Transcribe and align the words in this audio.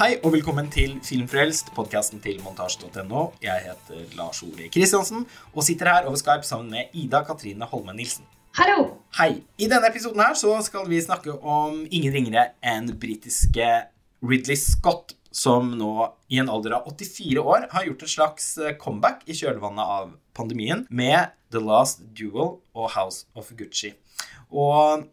Hei 0.00 0.14
og 0.24 0.32
velkommen 0.32 0.70
til 0.72 0.94
Filmfrelst, 1.04 1.74
podkasten 1.76 2.22
til 2.24 2.38
montasj.no. 2.40 3.24
Jeg 3.44 3.66
heter 3.66 4.14
Lars 4.16 4.38
Ole 4.46 4.70
Kristiansen 4.72 5.26
og 5.52 5.66
sitter 5.66 5.90
her 5.92 6.06
over 6.08 6.16
Skype 6.16 6.48
sammen 6.48 6.70
med 6.72 6.94
Ida 6.96 7.20
Katrine 7.26 7.68
Holme 7.68 7.92
Nilsen. 7.98 8.24
Hallo! 8.56 8.86
Hei. 9.18 9.42
I 9.60 9.68
denne 9.68 9.90
episoden 9.92 10.22
her 10.24 10.32
så 10.40 10.54
skal 10.64 10.88
vi 10.88 11.02
snakke 11.04 11.34
om 11.44 11.82
ingen 11.90 12.16
ringere 12.16 12.46
enn 12.64 12.88
britiske 12.96 13.68
Ridley 14.24 14.56
Scott, 14.56 15.18
som 15.36 15.68
nå 15.76 15.92
i 16.32 16.40
en 16.40 16.48
alder 16.48 16.78
av 16.78 16.88
84 16.88 17.44
år 17.44 17.68
har 17.74 17.88
gjort 17.90 18.08
et 18.08 18.14
slags 18.16 18.50
eh, 18.56 18.78
comeback 18.80 19.28
i 19.28 19.36
kjølvannet 19.36 19.84
av 20.00 20.16
pandemien 20.32 20.86
med 20.88 21.36
The 21.52 21.60
Last 21.60 22.06
Duel 22.16 22.56
og 22.72 22.94
House 22.96 23.28
of 23.36 23.52
Gucci. 23.52 23.92
Og 24.48 25.04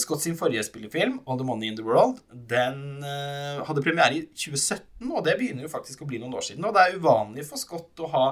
Scott 0.00 0.22
sin 0.24 0.34
forrige 0.34 0.64
spillefilm, 0.66 1.20
All 1.28 1.38
the 1.38 1.44
Money 1.46 1.68
in 1.70 1.76
the 1.78 1.84
World, 1.86 2.22
den 2.50 3.04
uh, 3.04 3.60
hadde 3.68 3.84
premiere 3.84 4.16
i 4.16 4.22
2017, 4.32 5.06
og 5.12 5.20
det 5.26 5.36
begynner 5.38 5.66
jo 5.66 5.70
faktisk 5.70 6.02
å 6.02 6.08
bli 6.08 6.18
noen 6.18 6.34
år 6.34 6.46
siden. 6.48 6.66
Og 6.66 6.74
det 6.74 6.82
er 6.82 6.96
uvanlig 6.98 7.44
for 7.46 7.60
Scott 7.60 8.02
å 8.02 8.10
ha 8.10 8.24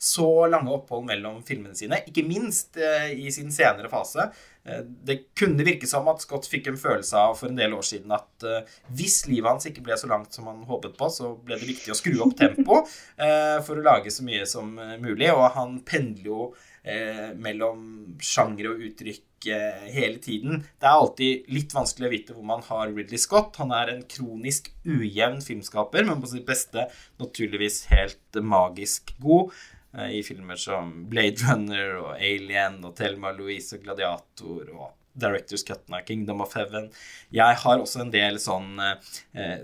så 0.00 0.28
lange 0.48 0.72
opphold 0.72 1.04
mellom 1.10 1.42
filmene 1.44 1.76
sine, 1.76 2.00
ikke 2.08 2.24
minst 2.24 2.78
uh, 2.80 3.10
i 3.10 3.28
sin 3.34 3.52
senere 3.52 3.90
fase. 3.92 4.30
Uh, 4.64 4.80
det 5.04 5.18
kunne 5.36 5.66
virke 5.66 5.88
som 5.90 6.08
at 6.08 6.24
Scott 6.24 6.48
fikk 6.48 6.70
en 6.70 6.80
følelse 6.80 7.20
av 7.20 7.36
for 7.36 7.50
en 7.50 7.58
del 7.58 7.74
år 7.76 7.84
siden 7.84 8.12
at 8.14 8.46
eh, 8.46 8.70
hvis 8.96 9.24
livet 9.28 9.50
hans 9.50 9.68
ikke 9.68 9.84
ble 9.84 9.96
så 10.00 10.08
langt 10.10 10.34
som 10.34 10.48
han 10.50 10.62
håpet 10.68 10.96
på, 10.98 11.08
så 11.12 11.34
ble 11.36 11.58
det 11.60 11.68
viktig 11.68 11.92
å 11.92 11.98
skru 11.98 12.16
opp 12.24 12.36
tempo 12.38 12.80
eh, 12.82 13.58
for 13.66 13.78
å 13.78 13.84
lage 13.84 14.12
så 14.14 14.26
mye 14.26 14.46
som 14.48 14.74
eh, 14.78 14.96
mulig. 15.02 15.30
Og 15.34 15.46
han 15.56 15.78
pendler 15.86 16.30
jo 16.30 16.40
eh, 16.82 17.32
mellom 17.36 18.16
sjangre 18.22 18.72
og 18.72 18.84
uttrykk 18.88 19.24
eh, 19.50 19.84
hele 19.94 20.18
tiden. 20.22 20.64
Det 20.80 20.88
er 20.88 20.96
alltid 20.96 21.52
litt 21.52 21.74
vanskelig 21.74 22.08
å 22.08 22.12
vite 22.12 22.36
hvor 22.36 22.46
man 22.48 22.64
har 22.66 22.90
Ridley 22.92 23.20
Scott. 23.20 23.58
Han 23.62 23.74
er 23.76 23.92
en 23.92 24.02
kronisk 24.10 24.70
ujevn 24.86 25.40
filmskaper, 25.44 26.06
men 26.08 26.22
på 26.22 26.32
sitt 26.32 26.46
beste 26.48 26.88
naturligvis 27.22 27.84
helt 27.92 28.40
magisk 28.42 29.14
god 29.22 29.54
eh, 29.96 30.20
i 30.20 30.24
filmer 30.26 30.60
som 30.60 30.92
Blade 31.10 31.44
Runner 31.44 31.96
og 32.02 32.12
Alien 32.16 32.82
og 32.84 32.96
Thelma 32.98 33.34
Louise 33.36 33.76
og 33.76 33.86
Gladiator 33.86 34.70
og 34.74 34.92
Directors 35.14 35.62
Cutna, 35.62 36.00
Kingdom 36.02 36.42
of 36.42 36.54
Heaven. 36.58 36.88
Jeg 37.34 37.60
har 37.62 37.78
også 37.78 38.02
en 38.02 38.10
del 38.14 38.40
sånn 38.42 38.80
eh, 38.82 39.62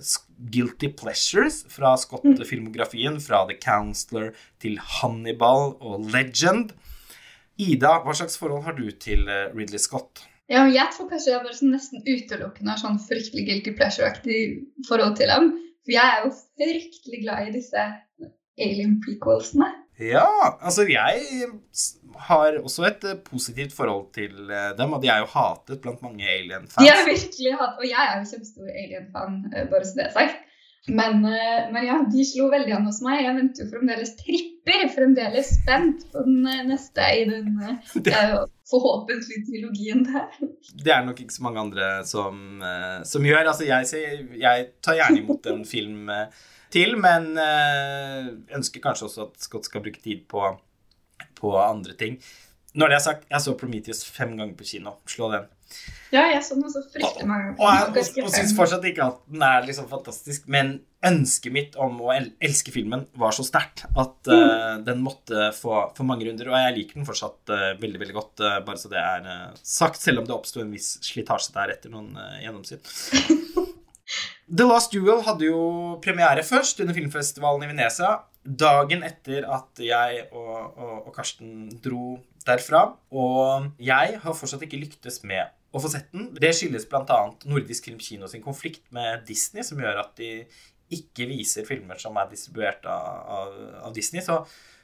guilty 0.54 0.92
pleasures 0.94 1.64
fra 1.72 1.96
Scott-filmografien, 1.98 3.18
fra 3.22 3.42
The 3.48 3.58
Counselor 3.58 4.30
til 4.62 4.78
Hannibal 5.00 5.74
og 5.80 6.06
Legend. 6.14 6.76
Ida, 7.61 7.98
hva 8.05 8.14
slags 8.16 8.39
forhold 8.41 8.64
har 8.66 8.77
du 8.78 8.86
til 9.03 9.27
eh, 9.28 9.48
Ridley 9.55 9.80
Scott? 9.83 10.25
Ja, 10.50 10.64
jeg 10.66 10.91
tror 10.94 11.06
kanskje 11.11 11.34
jeg 11.34 11.44
bare 11.44 11.56
sånn 11.56 11.75
nesten 11.75 12.03
utelukkende 12.03 12.72
har 12.72 12.80
sånn 12.80 12.98
fryktelig 13.05 13.44
guilty 13.47 13.75
pleasure-aktig 13.78 14.39
forhold 14.89 15.14
til 15.20 15.30
ham. 15.30 15.53
For 15.84 15.94
jeg 15.94 16.14
er 16.14 16.25
jo 16.25 16.33
fryktelig 16.58 17.20
glad 17.22 17.47
i 17.47 17.55
disse 17.55 17.84
alien 18.61 18.98
prequelsene. 19.05 19.70
Ja, 20.00 20.27
altså 20.64 20.86
jeg 20.88 21.50
har 22.27 22.56
også 22.58 22.86
et 22.88 23.05
eh, 23.06 23.19
positivt 23.25 23.77
forhold 23.77 24.08
til 24.16 24.50
eh, 24.50 24.70
dem, 24.78 24.97
og 24.97 25.05
de 25.05 25.12
er 25.12 25.22
jo 25.22 25.31
hatet 25.34 25.83
blant 25.84 26.03
mange 26.05 26.25
Alien-fans. 26.25 26.81
De 26.81 26.91
er 26.91 27.05
virkelig 27.06 27.56
hatet, 27.61 27.83
Og 27.84 27.88
jeg 27.88 28.06
er 28.06 28.14
jo 28.19 28.31
kjempestor 28.33 28.72
alien-fan, 28.84 29.42
bare 29.72 29.84
så 29.84 29.98
det 30.00 30.06
er 30.08 30.14
sagt. 30.16 30.47
Men, 30.88 31.24
eh, 31.24 31.72
men 31.72 31.86
ja, 31.86 31.98
de 32.12 32.24
slo 32.24 32.48
veldig 32.52 32.72
an 32.72 32.86
hos 32.88 33.02
meg. 33.04 33.20
Jeg 33.24 33.36
venter 33.36 33.66
jo 33.66 33.72
fremdeles 33.74 34.14
tripper. 34.16 34.86
Fremdeles 34.94 35.50
spent 35.58 36.06
på 36.12 36.22
den 36.24 36.46
eh, 36.48 36.62
neste 36.70 37.08
i 37.18 37.26
den 37.28 37.58
eh, 37.66 38.38
forhåpentlige 38.70 39.44
trilogien 39.48 40.06
der. 40.08 40.30
Det 40.80 40.94
er 40.94 41.04
nok 41.04 41.20
ikke 41.20 41.36
så 41.36 41.44
mange 41.44 41.64
andre 41.66 41.90
som, 42.08 42.62
som 43.04 43.26
gjør. 43.26 43.52
Altså, 43.52 43.66
jeg, 43.69 44.24
jeg 44.40 44.69
tar 44.80 44.98
gjerne 45.00 45.20
imot 45.20 45.48
en 45.50 45.64
film 45.69 46.10
til, 46.70 46.94
men 47.02 47.32
ønsker 48.54 48.84
kanskje 48.84 49.08
også 49.08 49.24
at 49.26 49.42
Scott 49.42 49.66
skal 49.66 49.82
bruke 49.82 49.98
tid 50.04 50.22
på, 50.30 50.52
på 51.40 51.56
andre 51.58 51.96
ting. 51.98 52.20
Når 52.78 52.92
det 52.92 52.96
er 53.00 53.02
sagt, 53.08 53.26
jeg 53.26 53.42
så 53.42 53.56
Prometheus 53.58 54.04
fem 54.06 54.36
ganger 54.38 54.54
på 54.54 54.69
kino. 54.70 54.94
Slå 55.10 55.32
den. 55.34 55.50
Ja, 56.10 56.25
jeg 56.26 56.41
så 56.42 56.56
den 56.56 56.66
også 56.66 56.81
fryktelig 56.91 57.26
mange 57.28 57.53
Og 57.53 57.66
og, 57.69 57.92
Ganske 57.94 58.22
og, 58.22 58.26
og 58.26 58.32
syns 58.34 58.54
fortsatt 58.56 58.86
ikke 58.88 59.04
at 59.06 59.19
den 59.31 59.44
er 59.47 59.66
liksom 59.66 59.86
fantastisk, 59.91 60.48
men 60.50 60.81
ønsket 61.06 61.54
mitt 61.54 61.76
om 61.81 62.00
å 62.03 62.10
el 62.12 62.32
elske 62.42 62.75
filmen 62.75 63.06
var 63.19 63.32
så 63.36 63.44
sterkt 63.47 63.84
at 63.88 64.31
eh, 64.34 64.81
den 64.84 65.04
måtte 65.04 65.48
få, 65.56 65.84
få 65.97 66.06
mange 66.06 66.26
runder. 66.26 66.50
Og 66.50 66.58
jeg 66.58 66.76
liker 66.76 66.98
den 66.98 67.06
fortsatt 67.08 67.53
uh, 67.54 67.69
veldig 67.81 68.03
veldig 68.03 68.16
godt, 68.16 68.42
uh, 68.42 68.58
bare 68.66 68.82
så 68.82 68.91
det 68.92 69.00
er 69.00 69.54
sagt, 69.62 70.03
selv 70.03 70.20
om 70.20 70.26
det 70.26 70.34
oppsto 70.34 70.64
en 70.64 70.75
viss 70.75 70.97
slitasje 71.06 71.54
der 71.54 71.76
etter 71.76 71.94
noen 71.94 72.12
uh, 72.19 72.41
gjennomsyn. 72.42 72.82
The 74.58 74.66
Last 74.66 74.91
Duel 74.91 75.22
hadde 75.22 75.47
jo 75.47 75.62
premiere 76.02 76.42
først 76.42 76.82
under 76.82 76.97
filmfestivalen 76.97 77.62
i 77.62 77.70
Venezia. 77.70 78.16
Dagen 78.42 79.04
etter 79.06 79.47
at 79.47 79.78
jeg 79.84 80.25
og, 80.32 80.56
og, 80.75 80.94
og 81.06 81.14
Karsten 81.14 81.69
dro 81.84 82.16
derfra. 82.47 82.88
Og 83.14 83.70
jeg 83.78 84.19
har 84.22 84.37
fortsatt 84.37 84.66
ikke 84.66 84.81
lyktes 84.82 85.20
med 85.22 85.47
å 85.70 85.82
få 85.82 85.91
sett 85.92 86.10
den. 86.14 86.31
Det 86.34 86.50
skyldes 86.56 86.88
bl.a. 86.91 87.20
Nordisk 87.50 87.86
Film 87.86 88.00
Kino 88.03 88.28
sin 88.31 88.42
konflikt 88.44 88.86
med 88.94 89.25
Disney, 89.28 89.64
som 89.66 89.81
gjør 89.81 90.03
at 90.03 90.16
de 90.19 90.32
ikke 90.91 91.28
viser 91.31 91.66
filmer 91.69 92.00
som 92.03 92.16
er 92.19 92.31
distribuert 92.32 92.86
av, 92.91 93.20
av, 93.38 93.58
av 93.86 93.94
Disney. 93.94 94.25
Så, 94.26 94.41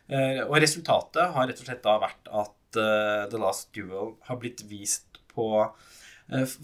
eh, 0.06 0.44
og 0.46 0.58
resultatet 0.62 1.34
har 1.34 1.50
rett 1.50 1.62
og 1.62 1.66
slett 1.66 1.82
da 1.82 1.96
vært 2.02 2.30
at 2.30 2.80
eh, 2.82 3.24
The 3.32 3.42
Last 3.42 3.72
Duel 3.74 4.14
har 4.28 4.38
blitt 4.42 4.62
vist 4.70 5.20
på 5.34 5.48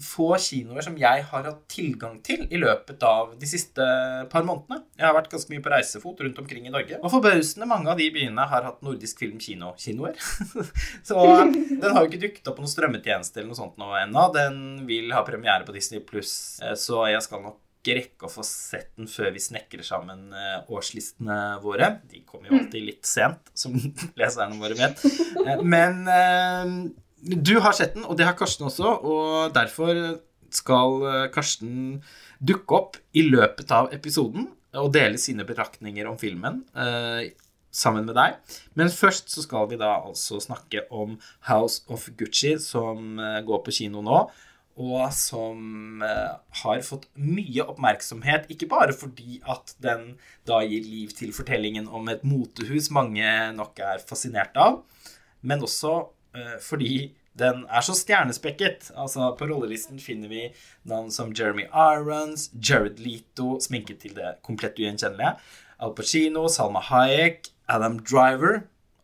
få 0.03 0.33
kinoer 0.43 0.83
som 0.83 0.97
jeg 0.99 1.23
har 1.29 1.45
hatt 1.47 1.61
tilgang 1.71 2.17
til 2.25 2.43
i 2.51 2.59
løpet 2.59 3.03
av 3.07 3.33
de 3.39 3.47
siste 3.47 3.85
par 4.31 4.43
månedene. 4.43 4.81
Jeg 4.99 5.07
har 5.07 5.15
vært 5.15 5.31
ganske 5.31 5.53
mye 5.53 5.63
på 5.63 5.71
reisefot 5.71 6.19
rundt 6.25 6.41
omkring 6.43 6.67
i 6.67 6.73
Norge. 6.73 6.99
Og 6.99 7.13
forbausende 7.13 7.69
mange 7.69 7.91
av 7.93 7.99
de 8.01 8.09
byene 8.11 8.47
har 8.51 8.67
hatt 8.67 8.83
Nordisk 8.83 9.23
Film 9.23 9.39
Kino-kinoer. 9.39 10.19
Så 11.07 11.15
den 11.47 11.87
har 11.87 12.01
jo 12.03 12.09
ikke 12.11 12.23
dukket 12.27 12.51
opp 12.51 12.59
på 12.59 12.65
noen 12.65 12.73
strømmetjeneste 12.75 13.39
eller 13.39 13.53
noe 13.53 13.61
sånt 13.61 13.79
nå 13.79 13.93
ennå. 14.03 14.27
Den 14.35 14.57
vil 14.89 15.15
ha 15.15 15.23
premiere 15.27 15.63
på 15.67 15.75
Disney 15.75 16.03
pluss, 16.03 16.33
så 16.79 17.05
jeg 17.11 17.23
skal 17.23 17.43
nok 17.45 17.59
rekke 17.83 18.27
å 18.27 18.31
få 18.31 18.43
sett 18.47 18.93
den 18.95 19.09
før 19.11 19.33
vi 19.35 19.41
snekrer 19.43 19.83
sammen 19.83 20.29
eh, 20.31 20.69
årslistene 20.71 21.57
våre. 21.63 21.89
De 22.07 22.21
kommer 22.23 22.47
jo 22.47 22.59
alltid 22.61 22.85
litt 22.87 23.07
sent, 23.09 23.51
som 23.57 23.75
leserne 24.19 24.55
våre 24.61 24.77
vet. 24.79 25.03
Eh, 25.43 25.59
Men 25.67 26.03
eh, 26.07 26.71
du 27.23 27.55
har 27.63 27.75
sett 27.77 27.95
den, 27.95 28.05
og 28.05 28.17
det 28.19 28.27
har 28.27 28.35
Karsten 28.37 28.67
også, 28.67 28.97
og 29.03 29.53
derfor 29.55 30.19
skal 30.53 31.05
eh, 31.09 31.29
Karsten 31.33 32.01
dukke 32.43 32.75
opp 32.77 32.99
i 33.15 33.23
løpet 33.25 33.71
av 33.73 33.93
episoden 33.95 34.49
og 34.79 34.91
dele 34.93 35.19
sine 35.21 35.45
betraktninger 35.47 36.07
om 36.09 36.17
filmen 36.19 36.61
eh, 36.75 37.31
sammen 37.73 38.07
med 38.07 38.17
deg. 38.17 38.39
Men 38.77 38.93
først 38.93 39.33
så 39.33 39.43
skal 39.45 39.67
vi 39.71 39.79
da 39.81 39.95
altså 39.97 40.39
snakke 40.43 40.85
om 40.93 41.17
House 41.49 41.83
of 41.91 42.09
Gucci, 42.17 42.55
som 42.61 43.19
eh, 43.19 43.41
går 43.45 43.63
på 43.65 43.75
kino 43.81 44.03
nå. 44.05 44.23
Og 44.83 45.01
som 45.13 46.01
eh, 46.05 46.33
har 46.63 46.85
fått 46.85 47.07
mye 47.21 47.65
oppmerksomhet, 47.65 48.49
ikke 48.53 48.69
bare 48.71 48.95
fordi 48.97 49.39
at 49.49 49.75
den 49.83 50.15
da 50.49 50.63
gir 50.65 50.85
liv 50.85 51.13
til 51.17 51.33
fortellingen 51.35 51.89
om 51.89 52.09
et 52.09 52.25
motehus 52.25 52.89
mange 52.93 53.27
nok 53.57 53.81
er 53.85 54.01
fascinert 54.01 54.57
av, 54.57 54.81
men 55.45 55.61
også 55.65 55.99
fordi 56.61 57.13
den 57.37 57.63
er 57.65 57.81
så 57.85 57.95
stjernespekket. 57.97 58.91
Altså, 58.97 59.31
på 59.37 59.47
rollelisten 59.49 59.99
finner 60.01 60.29
vi 60.29 60.43
navn 60.89 61.09
som 61.11 61.33
Jeremy 61.33 61.65
Irons, 61.69 62.49
Jared 62.53 63.01
Leto, 63.01 63.57
sminket 63.61 64.03
til 64.05 64.13
det 64.17 64.35
komplett 64.45 64.77
ugjenkjennelige, 64.81 65.35
Al 65.83 65.95
Pacino, 65.97 66.45
Salma 66.47 66.81
Hayek, 66.91 67.49
Adam 67.67 67.97
Driver 67.99 68.63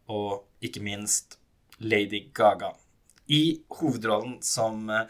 og 0.09 0.45
ikke 0.61 0.83
minst 0.83 1.39
Lady 1.79 2.27
Gaga. 2.33 2.73
I 3.29 3.61
hovedrollen 3.79 4.39
som 4.41 4.89
eh, 4.89 5.05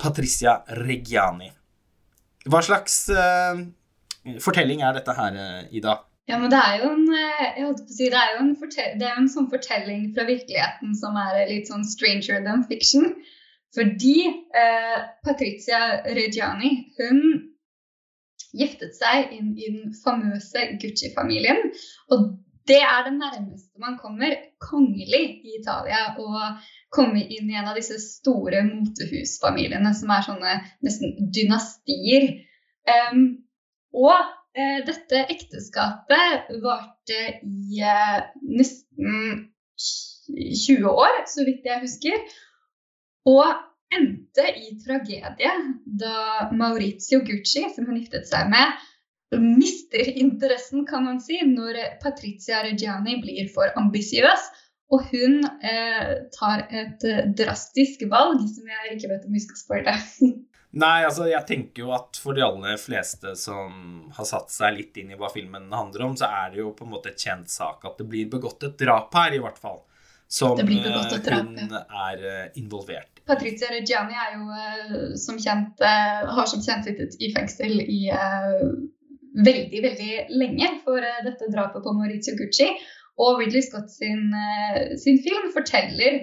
Patricia 0.00 0.58
Reggiani. 0.82 1.48
Hva 2.42 2.58
slags 2.64 2.96
uh, 3.14 3.60
fortelling 4.42 4.82
er 4.82 4.96
dette 4.98 5.14
her, 5.16 5.38
eh, 5.38 5.76
Ida? 5.78 5.94
Ja, 6.30 6.38
men 6.38 6.52
det 6.52 6.58
er 6.62 6.76
jo 6.78 6.90
en, 6.94 7.06
eh, 7.18 7.46
jeg 7.56 7.64
holdt 7.66 7.80
på 7.82 7.90
å 7.90 7.96
si, 7.96 8.08
det 8.12 8.18
er 8.18 8.34
jo 8.36 8.42
en, 8.44 8.52
det 9.00 9.06
er 9.08 9.16
en 9.18 9.30
sånn 9.30 9.48
fortelling 9.50 10.04
fra 10.14 10.26
virkeligheten 10.28 10.92
som 10.98 11.16
er 11.18 11.40
litt 11.50 11.70
sånn 11.70 11.82
stranger 11.86 12.44
than 12.44 12.62
fiction. 12.70 13.08
Fordi 13.74 14.18
eh, 14.28 15.00
Patricia 15.24 15.80
Reggiani, 16.06 16.70
hun 17.00 17.18
giftet 18.52 18.94
seg 18.98 19.32
inn 19.34 19.54
i 19.56 19.70
den 19.72 19.94
famøse 20.04 20.66
Gucci-familien. 20.80 21.72
Og 22.12 22.26
det 22.68 22.78
er 22.84 23.06
det 23.06 23.14
nærmeste 23.16 23.80
man 23.82 23.96
kommer 23.98 24.36
kongelig 24.62 25.22
i 25.42 25.56
Italia 25.58 26.12
å 26.20 26.44
komme 26.94 27.24
inn 27.24 27.48
i 27.50 27.56
en 27.58 27.70
av 27.70 27.78
disse 27.80 27.96
store 27.98 28.60
motehusfamiliene 28.68 29.90
som 29.98 30.12
er 30.14 30.26
sånne 30.28 30.54
nesten 30.86 31.32
dynastier. 31.34 32.28
Um, 32.86 33.24
og 33.96 34.20
dette 34.86 35.24
ekteskapet 35.32 36.50
varte 36.62 37.20
i 37.42 37.80
eh, 37.80 38.18
nesten 38.44 39.48
20 39.78 40.88
år, 40.92 41.22
så 41.26 41.44
vidt 41.46 41.66
jeg 41.66 41.82
husker. 41.82 42.24
Og 43.28 43.46
endte 43.92 44.46
i 44.58 44.74
tragedie 44.82 45.52
da 46.00 46.48
Maurizio 46.56 47.20
Gucci, 47.24 47.66
som 47.74 47.88
hun 47.88 48.00
giftet 48.00 48.28
seg 48.28 48.50
med, 48.52 48.80
mister 49.32 50.04
interessen, 50.20 50.84
kan 50.88 51.06
man 51.06 51.20
si, 51.24 51.38
når 51.48 51.78
Patricia 52.02 52.62
Reggiani 52.66 53.20
blir 53.22 53.48
for 53.54 53.72
ambisiøs. 53.80 54.50
Og 54.92 55.06
hun 55.08 55.38
eh, 55.64 56.08
tar 56.36 56.66
et 56.68 57.04
eh, 57.08 57.24
drastisk 57.38 58.02
valg 58.12 58.42
som 58.44 58.66
jeg 58.68 58.96
ikke 58.98 59.08
vet 59.14 59.24
om 59.24 59.32
vi 59.32 59.40
skal 59.40 59.60
spoile. 59.62 59.94
Nei, 60.72 61.02
altså 61.04 61.26
jeg 61.28 61.44
tenker 61.48 61.84
jo 61.84 61.90
at 61.92 62.16
for 62.16 62.36
de 62.36 62.44
aller 62.46 62.78
fleste 62.80 63.34
som 63.36 64.06
har 64.16 64.28
satt 64.28 64.52
seg 64.54 64.78
litt 64.78 64.96
inn 65.02 65.10
i 65.12 65.18
hva 65.20 65.28
filmen 65.32 65.66
handler 65.72 66.06
om, 66.06 66.14
så 66.16 66.30
er 66.32 66.54
det 66.54 66.62
jo 66.62 66.70
på 66.76 66.86
en 66.86 66.94
måte 66.94 67.12
et 67.12 67.20
kjent 67.20 67.50
sak 67.52 67.84
at 67.84 68.00
det 68.00 68.06
blir 68.08 68.30
begått 68.32 68.64
et 68.64 68.78
drap 68.80 69.12
her, 69.18 69.36
i 69.36 69.42
hvert 69.42 69.60
fall. 69.60 69.82
Som 70.32 70.56
drap, 70.56 70.70
hun 70.72 71.58
ja. 71.60 71.82
er 72.08 72.22
involvert 72.56 73.20
Patricia 73.28 73.68
Reggiani 73.68 74.16
er 74.16 74.38
jo 74.38 74.46
uh, 74.48 75.10
som 75.20 75.36
kjent 75.36 75.82
har 75.84 76.48
som 76.48 76.62
kjent 76.64 76.88
sittet 76.88 77.18
i 77.20 77.28
fengsel 77.34 77.82
i 77.84 78.00
veldig, 79.36 79.82
veldig 79.84 80.14
lenge 80.40 80.70
for 80.86 81.04
dette 81.26 81.50
drapet 81.52 81.84
på 81.84 81.94
Maurizio 81.98 82.34
Gucci. 82.40 82.70
Og 83.20 83.42
Ridley 83.42 83.60
Scott 83.64 83.92
sin, 83.92 84.32
sin, 84.96 85.20
film 85.20 85.50
forteller 85.52 86.16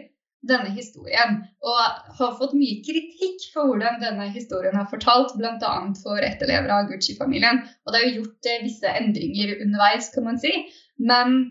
denne 0.47 0.71
historien. 0.71 1.39
Og 1.65 1.80
har 2.19 2.36
fått 2.39 2.56
mye 2.57 2.80
kritikk 2.86 3.50
for 3.53 3.71
hvordan 3.71 4.00
denne 4.03 4.30
historien 4.33 4.77
er 4.80 4.89
fortalt, 4.91 5.36
bl.a. 5.39 5.74
for 6.03 6.24
etterlevere 6.24 6.81
av 6.81 6.91
Gucci-familien. 6.91 7.63
Og 7.86 7.94
det 7.94 8.01
er 8.01 8.07
jo 8.07 8.21
gjort 8.21 8.51
visse 8.63 8.94
endringer 9.01 9.57
underveis, 9.59 10.12
kan 10.15 10.30
man 10.30 10.39
si. 10.41 10.53
Men 11.00 11.41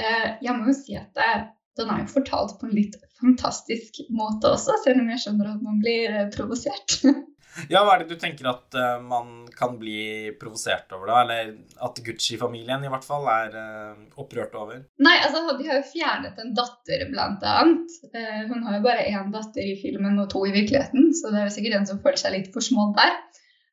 jeg 0.00 0.54
må 0.56 0.70
jo 0.70 0.76
si 0.78 0.94
at 0.96 1.10
det, 1.18 1.32
den 1.80 1.90
er 1.92 2.04
jo 2.04 2.12
fortalt 2.14 2.56
på 2.60 2.68
en 2.68 2.76
litt 2.76 2.96
fantastisk 3.20 4.00
måte 4.14 4.54
også, 4.54 4.76
selv 4.84 5.02
om 5.02 5.10
jeg 5.12 5.22
skjønner 5.24 5.52
at 5.52 5.64
man 5.64 5.80
blir 5.82 6.14
eh, 6.14 6.30
provosert. 6.34 7.00
ja, 7.72 7.82
hva 7.82 7.94
er 7.94 8.02
det 8.04 8.14
du 8.14 8.20
tenker 8.20 8.48
at 8.50 8.76
uh, 8.78 8.98
man 9.02 9.44
kan 9.56 9.76
bli 9.80 10.32
provosert 10.40 10.92
over, 10.96 11.10
da? 11.10 11.20
Eller 11.24 11.52
at 11.86 12.00
Gucci-familien 12.06 12.84
i 12.86 12.90
hvert 12.92 13.06
fall 13.06 13.26
er 13.32 13.56
uh, 13.56 14.02
opprørt 14.22 14.54
over? 14.58 14.82
Nei, 15.02 15.16
altså 15.24 15.56
de 15.58 15.68
har 15.68 15.80
jo 15.80 15.88
fjernet 15.90 16.38
en 16.40 16.54
datter, 16.56 17.06
blant 17.10 17.46
annet. 17.46 17.96
Uh, 18.14 18.42
hun 18.50 18.66
har 18.66 18.78
jo 18.78 18.84
bare 18.86 19.08
én 19.10 19.32
datter 19.34 19.66
i 19.66 19.78
filmen 19.82 20.20
og 20.22 20.30
to 20.32 20.44
i 20.48 20.54
virkeligheten, 20.54 21.10
så 21.16 21.32
det 21.32 21.42
er 21.42 21.48
jo 21.48 21.56
sikkert 21.56 21.78
den 21.78 21.90
som 21.90 22.02
føler 22.04 22.22
seg 22.22 22.36
litt 22.36 22.52
forsmådd 22.54 22.94
der. 23.00 23.16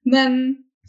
Men 0.08 0.40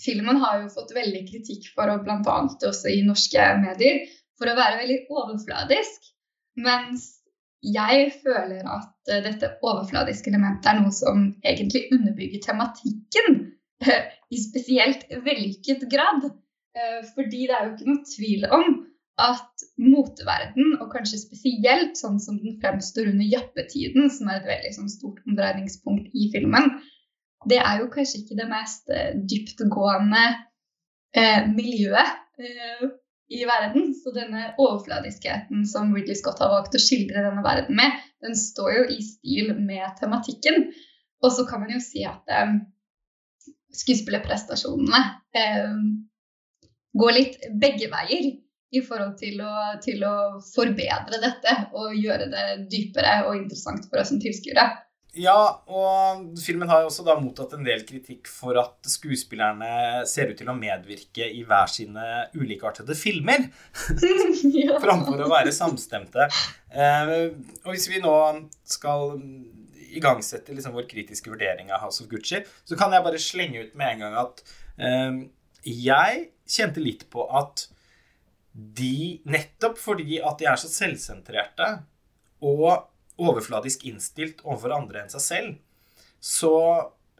filmen 0.03 0.41
har 0.43 0.63
jo 0.63 0.73
fått 0.73 0.95
veldig 0.97 1.25
kritikk 1.29 1.71
for, 1.75 1.91
og 1.91 2.09
annet 2.09 2.69
også 2.71 2.93
i 2.95 3.05
norske 3.07 3.53
medier, 3.63 4.05
for 4.39 4.51
å 4.51 4.59
være 4.59 4.81
veldig 4.83 5.01
overfladisk. 5.11 6.13
Mens 6.59 7.18
jeg 7.63 8.13
føler 8.23 8.67
at 8.71 8.93
uh, 9.11 9.23
dette 9.25 9.51
overfladiske 9.67 10.31
elementet 10.31 10.69
er 10.71 10.79
noe 10.81 10.93
som 10.95 11.25
egentlig 11.45 11.87
underbygger 11.95 12.45
tematikken 12.45 13.41
uh, 13.87 14.05
i 14.31 14.43
spesielt 14.43 15.09
vellykket 15.25 15.89
grad. 15.91 16.29
Uh, 16.79 17.01
fordi 17.17 17.49
det 17.49 17.57
er 17.57 17.65
jo 17.67 17.73
ikke 17.75 17.91
noe 17.91 18.13
tvil 18.13 18.47
om 18.61 18.69
at 19.19 19.65
moteverden, 19.83 20.77
og 20.79 20.93
kanskje 20.93 21.19
spesielt 21.19 21.99
sånn 21.99 22.21
som 22.23 22.37
den 22.39 22.61
fremstår 22.63 23.11
under 23.11 23.27
jappetiden, 23.27 24.07
som 24.15 24.31
er 24.31 24.39
et 24.39 24.47
veldig 24.53 24.71
sånn, 24.77 24.93
stort 24.93 25.19
omdreiningspunkt 25.27 26.15
i 26.15 26.29
filmen, 26.31 26.77
det 27.51 27.59
er 27.59 27.81
jo 27.83 27.89
kanskje 27.91 28.21
ikke 28.23 28.39
det 28.39 28.47
mest 28.51 28.91
dyptgående 29.31 30.23
miljøet 31.51 32.15
i 33.29 33.45
verden. 33.49 33.93
Så 33.95 34.13
denne 34.17 34.53
overfladiskheten 34.59 35.67
som 35.69 35.95
Ridley 35.95 36.17
Scott 36.19 36.41
har 36.43 36.53
valgt 36.53 36.77
å 36.77 36.83
skildre 36.83 37.25
denne 37.27 37.45
verden 37.45 37.77
med, 37.79 38.01
den 38.25 38.37
står 38.39 38.75
jo 38.79 38.85
i 38.97 38.99
stil 39.05 39.55
med 39.59 39.87
tematikken. 40.01 40.69
Og 41.25 41.33
så 41.35 41.45
kan 41.49 41.65
man 41.65 41.73
jo 41.75 41.81
si 41.83 42.05
at 42.09 42.31
eh, 42.33 42.59
skuespillerprestasjonene 43.83 45.01
eh, 45.37 45.73
går 46.99 47.17
litt 47.17 47.41
begge 47.61 47.91
veier 47.93 48.31
i 48.69 48.83
forhold 48.85 49.17
til 49.21 49.41
å, 49.41 49.53
til 49.85 50.03
å, 50.05 50.15
forbedre 50.53 51.21
dette 51.23 51.55
og 51.79 51.97
gjøre 51.97 52.29
det 52.33 52.47
dypere 52.73 53.23
og 53.29 53.39
interessant 53.39 53.87
for 53.89 54.03
oss 54.03 54.13
som 54.13 54.21
tilskuere. 54.23 54.67
Ja, 55.17 55.63
og 55.73 56.37
filmen 56.43 56.69
har 56.69 56.83
jo 56.83 56.91
også 56.91 57.05
da 57.07 57.15
mottatt 57.19 57.55
en 57.57 57.65
del 57.65 57.81
kritikk 57.89 58.29
for 58.29 58.59
at 58.61 58.91
skuespillerne 58.93 60.05
ser 60.07 60.29
ut 60.31 60.37
til 60.39 60.51
å 60.53 60.57
medvirke 60.57 61.25
i 61.33 61.41
hver 61.49 61.71
sine 61.73 62.05
ulikeartede 62.37 62.97
filmer. 62.99 63.47
Framfor 64.85 65.25
å 65.25 65.31
være 65.33 65.55
samstemte. 65.57 66.29
Eh, 66.69 67.15
og 67.65 67.73
hvis 67.73 67.89
vi 67.89 68.03
nå 68.05 68.15
skal 68.69 69.17
igangsette 69.89 70.53
liksom 70.53 70.77
vår 70.77 70.87
kritiske 70.91 71.33
vurdering 71.33 71.73
av 71.73 71.87
House 71.87 72.05
of 72.05 72.11
Gucci, 72.13 72.43
så 72.69 72.79
kan 72.79 72.93
jeg 72.93 73.07
bare 73.07 73.23
slenge 73.23 73.65
ut 73.65 73.75
med 73.81 73.95
en 73.95 74.05
gang 74.05 74.21
at 74.27 74.45
eh, 74.77 75.25
jeg 75.65 76.29
kjente 76.49 76.85
litt 76.85 77.09
på 77.13 77.25
at 77.33 77.67
de, 78.53 79.21
nettopp 79.29 79.79
fordi 79.81 80.21
at 80.21 80.41
de 80.41 80.49
er 80.51 80.61
så 80.61 80.69
selvsentrerte 80.71 81.73
og 82.45 82.89
overfladisk 83.19 83.85
innstilt 83.89 84.43
overfor 84.45 84.77
andre 84.79 85.03
enn 85.03 85.13
seg 85.13 85.25
selv, 85.25 85.57
så 86.21 86.55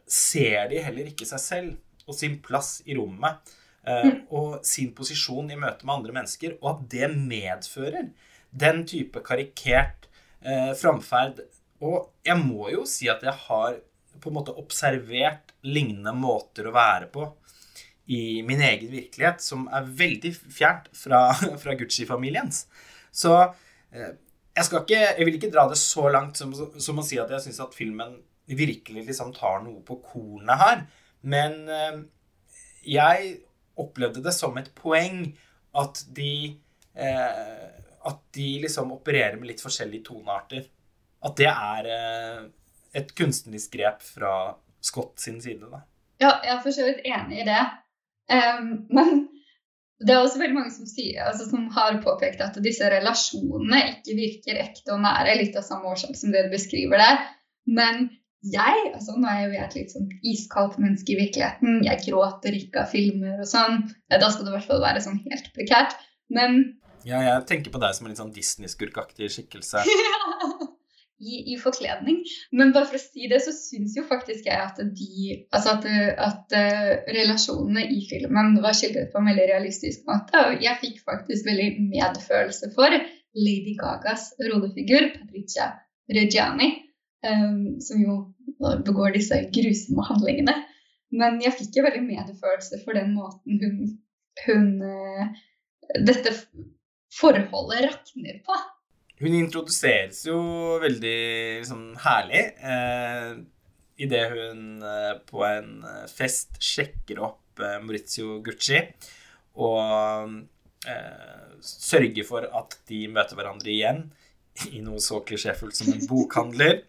ser 0.09 0.69
de 0.71 0.81
heller 0.83 1.11
ikke 1.11 1.27
seg 1.29 1.41
selv 1.43 2.09
og 2.09 2.17
sin 2.17 2.39
plass 2.43 2.79
i 2.89 2.95
rommet 2.97 3.51
eh, 3.85 4.07
mm. 4.07 4.21
og 4.33 4.65
sin 4.65 4.91
posisjon 4.97 5.51
i 5.53 5.59
møte 5.59 5.85
med 5.85 5.99
andre 5.99 6.15
mennesker, 6.19 6.57
og 6.61 6.71
at 6.71 6.85
det 6.91 7.11
medfører 7.13 8.09
den 8.49 8.81
type 8.89 9.21
karikert 9.25 10.09
eh, 10.41 10.73
framferd. 10.77 11.43
Og 11.85 12.09
jeg 12.25 12.41
må 12.41 12.71
jo 12.73 12.85
si 12.89 13.09
at 13.11 13.23
jeg 13.23 13.35
har 13.45 13.77
på 14.19 14.31
en 14.31 14.39
måte 14.39 14.55
observert 14.59 15.53
lignende 15.63 16.11
måter 16.17 16.67
å 16.67 16.75
være 16.75 17.07
på 17.13 17.29
i 18.09 18.41
min 18.41 18.61
egen 18.65 18.89
virkelighet, 18.89 19.43
som 19.45 19.67
er 19.69 19.85
veldig 19.85 20.31
fjernt 20.33 20.89
fra, 20.97 21.27
fra 21.61 21.75
Gucci-familiens. 21.77 22.65
Så 23.13 23.35
eh, 23.37 24.15
jeg, 24.59 24.67
skal 24.67 24.83
ikke, 24.83 25.01
jeg 25.17 25.27
vil 25.27 25.37
ikke 25.39 25.51
dra 25.53 25.65
det 25.71 25.79
så 25.79 26.09
langt 26.11 26.39
som, 26.39 26.51
som 26.53 26.99
å 26.99 27.05
si 27.05 27.19
at 27.21 27.31
jeg 27.33 27.47
syns 27.47 27.61
at 27.63 27.77
filmen 27.77 28.17
virkelig 28.49 29.05
liksom 29.07 29.31
tar 29.35 29.61
noe 29.63 29.81
på 29.85 29.99
kornet 30.03 30.59
her. 30.59 30.81
Men 31.21 31.61
eh, 31.71 31.99
jeg 32.89 33.35
opplevde 33.79 34.23
det 34.25 34.33
som 34.35 34.57
et 34.59 34.71
poeng 34.75 35.23
at 35.79 36.01
de 36.15 36.31
eh, 36.97 37.67
At 38.09 38.21
de 38.33 38.47
liksom 38.63 38.93
opererer 38.95 39.35
med 39.37 39.51
litt 39.51 39.61
forskjellige 39.61 40.07
tonearter. 40.07 40.63
At 41.23 41.35
det 41.37 41.49
er 41.51 41.89
eh, 41.91 42.43
et 42.95 43.11
kunstnerisk 43.15 43.75
grep 43.75 44.01
fra 44.01 44.55
Scott 44.81 45.19
sin 45.19 45.41
side, 45.43 45.67
da. 45.67 45.83
Ja, 46.19 46.31
jeg 46.43 46.53
er 46.55 46.61
for 46.63 46.75
så 46.75 46.85
vidt 46.87 47.03
enig 47.07 47.41
i 47.43 47.47
det. 47.47 47.59
Um, 48.31 48.87
men 48.91 49.27
det 49.99 50.13
er 50.13 50.21
også 50.21 50.39
veldig 50.39 50.55
mange 50.55 50.71
som, 50.71 50.87
sier, 50.87 51.25
altså, 51.27 51.49
som, 51.49 51.65
har 51.75 51.97
påpekt 52.03 52.39
at 52.43 52.55
disse 52.63 52.87
relasjonene 52.91 53.81
ikke 53.97 54.15
virker 54.15 54.61
ekte 54.61 54.95
og 54.95 55.03
nære, 55.03 55.35
litt 55.41 55.57
av 55.59 55.65
samme 55.67 55.91
årsak 55.91 56.15
som 56.15 56.31
det 56.31 56.45
du 56.45 56.53
beskriver 56.53 57.01
der. 57.01 57.25
Men 57.67 58.07
jeg 58.47 58.93
altså 58.93 59.17
Nå 59.19 59.27
er 59.27 59.41
jo 59.41 59.49
jeg 59.51 59.65
et 59.65 59.73
litt 59.75 59.91
sånn 59.91 60.07
iskaldt 60.31 60.77
menneske 60.79 61.11
i 61.11 61.17
virkeligheten. 61.19 61.81
Jeg 61.83 62.05
gråter 62.05 62.55
ikke 62.55 62.85
av 62.85 62.93
filmer 62.93 63.41
og 63.43 63.49
sånn. 63.51 63.81
Da 64.07 64.29
skal 64.31 64.45
det 64.45 64.53
i 64.53 64.55
hvert 64.55 64.69
fall 64.69 64.85
være 64.85 65.03
sånn 65.03 65.19
helt 65.25 65.51
prekært. 65.57 65.97
Men 66.31 66.61
Ja, 67.03 67.19
jeg 67.19 67.43
tenker 67.51 67.75
på 67.75 67.83
deg 67.83 67.95
som 67.97 68.07
en 68.07 68.13
litt 68.13 68.21
sånn 68.21 68.35
Disney-skurkaktig 68.35 69.27
skikkelse. 69.35 69.83
i, 71.19 71.53
i, 71.53 71.57
forkledning. 71.59 72.21
Men 72.55 72.71
bare 72.75 72.87
for 72.89 72.99
å 72.99 73.01
si 73.01 73.27
det, 73.31 73.41
så 73.43 73.53
syns 73.55 73.97
jo 73.97 74.05
faktisk 74.07 74.47
jeg 74.47 74.59
at 74.59 74.79
de 74.79 75.35
Altså 75.55 75.75
at, 75.75 75.87
at 76.29 76.55
uh, 76.55 76.91
relasjonene 77.11 77.85
i 77.91 78.01
filmen 78.09 78.57
var 78.63 78.77
skildret 78.77 79.11
på 79.13 79.21
en 79.21 79.29
veldig 79.31 79.47
realistisk 79.51 80.07
måte. 80.09 80.39
Og 80.45 80.63
jeg 80.63 80.79
fikk 80.83 81.01
faktisk 81.05 81.47
veldig 81.49 81.69
medfølelse 81.89 82.71
for 82.75 82.95
Lady 83.39 83.75
Gagas 83.79 84.31
rollefigur, 84.41 85.11
Patricia 85.17 85.73
Reggiani, 86.09 86.71
um, 87.27 87.77
som 87.83 88.01
jo 88.01 88.17
begår 88.87 89.13
disse 89.17 89.43
grusomme 89.53 90.07
handlingene. 90.07 90.55
Men 91.19 91.39
jeg 91.43 91.57
fikk 91.57 91.79
jo 91.79 91.85
veldig 91.85 92.05
medfølelse 92.05 92.81
for 92.85 92.97
den 92.97 93.15
måten 93.17 93.61
hun, 93.63 93.77
hun 94.47 94.73
uh, 94.85 95.45
Dette 96.05 96.35
forholdet 97.17 97.87
rakner 97.87 98.35
på. 98.45 98.57
Hun 99.19 99.35
introduseres 99.35 100.21
jo 100.29 100.39
veldig 100.79 101.17
liksom, 101.59 101.81
herlig 102.05 102.43
eh, 102.63 103.33
idet 103.99 104.25
hun 104.31 104.61
eh, 104.85 105.15
på 105.27 105.43
en 105.43 105.73
eh, 105.83 106.05
fest 106.07 106.55
sjekker 106.63 107.19
opp 107.27 107.59
eh, 107.59 107.81
Maurizio 107.83 108.37
Gucci 108.45 108.79
og 109.59 110.37
eh, 110.87 111.49
sørger 111.59 112.23
for 112.27 112.47
at 112.47 112.79
de 112.87 113.03
møter 113.11 113.35
hverandre 113.35 113.73
igjen 113.73 114.05
i 114.71 114.79
noe 114.83 115.03
så 115.03 115.19
klisjéfullt 115.27 115.75
som 115.75 115.91
en 115.91 116.07
bokhandler. 116.07 116.81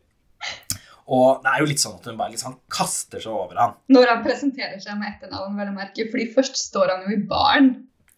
Og 1.11 1.43
det 1.43 1.51
er 1.51 1.63
jo 1.63 1.69
litt 1.71 1.83
sånn 1.83 1.99
at 1.99 2.07
hun 2.07 2.19
bare 2.19 2.35
liksom 2.35 2.57
kaster 2.71 3.23
seg 3.23 3.35
over 3.35 3.59
han. 3.59 3.77
Når 3.91 4.11
han 4.13 4.23
presenterer 4.23 4.79
seg 4.83 4.99
med 4.99 5.17
etternavn, 5.17 5.59
vel 5.59 5.73
å 5.73 5.75
merke. 5.75 6.07
Fordi 6.11 6.27
først 6.35 6.59
står 6.59 6.93
han 6.95 7.07
jo 7.07 7.17
i 7.17 7.23
baren 7.31 7.73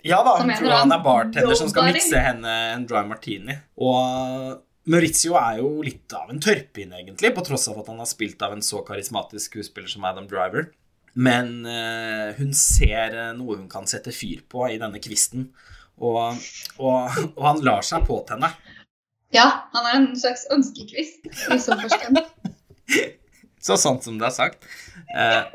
ja 0.06 0.18
da, 0.26 0.36
han 0.40 0.52
tror 0.58 0.74
han 0.74 0.92
er 0.94 1.02
bartender 1.04 1.56
som 1.58 1.70
skal 1.70 1.90
mikse 1.92 2.20
henne 2.20 2.52
en 2.74 2.84
dry 2.88 3.02
martini. 3.08 3.56
Og 3.82 4.60
Maurizio 4.90 5.36
er 5.38 5.60
jo 5.60 5.82
litt 5.86 6.10
av 6.18 6.30
en 6.32 6.40
tørpin 6.42 6.94
egentlig, 6.98 7.30
på 7.36 7.44
tross 7.46 7.68
av 7.70 7.78
at 7.82 7.90
han 7.92 8.00
har 8.02 8.08
spilt 8.10 8.42
av 8.42 8.56
en 8.56 8.64
så 8.66 8.82
karismatisk 8.86 9.52
skuespiller 9.52 9.92
som 9.92 10.06
Adam 10.08 10.26
Driver. 10.30 10.72
Men 11.12 11.66
uh, 11.68 12.32
hun 12.38 12.54
ser 12.56 13.14
noe 13.36 13.58
hun 13.60 13.68
kan 13.70 13.86
sette 13.86 14.14
fyr 14.16 14.40
på 14.48 14.64
i 14.72 14.78
denne 14.80 14.98
kvisten, 15.02 15.50
og, 16.02 16.40
og, 16.80 17.18
og 17.36 17.42
han 17.44 17.60
lar 17.62 17.84
seg 17.86 18.06
påtenne. 18.08 18.48
Ja, 19.32 19.46
han 19.72 19.86
er 19.88 19.98
en 20.00 20.08
slags 20.18 20.46
ønskekvist 20.52 21.28
i 21.30 21.58
så 21.60 21.76
forstand. 21.78 22.18
så 23.66 23.78
sant 23.80 24.08
som 24.08 24.18
det 24.20 24.28
er 24.28 24.34
sagt. 24.34 24.66
Uh, 25.12 25.46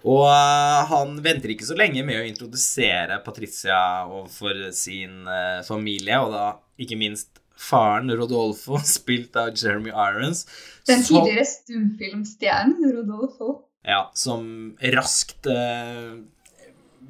og 0.00 0.24
uh, 0.24 0.80
han 0.88 1.18
venter 1.24 1.52
ikke 1.52 1.68
så 1.68 1.76
lenge 1.76 2.02
med 2.06 2.22
å 2.22 2.24
introdusere 2.24 3.20
Patricia 3.24 4.06
overfor 4.06 4.70
sin 4.76 5.26
uh, 5.28 5.60
familie, 5.66 6.16
og 6.22 6.32
da 6.32 6.46
ikke 6.80 6.98
minst 7.00 7.42
faren 7.60 8.08
Rodolfo, 8.16 8.80
spilt 8.98 9.36
av 9.36 9.52
Jeremy 9.52 9.92
Irons. 9.92 10.46
Den 10.88 11.04
tidligere 11.04 11.44
stumfilmstjernen 11.48 12.94
Rodolfo. 12.96 13.58
Ja, 13.84 14.06
som 14.12 14.74
raskt 14.92 15.46
eh, 15.48 16.18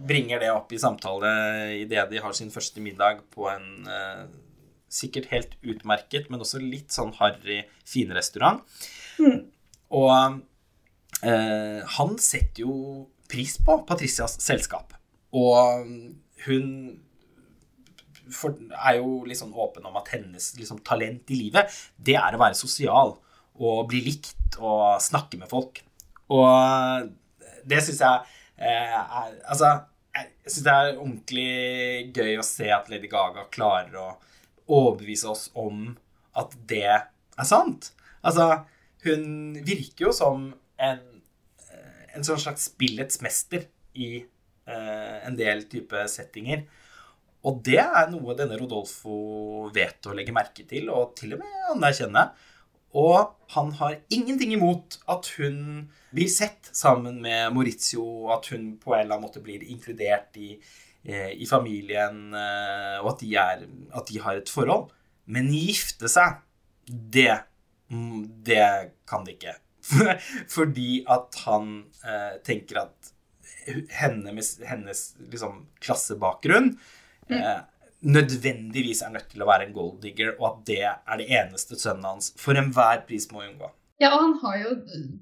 bringer 0.06 0.38
det 0.38 0.52
opp 0.54 0.70
i 0.70 0.78
samtale 0.78 1.32
idet 1.80 2.04
de 2.12 2.20
har 2.23 2.37
sin 2.38 2.52
første 2.54 2.78
middag 2.78 3.25
på 3.35 3.49
en 3.50 3.88
sikkert 4.87 5.26
helt 5.32 5.56
utmerket, 5.66 6.28
men 6.30 6.44
også 6.44 6.62
litt 6.62 6.94
sånn 6.94 7.11
harry 7.18 7.64
finrestaurant. 7.90 8.62
Mm. 9.18 9.42
Og 9.99 10.14
Eh, 10.14 10.38
han 11.20 12.14
setter 12.22 12.62
jo 12.64 12.74
pris 13.30 13.58
på 13.60 13.74
Patricias 13.88 14.38
selskap. 14.42 14.94
Og 15.36 15.84
hun 16.46 16.68
er 18.30 18.98
jo 18.98 19.20
litt 19.26 19.40
sånn 19.40 19.54
åpen 19.54 19.86
om 19.88 19.98
at 20.00 20.10
hennes 20.14 20.52
liksom, 20.58 20.80
talent 20.86 21.30
i 21.34 21.38
livet, 21.44 21.70
det 21.98 22.16
er 22.18 22.36
å 22.36 22.40
være 22.40 22.58
sosial 22.58 23.16
og 23.60 23.86
bli 23.90 24.02
likt 24.06 24.58
og 24.60 25.00
snakke 25.02 25.40
med 25.40 25.50
folk. 25.50 25.82
Og 26.30 27.10
det 27.66 27.80
syns 27.84 28.02
jeg 28.04 28.20
eh, 28.62 28.94
er 28.94 29.34
Altså, 29.50 29.72
jeg 30.14 30.30
syns 30.46 30.66
det 30.66 30.74
er 30.74 30.92
ordentlig 30.96 31.50
gøy 32.16 32.38
å 32.40 32.46
se 32.46 32.70
at 32.74 32.90
Lady 32.92 33.10
Gaga 33.10 33.46
klarer 33.52 33.98
å 33.98 34.08
overbevise 34.70 35.30
oss 35.30 35.48
om 35.58 35.90
at 36.38 36.54
det 36.70 36.86
er 36.86 37.46
sant. 37.46 37.90
Altså, 38.22 38.62
hun 39.04 39.58
virker 39.66 40.08
jo 40.08 40.14
som 40.14 40.50
en 40.80 41.02
en 42.16 42.26
sånn 42.26 42.40
slags 42.42 42.68
spillets 42.70 43.20
mester 43.24 43.66
i 43.94 44.20
eh, 44.20 45.16
en 45.26 45.36
del 45.38 45.64
type 45.70 46.04
settinger. 46.10 46.64
Og 47.48 47.62
det 47.64 47.80
er 47.80 48.10
noe 48.12 48.36
denne 48.36 48.58
Rodolfo 48.60 49.70
vet 49.72 50.06
å 50.06 50.14
legge 50.16 50.34
merke 50.36 50.66
til, 50.68 50.90
og 50.92 51.14
til 51.18 51.36
og 51.36 51.42
med 51.44 51.68
anerkjenne. 51.74 52.26
Og 53.00 53.30
han 53.54 53.70
har 53.78 54.00
ingenting 54.10 54.52
imot 54.56 54.98
at 55.10 55.28
hun 55.38 55.88
blir 56.10 56.28
sett 56.30 56.72
sammen 56.74 57.20
med 57.22 57.54
Maurizio, 57.54 58.04
at 58.34 58.50
hun 58.50 58.74
på 58.82 58.94
en 58.94 59.04
eller 59.04 59.16
annen 59.16 59.28
måte 59.28 59.42
blir 59.44 59.62
inkludert 59.62 60.36
i, 60.36 60.56
eh, 61.04 61.30
i 61.38 61.46
familien, 61.46 62.34
eh, 62.34 62.98
og 63.00 63.14
at 63.14 63.22
de, 63.22 63.34
er, 63.36 63.66
at 63.94 64.10
de, 64.10 64.20
har 64.20 64.40
et 64.40 64.50
forhold. 64.50 64.90
Men 65.30 65.52
gifte 65.54 66.10
seg, 66.10 66.42
det, 66.86 67.44
mm, 67.88 68.42
det 68.44 68.66
kan 69.08 69.24
de 69.24 69.38
ikke. 69.38 69.54
Fordi 70.56 71.02
at 71.10 71.40
han 71.46 71.72
eh, 72.04 72.37
tenker 72.46 72.84
at 72.84 73.12
henne 73.94 74.32
med 74.34 74.66
hennes 74.66 75.02
liksom, 75.30 75.66
klassebakgrunn 75.84 76.72
mm. 77.28 77.37
eh, 77.37 77.58
nødvendigvis 78.00 79.02
er 79.04 79.12
nødt 79.14 79.28
til 79.32 79.44
å 79.44 79.50
være 79.50 79.68
en 79.68 79.76
gold 79.76 80.00
digger, 80.04 80.32
og 80.38 80.46
at 80.50 80.62
det 80.70 80.80
er 80.88 81.20
det 81.20 81.28
eneste 81.28 81.78
sønnen 81.78 82.08
hans 82.08 82.32
for 82.40 82.58
enhver 82.58 83.04
pris 83.08 83.28
må 83.32 83.44
unngå. 83.44 83.68
Ja, 84.00 84.14
og 84.14 84.22
han 84.22 84.37
har 84.40 84.54
jo 84.62 84.70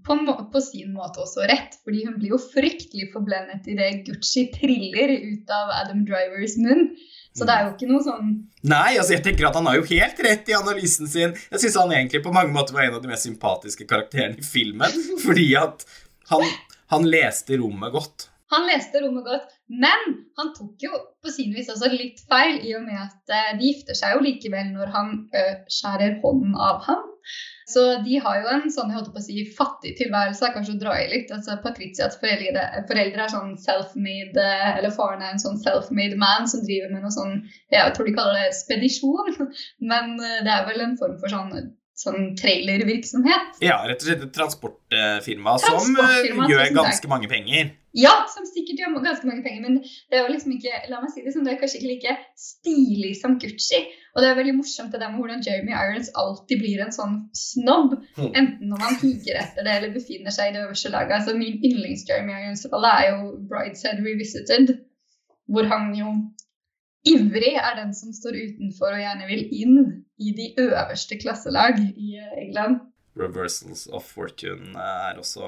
på, 0.07 0.17
på, 0.53 0.61
sin 0.63 0.93
måte 0.95 1.25
også 1.25 1.49
rett, 1.51 1.81
fordi 1.83 2.05
hun 2.07 2.21
blir 2.21 2.37
jo 2.37 2.39
fryktelig 2.39 3.09
forblendet 3.11 3.67
i 3.67 3.75
det 3.79 3.89
Gucci 4.07 4.45
triller 4.55 5.17
ut 5.19 5.51
av 5.51 5.73
Adam 5.81 6.05
Drivers 6.07 6.55
munn. 6.63 6.93
Så 7.39 7.47
det 7.49 7.55
er 7.55 7.67
jo 7.67 7.75
ikke 7.77 7.91
noe 7.91 8.05
sånn 8.05 8.31
Nei, 8.69 8.97
altså 8.99 9.15
jeg 9.15 9.23
tenker 9.25 9.47
at 9.49 9.57
han 9.59 9.69
har 9.71 9.79
jo 9.79 9.87
helt 9.87 10.19
rett 10.27 10.49
i 10.51 10.57
analysen 10.59 11.07
sin. 11.11 11.37
Jeg 11.53 11.63
syns 11.63 11.77
han 11.79 11.93
egentlig 11.95 12.25
på 12.25 12.33
mange 12.35 12.51
måter 12.55 12.75
var 12.75 12.89
en 12.89 12.97
av 12.99 13.05
de 13.05 13.11
mest 13.11 13.29
sympatiske 13.29 13.87
karakterene 13.89 14.41
i 14.43 14.47
filmen. 14.47 14.99
Fordi 15.27 15.47
at 15.61 15.87
han, 16.33 16.43
han 16.91 17.07
leste 17.07 17.61
rommet 17.63 17.95
godt. 17.95 18.27
Han 18.53 18.65
leste 18.65 19.03
rommet 19.05 19.27
godt, 19.29 19.51
men 19.69 20.05
han 20.41 20.51
tok 20.57 20.81
jo 20.87 20.91
på 21.23 21.33
sin 21.33 21.53
vis 21.53 21.69
også 21.69 21.91
litt 21.93 22.23
feil, 22.31 22.63
i 22.65 22.73
og 22.79 22.87
med 22.87 22.97
at 22.97 23.35
eh, 23.35 23.51
de 23.59 23.69
gifter 23.69 23.99
seg 23.99 24.15
jo 24.17 24.23
likevel 24.25 24.71
når 24.73 24.93
han 24.95 25.11
ø, 25.37 25.43
skjærer 25.69 26.17
hånden 26.23 26.55
av 26.57 26.81
ham. 26.87 27.03
Så 27.69 27.83
de 28.05 28.19
har 28.25 28.39
jo 28.41 28.53
en 28.53 28.71
sånn 28.73 28.89
jeg 28.89 28.97
holdt 28.97 29.11
på 29.13 29.21
å 29.21 29.25
si, 29.27 29.43
fattig 29.57 29.95
tilværelse, 29.99 30.47
er 30.47 30.55
kanskje 30.55 30.77
å 30.77 30.81
dra 30.81 30.95
i 30.97 31.09
litt. 31.11 31.33
Altså 31.35 31.59
Patricias 31.65 32.17
foreldre, 32.21 32.65
foreldre 32.89 33.27
er 33.27 33.33
sånn 33.35 33.57
self-made 33.61 34.47
Eller 34.71 34.95
faren 34.95 35.25
er 35.25 35.35
en 35.35 35.43
sånn 35.43 35.61
self-made 35.61 36.17
man 36.21 36.49
som 36.49 36.65
driver 36.65 36.95
med 36.95 37.05
noe 37.05 37.13
sånn 37.13 37.43
Jeg 37.75 37.93
tror 37.97 38.09
de 38.09 38.15
kaller 38.17 38.41
det 38.41 38.57
spedisjon, 38.57 39.35
men 39.91 40.17
eh, 40.17 40.41
det 40.47 40.55
er 40.55 40.65
vel 40.71 40.87
en 40.87 40.97
form 41.01 41.21
for 41.21 41.35
sånn 41.35 41.53
sånn 41.99 42.33
trailervirksomhet. 42.39 43.59
Ja, 43.65 43.81
rett 43.89 44.03
og 44.05 44.07
slett 44.07 44.21
et 44.23 44.35
transportfirma, 44.37 45.57
transportfirma 45.59 46.45
som 46.45 46.53
gjør 46.53 46.69
ganske 46.77 47.11
mange 47.11 47.31
penger. 47.31 47.73
Ja, 47.99 48.13
som 48.31 48.47
sikkert 48.47 48.83
gjør 48.83 49.01
ganske 49.03 49.27
mange 49.27 49.43
penger, 49.43 49.65
men 49.65 49.81
det 49.83 50.19
er 50.19 50.27
jo 50.27 50.35
liksom 50.35 50.55
ikke 50.55 50.85
la 50.93 51.01
meg 51.03 51.11
si 51.11 51.25
det, 51.25 51.33
som 51.35 51.47
det 51.47 51.55
er 51.55 51.61
kanskje 51.63 51.81
ikke 51.81 51.91
like 51.91 52.15
stilig 52.39 53.15
som 53.19 53.35
Gucci. 53.43 53.81
Og 54.15 54.23
det 54.23 54.31
er 54.31 54.39
veldig 54.39 54.55
morsomt 54.57 54.95
det 54.95 55.01
der 55.03 55.13
med 55.13 55.21
hvordan 55.21 55.45
Jeremy 55.47 55.75
Irons 55.77 56.11
alltid 56.23 56.63
blir 56.63 56.81
en 56.83 56.95
sånn 56.95 57.15
snobb. 57.37 57.95
Mm. 58.17 58.31
Enten 58.31 58.73
når 58.73 58.83
man 58.83 58.99
higer 59.03 59.41
etter 59.43 59.67
det 59.67 59.77
eller 59.77 59.95
befinner 59.95 60.35
seg 60.35 60.51
i 60.51 60.57
det 60.57 60.65
øverste 60.65 60.93
laget. 60.95 61.15
Altså 61.21 61.37
Min 61.39 61.61
yndlings-Jeremy 61.61 62.35
Irons-rolle 62.41 62.93
er 63.03 63.09
jo 63.13 63.33
Brideshead 63.51 64.03
Revisited, 64.07 64.75
hvor 65.49 65.69
han 65.71 65.93
jo 65.97 66.13
ivrig 67.09 67.55
er 67.61 67.77
den 67.79 67.95
som 67.95 68.13
står 68.15 68.37
utenfor 68.37 68.95
og 68.95 69.03
gjerne 69.03 69.29
vil 69.31 69.45
inn 69.63 69.79
i 70.19 70.35
de 70.37 70.49
øverste 70.65 71.19
klasselag 71.21 71.79
i 71.81 72.19
England. 72.43 72.81
Reversals 73.19 73.87
of 73.95 74.07
Fortune 74.15 74.73
er 74.79 75.19
også 75.19 75.43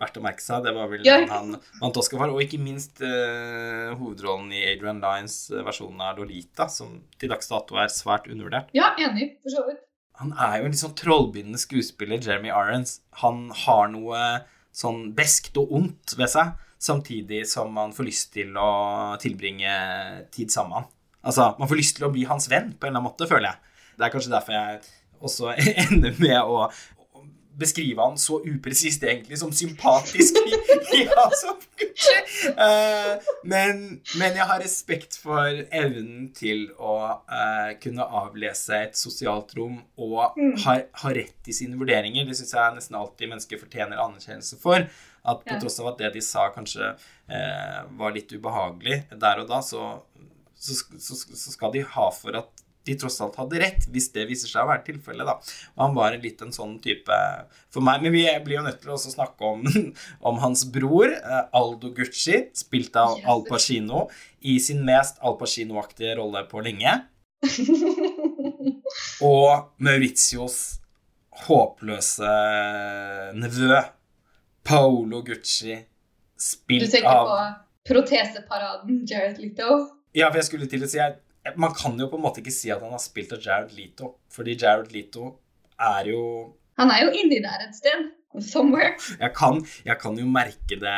verdt 0.00 0.18
å 0.18 0.24
merke 0.24 0.44
seg. 0.44 0.64
Det 0.66 0.74
var 0.76 0.90
vel 0.90 1.06
ja. 1.06 1.20
han 1.30 1.54
vant 1.80 2.00
Oscar 2.00 2.20
for. 2.22 2.34
Og 2.34 2.42
ikke 2.44 2.60
minst 2.62 3.02
uh, 3.04 3.92
hovedrollen 3.98 4.50
i 4.54 4.64
Adrian 4.72 5.02
Lynes 5.02 5.38
versjon 5.62 6.02
av 6.02 6.18
Lolita, 6.18 6.68
som 6.72 6.98
til 7.20 7.32
dags 7.32 7.50
dato 7.50 7.78
er 7.80 7.92
svært 7.92 8.28
undervurdert. 8.30 8.72
Ja, 8.76 8.92
enig, 9.00 9.36
for 9.44 9.54
så 9.54 9.66
vidt. 9.68 9.82
Han 10.20 10.34
er 10.36 10.58
jo 10.58 10.66
en 10.66 10.74
litt 10.74 10.82
sånn 10.82 10.98
trollbindende 10.98 11.60
skuespiller, 11.60 12.20
Jeremy 12.22 12.50
Irons. 12.52 12.98
Han 13.22 13.46
har 13.64 13.88
noe 13.92 14.22
sånn 14.72 15.10
beskt 15.16 15.56
og 15.60 15.72
ondt 15.78 16.16
ved 16.18 16.30
seg, 16.32 16.56
samtidig 16.82 17.44
som 17.48 17.72
man 17.74 17.94
får 17.96 18.08
lyst 18.08 18.32
til 18.34 18.56
å 18.58 18.72
tilbringe 19.22 19.72
tid 20.34 20.52
sammen. 20.52 20.88
Altså, 21.22 21.52
man 21.58 21.70
får 21.70 21.78
lyst 21.78 21.98
til 21.98 22.08
å 22.08 22.12
bli 22.12 22.26
hans 22.28 22.48
venn 22.50 22.72
på 22.74 22.88
en 22.88 22.92
eller 22.92 23.00
annen 23.00 23.08
måte, 23.10 23.28
føler 23.30 23.52
jeg. 23.52 23.78
Det 23.96 24.06
er 24.06 24.14
kanskje 24.14 24.32
derfor 24.32 24.56
jeg 24.56 24.80
også 25.22 25.52
ender 25.86 26.16
med 26.18 26.38
å 26.40 26.66
beskrive 27.58 28.02
han 28.02 28.18
så 28.18 28.38
upresist 28.44 29.02
egentlig 29.04 29.38
som 29.38 29.52
sympatisk. 29.52 30.38
ja, 30.92 31.24
så 31.36 31.54
uh, 32.50 33.32
men, 33.44 33.82
men, 34.18 34.36
jeg 34.36 34.46
har 34.48 34.62
respekt 34.62 35.18
for 35.20 35.62
evnen 35.68 36.30
til 36.36 36.68
å 36.78 36.96
uh, 37.28 37.70
kunne 37.82 38.06
avlese 38.22 38.82
et 38.88 38.98
sosialt 38.98 39.54
rom 39.58 39.78
og 40.00 40.38
mm. 40.38 40.56
ha, 40.66 40.78
ha 41.04 41.14
rett 41.14 41.52
i 41.52 41.56
sine 41.56 41.78
vurderinger. 41.80 42.28
Det 42.28 42.38
syns 42.40 42.56
jeg 42.56 42.76
nesten 42.78 43.00
alltid 43.00 43.32
mennesker 43.32 43.62
fortjener 43.62 44.02
anerkjennelse 44.02 44.60
for. 44.62 44.86
At 45.22 45.44
på 45.46 45.54
tross 45.62 45.78
av 45.78 45.92
at 45.92 46.00
det 46.02 46.14
de 46.16 46.24
sa 46.24 46.48
kanskje 46.54 46.94
uh, 46.96 47.80
var 47.98 48.16
litt 48.16 48.32
ubehagelig 48.34 49.04
der 49.12 49.44
og 49.44 49.50
da, 49.52 49.62
så 49.62 49.98
så, 50.62 50.74
så, 50.98 51.16
så, 51.16 51.50
skal 51.50 51.72
de 51.74 51.80
ha 51.82 52.04
for 52.14 52.36
at 52.38 52.61
de 52.86 52.96
tross 52.98 53.20
alt 53.22 53.36
hadde 53.38 53.60
rett, 53.62 53.86
hvis 53.94 54.08
det 54.14 54.26
viser 54.30 54.50
seg 54.50 54.64
å 54.64 54.70
være 54.70 54.84
tilfellet. 54.88 55.26
da. 55.28 55.36
Og 55.76 55.84
han 55.84 55.94
var 55.96 56.16
litt 56.18 56.42
en 56.42 56.54
sånn 56.54 56.74
type 56.82 57.18
for 57.72 57.84
meg. 57.84 58.02
Men 58.02 58.14
vi 58.14 58.24
blir 58.44 58.58
jo 58.58 58.66
nødt 58.66 58.80
til 58.82 58.94
å 58.94 58.98
snakke 58.98 59.52
om, 59.52 59.62
om 60.28 60.42
hans 60.42 60.64
bror, 60.74 61.12
eh, 61.14 61.44
Aldo 61.58 61.92
Gucci, 61.94 62.48
spilt 62.58 62.98
av 62.98 63.18
Al 63.22 63.46
Pacino, 63.48 64.08
i 64.42 64.58
sin 64.62 64.82
mest 64.86 65.22
Al 65.22 65.38
Pacino-aktige 65.40 66.16
rolle 66.18 66.44
på 66.50 66.62
lenge. 66.64 66.98
Og 69.32 69.72
Mauritios 69.82 70.58
håpløse 71.46 72.30
nevø, 73.38 73.80
Paolo 74.66 75.22
Gucci, 75.26 75.78
spilt 76.38 76.84
av 76.84 76.90
Du 76.90 76.96
tenker 76.96 77.26
på 77.30 77.38
proteseparaden 77.88 79.02
Jared 79.08 79.40
Leto? 79.42 79.80
Ja, 80.14 80.28
for 80.28 80.42
jeg 80.42 80.48
skulle 80.50 80.68
til 80.70 80.84
å 80.84 80.88
si 80.90 80.98
jeg, 81.00 81.16
Man 81.56 81.72
kan 81.74 81.98
jo 81.98 82.06
på 82.08 82.16
en 82.18 82.22
måte 82.22 82.38
ikke 82.42 82.54
si 82.54 82.70
at 82.70 82.82
han 82.84 82.92
har 82.94 83.02
spilt 83.02 83.32
av 83.34 83.40
Jared 83.42 83.72
Leto, 83.74 84.12
fordi 84.30 84.54
Jared 84.62 84.92
Leto 84.94 85.32
er 85.82 86.12
jo 86.12 86.20
Han 86.78 86.90
er 86.94 87.04
jo 87.06 87.10
inni 87.18 87.40
der 87.42 87.66
et 87.68 87.74
sted. 87.76 88.10
Somewhere. 88.40 88.94
Jeg 89.20 89.34
kan, 89.36 89.58
jeg 89.84 89.98
kan 90.00 90.14
jo 90.16 90.24
merke 90.24 90.78
det 90.80 90.94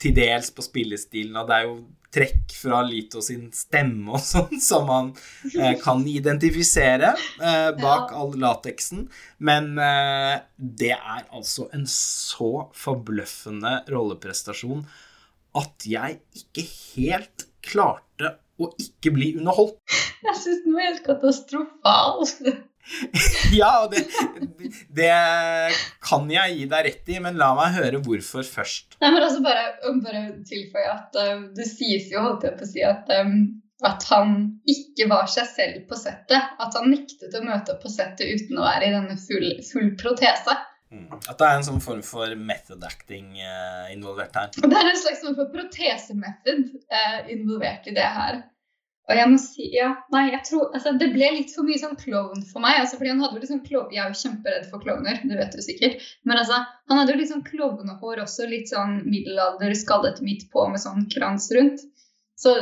til 0.00 0.14
dels 0.16 0.48
på 0.56 0.64
spillestilen, 0.64 1.36
og 1.36 1.50
det 1.50 1.58
er 1.58 1.66
jo 1.68 1.74
trekk 2.14 2.54
fra 2.54 2.78
Lito 2.86 3.20
sin 3.24 3.48
stemme 3.52 4.14
og 4.14 4.22
sånn, 4.32 4.60
som 4.62 4.86
man 4.88 5.10
eh, 5.50 5.74
kan 5.82 6.00
identifisere 6.08 7.10
eh, 7.42 7.70
bak 7.76 8.14
Ja. 8.14 8.20
all 8.22 8.36
lateksen. 8.40 9.08
Men 9.44 9.74
eh, 9.82 10.38
det 10.56 10.92
er 10.94 11.26
altså 11.34 11.66
en 11.74 11.84
så 11.90 12.68
forbløffende 12.78 13.80
rolleprestasjon 13.90 14.86
at 15.60 15.84
jeg 15.86 16.20
ikke 16.38 16.64
helt 16.94 17.48
klarte 17.64 18.03
å 18.60 18.70
ikke 18.80 19.14
bli 19.14 19.32
underholdt. 19.38 19.80
Jeg 20.26 20.38
syns 20.40 20.62
den 20.64 20.76
var 20.76 20.88
helt 20.90 21.04
katastrofal. 21.06 22.24
Ja, 23.54 23.86
og 23.86 23.94
det, 23.94 24.02
det 24.92 25.12
kan 26.04 26.26
jeg 26.28 26.56
gi 26.58 26.66
deg 26.68 26.82
rett 26.84 27.12
i, 27.14 27.18
men 27.22 27.38
la 27.40 27.54
meg 27.56 27.78
høre 27.78 28.00
hvorfor 28.04 28.44
først. 28.44 28.98
Nei, 29.00 29.08
men 29.14 29.24
altså 29.24 29.40
bare, 29.44 29.62
bare 30.04 30.24
tilføye 30.44 30.90
at 30.92 31.16
uh, 31.16 31.46
det 31.56 31.64
sies 31.70 32.10
jo, 32.12 32.20
holdt 32.26 32.44
jeg 32.44 32.58
på 32.58 32.66
å 32.66 32.68
si, 32.68 32.82
at, 32.84 33.08
um, 33.22 33.38
at 33.88 34.04
han 34.10 34.36
ikke 34.68 35.08
var 35.10 35.30
seg 35.32 35.48
selv 35.54 35.88
på 35.88 35.96
settet. 35.96 36.52
At 36.60 36.76
han 36.76 36.92
nektet 36.92 37.32
å 37.38 37.44
møte 37.46 37.72
opp 37.72 37.82
på 37.86 37.92
settet 37.92 38.28
uten 38.28 38.60
å 38.60 38.68
være 38.68 38.90
i 38.90 38.94
denne 38.98 39.16
full, 39.22 39.48
full 39.70 39.90
protese. 40.00 40.58
At 41.28 41.38
det 41.40 41.46
er 41.46 41.58
en 41.58 41.66
sånn 41.66 41.82
form 41.84 42.02
for 42.06 42.32
method 42.38 42.82
acting 42.86 43.38
eh, 43.40 43.92
involvert 43.94 44.34
her. 44.38 44.50
Det 44.54 44.80
er 44.80 44.90
en 44.90 45.00
slags 45.00 45.22
form 45.24 45.36
for 45.38 45.52
protesemethod 45.54 46.66
eh, 46.72 47.20
involvert 47.34 47.88
i 47.90 47.96
det 47.96 48.10
her. 48.18 48.42
Og 49.04 49.18
jeg 49.18 49.28
må 49.28 49.38
si, 49.40 49.66
ja, 49.74 49.90
nei, 50.14 50.22
jeg 50.32 50.40
tror, 50.48 50.70
altså 50.72 50.94
Det 50.96 51.10
ble 51.12 51.26
litt 51.34 51.50
for 51.52 51.68
mye 51.68 51.80
sånn 51.80 51.98
klovn 52.00 52.40
for 52.48 52.64
meg. 52.64 52.78
altså 52.80 52.96
fordi 52.96 53.10
han 53.12 53.20
hadde 53.20 53.36
jo 53.36 53.42
liksom 53.42 53.58
sånn 53.58 53.66
klov, 53.66 53.90
Jeg 53.92 54.00
er 54.00 54.12
jo 54.14 54.20
kjemperedd 54.22 54.68
for 54.70 54.84
klovner, 54.84 55.20
det 55.28 55.40
vet 55.40 55.52
du 55.52 55.60
sikkert. 55.64 56.06
Men 56.24 56.40
altså, 56.40 56.62
han 56.88 57.00
hadde 57.00 57.12
jo 57.12 57.20
litt 57.20 57.32
sånn 57.32 57.44
klovnehår 57.44 58.22
også, 58.24 58.48
litt 58.48 58.72
sånn 58.72 59.02
middelalder, 59.04 59.76
skallet 59.76 60.22
midt 60.24 60.48
på 60.54 60.64
med 60.72 60.80
sånn 60.80 61.04
krans 61.12 61.50
rundt. 61.52 61.84
Så 62.40 62.56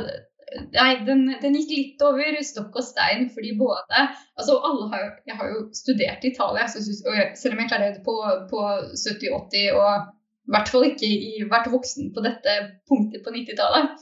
nei, 0.75 0.91
den, 1.07 1.27
den 1.43 1.57
gikk 1.59 1.73
litt 1.73 2.05
over 2.07 2.39
stokk 2.47 2.77
og 2.81 2.87
stein, 2.87 3.29
fordi 3.35 3.55
både 3.59 4.07
altså 4.39 4.59
alle 4.59 4.89
har 4.93 5.05
Jeg 5.29 5.39
har 5.39 5.51
jo 5.53 5.61
studert 5.77 6.25
i 6.25 6.33
Italia, 6.33 6.67
synes- 6.69 7.03
selv 7.39 7.55
om 7.55 7.63
jeg 7.63 7.71
klarer 7.71 7.95
det 7.97 8.05
på, 8.07 8.17
på 8.51 8.65
70-80 8.97 9.79
og 9.79 10.11
i 10.43 10.55
hvert 10.55 10.73
fall 10.73 10.89
ikke 10.89 11.07
i, 11.07 11.45
vært 11.51 11.71
voksen 11.71 12.11
på 12.15 12.25
dette 12.25 12.57
punktet 12.91 13.23
på 13.25 13.31
90-tallet, 13.35 13.93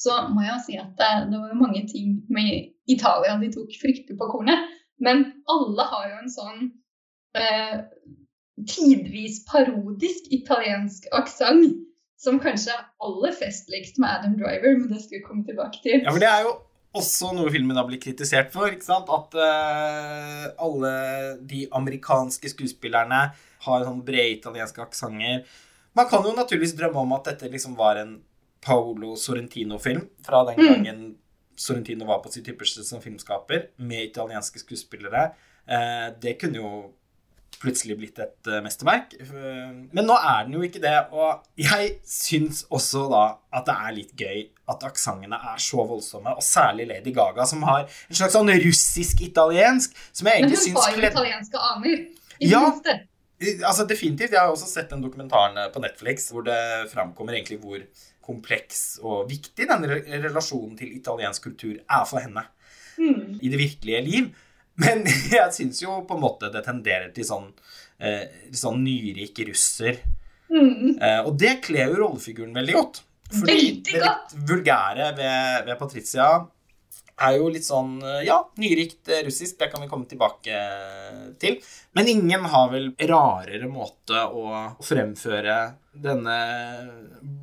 så 0.00 0.24
må 0.32 0.42
jeg 0.42 0.62
si 0.64 0.78
at 0.80 0.94
det, 0.98 1.10
det 1.30 1.40
var 1.42 1.58
mange 1.60 1.84
ting 1.90 2.16
med 2.32 2.70
Italia 2.90 3.36
de 3.40 3.50
tok 3.52 3.76
fryktelig 3.82 4.16
på 4.18 4.30
kornet. 4.32 4.64
Men 5.04 5.24
alle 5.50 5.86
har 5.90 6.08
jo 6.08 6.16
en 6.22 6.32
sånn 6.32 6.64
eh, 7.36 7.76
tidvis 8.70 9.42
parodisk 9.50 10.32
italiensk 10.34 11.06
aksent 11.12 11.76
som 12.20 12.38
kanskje 12.40 12.72
er 12.72 12.84
aller 13.04 13.34
festligst 13.36 13.98
med 14.00 14.10
Adam 14.10 14.36
Driver, 14.38 14.76
men 14.78 14.88
det 14.92 15.02
skal 15.04 15.18
vi 15.18 15.24
komme 15.26 15.44
tilbake 15.46 15.82
til. 15.82 16.02
Ja, 16.04 16.12
for 16.14 16.22
det 16.22 16.30
er 16.30 16.46
jo 16.46 16.54
også 16.94 17.32
noe 17.34 17.50
filmen 17.50 17.76
har 17.76 17.86
blitt 17.88 18.04
kritisert 18.04 18.52
for. 18.54 18.70
ikke 18.70 18.86
sant? 18.86 19.10
At 19.10 19.34
uh, 19.34 20.44
alle 20.62 20.92
de 21.42 21.64
amerikanske 21.74 22.52
skuespillerne 22.52 23.24
har 23.66 23.84
sånn 23.88 24.04
brede 24.06 24.36
italienske 24.38 24.82
aksenter. 24.84 25.42
Man 25.94 26.08
kan 26.10 26.24
jo 26.26 26.32
naturligvis 26.36 26.76
drømme 26.78 27.02
om 27.02 27.12
at 27.18 27.32
dette 27.32 27.50
liksom 27.50 27.74
var 27.78 27.98
en 28.00 28.16
Paolo 28.64 29.14
Sorrentino-film 29.20 30.06
fra 30.24 30.44
den 30.48 30.56
Mm. 30.58 30.68
gangen 30.70 31.00
Sorrentino 31.56 32.06
var 32.08 32.22
på 32.22 32.32
sitt 32.32 32.48
ypperste 32.48 32.82
som 32.82 33.02
filmskaper, 33.02 33.68
med 33.78 34.08
italienske 34.08 34.58
skuespillere. 34.62 35.34
Uh, 35.68 36.10
det 36.20 36.38
kunne 36.40 36.56
jo 36.62 36.70
plutselig 37.64 37.96
blitt 37.98 38.18
et 38.22 38.50
eh, 38.52 38.60
mesterverk. 38.64 39.14
Men 39.32 40.04
nå 40.08 40.16
er 40.18 40.44
den 40.46 40.58
jo 40.58 40.64
ikke 40.66 40.82
det, 40.84 40.94
og 41.16 41.42
jeg 41.60 41.94
syns 42.08 42.64
også 42.70 43.06
da 43.12 43.22
at 43.56 43.66
det 43.68 43.74
er 43.88 43.96
litt 43.96 44.12
gøy 44.20 44.44
at 44.70 44.84
aksentene 44.88 45.36
er 45.52 45.58
så 45.60 45.82
voldsomme, 45.88 46.36
og 46.36 46.44
særlig 46.44 46.86
Lady 46.92 47.12
Gaga, 47.16 47.44
som 47.48 47.64
har 47.68 47.84
en 47.88 48.16
slags 48.16 48.36
sånn 48.36 48.52
russisk-italiensk, 49.08 49.96
som 50.12 50.28
jeg 50.30 50.44
Men 50.46 50.54
hun 50.54 50.78
har 50.80 50.94
jo 50.96 51.10
italienske 51.10 51.58
aner. 51.72 52.06
I 52.40 52.48
Ja. 52.50 52.60
minste. 52.70 53.00
Altså 53.66 53.84
Definitivt. 53.86 54.30
Jeg 54.32 54.40
har 54.40 54.48
også 54.54 54.66
sett 54.70 54.90
den 54.90 55.02
dokumentaren 55.02 55.56
eh, 55.58 55.68
på 55.72 55.80
Netflix 55.82 56.30
hvor 56.32 56.44
det 56.46 56.90
framkommer 56.92 57.34
egentlig 57.34 57.58
hvor 57.60 57.80
kompleks 58.24 58.98
og 59.02 59.28
viktig 59.28 59.66
den 59.68 59.84
relasjonen 59.84 60.78
til 60.78 60.94
italiensk 60.96 61.42
kultur 61.42 61.74
er 61.90 62.04
for 62.08 62.18
henne 62.24 62.46
Mm. 62.96 63.40
i 63.42 63.48
det 63.50 63.58
virkelige 63.58 64.00
liv. 64.06 64.28
Men 64.82 65.04
jeg 65.36 65.54
syns 65.54 65.82
jo 65.84 66.00
på 66.08 66.16
en 66.16 66.24
måte 66.24 66.50
det 66.54 66.64
tenderer 66.66 67.10
til 67.14 67.26
sånn, 67.28 67.50
eh, 67.98 68.26
sånn 68.54 68.82
nyrik 68.84 69.44
russer. 69.50 70.00
Mm. 70.50 70.96
Eh, 71.00 71.20
og 71.24 71.34
det 71.40 71.58
kler 71.64 71.92
jo 71.92 72.00
rollefiguren 72.02 72.54
veldig 72.56 72.78
godt. 72.78 73.04
Fordi 73.34 73.54
Veldig 73.54 73.84
det 73.88 74.02
litt 74.02 74.34
vulgære 74.46 75.06
ved, 75.16 75.64
ved 75.66 75.78
Patricia 75.80 76.26
er 77.22 77.36
jo 77.38 77.48
litt 77.52 77.66
sånn 77.66 77.96
eh, 78.02 78.22
Ja, 78.26 78.40
nyrikt 78.60 79.08
eh, 79.10 79.22
russisk. 79.26 79.58
Det 79.60 79.70
kan 79.72 79.82
vi 79.84 79.90
komme 79.90 80.08
tilbake 80.10 80.60
til. 81.42 81.58
Men 81.96 82.10
ingen 82.10 82.46
har 82.50 82.70
vel 82.72 82.90
rarere 83.10 83.70
måte 83.70 84.26
å 84.26 84.76
fremføre 84.84 85.58
denne 86.04 86.38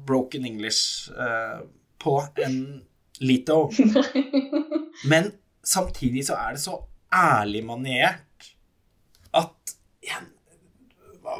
broken 0.08 0.48
English 0.48 1.12
eh, 1.12 1.62
på 2.02 2.18
enn 2.44 2.62
Lito. 3.22 3.68
Men 5.12 5.32
samtidig 5.64 6.26
så 6.28 6.40
er 6.42 6.58
det 6.58 6.64
så 6.64 6.80
ærlig 7.16 7.64
maniert 7.68 8.52
at 9.38 9.76
jeg 10.04 10.22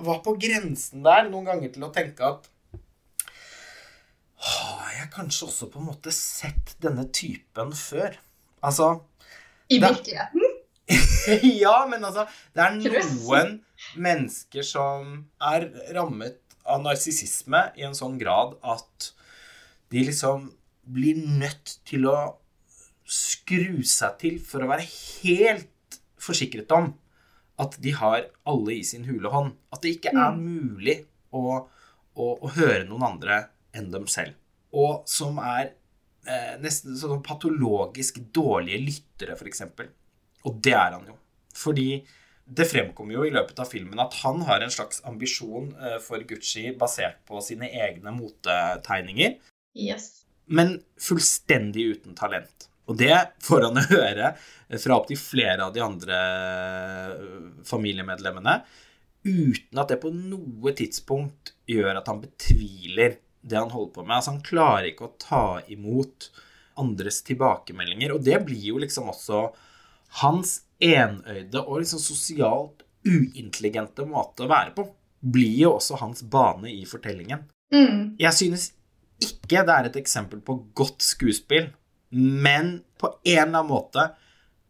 var 0.06 0.22
på 0.26 0.36
grensen 0.40 1.04
der 1.06 1.28
noen 1.30 1.48
ganger 1.48 1.74
til 1.74 1.86
å 1.88 1.92
tenke 1.94 2.28
at 2.28 2.48
har 4.42 4.94
jeg 4.98 5.10
kanskje 5.14 5.48
også 5.48 5.70
på 5.70 5.82
en 5.82 5.90
måte 5.92 6.14
sett 6.16 6.76
denne 6.82 7.06
typen 7.14 7.74
før? 7.78 8.16
Altså 8.66 8.94
I 9.70 9.82
virkeligheten. 9.82 10.48
Ja, 11.62 11.86
men 11.88 12.04
altså 12.04 12.26
Det 12.56 12.64
er 12.66 12.78
noen 12.82 13.60
mennesker 14.02 14.66
som 14.66 15.14
er 15.38 15.70
rammet 15.96 16.40
av 16.66 16.82
narsissisme 16.84 17.68
i 17.78 17.86
en 17.86 17.96
sånn 17.98 18.18
grad 18.22 18.58
at 18.62 19.12
de 19.94 20.04
liksom 20.08 20.50
blir 20.92 21.20
nødt 21.20 21.78
til 21.88 22.08
å 22.10 22.18
skru 23.12 23.82
seg 23.88 24.18
til 24.22 24.40
for 24.44 24.64
å 24.64 24.70
være 24.72 24.88
helt 24.88 26.00
forsikret 26.22 26.72
om 26.76 26.94
at 27.62 27.76
de 27.84 27.92
har 27.98 28.24
alle 28.48 28.78
i 28.80 28.84
sin 28.88 29.04
hule 29.10 29.30
hånd. 29.34 29.54
At 29.74 29.84
det 29.84 29.98
ikke 29.98 30.14
er 30.16 30.38
mulig 30.38 31.02
å, 31.36 31.60
å, 32.16 32.26
å 32.32 32.54
høre 32.56 32.86
noen 32.88 33.06
andre 33.12 33.44
enn 33.78 33.92
dem 33.94 34.08
selv. 34.10 34.38
Og 34.72 35.04
som 35.10 35.38
er 35.44 35.74
eh, 36.26 36.56
nesten 36.64 36.96
sånn 36.98 37.22
patologisk 37.26 38.22
dårlige 38.34 38.80
lyttere, 38.86 39.36
f.eks. 39.36 39.66
Og 40.48 40.58
det 40.64 40.74
er 40.74 40.96
han 40.96 41.06
jo. 41.12 41.18
Fordi 41.58 41.90
det 42.52 42.66
fremkommer 42.68 43.16
jo 43.20 43.28
i 43.28 43.34
løpet 43.36 43.60
av 43.62 43.70
filmen 43.70 44.00
at 44.02 44.16
han 44.24 44.42
har 44.48 44.64
en 44.64 44.74
slags 44.74 45.04
ambisjon 45.08 45.70
eh, 45.78 46.00
for 46.04 46.24
Gucci 46.28 46.72
basert 46.80 47.22
på 47.28 47.44
sine 47.46 47.70
egne 47.70 48.14
motetegninger 48.16 49.38
Yes. 49.78 50.26
men 50.52 50.82
fullstendig 51.00 51.86
uten 51.94 52.16
talent. 52.18 52.68
Og 52.92 53.00
det 53.00 53.16
får 53.44 53.68
han 53.70 53.82
høre 53.94 54.34
fra 54.80 54.98
opptil 54.98 55.20
flere 55.20 55.66
av 55.66 55.74
de 55.76 55.84
andre 55.84 56.20
øh, 57.16 57.50
familiemedlemmene, 57.68 58.62
uten 59.24 59.82
at 59.82 59.92
det 59.92 60.00
på 60.02 60.12
noe 60.16 60.74
tidspunkt 60.76 61.54
gjør 61.70 62.00
at 62.00 62.08
han 62.10 62.22
betviler 62.24 63.20
det 63.42 63.58
han 63.58 63.74
holder 63.74 63.94
på 63.96 64.06
med. 64.06 64.16
Altså 64.18 64.36
Han 64.36 64.46
klarer 64.46 64.90
ikke 64.92 65.08
å 65.08 65.16
ta 65.22 65.46
imot 65.72 66.30
andres 66.82 67.22
tilbakemeldinger, 67.28 68.16
og 68.16 68.24
det 68.26 68.40
blir 68.46 68.72
jo 68.72 68.82
liksom 68.82 69.12
også 69.12 69.50
hans 70.22 70.62
enøyde 70.82 71.62
og 71.62 71.82
liksom 71.82 72.02
sosialt 72.02 72.86
uintelligente 73.06 74.06
måte 74.08 74.46
å 74.46 74.52
være 74.52 74.76
på. 74.78 74.86
Blir 75.22 75.58
jo 75.66 75.76
også 75.78 76.00
hans 76.02 76.24
bane 76.26 76.72
i 76.72 76.86
fortellingen. 76.90 77.44
Mm. 77.74 78.16
Jeg 78.20 78.34
synes 78.38 78.72
ikke 79.22 79.62
det 79.68 79.76
er 79.76 79.90
et 79.90 80.00
eksempel 80.02 80.42
på 80.44 80.58
godt 80.78 81.06
skuespill, 81.06 81.70
men 82.12 82.82
på 83.00 83.10
en 83.24 83.32
eller 83.32 83.48
annen 83.48 83.72
måte 83.72 84.12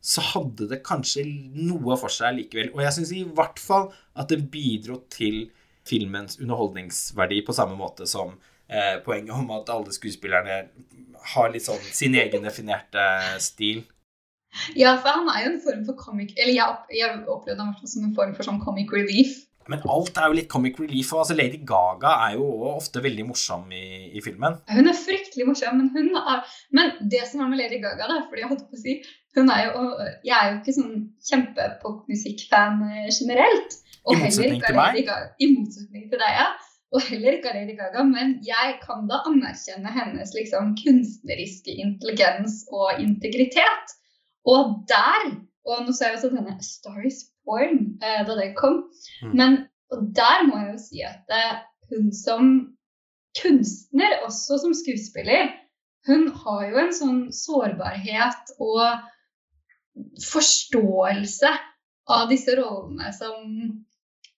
så 0.02 0.24
hadde 0.32 0.66
det 0.72 0.82
kanskje 0.86 1.28
noe 1.28 1.98
for 2.00 2.14
seg 2.14 2.38
likevel. 2.40 2.72
Og 2.74 2.82
jeg 2.86 2.96
syns 2.96 3.12
i 3.14 3.26
hvert 3.38 3.62
fall 3.62 3.92
at 4.18 4.32
det 4.34 4.48
bidro 4.54 5.04
til 5.14 5.44
filmens 5.88 6.40
underholdningsverdi 6.42 7.42
på 7.46 7.56
samme 7.58 7.78
måte 7.78 8.08
som 8.10 8.34
eh, 8.68 8.98
poenget 9.06 9.34
om 9.38 9.50
at 9.58 9.70
alle 9.74 9.94
skuespillerne 9.94 10.64
har 11.36 11.54
litt 11.54 11.68
sånn 11.68 11.82
sin 11.94 12.18
egen 12.18 12.46
definerte 12.46 13.06
stil. 13.42 13.84
Ja, 14.76 14.96
for 15.00 15.14
han 15.14 15.30
er 15.32 15.46
jo 15.46 15.52
en 15.54 15.62
form 15.64 15.84
for 15.88 15.96
comic 15.96 16.34
Eller 16.36 16.52
jeg, 16.52 16.98
jeg 16.98 17.22
opplevde 17.32 17.64
han 17.64 17.72
i 17.72 17.88
som 17.88 18.04
en 18.04 18.16
form 18.18 18.34
for 18.36 18.44
sånn 18.44 18.60
comic 18.64 18.92
relief. 18.92 19.38
Men 19.72 19.84
alt 19.94 20.18
er 20.20 20.30
jo 20.30 20.38
litt 20.38 20.50
comic 20.52 20.80
relief. 20.82 21.12
Og 21.16 21.24
altså 21.24 21.38
Lady 21.38 21.62
Gaga 21.68 22.16
er 22.28 22.38
jo 22.40 22.48
ofte 22.74 23.04
veldig 23.04 23.28
morsom 23.30 23.70
i, 23.76 24.12
i 24.18 24.24
filmen. 24.24 24.58
Hun 24.72 24.92
er 24.92 24.98
fryktelig 24.98 25.48
morsom, 25.48 25.80
men 25.80 25.92
hun 25.96 26.18
er 26.20 26.42
Men 26.76 26.92
det 27.12 27.24
som 27.30 27.44
er 27.46 27.52
med 27.52 27.62
Lady 27.62 27.80
Gaga, 27.84 28.10
da, 28.10 28.20
fordi 28.28 28.44
jeg 28.44 28.52
holdt 28.52 28.68
på 28.70 28.80
å 28.80 28.82
si 28.82 28.98
Hun 29.38 29.54
er 29.54 29.70
jo 29.70 29.86
Jeg 30.28 30.36
er 30.38 30.50
jo 30.50 30.58
ikke 30.60 30.76
sånn 30.80 30.98
kjempepopmusikkfan 31.30 32.84
eh, 32.90 33.08
generelt. 33.16 33.80
Og 34.04 34.18
I 34.18 34.20
motsetning 34.26 34.62
til 34.66 34.78
meg? 34.78 35.00
Gaga. 35.06 35.32
I 35.40 35.50
motsetning 35.54 36.06
til 36.12 36.22
deg, 36.22 36.38
ja. 36.42 36.48
og 36.92 37.06
heller 37.08 37.38
ikke 37.38 37.52
av 37.52 37.60
Lady 37.60 37.76
Gaga, 37.78 38.06
men 38.08 38.34
jeg 38.46 38.78
kan 38.82 39.06
da 39.10 39.22
anerkjenne 39.30 39.94
hennes 39.94 40.34
liksom, 40.36 40.74
kunstneriske 40.82 41.76
intelligens 41.86 42.64
og 42.74 43.00
integritet. 43.04 43.96
Og 44.50 44.82
der 44.90 45.38
Og 45.62 45.84
nå 45.86 45.94
ser 45.94 46.10
jeg 46.10 46.18
også 46.18 46.32
denne 46.34 46.56
Star 46.66 47.04
Is 47.06 47.20
Born 47.48 47.98
eh, 48.04 48.22
da 48.28 48.38
den 48.38 48.54
kom. 48.58 48.84
Mm. 49.24 49.34
Men 49.38 49.58
der 50.16 50.46
må 50.48 50.62
jeg 50.62 50.72
jo 50.72 50.84
si 50.84 51.04
at 51.08 51.34
eh, 51.36 51.58
hun 51.92 52.12
som 52.16 52.52
kunstner, 53.42 54.20
også 54.26 54.60
som 54.62 54.76
skuespiller, 54.76 55.52
hun 56.08 56.28
har 56.44 56.66
jo 56.72 56.82
en 56.82 56.94
sånn 56.96 57.22
sårbarhet 57.36 58.56
og 58.60 58.82
forståelse 60.26 61.52
av 62.12 62.28
disse 62.32 62.56
rollene 62.58 63.12
som 63.14 63.36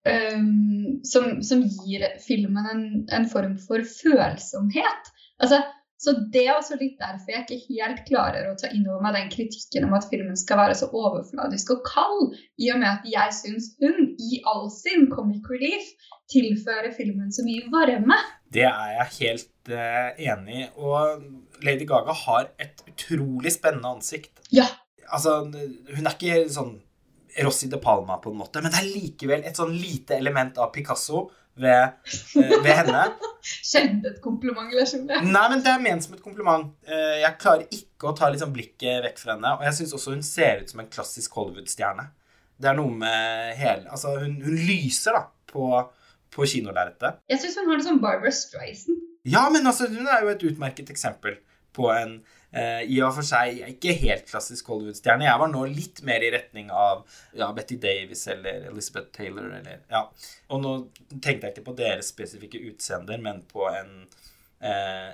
um, 0.03 0.99
som, 1.03 1.41
som, 1.43 1.63
gir 1.85 2.05
filmen 2.23 2.67
en, 2.71 2.83
en, 3.11 3.27
form 3.29 3.55
for 3.61 3.85
følsomhet. 3.87 5.11
Altså, 5.39 5.61
så 6.03 6.11
Det 6.33 6.41
er 6.43 6.57
også 6.57 6.75
litt 6.81 6.97
derfor 6.99 7.31
jeg 7.31 7.45
ikke 7.45 7.77
helt 7.77 8.01
klarer 8.09 8.49
å 8.49 8.55
ta 8.59 8.67
inn 8.75 8.83
over 8.89 9.03
meg 9.05 9.15
den 9.15 9.29
kritikken 9.31 9.87
om 9.87 9.95
at 9.95 10.09
filmen 10.11 10.35
skal 10.39 10.59
være 10.59 10.75
så 10.75 10.89
overfladisk 10.91 11.71
og 11.77 11.85
kald, 11.87 12.33
i 12.59 12.71
og 12.73 12.81
med 12.81 12.89
at 12.89 13.07
jeg 13.07 13.35
syns 13.37 13.69
hun 13.79 14.11
i 14.19 14.41
all 14.51 14.67
sin 14.73 15.07
comic 15.13 15.47
relief 15.51 15.93
tilfører 16.33 16.91
filmen 16.95 17.31
så 17.31 17.45
mye 17.47 17.69
varme. 17.71 18.17
Det 18.53 18.65
er 18.67 18.95
jeg 18.97 19.13
helt 19.19 19.71
uh, 19.71 20.09
enig 20.19 20.59
i. 20.65 20.69
Og 20.75 21.63
Lady 21.63 21.87
Gaga 21.87 22.15
har 22.25 22.49
et 22.61 22.83
utrolig 22.89 23.53
spennende 23.55 23.95
ansikt. 23.95 24.43
Ja. 24.51 24.67
Altså, 25.07 25.43
hun 25.47 26.03
er 26.03 26.17
ikke 26.17 26.43
sånn 26.51 26.75
Rossi 27.43 27.65
de 27.71 27.79
Palma, 27.81 28.19
på 28.21 28.29
en 28.29 28.37
måte, 28.43 28.61
men 28.61 28.69
det 28.69 28.83
er 28.83 28.91
likevel 28.91 29.47
et 29.47 29.57
sånn 29.57 29.71
lite 29.73 30.19
element 30.19 30.59
av 30.61 30.69
Picasso 30.75 31.29
ved, 31.59 31.93
uh, 32.37 32.55
ved 32.63 32.71
henne. 32.71 33.03
Sjelden 33.69 34.03
et 34.07 34.19
kompliment, 34.23 34.71
Lars 34.73 34.93
Ole. 34.97 35.19
Nei, 35.25 35.45
men 35.51 35.63
det 35.63 35.71
er 35.73 35.83
ment 35.83 36.05
som 36.05 36.15
et 36.17 36.23
kompliment. 36.23 36.71
Uh, 36.87 37.15
jeg 37.21 37.39
klarer 37.41 37.77
ikke 37.77 38.09
å 38.09 38.15
ta 38.17 38.29
liksom 38.33 38.53
blikket 38.55 39.03
vekk 39.05 39.21
fra 39.21 39.35
henne. 39.35 39.55
Og 39.59 39.65
jeg 39.67 39.79
syns 39.79 39.95
også 39.99 40.15
hun 40.15 40.25
ser 40.25 40.63
ut 40.63 40.73
som 40.73 40.83
en 40.83 40.91
klassisk 40.91 41.39
Hollywood-stjerne. 41.39 42.09
Det 42.63 42.69
er 42.69 42.77
noe 42.77 42.93
med 42.95 43.55
hele 43.59 43.89
Altså, 43.91 44.13
hun, 44.21 44.37
hun 44.43 44.59
lyser, 44.67 45.17
da, 45.17 45.25
på, 45.49 45.69
på 46.33 46.49
kinolerretet. 46.49 47.19
Jeg 47.31 47.41
syns 47.43 47.57
hun 47.61 47.71
har 47.71 47.81
det 47.81 47.87
som 47.87 47.99
Barbara 48.03 48.33
Streisand. 48.33 49.01
Ja, 49.27 49.47
men 49.51 49.67
altså, 49.67 49.87
hun 49.91 50.07
er 50.07 50.23
jo 50.23 50.31
et 50.33 50.47
utmerket 50.51 50.91
eksempel 50.91 51.37
på 51.73 51.89
en 51.93 52.17
eh, 52.53 52.83
i 52.89 52.99
og 53.03 53.13
for 53.17 53.27
seg 53.27 53.61
ikke 53.73 53.95
helt 54.01 54.27
klassisk 54.29 54.69
Hollywood-stjerne. 54.71 55.27
Jeg 55.27 55.41
var 55.41 55.51
nå 55.51 55.63
litt 55.71 56.03
mer 56.07 56.25
i 56.25 56.31
retning 56.33 56.71
av 56.73 57.03
ja, 57.37 57.49
Betty 57.55 57.79
Davis 57.81 58.25
eller 58.31 58.69
Elizabeth 58.71 59.11
Taylor. 59.15 59.49
Eller, 59.59 59.83
ja. 59.91 60.05
Og 60.53 60.63
nå 60.63 60.75
tenkte 61.17 61.47
jeg 61.47 61.55
ikke 61.55 61.67
på 61.71 61.77
deres 61.79 62.13
spesifikke 62.13 62.61
utseender, 62.69 63.21
men 63.23 63.43
på 63.49 63.67
en, 63.71 64.05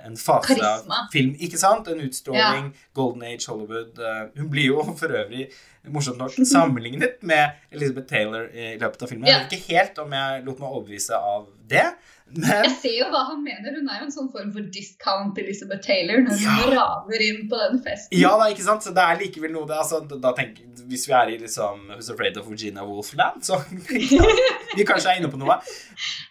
en 0.06 0.16
fase 0.16 0.54
Karisma. 0.54 1.00
av 1.04 1.10
film. 1.12 1.32
Ikke 1.42 1.58
sant? 1.58 1.88
En 1.90 2.00
utstråling. 2.06 2.70
Ja. 2.70 2.86
Golden 2.94 3.22
Age 3.26 3.46
Hollywood. 3.50 3.98
Eh, 3.98 4.22
hun 4.38 4.50
blir 4.52 4.70
jo 4.70 4.82
for 5.00 5.08
øvrig 5.22 5.48
morsomt 5.90 6.18
nok 6.20 6.34
sammenlignet 6.44 7.22
med 7.24 7.54
Elizabeth 7.72 8.06
Taylor 8.10 8.46
i 8.52 8.74
løpet 8.78 9.02
av 9.02 9.08
filmen. 9.08 9.26
Ja. 9.30 9.38
Jeg 9.40 9.46
vet 9.48 9.58
ikke 9.58 9.76
helt 9.78 9.98
om 10.02 10.12
jeg 10.12 10.42
lot 10.44 10.58
meg 10.60 10.68
overbevise 10.76 11.16
av 11.16 11.46
det. 11.70 11.86
Men 12.30 12.62
Jeg 12.62 12.74
ser 12.78 12.92
jo 13.00 13.06
hva 13.10 13.24
han 13.26 13.40
mener. 13.42 13.72
Hun 13.74 13.88
er 13.90 14.02
jo 14.02 14.06
en 14.06 14.12
sånn 14.14 14.28
form 14.30 14.52
for 14.54 14.66
discount 14.70 15.38
Elizabeth 15.42 15.82
Taylor 15.82 16.20
når 16.22 16.36
hun 16.36 16.44
Ja. 16.44 16.66
raver 16.76 17.24
inn 17.26 17.48
på 17.50 17.58
den 17.58 17.80
festen. 17.82 18.14
Ja, 18.20 18.36
da, 18.38 18.46
ikke 18.52 18.62
sant? 18.68 18.84
Så 18.86 18.92
det 18.94 19.02
er 19.02 19.18
likevel 19.18 19.50
noe 19.56 19.66
det, 19.66 19.74
altså, 19.80 19.98
da 20.20 20.30
tenk, 20.36 20.60
Hvis 20.90 21.08
vi 21.08 21.12
er 21.14 21.32
i 21.32 21.38
liksom 21.38 21.88
Who's 21.90 22.10
Afraid 22.12 22.36
of 22.38 22.46
Virginia 22.50 22.84
Wolfland, 22.86 23.42
så 23.46 23.58
tenker 23.66 24.20
jeg 24.20 24.46
vi 24.76 24.84
kanskje 24.86 25.10
er 25.14 25.18
inne 25.20 25.30
på 25.32 25.38
noe. 25.42 25.56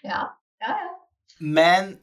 Ja, 0.07 0.21
ja, 0.63 0.77
ja. 0.85 0.89
Men 1.39 1.97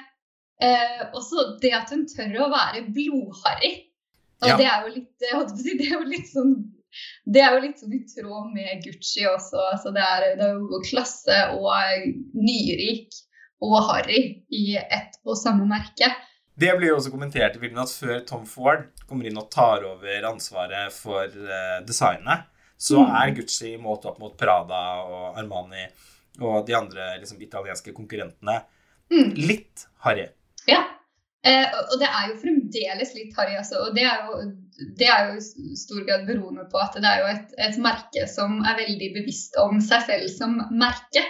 eh, 0.61 1.01
også 1.17 1.55
det 1.63 1.73
at 1.73 1.89
hun 1.89 2.05
tør 2.11 2.45
å 2.45 2.51
være 2.53 2.85
blodharry. 2.93 3.71
Og 4.43 4.51
Ja. 4.53 4.55
det 4.55 4.67
er 4.69 4.85
jo 4.85 4.93
litt, 4.93 5.31
å 5.35 5.41
si, 5.49 5.73
det 5.79 5.89
er 5.89 5.97
jo 5.97 6.05
litt 6.07 6.29
sånn 6.29 6.53
det 7.25 7.41
er 7.45 7.53
jo 7.55 7.61
litt 7.65 7.79
sånn 7.81 7.93
i 7.93 8.03
tråd 8.09 8.51
med 8.53 8.83
Gucci 8.83 9.25
også. 9.29 9.59
Altså 9.73 9.91
det, 9.95 10.01
er, 10.03 10.35
det 10.39 10.45
er 10.47 10.55
jo 10.57 10.79
klasse 10.89 11.39
og 11.55 11.73
nyrik 12.33 13.13
og 13.61 13.75
harry 13.89 14.21
i 14.55 14.77
ett 14.79 15.17
og 15.25 15.35
samme 15.37 15.65
merke. 15.67 16.07
Det 16.59 16.73
blir 16.77 16.89
jo 16.91 16.97
også 16.99 17.11
kommentert 17.13 17.55
i 17.55 17.59
filmen 17.61 17.79
at 17.83 17.91
før 17.91 18.19
Tom 18.27 18.45
Ford 18.47 18.87
kommer 19.07 19.27
inn 19.29 19.37
og 19.39 19.49
tar 19.51 19.83
over 19.87 20.25
ansvaret 20.27 20.91
for 20.95 21.23
eh, 21.27 21.77
designet, 21.87 22.47
så 22.79 22.99
Mm. 23.03 23.15
er 23.21 23.31
Gucci 23.35 23.77
målt 23.79 24.05
opp 24.07 24.19
mot 24.19 24.35
Prada 24.39 24.81
og 25.03 25.37
Armani 25.39 25.85
og 26.41 26.65
de 26.67 26.75
andre 26.75 27.17
liksom, 27.19 27.39
italienske 27.41 27.93
konkurrentene 27.95 28.61
Mm. 29.11 29.33
litt 29.35 29.87
harry. 30.05 30.27
Ja. 30.67 30.83
Eh, 31.47 31.67
og- 31.71 31.99
det 31.99 32.07
er 32.07 32.23
jo 32.29 32.39
fremdeles 32.41 33.13
litt 33.15 33.35
harry, 33.37 33.55
altså. 33.55 33.79
Og 33.85 33.95
det 33.95 34.03
er 34.03 34.25
jo, 34.27 34.39
det 34.99 35.07
er 35.07 35.29
jo 35.29 35.37
i 35.39 35.75
stor 35.79 36.03
grad 36.07 36.25
beroende 36.27 36.65
på 36.71 36.81
at 36.81 36.97
det 36.99 37.07
er 37.07 37.21
jo 37.21 37.29
et, 37.31 37.53
et 37.67 37.77
merke 37.79 38.27
som 38.27 38.59
er 38.67 38.79
veldig 38.81 39.13
bevisst 39.15 39.55
om 39.61 39.79
seg 39.79 40.03
selv 40.07 40.27
som 40.35 40.59
merke. 40.71 41.23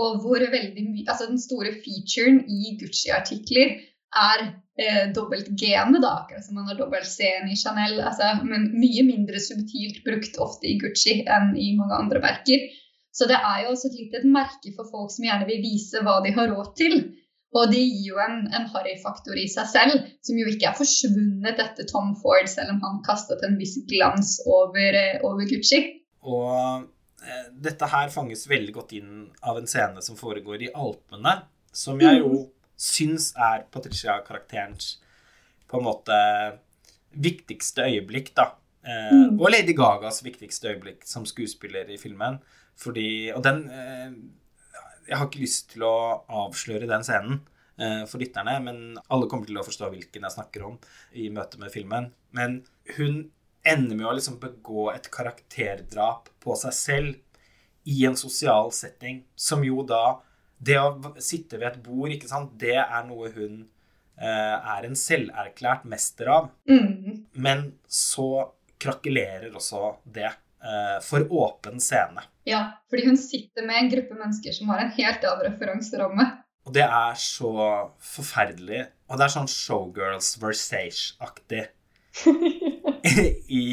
Og 0.00 0.22
hvor 0.22 0.40
veldig 0.40 0.84
mye 0.86 1.08
Altså 1.10 1.26
den 1.28 1.40
store 1.40 1.74
featuren 1.84 2.44
i 2.48 2.76
Gucci-artikler 2.80 3.74
er 4.16 4.44
eh, 4.80 5.12
dobbelt 5.14 5.50
G-ene, 5.60 6.00
da, 6.00 6.14
akkurat 6.22 6.44
som 6.46 6.56
man 6.56 6.70
har 6.70 6.78
dobbelt 6.78 7.06
C-en 7.06 7.50
i 7.50 7.58
Chanel. 7.58 8.00
Altså, 8.00 8.30
men 8.46 8.70
mye 8.80 9.04
mindre 9.04 9.42
subtilt 9.42 10.00
brukt 10.06 10.38
ofte 10.40 10.70
i 10.70 10.78
Gucci 10.80 11.20
enn 11.26 11.52
i 11.56 11.74
mange 11.76 11.98
andre 11.98 12.22
merker. 12.22 12.70
Så 13.12 13.26
det 13.26 13.36
er 13.36 13.64
jo 13.64 13.74
også 13.74 13.90
et 13.90 13.98
litt 13.98 14.14
et 14.14 14.26
merke 14.30 14.72
for 14.76 14.88
folk 14.88 15.12
som 15.12 15.26
gjerne 15.26 15.48
vil 15.48 15.62
vise 15.62 16.00
hva 16.06 16.20
de 16.24 16.32
har 16.36 16.48
råd 16.54 16.72
til. 16.78 17.00
Og 17.50 17.72
det 17.72 17.80
gir 17.82 18.12
jo 18.12 18.20
en, 18.22 18.44
en 18.54 18.68
harry-faktor 18.70 19.34
i 19.34 19.48
seg 19.50 19.66
selv, 19.66 20.04
som 20.22 20.38
jo 20.38 20.46
ikke 20.46 20.68
er 20.70 20.76
forsvunnet 20.78 21.58
etter 21.58 21.88
Tom 21.90 22.12
Ford, 22.20 22.46
selv 22.46 22.76
om 22.76 22.78
han 22.84 23.00
kastet 23.06 23.42
en 23.42 23.56
viss 23.58 23.74
glans 23.90 24.36
over, 24.46 24.94
eh, 24.94 25.18
over 25.26 25.48
Gucci. 25.50 25.80
Og 26.22 26.86
eh, 27.26 27.48
dette 27.66 27.88
her 27.90 28.12
fanges 28.14 28.46
veldig 28.50 28.76
godt 28.76 28.94
inn 29.00 29.26
av 29.42 29.58
en 29.58 29.66
scene 29.66 30.02
som 30.06 30.18
foregår 30.20 30.68
i 30.68 30.72
Alpene, 30.78 31.40
som 31.74 31.98
jeg 32.00 32.22
jo 32.22 32.44
syns 32.80 33.32
er 33.34 33.66
Patricia-karakterens 33.74 34.94
på 35.70 35.78
en 35.78 35.86
måte 35.86 36.16
viktigste 37.10 37.88
øyeblikk, 37.90 38.34
da. 38.38 38.52
Eh, 38.86 39.10
Mm. 39.10 39.40
Og 39.40 39.50
Lady 39.50 39.74
Gagas 39.76 40.22
viktigste 40.24 40.70
øyeblikk 40.70 41.02
som 41.04 41.26
skuespiller 41.26 41.90
i 41.90 41.98
filmen. 41.98 42.38
Fordi 42.78 43.30
Og 43.34 43.42
den 43.44 43.70
eh, 43.70 44.12
Jeg 45.10 45.18
har 45.18 45.26
ikke 45.26 45.42
lyst 45.42 45.72
til 45.72 45.84
å 45.86 45.94
avsløre 46.44 46.88
den 46.90 47.02
scenen 47.06 47.40
eh, 47.80 48.04
for 48.06 48.22
lytterne, 48.22 48.54
men 48.62 48.78
alle 49.10 49.26
kommer 49.30 49.48
til 49.48 49.58
å 49.58 49.66
forstå 49.66 49.90
hvilken 49.90 50.26
jeg 50.26 50.36
snakker 50.36 50.68
om 50.68 50.78
i 51.18 51.26
møte 51.34 51.58
med 51.58 51.74
filmen. 51.74 52.12
Men 52.36 52.60
hun 52.96 53.24
ender 53.66 53.98
med 53.98 54.06
å 54.08 54.14
liksom 54.16 54.38
begå 54.40 54.88
et 54.94 55.10
karakterdrap 55.12 56.30
på 56.40 56.56
seg 56.62 56.76
selv 56.76 57.90
i 57.90 58.04
en 58.06 58.16
sosial 58.16 58.70
setting, 58.76 59.24
som 59.34 59.64
jo 59.66 59.84
da 59.86 60.20
Det 60.60 60.74
å 60.76 61.14
sitte 61.24 61.56
ved 61.56 61.70
et 61.70 61.76
bord, 61.80 62.10
ikke 62.12 62.28
sant, 62.28 62.50
det 62.60 62.74
er 62.76 63.04
noe 63.08 63.30
hun 63.32 63.62
eh, 64.20 64.56
er 64.74 64.84
en 64.84 64.96
selverklært 64.98 65.86
mester 65.88 66.28
av. 66.28 66.50
Mm. 66.68 67.22
Men 67.32 67.62
så 67.88 68.50
krakelerer 68.76 69.56
også 69.56 69.94
det 70.04 70.28
for 71.06 71.24
åpen 71.32 71.80
scene. 71.80 72.20
Ja, 72.44 72.58
fordi 72.92 73.06
hun 73.06 73.16
sitter 73.16 73.64
med 73.64 73.78
en 73.78 73.90
gruppe 73.94 74.18
mennesker 74.18 74.52
som 74.52 74.68
har 74.68 74.82
en 74.82 74.92
helt 74.92 75.24
annen 75.24 75.46
referanseramme. 75.46 76.26
Og 76.68 76.74
det 76.76 76.84
er 76.84 77.16
så 77.18 77.50
forferdelig. 78.04 78.84
Og 79.08 79.18
det 79.18 79.26
er 79.26 79.32
sånn 79.32 79.50
Showgirls 79.50 80.34
Versage-aktig 80.42 81.64
i 83.62 83.66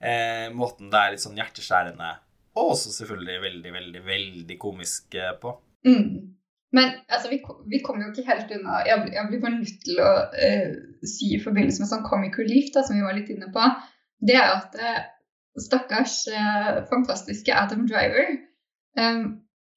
eh, 0.00 0.46
måten 0.54 0.90
det 0.92 1.00
er 1.00 1.14
litt 1.14 1.24
sånn 1.24 1.38
hjerteskjærende. 1.40 2.10
Og 2.58 2.74
også 2.74 2.92
selvfølgelig 2.94 3.42
veldig, 3.44 3.72
veldig, 3.76 4.04
veldig 4.06 4.58
komisk 4.62 5.16
eh, 5.18 5.34
på. 5.42 5.54
Mm. 5.86 6.36
Men 6.76 6.92
altså, 7.10 7.30
vi, 7.32 7.40
vi 7.70 7.80
kommer 7.82 8.06
jo 8.06 8.12
ikke 8.14 8.28
helt 8.30 8.52
unna. 8.54 8.80
Jeg, 8.86 9.10
jeg 9.16 9.30
blir 9.30 9.42
bare 9.42 9.58
nødt 9.58 9.80
til 9.86 10.02
å 10.04 10.10
eh, 10.38 10.74
si 11.06 11.32
i 11.34 11.42
forbindelse 11.42 11.82
med 11.82 11.90
sånn 11.90 12.06
comic 12.06 12.38
relief, 12.38 12.70
da, 12.74 12.84
som 12.86 12.98
vi 12.98 13.06
var 13.06 13.16
litt 13.18 13.32
inne 13.32 13.50
på, 13.54 13.64
det 14.26 14.36
er 14.38 14.54
at 14.54 14.76
eh, 14.78 15.00
stakkars 15.58 16.22
eh, 16.30 16.80
fantastiske 16.90 17.54
Adam 17.56 17.86
Driver 17.88 18.36
eh, 18.98 19.22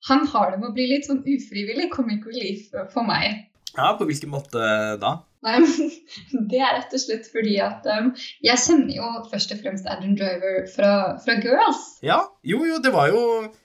Han 0.09 0.27
har 0.33 0.51
det 0.51 0.59
med 0.62 0.69
å 0.69 0.75
bli 0.75 0.89
litt 0.91 1.07
sånn 1.09 1.23
ufrivillig 1.23 1.89
comic 1.93 2.25
relief 2.27 2.69
for 2.93 3.07
meg. 3.07 3.47
Ja, 3.73 3.93
på 3.97 4.05
hvilken 4.05 4.33
måte 4.33 4.59
da? 5.01 5.17
Nei, 5.43 5.59
men 5.63 5.91
Det 6.51 6.59
er 6.62 6.75
rett 6.77 6.93
og 6.95 7.01
slett 7.03 7.27
fordi 7.31 7.55
at 7.63 7.88
um, 7.89 8.12
jeg 8.45 8.62
kjenner 8.63 8.93
jo 8.95 9.09
først 9.31 9.55
og 9.55 9.63
fremst 9.63 9.88
Adam 9.89 10.15
Driver 10.19 10.67
fra, 10.71 10.91
fra 11.23 11.38
Girls. 11.43 11.83
Ja, 12.05 12.21
jo, 12.47 12.62
jo, 12.67 12.79
det 12.83 12.93
var 12.95 13.09
jo 13.12 13.23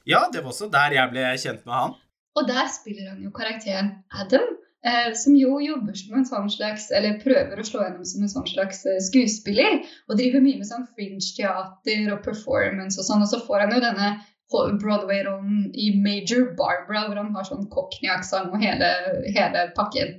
Ja, 0.08 0.26
det 0.32 0.42
var 0.42 0.54
også 0.54 0.70
der 0.72 0.96
jeg 0.96 1.12
ble 1.12 1.26
kjent 1.38 1.66
med 1.68 1.76
han. 1.76 1.98
Og 2.38 2.48
der 2.48 2.70
spiller 2.70 3.12
han 3.12 3.22
jo 3.22 3.34
karakteren 3.34 3.92
Adam, 4.14 4.46
eh, 4.86 5.12
som 5.18 5.36
jo 5.36 5.58
jobber 5.62 5.96
som 5.98 6.16
en 6.18 6.26
sånn 6.28 6.48
slags 6.52 6.88
Eller 6.94 7.20
prøver 7.22 7.58
å 7.58 7.66
slå 7.66 7.82
gjennom 7.84 8.06
som 8.08 8.24
en 8.24 8.32
sånn 8.32 8.48
slags 8.50 8.84
eh, 8.86 9.00
skuespiller. 9.04 9.80
Og 10.08 10.18
driver 10.20 10.44
mye 10.44 10.60
med 10.60 10.70
sånn 10.70 10.88
fringe-teater 10.94 12.12
og 12.14 12.24
performance 12.26 13.00
og 13.00 13.08
sånn. 13.08 13.24
Og 13.24 13.32
så 13.32 13.42
får 13.46 13.66
han 13.66 13.76
jo 13.76 13.84
denne 13.84 14.16
Broadway-rollen 14.48 15.68
i 15.76 15.90
Major 16.00 16.54
Barbara, 16.56 17.04
hvor 17.06 17.20
han 17.20 17.34
har 17.34 17.44
sånn 17.44 17.68
cockney-aksent 17.72 18.54
og 18.54 18.62
hele, 18.62 18.88
hele 19.34 19.66
pakken. 19.76 20.14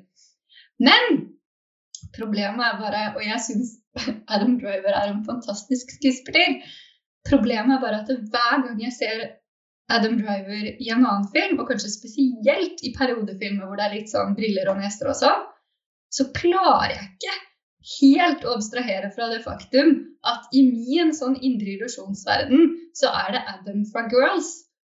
Men 0.79 1.23
problemet 2.15 2.61
er 2.63 2.77
bare 2.79 3.01
Og 3.17 3.23
jeg 3.25 3.41
syns 3.43 3.73
Adam 4.33 4.59
Driver 4.61 4.93
er 4.93 5.11
en 5.11 5.25
fantastisk 5.27 5.91
skuespiller. 5.97 6.59
Problemet 7.27 7.75
er 7.75 7.83
bare 7.83 8.03
at 8.03 8.11
hver 8.31 8.63
gang 8.65 8.79
jeg 8.83 8.95
ser 8.95 9.25
Adam 9.89 10.17
Driver 10.19 10.65
i 10.69 10.89
en 10.93 11.05
annen 11.05 11.27
film, 11.33 11.59
og 11.61 11.69
kanskje 11.71 11.91
spesielt 11.93 12.83
i 12.85 12.93
periodefilmer 12.97 13.65
hvor 13.65 13.79
det 13.79 13.87
er 13.87 13.95
litt 13.97 14.11
sånn 14.11 14.35
briller 14.37 14.69
og 14.71 14.81
nester 14.81 15.09
og 15.11 15.17
sånn, 15.17 15.45
så 16.13 16.25
klarer 16.35 16.93
jeg 16.93 17.07
ikke 17.09 17.37
helt 17.99 18.45
å 18.45 18.55
abstrahere 18.57 19.09
fra 19.15 19.29
det 19.31 19.41
faktum 19.45 19.93
at 20.29 20.49
i 20.55 20.65
min 20.67 21.13
sånn 21.15 21.37
indre 21.39 21.75
illusjonsverden 21.77 22.73
så 22.97 23.11
er 23.21 23.35
det 23.35 23.43
Adam 23.53 23.85
fra 23.91 24.05
Girls 24.11 24.49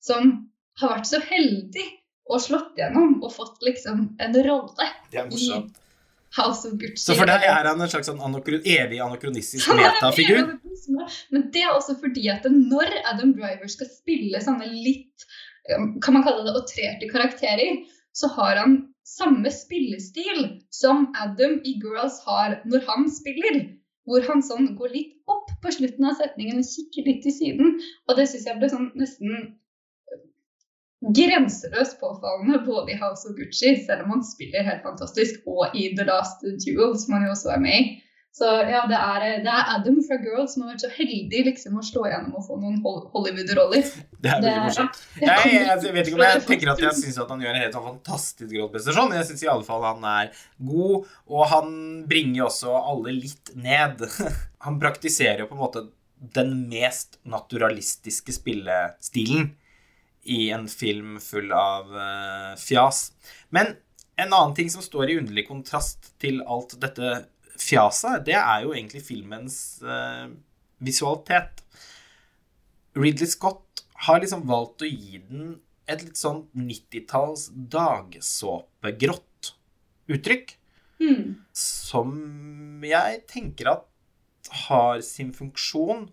som 0.03 0.33
har 0.81 0.97
vært 0.97 1.09
så 1.09 1.21
heldig 1.23 1.85
og 2.33 2.41
slått 2.43 2.79
gjennom 2.79 3.19
og 3.21 3.31
fått 3.35 3.63
liksom 3.65 4.05
en 4.19 4.37
rolle 4.47 4.89
Det 5.11 5.21
er 5.21 5.31
i. 5.31 5.61
House 6.37 6.67
of 6.67 6.77
Gucci. 6.81 6.97
Så 7.03 7.15
for 7.17 7.29
deg 7.29 7.45
er 7.45 7.67
han 7.69 7.81
en 7.81 7.89
slags 7.91 8.09
sånn 8.09 8.21
anokron, 8.23 8.63
evig 8.65 8.99
er 9.01 9.11
metafigur? 9.77 10.55
Men 11.33 11.45
det 11.53 11.61
er 11.61 11.75
også 11.75 11.95
fordi 12.01 12.25
at 12.33 12.47
når 12.49 12.89
Adam 13.11 13.35
Driver 13.37 13.69
skal 13.69 13.89
spille 13.91 14.41
sånne 14.41 14.65
litt 14.71 15.27
um, 15.75 15.99
Kan 16.03 16.17
man 16.17 16.25
kalle 16.25 16.43
det 16.47 16.55
outrerte 16.57 17.09
karakterer, 17.11 17.83
så 18.17 18.31
har 18.33 18.57
han 18.61 18.79
samme 19.05 19.51
spillestil 19.53 20.59
som 20.73 21.11
Adam 21.21 21.59
i 21.67 21.77
Girls 21.83 22.19
har 22.25 22.59
når 22.65 22.85
han 22.89 23.09
spiller. 23.13 23.63
Hvor 24.09 24.25
han 24.27 24.41
sånn 24.43 24.73
går 24.75 24.91
litt 24.91 25.13
opp 25.31 25.53
på 25.63 25.71
slutten 25.71 26.09
av 26.09 26.17
setningen 26.19 26.59
og 26.59 26.67
kikker 26.67 27.05
litt 27.07 27.21
til 27.23 27.35
siden. 27.35 27.77
Og 28.09 28.17
det 28.17 28.25
syns 28.31 28.49
jeg 28.49 28.59
ble 28.59 28.71
sånn 28.73 28.89
nesten 28.99 29.53
grenseløst 31.11 31.99
påfallende 31.99 32.61
både 32.67 32.93
i 32.93 32.99
House 33.01 33.27
of 33.27 33.35
Gucci, 33.35 33.75
selv 33.85 34.05
om 34.05 34.15
han 34.15 34.23
spiller 34.25 34.63
helt 34.63 34.85
fantastisk, 34.85 35.43
og 35.49 35.75
i 35.75 35.89
The 35.97 36.07
Last 36.07 36.43
Duel, 36.43 36.95
som 36.99 37.17
han 37.17 37.27
jo 37.27 37.35
også 37.35 37.53
er 37.57 37.63
med 37.63 37.79
i. 37.81 37.85
Så 38.33 38.47
ja, 38.49 38.79
det 38.89 38.97
er, 38.97 39.23
det 39.45 39.51
er 39.53 39.67
Adam 39.75 39.99
fra 40.01 40.15
Girls 40.17 40.55
som 40.55 40.63
har 40.63 40.71
vært 40.71 40.81
så 40.81 40.89
heldig 40.89 41.43
liksom 41.51 41.75
å 41.77 41.83
slå 41.85 42.07
gjennom 42.09 42.39
og 42.39 42.47
få 42.47 42.55
noen 42.57 42.79
Hollywood-roller. 42.81 43.83
Det 44.23 44.31
er 44.31 44.39
veldig 44.41 44.63
morsomt. 44.63 45.01
Jeg, 45.21 45.51
jeg, 45.51 45.75
jeg 45.85 45.93
vet 45.93 46.09
ikke 46.09 46.17
om 46.17 46.23
jeg 46.25 46.41
tenker 46.47 46.71
at 46.73 46.81
jeg 46.81 46.97
syns 46.97 47.19
han 47.29 47.43
gjør 47.45 47.53
en 47.53 47.61
helt 47.61 47.77
fantastisk 47.77 48.49
rolleprestasjon, 48.49 49.13
jeg 49.19 49.27
syns 49.29 49.43
i 49.45 49.51
alle 49.53 49.67
fall 49.67 49.85
han 49.85 50.07
er 50.09 50.31
god, 50.65 51.11
og 51.29 51.43
han 51.51 51.75
bringer 52.09 52.47
også 52.47 52.73
alle 52.73 53.13
litt 53.19 53.53
ned. 53.53 54.01
Han 54.63 54.77
praktiserer 54.79 55.43
jo 55.43 55.49
på 55.49 55.57
en 55.57 55.59
måte 55.59 55.81
den 56.33 56.53
mest 56.71 57.17
naturalistiske 57.27 58.31
spillestilen 58.31 59.49
i 60.23 60.47
en 60.55 60.69
film 60.71 61.17
full 61.23 61.51
av 61.55 61.91
uh, 61.91 62.53
fjas. 62.59 63.09
Men 63.49 63.75
en 64.15 64.31
annen 64.31 64.55
ting 64.55 64.69
som 64.71 64.83
står 64.85 65.09
i 65.09 65.17
underlig 65.19 65.47
kontrast 65.49 66.13
til 66.21 66.41
alt 66.47 66.77
dette 66.81 67.25
fjaset, 67.59 68.23
det 68.27 68.37
er 68.39 68.63
jo 68.65 68.73
egentlig 68.73 69.03
filmens 69.05 69.57
uh, 69.83 70.29
visualitet. 70.83 71.63
Ridley 72.95 73.29
Scott 73.29 73.83
har 74.05 74.21
liksom 74.21 74.45
valgt 74.47 74.85
å 74.85 74.89
gi 74.89 75.19
den 75.27 75.55
et 75.89 76.03
litt 76.05 76.19
sånn 76.19 76.45
90-talls 76.55 77.49
dagsåpegrått 77.53 79.55
uttrykk, 80.13 80.59
Mm. 81.03 81.33
som 81.51 82.11
jeg 82.85 83.23
tenker 83.27 83.67
at 83.73 83.87
har 84.67 85.01
sin 85.03 85.33
funksjon, 85.35 86.05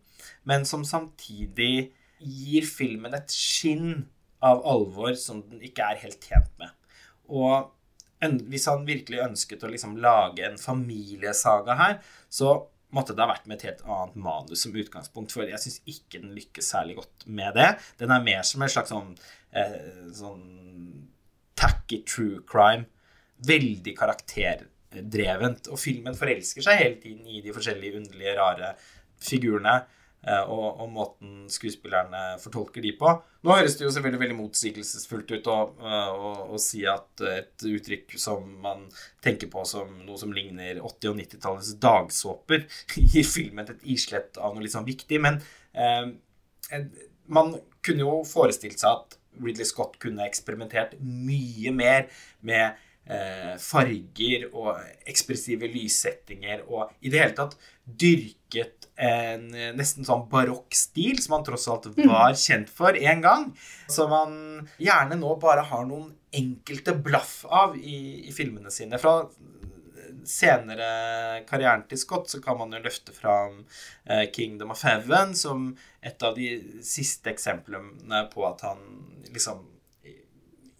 men 0.48 0.64
som 0.66 0.82
samtidig 0.84 1.92
gir 2.20 2.66
filmen 2.68 3.14
et 3.16 3.32
skinn 3.32 4.06
av 4.44 4.62
alvor 4.68 5.14
som 5.20 5.42
den 5.48 5.62
ikke 5.64 5.84
er 5.84 6.02
helt 6.04 6.24
tjent 6.24 6.50
med. 6.60 6.72
Og 7.30 7.70
hvis 8.20 8.66
han 8.68 8.84
virkelig 8.88 9.22
ønsket 9.24 9.64
å 9.64 9.70
liksom 9.72 9.96
lage 10.02 10.44
en 10.44 10.58
familiesaga 10.60 11.76
her, 11.78 11.98
så 12.28 12.58
måtte 12.94 13.14
det 13.14 13.22
ha 13.22 13.30
vært 13.30 13.46
med 13.48 13.58
et 13.58 13.68
helt 13.68 13.84
annet 13.86 14.16
manus 14.20 14.64
som 14.64 14.74
utgangspunkt, 14.76 15.32
for 15.32 15.48
jeg 15.48 15.62
syns 15.62 15.78
ikke 15.88 16.20
den 16.20 16.34
lykkes 16.36 16.72
særlig 16.74 16.98
godt 16.98 17.26
med 17.30 17.54
det. 17.56 17.68
Den 18.02 18.12
er 18.12 18.24
mer 18.24 18.42
som 18.46 18.64
en 18.64 18.72
slags 18.72 18.92
sånn, 18.92 19.14
eh, 19.56 20.10
sånn 20.16 20.42
tacky 21.60 22.02
true 22.04 22.42
crime. 22.48 22.88
Veldig 23.46 23.94
karakterdrevent. 23.96 25.70
Og 25.70 25.80
filmen 25.80 26.18
forelsker 26.18 26.66
seg 26.66 26.82
hele 26.82 26.98
tiden 27.00 27.28
i 27.30 27.40
de 27.44 27.54
forskjellige 27.56 28.02
underlige, 28.02 28.36
rare 28.36 28.74
figurene. 29.22 29.78
Eh, 30.26 30.42
Og, 30.42 30.80
og 30.82 30.88
måten 30.92 31.44
skuespillerne 31.52 32.38
fortolker 32.42 32.84
de 32.84 32.92
på. 32.98 33.12
Nå 33.44 33.56
høres 33.56 33.76
det 33.78 33.86
jo 33.86 33.92
selvfølgelig 33.94 34.22
veldig 34.24 34.38
motsigelsesfullt 34.40 35.34
ut 35.36 35.50
å, 35.52 35.58
eh, 35.80 36.10
å, 36.10 36.32
å 36.56 36.60
si 36.60 36.82
at 36.88 37.24
et 37.28 37.66
uttrykk 37.70 38.16
som 38.20 38.44
man 38.64 38.86
tenker 39.24 39.50
på 39.52 39.64
som 39.68 39.92
noe 40.06 40.20
som 40.20 40.34
ligner 40.36 40.80
80- 40.80 41.12
og 41.12 41.22
90-tallets 41.22 41.72
dagsåper, 41.82 42.66
gir 43.14 43.26
filmen 43.28 43.70
et 43.70 43.88
islett 43.96 44.40
av 44.40 44.54
noe 44.54 44.66
litt 44.66 44.76
sånn 44.76 44.88
viktig. 44.88 45.22
Men 45.22 45.40
eh, 45.72 46.84
man 47.30 47.56
kunne 47.84 48.04
jo 48.04 48.20
forestilt 48.28 48.82
seg 48.82 48.92
at 48.98 49.16
Ridley 49.40 49.64
Scott 49.64 49.96
kunne 50.02 50.26
eksperimentert 50.26 50.96
mye 51.00 51.72
mer 51.72 52.08
med 52.44 52.78
farger 53.58 54.44
og 54.52 54.76
ekspressive 55.08 55.66
lyssettinger 55.72 56.60
og 56.68 56.92
i 57.02 57.10
det 57.10 57.18
hele 57.18 57.34
tatt 57.34 57.56
dyrket 57.98 58.90
en 59.00 59.46
eh, 59.56 59.70
nesten 59.76 60.04
sånn 60.06 60.26
barokk 60.30 60.74
stil 60.76 61.20
som 61.22 61.38
han 61.38 61.46
tross 61.46 61.68
alt 61.72 61.88
var 61.96 62.34
kjent 62.36 62.70
for 62.72 62.96
en 62.96 63.24
gang. 63.24 63.46
Som 63.90 64.12
han 64.14 64.34
gjerne 64.80 65.18
nå 65.20 65.36
bare 65.42 65.64
har 65.70 65.86
noen 65.88 66.12
enkelte 66.36 66.94
blaff 66.94 67.40
av 67.48 67.78
i, 67.78 68.28
i 68.28 68.34
filmene 68.34 68.70
sine. 68.74 69.00
Fra 69.00 69.24
senere 70.26 71.40
karrieren 71.48 71.86
til 71.88 71.98
Scott 72.00 72.28
så 72.30 72.42
kan 72.44 72.58
man 72.60 72.74
jo 72.76 72.82
løfte 72.84 73.14
fram 73.16 73.62
eh, 74.04 74.26
Kingdom 74.34 74.74
of 74.74 74.84
Heaven 74.84 75.32
som 75.38 75.70
et 76.04 76.22
av 76.26 76.36
de 76.36 76.52
siste 76.84 77.32
eksemplene 77.32 78.26
på 78.32 78.44
at 78.48 78.66
han 78.68 78.84
liksom 79.30 79.64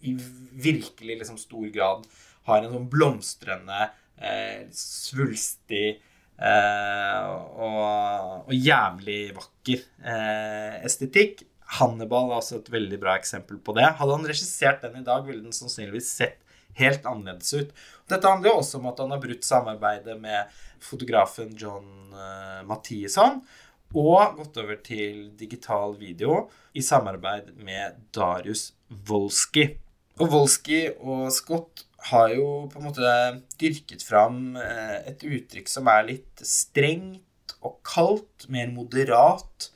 i, 0.01 0.15
virkelig 0.51 1.17
liksom 1.21 1.39
stor 1.41 1.67
grad 1.73 2.07
har 2.49 2.63
en 2.63 2.73
sånn 2.73 2.89
blomstrende, 2.91 3.91
eh, 4.17 4.65
svulstig 4.75 6.01
eh, 6.41 7.29
og, 7.29 8.47
og 8.47 8.53
jævlig 8.55 9.21
vakker 9.37 9.85
eh, 10.01 10.81
estetikk. 10.87 11.45
Hannibal 11.77 12.31
er 12.31 12.41
også 12.41 12.59
et 12.59 12.71
veldig 12.73 12.99
bra 12.99 13.15
eksempel 13.19 13.61
på 13.63 13.75
det. 13.77 13.87
Hadde 13.99 14.17
han 14.17 14.27
regissert 14.27 14.81
den 14.83 14.99
i 14.99 15.05
dag, 15.07 15.23
ville 15.27 15.43
den 15.43 15.55
sannsynligvis 15.55 16.09
sett 16.17 16.39
helt 16.79 17.05
annerledes 17.07 17.53
ut. 17.53 17.71
Dette 18.11 18.27
handler 18.27 18.57
også 18.57 18.79
om 18.79 18.89
at 18.91 18.99
han 19.03 19.13
har 19.13 19.21
brutt 19.23 19.45
samarbeidet 19.47 20.17
med 20.19 20.51
fotografen 20.83 21.53
John 21.59 22.11
uh, 22.15 22.61
Mathieson. 22.67 23.41
og 23.91 24.37
gått 24.37 24.57
over 24.57 24.77
til 24.83 25.31
digital 25.35 25.97
video 25.99 26.49
i 26.73 26.81
samarbeid 26.81 27.51
med 27.59 27.99
Darius 28.15 28.71
Wolski. 29.07 29.67
Og 30.21 30.29
Wolski 30.29 30.83
og 31.01 31.31
Scott 31.33 31.87
har 32.11 32.29
jo 32.35 32.67
på 32.69 32.77
en 32.77 32.85
måte 32.85 33.11
dyrket 33.61 34.03
fram 34.05 34.55
eh, 34.59 34.97
et 35.09 35.23
uttrykk 35.25 35.69
som 35.69 35.89
er 35.89 36.05
litt 36.05 36.43
strengt 36.45 37.55
og 37.61 37.79
kaldt, 37.85 38.45
mer 38.53 38.69
moderat 38.73 39.69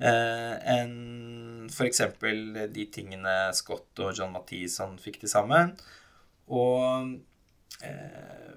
eh, 0.00 0.56
enn 0.72 1.68
f.eks. 1.68 2.00
de 2.72 2.86
tingene 2.92 3.34
Scott 3.56 4.00
og 4.00 4.16
John 4.16 4.32
Mathisen 4.32 4.96
fikk 5.00 5.20
til 5.22 5.32
sammen. 5.32 5.74
Og 6.48 7.12
eh, 7.84 8.56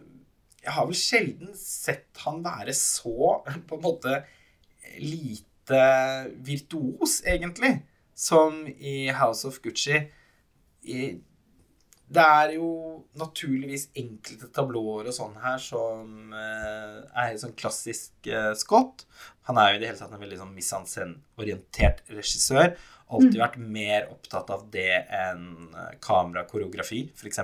jeg 0.63 0.75
har 0.77 0.87
vel 0.87 0.99
sjelden 0.99 1.51
sett 1.59 2.23
han 2.23 2.39
være 2.45 2.75
så 2.77 3.41
på 3.67 3.79
en 3.79 3.83
måte 3.83 4.21
lite 4.99 5.83
virtuos, 6.43 7.19
egentlig, 7.27 7.77
som 8.15 8.63
i 8.67 9.09
House 9.11 9.47
of 9.47 9.59
Gucci. 9.63 9.99
I, 10.83 11.13
det 12.13 12.23
er 12.23 12.55
jo 12.57 12.69
naturligvis 13.19 13.87
enkelte 13.97 14.49
tablåer 14.53 15.09
og 15.09 15.15
sånn 15.15 15.35
her 15.41 15.59
som 15.61 16.33
er 16.33 17.33
er 17.33 17.39
sånn 17.41 17.55
klassisk 17.57 18.29
eh, 18.29 18.51
Scott. 18.59 19.05
Han 19.49 19.59
er 19.59 19.71
jo 19.71 19.77
i 19.77 19.81
det 19.81 19.89
hele 19.91 19.99
tatt 19.99 20.13
en 20.15 20.23
veldig 20.23 20.39
sånn 20.41 20.53
mise-en-scène-orientert 20.55 22.03
regissør. 22.13 22.75
Alltid 23.13 23.39
vært 23.41 23.59
mer 23.61 24.07
opptatt 24.13 24.51
av 24.53 24.67
det 24.73 25.03
enn 25.13 25.73
eh, 25.73 25.95
kamerakoreografi, 26.03 27.05
f.eks. 27.17 27.41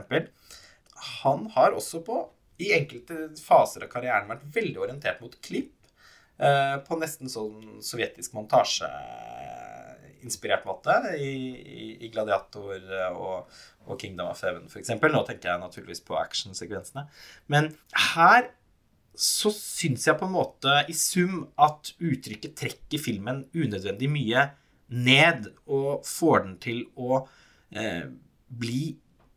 Han 1.23 1.49
har 1.55 1.75
også 1.77 2.03
på, 2.05 2.21
i 2.60 2.73
enkelte 2.75 3.29
faser 3.39 3.86
av 3.86 3.91
karrieren, 3.91 4.29
vært 4.32 4.47
veldig 4.55 4.82
orientert 4.88 5.21
mot 5.23 5.36
klipp. 5.45 5.75
Eh, 6.39 6.75
på 6.88 6.95
nesten 6.99 7.32
sånn 7.32 7.82
sovjetisk 7.84 8.36
montasjeinspirert 10.19 10.65
måte 10.67 10.95
i, 11.17 11.34
i, 11.60 11.89
i 12.05 12.12
Gladiator 12.13 12.77
og, 13.15 13.49
og, 13.88 13.97
Kingdom 13.99 14.29
of 14.29 14.41
Heaven 14.43 14.67
f.eks. 14.67 14.89
Nå 14.99 15.23
tenker 15.27 15.51
jeg 15.51 15.60
naturligvis 15.63 16.01
på 16.05 16.17
actionsekvensene. 16.19 17.08
Men 17.47 17.71
her 18.15 18.51
så 19.19 19.51
syns 19.51 20.08
jeg 20.08 20.17
på 20.19 20.27
en 20.27 20.36
måte 20.36 20.73
i 20.88 20.95
sum 20.95 21.47
at 21.60 21.91
uttrykket 21.99 22.55
trekker 22.55 23.01
filmen 23.01 23.43
unødvendig 23.55 24.10
mye 24.12 24.49
ned 24.89 25.49
og 25.67 26.05
får 26.08 26.43
den 26.45 26.58
til 26.63 26.84
å 26.95 27.25
eh, 27.75 28.05
bli 28.47 28.84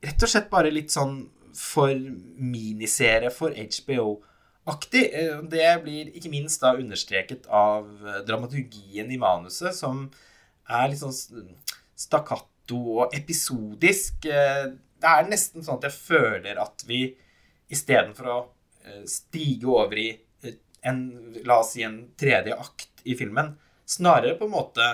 rett 0.03 0.23
og 0.23 0.31
slett 0.31 0.51
bare 0.53 0.73
litt 0.73 0.93
sånn 0.93 1.25
for 1.57 1.93
miniserie 1.93 3.31
for 3.35 3.53
HBO-aktig. 3.57 5.03
Eh, 5.19 5.43
det 5.51 5.67
blir 5.85 6.13
ikke 6.15 6.33
minst 6.33 6.63
da 6.63 6.77
understreket 6.79 7.49
av 7.51 7.91
eh, 8.07 8.23
dramaturgien 8.29 9.11
i 9.13 9.21
manuset, 9.21 9.75
som 9.77 10.07
er 10.69 10.91
litt 10.91 11.03
sånn 11.03 11.53
stakkato 11.99 12.81
og 13.03 13.15
episodisk. 13.17 14.27
Eh, 14.27 14.67
det 15.03 15.13
er 15.13 15.31
nesten 15.31 15.65
sånn 15.65 15.81
at 15.81 15.89
jeg 15.89 15.99
føler 15.99 16.61
at 16.63 16.85
vi 16.87 17.05
istedenfor 17.73 18.29
å 18.29 18.41
stige 19.07 19.69
over 19.71 19.99
i 19.99 20.09
en, 20.83 20.99
la 21.47 21.61
oss 21.61 21.73
si, 21.77 21.83
en 21.87 22.11
tredje 22.19 22.55
akt 22.55 23.05
i 23.07 23.15
filmen, 23.15 23.53
snarere 23.87 24.35
på 24.39 24.49
en 24.49 24.55
måte 24.57 24.89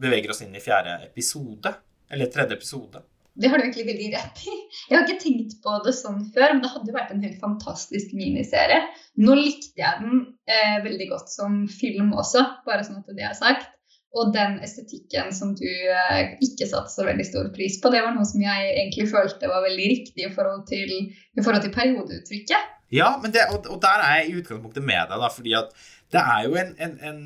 beveger 0.00 0.32
oss 0.32 0.42
inn 0.44 0.56
i 0.56 0.62
fjerde 0.64 0.96
episode. 1.04 1.74
Eller 2.10 2.30
tredje 2.32 2.56
episode. 2.56 3.02
Det 3.40 3.48
har 3.48 3.60
du 3.60 3.64
egentlig 3.64 3.86
veldig 3.86 4.08
rett 4.12 4.40
i. 4.50 4.54
Jeg 4.90 4.96
har 4.96 5.04
ikke 5.06 5.22
tenkt 5.22 5.52
på 5.62 5.74
det 5.84 5.92
sånn 5.94 6.24
før, 6.34 6.54
men 6.54 6.62
det 6.64 6.72
hadde 6.72 6.90
jo 6.90 6.96
vært 6.96 7.12
en 7.14 7.22
helt 7.22 7.38
fantastisk 7.40 8.10
miniserie. 8.18 8.80
Nå 9.22 9.36
likte 9.38 9.78
jeg 9.80 10.02
den 10.02 10.24
eh, 10.50 10.80
veldig 10.82 11.06
godt 11.12 11.30
som 11.30 11.60
film 11.70 12.10
også, 12.18 12.42
bare 12.66 12.82
sånn 12.86 12.98
at 13.04 13.12
det 13.14 13.28
er 13.28 13.36
sagt. 13.38 13.70
Og 14.18 14.32
den 14.34 14.56
estetikken 14.66 15.30
som 15.34 15.52
du 15.54 15.68
eh, 15.68 16.32
ikke 16.42 16.66
satte 16.66 16.90
så 16.90 17.04
veldig 17.06 17.26
stor 17.28 17.50
pris 17.54 17.76
på, 17.78 17.92
det 17.94 18.00
var 18.02 18.16
noe 18.16 18.26
som 18.26 18.42
jeg 18.42 18.72
egentlig 18.72 19.06
følte 19.12 19.50
var 19.50 19.62
veldig 19.62 19.86
riktig 19.92 20.26
i 20.26 20.32
forhold 20.34 20.64
til, 20.66 20.94
i 21.14 21.44
forhold 21.44 21.62
til 21.62 21.74
periodeuttrykket. 21.76 22.72
Ja, 22.90 23.12
det, 23.22 23.44
og, 23.54 23.68
og, 23.70 23.78
der 23.82 24.02
er 24.02 24.16
jeg 24.18 24.32
i 24.32 24.40
utgangspunktet 24.40 24.82
med 24.82 25.12
deg, 25.12 25.22
da, 25.22 25.28
fordi 25.30 25.54
at 25.54 25.70
det 26.10 26.24
er 26.24 26.48
jo 26.48 26.56
en, 26.58 26.72
en, 26.82 26.96
en 27.06 27.20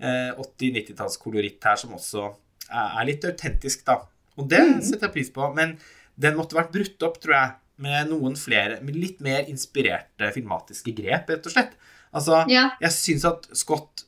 eh, 0.00 0.30
80-90-tallskoloritt 0.40 1.68
her 1.68 1.76
som 1.82 1.92
også 1.98 2.24
er, 2.70 2.88
er 2.88 3.10
litt 3.10 3.28
autentisk, 3.28 3.84
da. 3.84 3.98
Og 4.40 4.48
det 4.50 4.62
mm. 4.64 4.80
setter 4.80 5.10
jeg 5.10 5.16
pris 5.18 5.30
på. 5.34 5.50
Men 5.56 5.76
den 6.20 6.38
måtte 6.38 6.56
vært 6.56 6.72
brutt 6.74 7.04
opp, 7.06 7.20
tror 7.20 7.36
jeg, 7.36 7.52
med 7.84 8.10
noen 8.12 8.36
flere 8.38 8.78
med 8.86 8.96
litt 8.96 9.20
mer 9.24 9.48
inspirerte 9.50 10.30
filmatiske 10.34 10.94
grep, 10.94 11.30
rett 11.30 11.48
og 11.50 11.52
slett. 11.52 11.76
Altså, 12.14 12.44
ja. 12.50 12.68
jeg 12.80 12.94
syns 12.94 13.24
at 13.26 13.48
Scott 13.58 14.06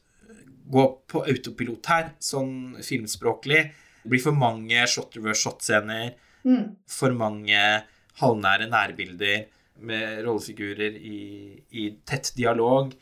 går 0.73 0.89
på 1.11 1.23
autopilot 1.31 1.91
her, 1.93 2.09
sånn 2.23 2.77
filmspråklig. 2.85 3.61
Det 4.03 4.13
blir 4.13 4.23
for 4.23 4.37
mange 4.39 4.87
shot-reverse-shot-scener. 4.91 6.15
Mm. 6.47 6.75
For 6.91 7.15
mange 7.15 7.61
halvnære 8.21 8.69
nærbilder 8.71 9.47
med 9.87 10.23
rollefigurer 10.25 10.97
i, 10.97 11.21
i, 11.77 11.89
tett 12.09 12.33
dialog. 12.37 12.95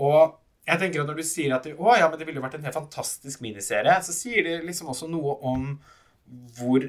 Og 0.00 0.38
jeg 0.68 0.80
tenker 0.80 1.02
at 1.02 1.10
når 1.10 1.20
du 1.20 1.26
sier 1.26 1.54
at 1.56 1.66
det, 1.66 1.74
å, 1.76 1.90
ja, 1.98 2.08
men 2.08 2.20
det 2.20 2.28
ville 2.28 2.42
vært 2.42 2.58
en 2.58 2.66
helt 2.68 2.78
fantastisk 2.78 3.42
miniserie, 3.44 3.98
så 4.04 4.14
sier 4.14 4.46
det 4.46 4.56
liksom 4.66 4.90
også 4.92 5.08
noe 5.10 5.36
om 5.48 5.68
hvor, 6.58 6.84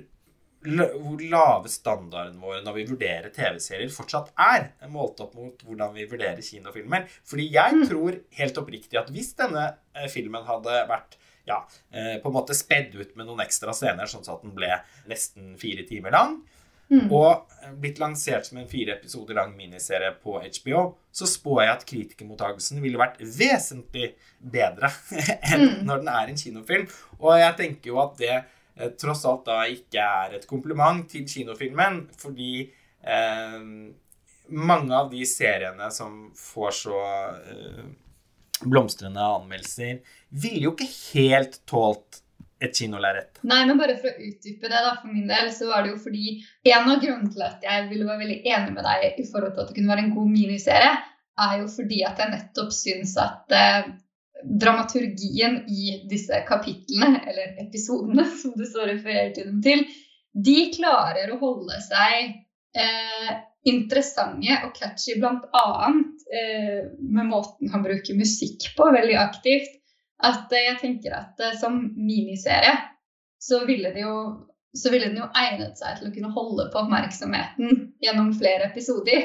hvor 0.64 1.22
lave 1.24 1.72
standarden 1.72 2.40
våre 2.42 2.60
når 2.66 2.76
vi 2.76 2.86
vurderer 2.90 3.32
TV-serier, 3.36 3.92
fortsatt 3.94 4.34
er. 4.44 4.72
Målt 4.92 5.22
opp 5.24 5.38
mot 5.40 5.64
hvordan 5.66 5.96
vi 5.96 6.08
vurderer 6.10 6.44
kinofilmer. 6.44 7.08
Fordi 7.28 7.48
jeg 7.54 7.78
mm. 7.78 7.88
tror 7.90 8.20
helt 8.42 8.62
oppriktig 8.62 9.00
at 9.00 9.12
hvis 9.14 9.34
denne 9.40 9.66
eh, 9.96 10.10
filmen 10.12 10.48
hadde 10.48 10.84
vært 10.92 11.20
ja, 11.48 11.64
eh, 11.96 12.18
på 12.22 12.30
en 12.30 12.36
måte 12.36 12.58
spedd 12.58 12.94
ut 13.00 13.16
med 13.16 13.30
noen 13.30 13.46
ekstra 13.46 13.74
scener, 13.74 14.10
sånn 14.10 14.28
at 14.28 14.44
den 14.44 14.56
ble 14.58 14.74
nesten 15.10 15.56
fire 15.62 15.88
timer 15.88 16.14
lang, 16.14 16.42
Mm. 16.90 17.06
Og 17.14 17.46
blitt 17.78 18.00
lansert 18.02 18.48
som 18.48 18.58
en 18.58 18.70
fire 18.70 18.96
episoder 18.96 19.38
lang 19.38 19.52
miniserie 19.58 20.10
på 20.24 20.40
HBO, 20.42 20.86
så 21.14 21.28
spår 21.30 21.60
jeg 21.62 21.74
at 21.74 21.84
kritikermottagelsen 21.92 22.82
ville 22.82 22.98
vært 22.98 23.20
vesentlig 23.22 24.16
bedre 24.40 24.90
enn 25.52 25.66
mm. 25.68 25.76
når 25.86 26.02
den 26.02 26.10
er 26.16 26.32
en 26.32 26.40
kinofilm. 26.42 26.88
Og 27.20 27.36
jeg 27.38 27.58
tenker 27.60 27.94
jo 27.94 28.02
at 28.02 28.18
det 28.22 28.40
tross 29.00 29.26
alt 29.28 29.48
da 29.48 29.64
ikke 29.70 30.04
er 30.04 30.38
et 30.38 30.48
kompliment 30.50 31.08
til 31.12 31.26
kinofilmen, 31.28 32.04
fordi 32.20 32.54
eh, 32.64 33.58
mange 34.50 34.96
av 34.96 35.12
de 35.12 35.26
seriene 35.28 35.90
som 35.94 36.30
får 36.38 36.72
så 36.84 37.04
eh, 37.40 37.84
blomstrende 38.66 39.24
anmeldelser, 39.24 40.02
ville 40.30 40.66
jo 40.68 40.74
ikke 40.76 40.90
helt 41.14 41.62
tålt 41.70 42.24
et 42.60 42.76
kinolerret. 42.76 43.40
Nei, 43.48 43.62
men 43.68 43.80
bare 43.80 43.96
for 44.02 44.12
å 44.12 44.26
utdype 44.26 44.68
det, 44.68 44.82
da, 44.84 44.96
for 45.00 45.12
min 45.12 45.30
del, 45.30 45.48
så 45.56 45.70
var 45.70 45.86
det 45.86 45.94
jo 45.94 46.02
fordi 46.02 46.42
En 46.68 46.90
av 46.92 47.00
grunnene 47.00 47.32
til 47.32 47.46
at 47.46 47.64
jeg 47.64 47.88
ville 47.88 48.08
være 48.08 48.24
veldig 48.26 48.40
enig 48.52 48.74
med 48.76 48.84
deg 48.84 49.22
i 49.24 49.26
forhold 49.30 49.56
til 49.56 49.64
at 49.64 49.72
det 49.72 49.78
kunne 49.78 49.94
være 49.94 50.06
en 50.06 50.16
god 50.18 50.34
miniserie, 50.34 50.92
er 51.40 51.54
jo 51.62 51.70
fordi 51.72 52.02
at 52.04 52.20
jeg 52.20 52.34
nettopp 52.34 52.74
syns 52.76 53.16
at 53.22 53.56
eh, 53.56 53.92
dramaturgien 54.44 55.64
i 55.70 55.96
disse 56.10 56.44
kapitlene, 56.48 57.22
eller 57.28 57.60
episodene, 57.66 58.26
som 58.42 58.56
det 58.58 58.70
så 58.72 58.86
refererer 58.88 59.34
til 59.36 59.50
dem 59.52 59.62
til, 59.66 59.86
de 60.34 60.60
klarer 60.76 61.32
å 61.34 61.40
holde 61.42 61.80
seg 61.84 62.36
eh, 62.78 63.32
interessante 63.68 64.60
og 64.66 64.76
catchy 64.78 65.18
bl.a. 65.20 65.90
Eh, 66.30 66.84
med 67.02 67.32
måten 67.32 67.72
han 67.74 67.84
bruker 67.84 68.18
musikk 68.18 68.70
på, 68.78 68.92
veldig 68.94 69.18
aktivt. 69.20 69.74
At 70.24 70.52
eh, 70.54 70.68
jeg 70.70 70.80
tenker 70.84 71.18
at 71.18 71.42
eh, 71.44 71.58
som 71.60 71.82
miniserie 71.98 72.78
så 73.40 73.64
ville 73.68 73.92
det 73.96 74.06
jo 74.06 74.16
så 74.78 74.92
ville 74.94 75.08
den 75.10 75.18
jo 75.18 75.26
egnet 75.34 75.80
seg 75.80 75.98
til 75.98 76.10
å 76.10 76.14
kunne 76.14 76.30
holde 76.36 76.68
på 76.70 76.78
oppmerksomheten 76.84 77.80
gjennom 78.04 78.28
flere 78.38 78.68
episoder. 78.70 79.24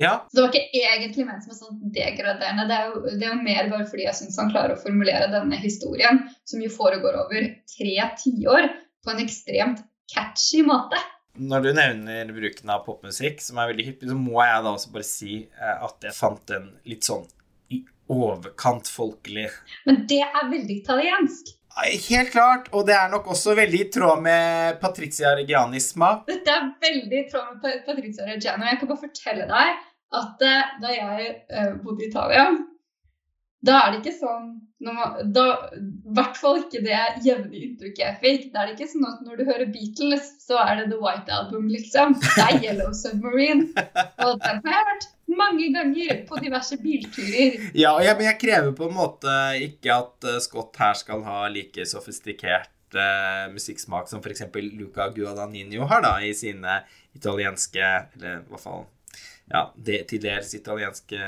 Ja. 0.00 0.14
Så 0.30 0.38
det 0.38 0.42
var 0.42 0.54
ikke 0.56 0.80
egentlig 0.80 1.26
ment 1.28 1.44
som 1.44 1.56
sånn 1.58 1.80
degraderende. 1.92 2.64
Det 2.70 2.76
er, 2.76 2.88
jo, 2.88 3.02
det 3.10 3.26
er 3.26 3.34
jo 3.34 3.44
mer 3.44 3.68
bare 3.68 3.86
fordi 3.90 4.06
jeg 4.06 4.16
syns 4.16 4.38
han 4.40 4.52
klarer 4.52 4.74
å 4.74 4.80
formulere 4.80 5.28
denne 5.32 5.58
historien, 5.60 6.22
som 6.48 6.62
jo 6.64 6.72
foregår 6.72 7.18
over 7.20 7.50
tre 7.74 7.96
tiår, 8.22 8.70
på 9.04 9.12
en 9.12 9.20
ekstremt 9.22 9.84
catchy 10.12 10.62
måte. 10.64 10.98
Når 11.40 11.62
du 11.64 11.70
nevner 11.76 12.32
bruken 12.34 12.72
av 12.72 12.82
popmusikk, 12.88 13.38
som 13.44 13.60
er 13.60 13.70
veldig 13.70 13.86
hyppig, 13.86 14.08
så 14.10 14.16
må 14.18 14.40
jeg 14.42 14.64
da 14.64 14.72
også 14.72 14.90
bare 14.96 15.06
si 15.06 15.36
eh, 15.44 15.76
at 15.86 16.08
jeg 16.08 16.16
fant 16.16 16.42
den 16.50 16.72
litt 16.88 17.06
sånn 17.06 17.28
i 17.70 17.84
overkant 18.10 18.90
folkelig. 18.90 19.46
Men 19.86 20.04
det 20.10 20.24
er 20.26 20.50
veldig 20.50 20.80
italiensk. 20.80 21.54
Helt 21.80 22.32
klart, 22.34 22.66
og 22.74 22.88
det 22.88 22.96
er 22.96 23.12
nok 23.12 23.28
også 23.30 23.54
veldig 23.56 23.78
i 23.84 23.86
tråd 23.94 24.24
med 24.24 24.80
Patricia 24.82 25.30
Reggianis 25.38 25.92
smak. 25.94 26.26
Dette 26.28 26.50
er 26.52 26.66
veldig 26.82 27.20
i 27.20 27.28
tråd 27.30 27.60
med 27.62 27.84
Patricia 27.86 28.26
Reggiani. 28.26 28.66
Jeg 28.72 28.80
kan 28.80 28.90
bare 28.90 29.04
fortelle 29.04 29.46
deg 29.48 29.86
at 30.10 30.42
uh, 30.42 30.74
da 30.82 30.96
jeg 30.96 31.30
uh, 31.52 31.76
bodde 31.84 32.04
i 32.04 32.10
Italia, 32.10 32.48
da 33.66 33.78
er 33.84 33.92
det 33.92 34.02
ikke 34.02 34.18
sånn 34.18 34.58
man, 34.80 35.32
da, 35.34 35.44
I 35.76 36.14
hvert 36.16 36.38
fall 36.40 36.62
ikke 36.62 36.80
det 36.84 36.98
jevne 37.24 37.52
inntrykket 37.52 38.00
jeg 38.00 38.18
fikk. 38.22 38.44
Da 38.54 38.62
er 38.62 38.70
det 38.70 38.78
ikke 38.78 38.92
sånn 38.94 39.08
at 39.10 39.22
når 39.26 39.40
du 39.40 39.48
hører 39.50 39.72
Beatles, 39.74 40.30
så 40.40 40.56
er 40.62 40.80
det 40.80 40.86
The 40.92 41.00
White 41.02 41.34
Album, 41.36 41.66
liksom. 41.68 42.14
Det 42.22 42.46
er 42.46 42.64
Yellow 42.64 42.94
Submarine. 42.96 43.68
Og 44.24 44.38
den 44.40 44.62
har 44.64 44.76
jeg 44.78 44.86
hørt 44.88 45.08
mange 45.40 45.68
ganger 45.74 46.22
på 46.30 46.40
diverse 46.40 46.80
bilturer. 46.80 47.58
Ja, 47.76 47.92
jeg, 48.00 48.16
men 48.16 48.30
jeg 48.30 48.40
krever 48.40 48.72
på 48.76 48.88
en 48.88 48.96
måte 48.96 49.36
ikke 49.68 49.98
at 50.00 50.30
uh, 50.30 50.38
Scott 50.42 50.80
her 50.80 50.96
skal 50.98 51.24
ha 51.28 51.42
like 51.52 51.86
sofistikert 51.88 52.72
musikksmak 53.54 54.08
som 54.10 54.18
f.eks. 54.18 54.48
Luca 54.74 55.04
Guadagnino 55.14 55.84
har 55.86 56.00
da 56.02 56.16
i 56.26 56.32
sine 56.34 56.80
italienske 57.14 57.84
Eller 58.16 58.40
i 58.40 58.48
hvert 58.50 58.64
fall 58.64 58.80
ja, 59.50 59.64
det, 59.76 60.04
til 60.10 60.22
dels 60.22 60.54
italienske 60.56 61.20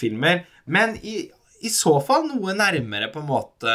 filmer. 0.00 0.44
Men 0.64 0.96
i, 1.02 1.22
i 1.62 1.72
så 1.72 1.96
fall 2.04 2.26
noe 2.28 2.54
nærmere 2.56 3.10
på 3.12 3.22
en 3.22 3.30
måte 3.30 3.74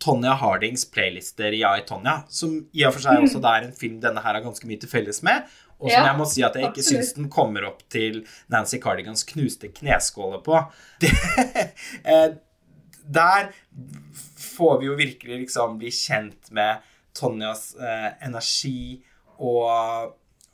Tonja 0.00 0.32
Hardings 0.40 0.86
playlister 0.90 1.52
i 1.52 1.60
I, 1.60 1.82
Tonja, 1.88 2.22
som 2.32 2.54
i 2.72 2.86
og 2.88 2.94
for 2.96 3.04
seg 3.04 3.20
også 3.20 3.42
er 3.44 3.66
en 3.66 3.74
film 3.76 3.98
denne 4.00 4.22
her 4.24 4.38
har 4.38 4.44
ganske 4.44 4.68
mye 4.68 4.80
til 4.80 4.90
felles 4.90 5.20
med. 5.26 5.44
Og 5.80 5.88
som 5.88 5.96
Ja, 5.96 6.06
jeg 6.10 6.18
må 6.18 6.26
si 6.28 6.42
at 6.44 6.56
jeg 6.56 6.68
ikke 6.68 6.82
absolutt. 6.82 7.04
syns 7.04 7.16
den 7.16 7.28
kommer 7.32 7.66
opp 7.68 7.82
til 7.92 8.22
Nancy 8.52 8.80
Cardigans 8.80 9.24
knuste 9.28 9.70
kneskåler 9.72 10.42
på. 10.44 10.60
Det, 11.00 11.12
eh, 12.04 12.30
der 13.10 13.50
får 14.40 14.80
vi 14.80 14.88
jo 14.88 14.96
virkelig 14.98 15.38
liksom 15.44 15.78
bli 15.80 15.92
kjent 15.92 16.50
med 16.56 16.84
Tonjas 17.16 17.74
eh, 17.80 18.10
energi 18.26 19.00
og, 19.40 20.12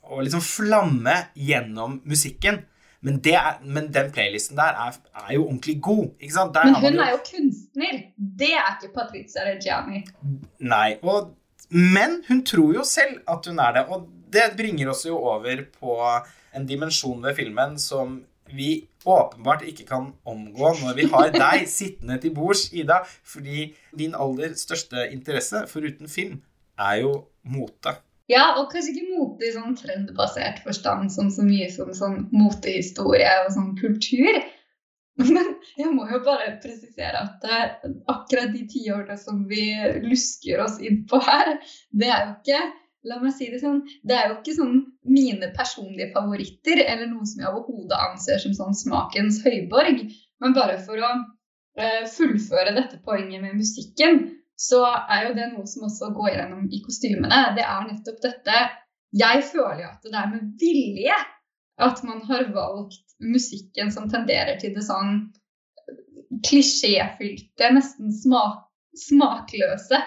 og 0.09 0.25
liksom 0.25 0.43
flamme 0.43 1.15
gjennom 1.35 2.01
musikken. 2.05 2.61
Men, 3.05 3.19
det 3.23 3.35
er, 3.37 3.59
men 3.61 3.91
den 3.93 4.09
playlisten 4.11 4.57
der 4.57 4.77
er, 4.87 4.95
er 5.21 5.33
jo 5.35 5.45
ordentlig 5.45 5.77
god. 5.85 6.07
Ikke 6.19 6.33
sant? 6.33 6.53
Der 6.55 6.65
Men 6.65 6.75
har 6.75 6.81
jo... 6.81 6.89
hun 6.89 7.03
er 7.03 7.11
jo 7.11 7.19
kunstner. 7.27 7.99
Det 8.41 8.53
er 8.57 8.71
ikke 8.73 8.93
Patrizia 8.95 9.45
Reggiani. 9.45 10.01
Nei. 10.59 10.95
Og, 11.03 11.35
men 11.69 12.21
hun 12.27 12.41
tror 12.45 12.73
jo 12.79 12.85
selv 12.87 13.21
at 13.29 13.45
hun 13.45 13.61
er 13.63 13.77
det. 13.77 13.85
Og 13.93 14.07
det 14.33 14.49
bringer 14.57 14.91
oss 14.91 15.05
jo 15.05 15.19
over 15.19 15.61
på 15.77 15.99
en 16.57 16.65
dimensjon 16.67 17.21
ved 17.23 17.37
filmen 17.37 17.77
som 17.79 18.17
vi 18.47 18.87
åpenbart 19.07 19.63
ikke 19.67 19.85
kan 19.87 20.09
omgå 20.27 20.73
når 20.81 20.97
vi 20.97 21.07
har 21.11 21.31
deg 21.35 21.67
sittende 21.79 22.17
til 22.23 22.33
bords, 22.35 22.67
Ida. 22.73 23.03
Fordi 23.05 23.69
din 23.97 24.17
aller 24.17 24.57
største 24.57 25.09
interesse 25.13 25.67
foruten 25.69 26.09
film 26.11 26.41
er 26.79 27.03
jo 27.03 27.13
mote. 27.47 27.93
Ja, 28.27 28.57
og 28.59 28.71
kanskje 28.73 28.93
ikke 28.93 29.15
mote 29.15 29.47
i 29.47 29.53
sånn 29.55 29.75
trendbasert 29.79 30.59
forstand 30.65 31.13
som 31.13 31.29
så 31.31 31.45
mye 31.47 31.69
som 31.71 31.93
sånn 31.95 32.25
motehistorie 32.35 33.29
og 33.45 33.53
sånn 33.55 33.75
kultur. 33.79 34.41
Men 35.21 35.53
jeg 35.79 35.93
må 35.95 36.05
jo 36.11 36.19
bare 36.25 36.57
presisere 36.61 37.23
at 37.23 37.45
eh, 37.47 37.87
akkurat 38.11 38.51
de 38.53 38.65
ti 38.69 38.83
årene 38.93 39.15
som 39.21 39.45
vi 39.49 39.69
lusker 40.03 40.61
oss 40.65 40.75
inn 40.83 41.05
på 41.09 41.21
her, 41.23 41.55
det 41.95 42.11
er 42.11 42.27
jo 42.27 42.35
ikke 42.41 42.65
La 43.07 43.19
meg 43.21 43.31
si 43.37 43.45
det 43.47 43.61
sånn, 43.61 43.77
det 44.03 44.15
er 44.17 44.25
jo 44.27 44.37
ikke 44.39 44.55
sånn 44.57 44.79
mine 45.07 45.47
personlige 45.55 46.09
favoritter, 46.15 46.81
eller 46.81 47.07
noe 47.07 47.27
som 47.29 47.43
jeg 47.43 47.51
overhodet 47.53 47.99
anser 48.09 48.41
som 48.43 48.55
sånn 48.57 48.75
smakens 48.75 49.37
høyborg. 49.45 50.01
Men 50.43 50.55
bare 50.57 50.75
for 50.83 50.99
å 50.99 51.11
eh, 51.79 52.03
fullføre 52.11 52.73
dette 52.75 52.99
poenget 53.05 53.45
med 53.45 53.55
musikken, 53.61 54.19
så 54.57 54.81
er 55.09 55.27
jo 55.27 55.33
det 55.37 55.47
noe 55.53 55.67
som 55.69 55.85
også 55.85 56.09
går 56.17 56.31
gjennom 56.33 56.67
i 56.73 56.79
kostymene. 56.85 57.41
Det 57.57 57.65
er 57.65 57.87
nettopp 57.91 58.21
dette 58.23 58.61
Jeg 59.17 59.43
føler 59.51 59.83
jo 59.83 59.89
at 59.91 60.03
det 60.03 60.17
er 60.17 60.31
med 60.31 60.47
vilje 60.59 61.17
at 61.77 61.99
man 62.03 62.23
har 62.25 62.47
valgt 62.55 63.03
musikken 63.21 63.91
som 63.93 64.09
tenderer 64.09 64.57
til 64.59 64.73
det 64.75 64.83
sånn 64.85 65.27
klisjéfylte, 66.47 67.69
nesten 67.73 68.11
smak, 68.13 68.65
smakløse. 68.97 69.99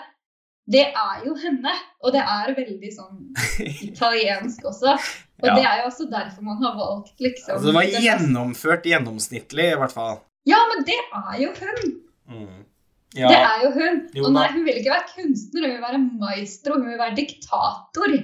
Det 0.70 0.84
er 0.86 1.22
jo 1.26 1.34
henne, 1.40 1.72
og 2.05 2.12
det 2.14 2.20
er 2.22 2.53
veldig 2.55 2.90
sånn 2.94 3.22
italiensk 3.88 4.66
også. 4.70 4.94
Og 5.40 5.48
Ja. 5.48 5.55
det 5.57 5.64
er 5.64 5.76
jo 5.80 5.86
også 5.88 6.07
derfor 6.11 6.44
man 6.44 6.59
har 6.62 6.74
valgt 6.76 7.16
liksom 7.24 7.55
Altså, 7.55 7.66
det 7.70 7.74
var 7.74 8.03
gjennomført 8.05 8.84
gjennomsnittlig, 8.86 9.70
i 9.72 9.78
hvert 9.80 9.94
fall. 9.94 10.20
Ja, 10.46 10.61
men 10.74 10.84
det 10.86 10.98
er 11.01 11.38
jo 11.40 11.55
hun! 11.57 11.94
Mm. 12.30 12.59
Det 13.14 13.38
er 13.38 13.64
jo 13.64 13.70
hun. 13.74 14.02
Jo 14.14 14.28
og 14.28 14.36
nei, 14.36 14.50
hun 14.54 14.66
vil 14.66 14.76
ikke 14.78 14.92
være 14.92 15.08
kunstner, 15.14 15.64
hun 15.66 15.72
vil 15.74 15.86
være 15.86 16.02
maestro, 16.20 16.76
hun 16.78 16.92
vil 16.92 17.00
være 17.00 17.16
diktator. 17.18 18.14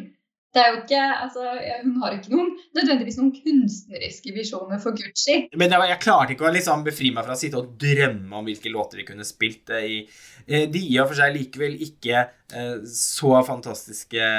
Det 0.57 0.62
er 0.62 0.70
jo 0.72 0.76
ikke, 0.80 1.01
altså, 1.20 1.43
Hun 1.82 1.97
har 2.01 2.14
ikke 2.16 2.30
noen, 2.32 2.53
nødvendigvis 2.78 3.18
noen 3.18 3.32
kunstneriske 3.34 4.32
visjoner 4.32 4.80
for 4.80 4.97
Gucci. 4.97 5.34
Men 5.53 5.74
jeg, 5.74 5.89
jeg 5.91 6.01
klarte 6.01 6.32
ikke 6.32 6.47
å 6.49 6.53
liksom 6.55 6.84
befri 6.87 7.11
meg 7.12 7.26
fra 7.26 7.37
å 7.37 7.41
sitte 7.41 7.61
og 7.61 7.74
drømme 7.82 8.39
om 8.39 8.49
hvilke 8.49 8.72
låter 8.72 9.03
de 9.03 9.05
kunne 9.05 9.26
spilt 9.28 9.68
eh, 9.76 9.84
i. 9.84 9.99
Eh, 10.47 10.64
De 10.72 10.80
i 10.80 10.97
og 11.03 11.11
for 11.11 11.18
seg 11.20 11.34
likevel 11.37 11.76
ikke 11.84 12.22
eh, 12.57 12.78
så 12.89 13.34
fantastiske 13.45 14.30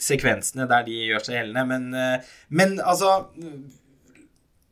sekvensene 0.00 0.64
der 0.70 0.88
de 0.88 0.96
gjør 1.10 1.26
seg 1.26 1.36
gjeldende, 1.36 1.66
men, 1.68 2.24
men 2.56 2.78
altså 2.80 3.18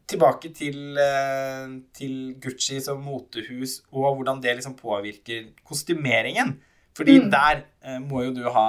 Tilbake 0.09 0.51
til, 0.57 0.97
eh, 0.99 1.67
til 1.95 2.35
Gucci 2.41 2.81
som 2.81 3.03
motehus, 3.05 3.83
og 3.93 4.15
hvordan 4.17 4.41
det 4.43 4.55
liksom 4.57 4.77
påvirker 4.79 5.51
kostymeringen. 5.69 6.55
Fordi 6.97 7.19
Mm. 7.21 7.31
der 7.31 7.63
eh, 7.85 7.99
må 8.01 8.23
jo 8.25 8.33
du 8.35 8.49
ha 8.51 8.69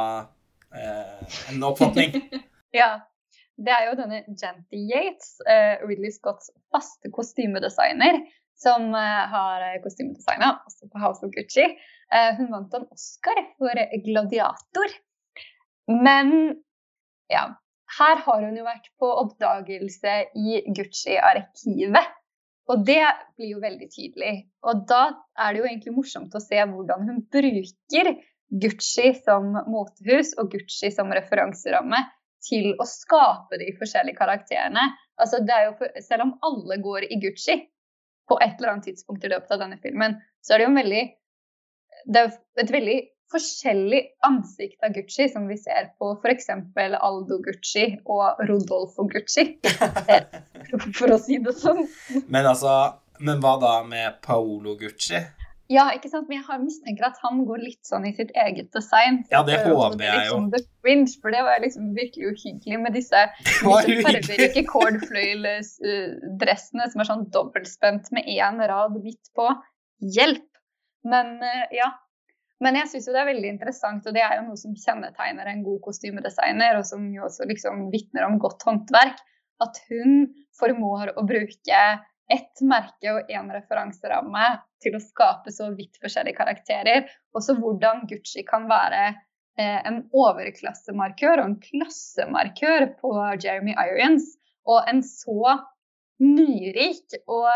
eh, 0.75 1.37
en 1.53 1.63
oppfatning. 1.63 2.11
Ja. 2.73 2.99
Det 3.59 3.73
er 3.75 3.89
jo 3.89 3.95
denne 3.99 4.19
Janty 4.41 4.77
Yates, 4.87 5.39
eh, 5.49 5.81
Ridley 5.83 6.11
Scotts 6.15 6.51
faste 6.71 7.09
kostymedesigner, 7.11 8.21
som 8.55 8.93
eh, 8.95 9.23
har 9.33 9.65
kostymedesigna 9.83 10.51
også 10.67 10.87
på 10.93 10.99
House 11.01 11.25
of 11.25 11.31
Gucci. 11.35 11.65
Eh, 12.13 12.29
hun 12.37 12.51
vant 12.53 12.73
en 12.77 12.85
Oscar 12.91 13.41
for 13.57 13.81
Gladiator. 14.05 14.93
Men 15.87 16.31
ja, 17.31 17.43
her 17.97 18.21
har 18.25 18.45
hun 18.45 18.57
jo 18.57 18.65
vært 18.67 18.89
på 19.01 19.09
oppdagelse 19.23 20.15
i 20.37 20.61
Gucci-arkivet. 20.77 22.15
Og 22.69 22.83
det 22.85 23.01
blir 23.37 23.55
jo 23.55 23.61
veldig 23.63 23.87
tydelig. 23.89 24.33
Og 24.69 24.83
da 24.89 25.01
er 25.41 25.53
det 25.55 25.61
jo 25.61 25.69
egentlig 25.69 25.95
morsomt 25.95 26.35
å 26.37 26.43
se 26.43 26.59
hvordan 26.69 27.07
hun 27.09 27.23
bruker 27.33 28.11
Gucci 28.61 29.13
som 29.23 29.51
motehus 29.69 30.35
og 30.41 30.51
Gucci 30.53 30.91
som 30.93 31.09
referanseramme 31.13 32.03
til 32.45 32.71
å 32.79 32.85
skape 32.87 33.59
de 33.61 33.71
forskjellige 33.77 34.19
karakterene. 34.19 34.85
Altså, 35.19 35.41
for, 35.77 35.91
selv 36.05 36.27
om 36.27 36.35
alle 36.45 36.79
går 36.81 37.09
i 37.09 37.19
Gucci 37.21 37.57
på 38.29 38.37
et 38.37 38.59
eller 38.59 38.75
annet 38.75 38.91
tidspunkt 38.91 39.25
i 39.25 39.31
løpet 39.33 39.55
av 39.55 39.63
denne 39.65 39.79
filmen, 39.81 40.19
så 40.45 40.53
er 40.53 40.61
det 40.61 40.69
jo 40.69 40.75
veldig 40.77 41.07
Det 42.09 42.19
er 42.21 42.29
et 42.63 42.71
veldig 42.71 42.99
forskjellig 43.33 44.01
ansikt 44.25 44.83
av 44.85 44.89
Gucci 44.95 45.27
som 45.31 45.47
vi 45.49 45.57
ser 45.59 45.83
på 46.01 46.05
f.eks. 46.17 46.49
Aldo 46.99 47.37
Gucci 47.45 47.85
og 48.05 48.41
Rodolfo 48.49 49.03
Gucci, 49.09 49.43
eh, 49.63 50.23
for 50.97 51.07
å 51.13 51.17
si 51.21 51.35
det 51.43 51.53
sånn. 51.59 51.81
Men 52.27 52.45
altså 52.49 52.73
Men 53.19 53.41
hva 53.43 53.57
da 53.59 53.83
med 53.83 54.21
Paolo 54.23 54.75
Gucci? 54.79 55.19
Ja, 55.69 55.91
ikke 55.93 56.09
sant? 56.09 56.25
Men 56.29 56.37
jeg 56.39 56.45
har 56.47 56.59
mistenker 56.63 57.05
at 57.11 57.17
han 57.21 57.45
går 57.45 57.59
litt 57.61 57.85
sånn 57.85 58.05
i 58.09 58.13
sitt 58.17 58.31
eget 58.41 58.73
design. 58.73 59.19
Ja, 59.29 59.43
det 59.45 59.59
håper 59.67 60.01
jeg 60.01 60.07
jeg 60.07 60.15
jo. 60.31 60.33
Liksom 60.39 60.47
The 60.55 60.61
Fringe, 60.81 61.13
for 61.21 61.29
det 61.35 61.41
var 61.45 61.61
liksom 61.61 61.93
virkelig 61.93 62.25
uhyggelig 62.31 62.77
med 62.81 62.91
disse 62.97 63.21
disse 63.45 64.01
fargerike 64.07 64.63
cordfløyelsdressene 64.71 66.89
som 66.89 66.97
er 67.03 67.09
sånn 67.11 67.29
dobbeltspent 67.35 68.05
med 68.17 68.23
én 68.33 68.57
rad 68.71 68.93
midt 68.97 69.25
på. 69.37 69.45
Hjelp! 70.17 70.49
Men 71.05 71.37
eh, 71.45 71.69
ja. 71.77 71.93
Men 72.59 72.75
jeg 72.75 72.91
syns 72.91 73.07
det 73.07 73.19
er 73.21 73.29
veldig 73.29 73.49
interessant, 73.53 74.07
og 74.07 74.15
det 74.15 74.23
er 74.25 74.35
jo 74.37 74.45
noe 74.49 74.59
som 74.59 74.75
kjennetegner 74.75 75.47
en 75.47 75.63
god 75.63 75.79
kostymedesigner, 75.85 76.79
og 76.79 76.87
som 76.87 77.05
jo 77.13 77.23
også 77.29 77.47
liksom 77.47 77.87
vitner 77.93 78.27
om 78.27 78.39
godt 78.41 78.65
håndverk, 78.67 79.21
at 79.63 79.79
hun 79.89 80.25
formår 80.59 81.13
å 81.19 81.23
bruke 81.27 81.83
ett 82.29 82.61
merke 82.61 83.13
og 83.15 83.31
én 83.31 83.49
referanseramme 83.51 84.51
til 84.83 84.95
å 84.95 85.01
skape 85.01 85.51
så 85.53 85.71
vidt 85.75 85.97
forskjellige 86.03 86.37
karakterer. 86.37 87.07
Også 87.35 87.55
hvordan 87.57 88.05
Gucci 88.11 88.43
kan 88.47 88.67
være 88.69 89.01
eh, 89.09 89.79
en 89.87 90.03
overklassemarkør 90.13 91.41
og 91.41 91.47
en 91.47 91.57
klassemarkør 91.63 92.91
på 93.01 93.13
Jeremy 93.41 93.73
Irons. 93.73 94.29
Og 94.69 94.85
en 94.91 95.01
så 95.05 95.57
nyrik 96.21 97.17
og, 97.25 97.49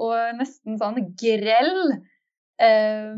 og 0.00 0.38
nesten 0.40 0.78
sånn 0.80 1.10
grell 1.20 1.98
eh, 2.62 3.14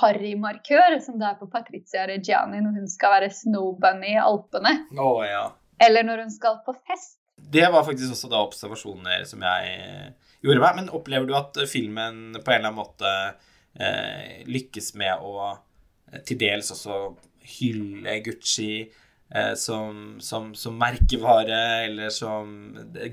harrymarkør 0.00 0.98
som 1.04 1.18
det 1.20 1.28
er 1.30 1.38
på 1.40 1.48
Patricia 1.52 2.06
Reggiani 2.08 2.62
når 2.64 2.80
hun 2.80 2.90
skal 2.90 3.16
være 3.18 3.32
snowbunny 3.34 4.14
i 4.14 4.22
Alpene. 4.22 4.74
Oh, 4.98 5.22
ja. 5.26 5.48
Eller 5.82 6.06
når 6.06 6.24
hun 6.24 6.34
skal 6.34 6.60
på 6.66 6.76
fest. 6.86 7.18
Det 7.36 7.66
var 7.72 7.84
faktisk 7.84 8.14
også 8.14 8.30
da 8.32 8.40
observasjoner 8.46 9.26
som 9.28 9.42
jeg 9.44 10.14
gjorde 10.44 10.62
meg. 10.62 10.78
Men 10.80 10.92
opplever 10.96 11.28
du 11.28 11.34
at 11.36 11.58
filmen 11.70 12.38
på 12.38 12.52
en 12.52 12.58
eller 12.58 12.70
annen 12.70 12.78
måte 12.80 13.12
eh, 13.78 14.44
lykkes 14.48 14.94
med 14.98 15.24
å 15.24 15.50
eh, 15.52 16.22
til 16.26 16.40
dels 16.40 16.72
også 16.74 17.00
hylle 17.58 18.18
Gucci 18.24 18.70
eh, 18.82 19.02
som, 19.58 20.20
som, 20.22 20.52
som 20.54 20.76
merkevare, 20.78 21.56
eller 21.88 22.12
som 22.14 22.52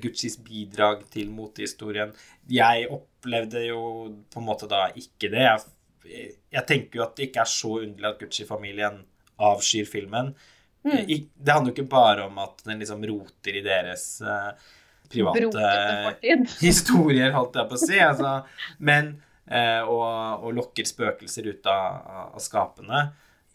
Guccis 0.02 0.36
bidrag 0.46 1.08
til 1.10 1.32
motehistorien? 1.34 2.12
Jeg 2.52 2.86
opplevde 2.94 3.64
jo 3.66 3.82
på 4.30 4.42
en 4.42 4.46
måte 4.46 4.70
da 4.70 4.86
ikke 4.94 5.32
det. 5.34 5.48
Jeg, 5.48 6.36
jeg 6.54 6.66
tenker 6.70 7.00
jo 7.00 7.06
at 7.08 7.18
det 7.18 7.30
ikke 7.30 7.42
er 7.42 7.50
så 7.50 7.74
underlig 7.80 8.12
at 8.12 8.22
Gucci-familien 8.22 9.02
avskyr 9.42 9.90
filmen. 9.90 10.34
Mm. 10.84 11.08
Det 11.08 11.54
handler 11.54 11.72
jo 11.72 11.76
ikke 11.78 11.90
bare 11.90 12.28
om 12.28 12.40
at 12.44 12.64
den 12.68 12.82
liksom 12.84 13.04
roter 13.08 13.60
i 13.60 13.64
deres 13.64 14.08
uh, 14.22 14.52
private 15.12 16.16
historier, 16.66 17.32
holdt 17.36 17.60
jeg 17.60 17.70
på 17.70 17.78
å 17.78 17.84
si. 17.84 18.00
Altså, 18.04 18.34
men 18.84 19.16
uh, 19.48 19.82
og, 19.88 20.08
og 20.44 20.58
lokker 20.60 20.88
spøkelser 20.88 21.50
ut 21.54 21.72
av, 21.72 22.34
av 22.34 22.44
skapene 22.44 23.06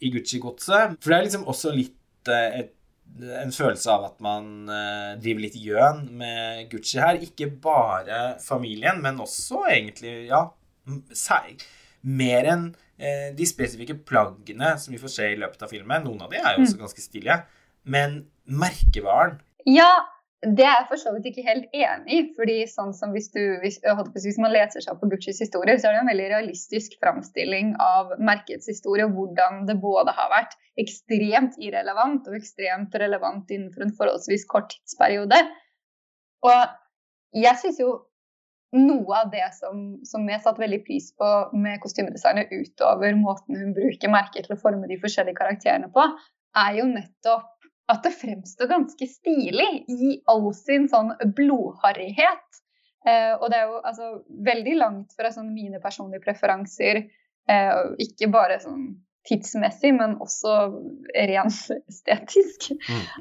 i 0.01 0.13
Gucci-godset. 0.15 0.97
For 1.03 1.11
det 1.11 1.19
er 1.19 1.27
liksom 1.27 1.49
også 1.51 1.73
litt 1.75 1.97
eh, 1.97 1.98
et, 2.27 2.75
en 3.23 3.53
følelse 3.55 3.89
av 3.91 4.05
at 4.05 4.19
man 4.21 4.69
eh, 4.69 5.15
driver 5.23 5.41
litt 5.47 5.55
gjøn 5.57 6.03
med 6.19 6.67
Gucci 6.73 6.99
her. 6.99 7.15
Ikke 7.23 7.47
bare 7.63 8.35
familien, 8.45 8.99
men 9.03 9.21
også 9.23 9.63
egentlig, 9.71 10.27
ja 10.29 10.43
m- 10.89 11.05
Mer 12.03 12.45
enn 12.47 12.67
eh, 12.99 13.31
de 13.35 13.47
spesifikke 13.47 13.95
plaggene 14.07 14.75
som 14.79 14.93
vi 14.95 14.99
får 14.99 15.09
se 15.15 15.31
i 15.33 15.39
løpet 15.41 15.63
av 15.63 15.69
filmen. 15.73 16.05
Noen 16.05 16.23
av 16.23 16.31
de 16.31 16.37
er 16.39 16.57
jo 16.59 16.63
også 16.67 16.79
ganske 16.79 17.03
stilige. 17.03 17.41
Men 17.85 18.27
merkevaren 18.47 19.41
Ja, 19.67 19.91
det 20.47 20.63
er 20.63 20.77
jeg 20.77 20.87
for 20.87 21.01
så 21.03 21.11
vidt 21.17 21.25
ikke 21.33 21.43
helt 21.49 21.73
enig 21.75 22.15
i. 22.15 22.19
fordi 22.37 22.59
sånn 22.71 22.93
som 22.95 23.11
hvis, 23.15 23.27
du, 23.35 23.41
hvis, 23.63 23.81
hvis 23.83 24.39
man 24.39 24.53
leser 24.55 24.85
seg 24.85 24.93
opp 24.93 25.01
på 25.03 25.11
Guccis 25.11 25.41
historie, 25.43 25.75
så 25.79 25.89
er 25.89 25.97
det 25.97 26.03
en 26.05 26.11
veldig 26.13 26.29
realistisk 26.31 26.95
framstilling 27.03 27.73
av 27.83 28.15
merkets 28.23 28.71
historie. 28.71 29.09
og 29.09 29.17
Hvordan 29.19 29.65
det 29.67 29.81
både 29.83 30.15
har 30.15 30.31
vært 30.31 30.55
ekstremt 30.79 31.59
irrelevant 31.59 32.29
og 32.31 32.39
ekstremt 32.39 32.95
relevant 33.03 33.51
innenfor 33.51 33.83
en 33.83 33.97
forholdsvis 33.99 34.47
kort 34.51 34.71
tidsperiode. 34.77 35.41
Og 36.47 36.61
jeg 37.35 37.59
syns 37.59 37.83
jo 37.83 37.97
noe 38.79 39.19
av 39.25 39.31
det 39.33 39.47
som, 39.57 39.99
som 40.07 40.27
jeg 40.29 40.43
satte 40.45 40.63
veldig 40.63 40.83
pris 40.87 41.11
på 41.19 41.29
med 41.59 41.81
kostymedesignet 41.83 42.53
utover 42.53 43.17
måten 43.19 43.59
hun 43.59 43.75
bruker 43.75 44.13
merket 44.13 44.47
til 44.47 44.55
å 44.55 44.61
forme 44.61 44.87
de 44.87 45.01
forskjellige 45.03 45.41
karakterene 45.41 45.91
på, 45.91 46.05
er 46.59 46.75
jo 46.79 46.87
nettopp 46.91 47.58
at 47.89 48.05
det 48.05 48.15
fremstår 48.21 48.69
ganske 48.69 49.07
stilig 49.09 49.69
i 49.89 50.19
all 50.29 50.51
sin 50.57 50.89
sånn 50.93 51.15
blodharrighet. 51.37 52.63
Eh, 53.09 53.35
og 53.39 53.49
det 53.49 53.61
er 53.61 53.71
jo 53.71 53.81
altså 53.81 54.11
veldig 54.45 54.77
langt 54.77 55.15
fra 55.17 55.31
sånn 55.33 55.55
mine 55.55 55.81
personlige 55.81 56.25
preferanser, 56.27 57.05
eh, 57.49 57.79
ikke 58.05 58.29
bare 58.35 58.59
sånn 58.61 58.91
tidsmessig, 59.29 59.91
men 59.97 60.17
også 60.25 60.53
rent 61.17 61.73
estetisk. 61.91 62.71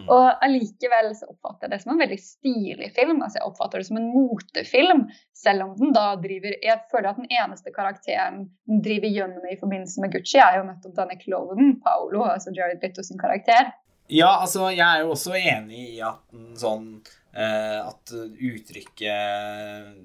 Og 0.05 0.43
allikevel 0.45 1.09
så 1.17 1.27
oppfatter 1.31 1.67
jeg 1.67 1.73
det 1.73 1.81
som 1.83 1.93
en 1.93 2.03
veldig 2.03 2.19
stilig 2.21 2.91
film. 2.95 3.21
altså 3.23 3.41
Jeg 3.41 3.47
oppfatter 3.49 3.81
det 3.81 3.89
som 3.89 3.99
en 3.99 4.11
motefilm, 4.13 5.03
selv 5.35 5.65
om 5.65 5.73
den 5.79 5.95
da 5.95 6.05
driver 6.21 6.55
Jeg 6.63 6.85
føler 6.91 7.09
at 7.11 7.19
den 7.19 7.31
eneste 7.31 7.73
karakteren 7.75 8.45
den 8.69 8.83
driver 8.85 9.11
gjennom 9.17 9.49
i 9.49 9.59
forbindelse 9.59 10.03
med 10.03 10.15
Gucci, 10.15 10.39
er 10.43 10.59
jo 10.59 10.69
nettopp 10.69 10.95
denne 11.01 11.19
klovnen, 11.19 11.75
Paolo, 11.83 12.23
altså 12.29 12.55
Jared 12.55 12.83
Leto 12.83 13.03
sin 13.03 13.19
karakter. 13.19 13.73
Ja, 14.07 14.39
altså, 14.39 14.69
jeg 14.71 14.85
er 14.85 15.03
jo 15.03 15.11
også 15.11 15.35
enig 15.35 15.97
i 15.97 16.01
at 16.05 16.21
sånn 16.59 17.01
eh, 17.35 17.79
At 17.83 18.13
uttrykket 18.15 19.95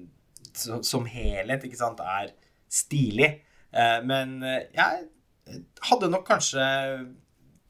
som 0.53 1.07
helhet, 1.09 1.63
ikke 1.65 1.79
sant, 1.79 2.01
er 2.03 2.33
stilig. 2.69 3.29
Eh, 3.73 3.99
men 4.05 4.43
eh, 4.45 4.67
jeg 4.75 5.61
hadde 5.89 6.11
nok 6.11 6.27
kanskje 6.27 6.65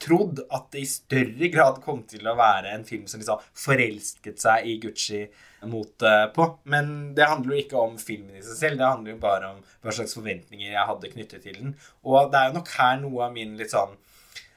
trodd 0.03 0.41
at 0.51 0.65
det 0.73 0.81
i 0.83 0.89
større 0.89 1.47
grad 1.53 1.79
kom 1.83 2.01
til 2.09 2.27
å 2.27 2.35
være 2.35 2.73
en 2.75 2.83
film 2.83 3.05
som 3.07 3.21
liksom 3.21 3.43
forelsket 3.55 4.41
seg 4.41 4.67
i 4.67 4.75
Gucci-motet 4.83 6.33
på. 6.35 6.47
Men 6.67 7.13
det 7.15 7.29
handler 7.29 7.55
jo 7.55 7.63
ikke 7.63 7.83
om 7.85 7.95
filmen 8.01 8.35
i 8.35 8.43
seg 8.43 8.57
selv, 8.59 8.81
det 8.81 8.89
handler 8.89 9.15
jo 9.15 9.21
bare 9.23 9.53
om 9.53 9.61
hva 9.83 9.95
slags 9.95 10.15
forventninger 10.17 10.73
jeg 10.73 10.89
hadde 10.89 11.13
knyttet 11.13 11.45
til 11.47 11.59
den. 11.61 11.77
Og 12.03 12.33
det 12.33 12.41
er 12.41 12.49
jo 12.49 12.57
nok 12.59 12.73
her 12.75 12.99
noe 13.05 13.29
av 13.29 13.37
min 13.37 13.55
litt 13.59 13.71
sånn 13.71 13.95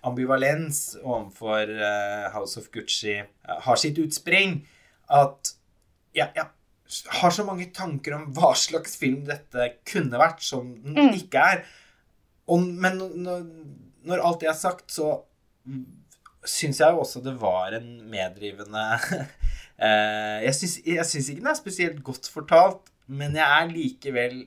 ambivalens 0.07 0.97
overfor 1.03 1.71
eh, 1.73 2.27
House 2.35 2.61
of 2.61 2.69
Gucci 2.75 3.17
eh, 3.19 3.57
har 3.67 3.81
sitt 3.81 3.99
utspring. 4.03 4.61
At 5.13 5.53
jeg, 6.17 6.31
jeg 6.37 6.47
har 7.21 7.35
så 7.35 7.45
mange 7.47 7.69
tanker 7.75 8.15
om 8.17 8.29
hva 8.37 8.53
slags 8.59 8.97
film 9.01 9.25
dette 9.27 9.73
kunne 9.89 10.21
vært, 10.23 10.43
som 10.47 10.71
den 10.85 10.95
Mm. 11.11 11.15
ikke 11.19 11.43
er. 11.55 11.65
Og, 12.47 12.63
men 12.63 12.99
når, 12.99 13.43
når 14.07 14.23
alt 14.23 14.41
det 14.45 14.49
er 14.53 14.59
sagt, 14.59 14.93
så 14.95 15.17
syns 16.47 16.79
jeg 16.81 16.95
jo 16.95 17.01
også 17.03 17.21
det 17.25 17.35
var 17.41 17.75
en 17.75 17.89
meddrivende 18.07 18.85
eh, 19.83 20.45
Jeg 20.47 20.55
syns 20.55 20.77
jeg 20.87 21.07
syns 21.11 21.31
ikke 21.33 21.43
den 21.43 21.51
er 21.51 21.59
spesielt 21.59 22.05
godt 22.07 22.31
fortalt, 22.31 22.93
men 23.07 23.35
jeg 23.35 23.47
er 23.47 23.73
likevel 23.73 24.45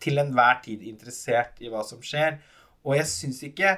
til 0.00 0.22
enhver 0.22 0.62
tid 0.64 0.86
interessert 0.86 1.58
i 1.60 1.68
hva 1.68 1.82
som 1.84 2.00
skjer. 2.02 2.38
Og 2.86 2.94
jeg 2.96 3.08
syns 3.10 3.42
ikke 3.44 3.74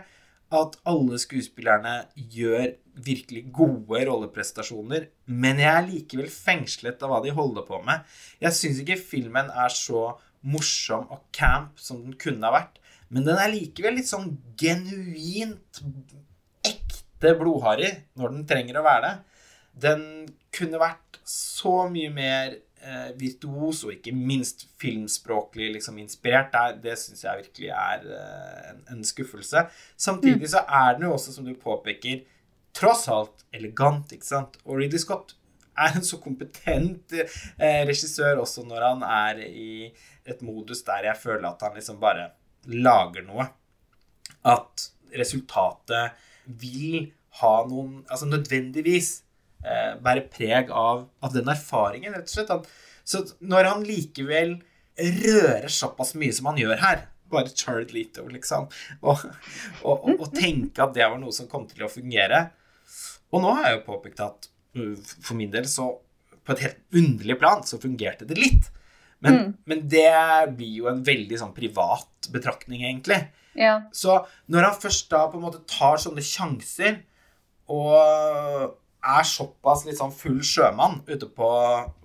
at 0.56 0.76
alle 0.88 1.18
skuespillerne 1.20 1.94
gjør 2.16 2.74
virkelig 3.06 3.46
gode 3.56 4.02
rolleprestasjoner, 4.08 5.08
men 5.26 5.60
jeg 5.62 5.72
er 5.72 5.88
likevel 5.88 6.28
fengslet 6.32 7.02
av 7.02 7.12
hva 7.12 7.20
de 7.24 7.32
holder 7.34 7.64
på 7.68 7.80
med. 7.86 8.04
Jeg 8.42 8.58
syns 8.58 8.82
ikke 8.82 9.00
filmen 9.00 9.48
er 9.48 9.72
så 9.72 10.12
morsom 10.42 11.06
og 11.14 11.24
camp 11.34 11.78
som 11.80 12.02
den 12.02 12.16
kunne 12.20 12.48
ha 12.48 12.56
vært, 12.58 12.80
men 13.12 13.26
den 13.26 13.38
er 13.38 13.52
likevel 13.52 13.98
litt 13.98 14.08
sånn 14.08 14.30
genuint 14.58 15.82
ekte 16.64 17.34
blodharry 17.38 17.90
når 18.18 18.36
den 18.36 18.46
trenger 18.48 18.80
å 18.80 18.86
være 18.86 19.04
det. 19.06 19.14
Den 19.86 20.04
kunne 20.52 20.80
vært 20.80 21.20
så 21.28 21.86
mye 21.92 22.12
mer 22.12 22.56
virtuos 23.18 23.84
og 23.86 23.94
ikke 23.94 24.14
minst 24.16 24.66
filmspråklig 24.80 25.72
liksom, 25.76 26.00
inspirert. 26.02 26.50
Det, 26.54 26.80
det 26.84 26.96
syns 26.98 27.24
jeg 27.24 27.44
virkelig 27.44 27.70
er 27.70 28.08
eh, 28.18 28.72
en, 28.72 28.82
en 28.96 29.04
skuffelse. 29.06 29.66
Samtidig 29.96 30.50
så 30.50 30.64
er 30.66 30.96
den 30.96 31.06
jo 31.06 31.12
også, 31.14 31.34
som 31.36 31.46
du 31.46 31.54
påpeker, 31.58 32.24
tross 32.74 33.06
alt 33.12 33.44
elegant, 33.54 34.12
ikke 34.14 34.26
sant? 34.26 34.58
Og 34.64 34.80
Ridley 34.80 35.02
Scott 35.02 35.36
er 35.78 35.96
en 35.96 36.04
så 36.04 36.18
kompetent 36.20 37.14
eh, 37.16 37.82
regissør 37.88 38.42
også 38.42 38.64
når 38.68 38.86
han 38.88 39.04
er 39.08 39.42
i 39.46 39.72
et 40.28 40.42
modus 40.44 40.82
der 40.86 41.08
jeg 41.08 41.20
føler 41.20 41.48
at 41.48 41.64
han 41.64 41.76
liksom 41.78 42.00
bare 42.02 42.30
lager 42.68 43.24
noe. 43.26 43.48
At 44.42 44.88
resultatet 45.14 46.16
vil 46.46 47.12
ha 47.38 47.52
noen 47.68 48.00
Altså 48.10 48.26
nødvendigvis 48.26 49.20
eh, 49.64 49.94
bære 50.02 50.26
preg 50.32 50.70
av, 50.70 51.06
av 51.22 51.32
den 51.34 51.48
erfaringen, 51.52 52.14
rett 52.14 52.28
og 52.30 52.34
slett. 52.36 52.52
Han, 52.52 52.64
så 53.04 53.24
når 53.40 53.68
han 53.70 53.86
likevel 53.86 54.56
rører 54.98 55.70
såpass 55.72 56.14
mye 56.20 56.34
som 56.36 56.50
han 56.50 56.60
gjør 56.60 56.78
her 56.82 57.06
bare 57.32 57.48
Charlie 57.56 57.88
Leto, 57.94 58.26
liksom. 58.28 58.66
Og, 59.00 59.22
og, 59.88 60.02
og, 60.04 60.10
og 60.20 60.34
tenke 60.36 60.82
at 60.84 60.92
det 60.92 61.06
var 61.08 61.16
noe 61.22 61.32
som 61.32 61.48
kom 61.48 61.64
til 61.70 61.86
å 61.86 61.88
fungere. 61.88 62.42
Og 63.32 63.40
nå 63.40 63.54
har 63.56 63.70
jeg 63.70 63.78
jo 63.78 63.86
påpekt 63.86 64.20
at 64.20 64.50
uh, 64.76 64.98
for 65.24 65.38
min 65.38 65.48
del 65.54 65.64
så 65.70 65.86
På 66.44 66.52
et 66.52 66.60
helt 66.66 66.98
underlig 66.98 67.38
plan 67.40 67.60
så 67.64 67.78
fungerte 67.80 68.26
det 68.28 68.36
litt. 68.36 68.68
Men, 69.22 69.36
Mm. 69.38 69.50
men 69.70 69.82
det 69.88 70.10
blir 70.58 70.80
jo 70.80 70.88
en 70.90 71.00
veldig 71.06 71.36
sånn 71.38 71.52
privat 71.54 72.26
betraktning, 72.34 72.82
egentlig. 72.82 73.20
Ja. 73.54 73.76
Så 73.94 74.16
når 74.50 74.66
han 74.66 74.80
først 74.82 75.06
da 75.12 75.20
på 75.30 75.38
en 75.38 75.44
måte 75.44 75.60
tar 75.70 76.00
sånne 76.02 76.24
sjanser 76.26 76.98
og 77.70 78.74
er 79.02 79.26
såpass 79.26 79.84
litt 79.86 79.98
sånn 79.98 80.14
full 80.14 80.40
sjømann 80.46 81.00
ute 81.08 81.28
på, 81.34 81.50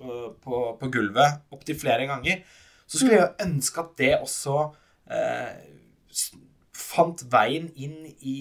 øh, 0.02 0.28
på, 0.41 0.62
på 0.80 0.91
gulvet 0.93 1.43
opptil 1.54 1.78
flere 1.80 2.08
ganger, 2.10 2.41
så 2.88 3.00
skulle 3.00 3.20
jeg 3.20 3.36
ønske 3.43 3.84
at 3.84 3.93
det 4.00 4.14
også 4.18 4.58
eh, 5.12 5.56
fant 6.78 7.24
veien 7.32 7.68
inn 7.76 8.00
i, 8.08 8.39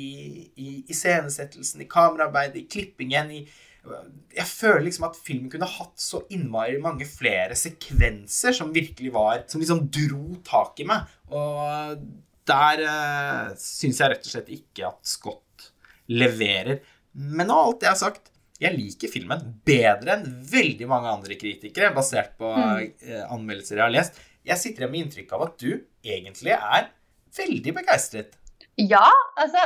i 0.56 0.68
iscenesettelsen, 0.92 1.82
i 1.82 1.90
kameraarbeidet, 1.90 2.62
i 2.62 2.68
klippingen, 2.70 3.32
i 3.34 3.46
jeg 4.34 4.46
føler 4.50 4.84
liksom 4.86 5.06
at 5.08 5.18
filmen 5.18 5.50
kunne 5.52 5.68
hatt 5.70 6.00
så 6.00 6.22
innmari 6.34 6.78
mange 6.82 7.06
flere 7.08 7.56
sekvenser 7.58 8.54
som 8.56 8.72
virkelig 8.74 9.12
var 9.14 9.44
Som 9.46 9.62
liksom 9.62 9.84
dro 9.92 10.40
tak 10.46 10.80
i 10.82 10.86
meg. 10.88 11.06
Og 11.30 12.00
der 12.46 12.82
uh, 12.82 13.54
syns 13.58 14.00
jeg 14.00 14.12
rett 14.12 14.26
og 14.26 14.32
slett 14.32 14.52
ikke 14.54 14.88
at 14.90 15.00
Scott 15.06 15.70
leverer. 16.10 16.82
Men 17.14 17.50
av 17.50 17.62
alt 17.62 17.80
det 17.80 17.88
jeg 17.88 17.94
har 17.94 18.02
sagt, 18.02 18.32
jeg 18.60 18.72
liker 18.76 19.10
filmen 19.12 19.42
bedre 19.66 20.14
enn 20.16 20.24
veldig 20.50 20.86
mange 20.88 21.10
andre 21.12 21.36
kritikere, 21.36 21.92
basert 21.94 22.36
på 22.38 22.52
Mm. 22.56 22.92
eh, 23.02 23.24
anmeldelser 23.32 23.76
jeg 23.76 23.84
har 23.84 23.92
lest. 23.94 24.20
Jeg 24.46 24.56
sitter 24.62 24.84
igjen 24.84 24.92
med 24.92 25.04
inntrykk 25.06 25.32
av 25.36 25.42
at 25.48 25.58
du 25.58 25.84
egentlig 26.04 26.52
er 26.54 26.88
veldig 27.36 27.74
begeistret. 27.82 28.36
Ja, 28.78 29.06
altså 29.36 29.58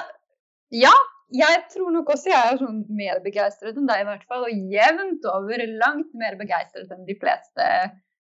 Ja, 0.73 0.93
jeg 1.35 1.65
tror 1.73 1.91
nok 1.93 2.09
også 2.11 2.31
jeg 2.31 2.53
er 2.53 2.59
sånn 2.59 2.85
mer 2.89 3.19
begeistret 3.25 3.77
enn 3.77 3.87
deg, 3.87 4.01
i 4.03 4.07
hvert 4.09 4.25
fall. 4.27 4.45
Og 4.47 4.71
jevnt 4.73 5.25
over 5.31 5.63
langt 5.67 6.15
mer 6.15 6.37
begeistret 6.39 6.91
enn 6.91 7.05
de 7.07 7.15
fleste 7.19 7.67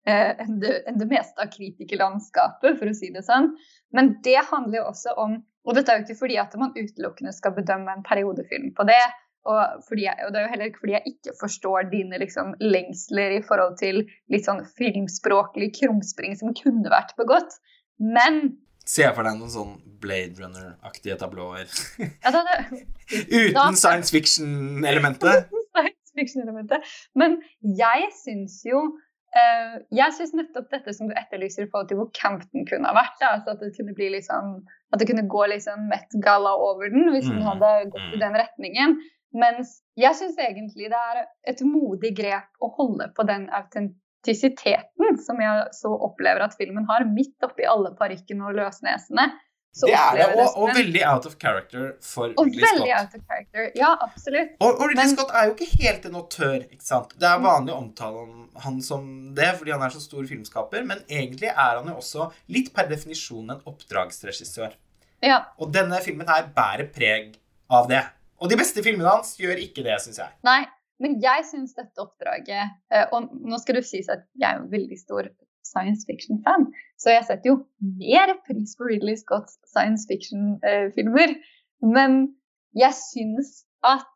eh, 0.06 0.32
enn, 0.42 0.60
det, 0.60 0.84
enn 0.90 0.98
det 0.98 1.08
meste 1.10 1.38
av 1.42 1.50
kritikerlandskapet, 1.54 2.78
for 2.80 2.90
å 2.90 2.94
si 2.98 3.12
det 3.14 3.24
sånn. 3.26 3.52
Men 3.94 4.16
det 4.26 4.38
handler 4.52 4.82
jo 4.82 4.90
også 4.92 5.16
om 5.18 5.40
Og 5.64 5.76
dette 5.78 5.92
er 5.94 6.00
jo 6.00 6.06
ikke 6.08 6.18
fordi 6.24 6.38
at 6.42 6.56
man 6.58 6.72
utelukkende 6.74 7.32
skal 7.38 7.54
bedømme 7.54 7.94
en 7.94 8.02
periodefilm 8.02 8.72
på 8.74 8.82
det. 8.90 8.98
Og, 9.50 9.88
jeg, 9.98 10.14
og 10.22 10.34
det 10.34 10.38
er 10.38 10.44
jo 10.46 10.52
heller 10.52 10.70
ikke 10.70 10.84
fordi 10.84 10.94
jeg 10.94 11.14
ikke 11.16 11.32
forstår 11.40 11.88
dine 11.90 12.20
liksom, 12.22 12.52
lengsler 12.62 13.40
i 13.40 13.44
forhold 13.46 13.80
til 13.80 14.04
litt 14.30 14.46
sånn 14.46 14.62
filmspråklig 14.78 15.72
krumspring 15.80 16.38
som 16.38 16.54
kunne 16.58 16.94
vært 16.94 17.16
begått. 17.18 17.58
Men 17.98 18.44
jeg 18.90 19.14
for 19.16 19.26
deg 19.26 19.38
noen 19.38 19.54
sånn 19.54 19.76
Blade 20.02 20.42
Runner-aktige 20.42 21.16
tablåer. 21.22 21.70
Ja, 22.02 22.32
da, 22.34 22.42
da, 22.48 22.58
Uten 23.38 23.78
science 23.78 24.12
fiction-elementet. 24.14 25.52
science 25.76 26.18
fiction-elementet. 26.18 26.90
Men 27.18 27.38
jeg 27.62 28.10
syns 28.18 28.58
jo 28.66 28.82
uh, 29.38 29.76
Jeg 29.94 30.18
syns 30.18 30.34
nettopp 30.38 30.72
dette 30.74 30.96
som 30.98 31.12
du 31.12 31.16
etterlyser 31.16 31.68
i 31.68 31.70
forhold 31.70 31.92
til 31.92 32.02
hvor 32.02 32.10
Campton 32.18 32.66
kunne 32.70 32.90
ha 32.90 32.98
vært. 32.98 33.22
Altså 33.30 33.54
at 33.54 33.64
det 33.64 33.72
kunne 33.78 33.96
bli 33.98 34.10
liksom 34.18 34.58
At 34.92 35.02
det 35.02 35.08
kunne 35.12 35.30
gå 35.30 35.46
liksom 35.54 35.88
Met 35.92 36.18
Gala 36.26 36.58
over 36.58 36.90
den 36.92 37.12
hvis 37.14 37.30
den 37.30 37.40
Mm, 37.42 37.48
hadde 37.52 37.74
gått 37.94 38.10
mm. 38.10 38.14
i 38.18 38.24
den 38.26 38.40
retningen. 38.44 39.02
Mens 39.34 39.78
jeg 39.96 40.16
syns 40.20 40.38
egentlig 40.44 40.90
det 40.92 40.98
er 41.00 41.22
et 41.48 41.62
modig 41.64 42.12
grep 42.18 42.50
å 42.60 42.68
holde 42.76 43.08
på 43.16 43.24
den 43.30 43.46
autentisiteten 44.26 45.18
som 45.26 45.40
jeg 45.42 45.70
så 45.78 45.92
opplever 46.08 46.44
at 46.46 46.58
filmen 46.60 46.86
har, 46.90 47.06
midt 47.08 47.40
oppi 47.48 47.64
alle 47.70 47.94
parykkene 47.98 48.50
og 48.50 48.58
løsnesene. 48.60 49.30
Så 49.72 49.88
Det 49.88 49.96
er 49.96 50.18
det, 50.20 50.26
og, 50.36 50.58
og 50.60 50.74
veldig 50.76 51.02
out 51.08 51.26
of 51.30 51.38
character 51.40 51.94
for 52.04 52.34
og 52.36 52.44
Ridley 52.50 52.60
veldig 52.66 52.90
Scott. 52.90 53.00
out 53.06 53.14
of 53.16 53.22
character. 53.30 53.70
Ja, 53.80 53.92
absolutt. 54.04 54.50
Og, 54.60 54.68
og 54.74 54.82
Ridley 54.90 55.00
Men- 55.06 55.14
Scott 55.16 55.32
er 55.32 55.46
jo 55.48 55.54
ikke 55.56 55.68
helt 55.80 56.08
en 56.10 56.18
autør, 56.20 56.58
ikke 56.68 56.84
sant. 56.84 57.14
Det 57.16 57.30
er 57.30 57.40
vanlig 57.40 57.72
å 57.72 57.78
omtale 57.80 58.26
han 58.66 58.82
som 58.84 59.06
det 59.38 59.48
fordi 59.62 59.72
han 59.72 59.86
er 59.88 59.94
så 59.96 60.04
stor 60.04 60.28
filmskaper, 60.28 60.84
men 60.90 61.06
egentlig 61.08 61.54
er 61.54 61.80
han 61.80 61.88
jo 61.88 61.96
også 62.02 62.28
litt 62.52 62.74
per 62.76 62.92
definisjon 62.92 63.48
en 63.56 63.64
oppdragsregissør. 63.72 64.76
Ja, 65.24 65.40
Og 65.62 65.72
denne 65.72 66.02
filmen 66.04 66.28
her 66.28 66.50
bærer 66.52 66.92
preg 66.92 67.38
av 67.72 67.88
det. 67.88 68.04
Og 68.42 68.50
de 68.50 68.58
beste 68.58 68.82
filmene 68.84 69.10
hans 69.10 69.36
gjør 69.40 69.60
ikke 69.62 69.84
det, 69.86 70.00
syns 70.02 70.20
jeg. 70.24 70.34
Nei, 70.48 70.64
men 71.02 71.18
jeg 71.22 71.46
syns 71.50 71.76
dette 71.78 72.02
oppdraget 72.02 72.74
eh, 72.94 73.06
Og 73.14 73.30
nå 73.32 73.60
skal 73.62 73.80
det 73.80 73.86
sies 73.90 74.10
at 74.12 74.26
jeg 74.40 74.50
er 74.50 74.62
en 74.62 74.72
veldig 74.72 74.98
stor 75.00 75.30
science 75.72 76.04
fiction-fan, 76.10 76.66
så 77.00 77.14
jeg 77.14 77.26
setter 77.30 77.52
jo 77.54 77.58
mer 77.80 78.34
pris 78.48 78.74
på 78.76 78.90
Ridley 78.90 79.16
Scotts 79.16 79.60
science 79.70 80.04
fiction-filmer. 80.10 81.36
Men 81.86 82.18
jeg 82.76 82.98
syns 82.98 83.62
at 83.86 84.10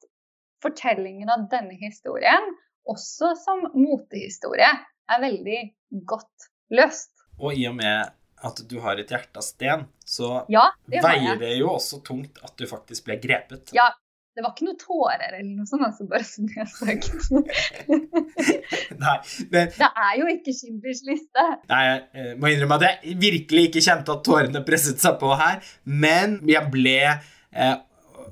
fortellingen 0.65 1.31
av 1.31 1.45
denne 1.51 1.77
historien, 1.79 2.49
også 2.89 3.31
som 3.39 3.63
motehistorie, 3.71 4.67
er 5.05 5.21
veldig 5.21 5.61
godt 6.09 6.49
løst. 6.75 7.13
Og 7.39 7.55
i 7.55 7.67
og 7.69 7.77
med 7.77 8.11
at 8.45 8.61
du 8.69 8.75
har 8.83 8.99
et 8.99 9.09
hjerte 9.13 9.39
av 9.39 9.45
sten, 9.45 9.85
så 10.05 10.43
Ja, 10.51 10.67
det 10.91 11.01
veier 11.05 11.39
det 11.39 11.55
jo 11.59 11.71
også 11.75 12.01
tungt 12.05 12.41
at 12.43 12.57
du 12.59 12.65
faktisk 12.69 13.07
ble 13.07 13.17
grepet. 13.21 13.71
Ja, 13.75 13.87
det 14.35 14.43
var 14.43 14.51
ikke 14.51 14.65
noe 14.67 14.75
tårer 14.79 15.21
eller 15.29 15.43
noe 15.47 15.67
sånt, 15.69 15.85
altså 15.87 16.05
bare 16.11 16.25
så 16.27 16.43
det 16.43 16.59
er 16.59 16.67
sagt. 16.67 17.29
Nei, 19.05 19.15
men 19.53 19.71
Det 19.71 19.87
er 19.87 20.13
jo 20.19 20.27
ikke 20.33 20.55
Schindlers 20.57 21.01
liste. 21.07 21.45
Nei, 21.71 21.81
jeg 21.87 22.01
eh, 22.19 22.31
må 22.35 22.51
innrømme 22.51 22.79
at 22.81 22.87
jeg 22.89 23.15
virkelig 23.21 23.69
ikke 23.69 23.83
kjente 23.85 24.15
at 24.17 24.25
tårene 24.27 24.63
presset 24.67 24.99
seg 24.99 25.15
på 25.21 25.31
her. 25.39 25.63
Men 25.87 26.41
jeg 26.51 26.67
ble 26.73 26.97
eh, 27.07 27.77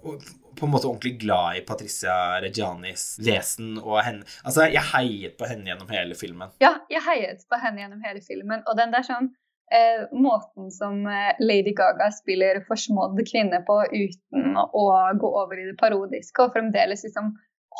på 0.03 0.67
en 0.67 0.73
måte 0.73 0.89
ordentlig 0.89 1.15
glad 1.23 1.61
i 1.61 1.63
Patricia 1.67 2.17
Reggianis 2.43 3.05
vesen 3.23 3.77
og 3.81 4.01
henne. 4.03 4.27
Altså, 4.43 4.67
jeg 4.71 4.83
heiet 4.91 5.39
på 5.39 5.47
henne 5.49 5.71
gjennom 5.71 5.89
hele 5.95 6.19
filmen. 6.19 6.51
Ja, 6.63 6.75
jeg 6.91 7.03
heiet 7.07 7.47
på 7.47 7.59
henne 7.63 7.85
gjennom 7.85 8.03
hele 8.03 8.23
filmen. 8.27 8.63
Og 8.67 8.75
den 8.79 8.91
der 8.91 9.07
sånn 9.07 9.31
eh, 9.73 10.05
måten 10.15 10.71
som 10.71 11.05
eh, 11.07 11.33
Lady 11.39 11.73
Gaga 11.77 12.11
spiller 12.13 12.61
forsmådd 12.67 13.19
kvinne 13.29 13.61
på 13.67 13.79
uten 13.91 14.59
å 14.63 14.85
gå 15.19 15.31
over 15.43 15.59
i 15.59 15.69
det 15.71 15.77
parodiske, 15.79 16.45
og 16.45 16.55
fremdeles 16.55 17.05
liksom 17.07 17.33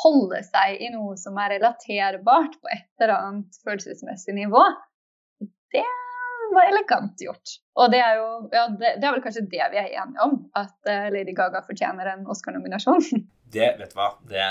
holde 0.04 0.40
seg 0.42 0.80
i 0.82 0.90
noe 0.94 1.14
som 1.20 1.36
er 1.38 1.54
relaterbart 1.56 2.56
på 2.58 2.72
et 2.74 3.04
eller 3.04 3.14
annet 3.16 3.60
følelsesmessig 3.62 4.34
nivå, 4.34 4.62
det 5.74 5.84
var 6.54 6.70
elegant 6.70 7.22
gjort. 7.22 7.56
Og 7.78 7.90
det 7.92 8.00
er 8.02 8.18
jo 8.20 8.28
ja, 8.52 8.66
det, 8.70 8.96
det 9.00 9.08
er 9.08 9.14
vel 9.16 9.22
kanskje 9.24 9.46
det 9.50 9.70
vi 9.72 9.80
er 9.80 9.94
enige 10.02 10.26
om, 10.26 10.36
at 10.58 10.90
eh, 10.90 11.08
Lady 11.14 11.34
Gaga 11.36 11.62
fortjener 11.66 12.12
en 12.12 12.26
Oscar-nominasjon. 12.30 13.02
Det, 13.54 13.68
vet 13.80 13.92
du 13.94 13.98
hva, 13.98 14.08
det, 14.30 14.44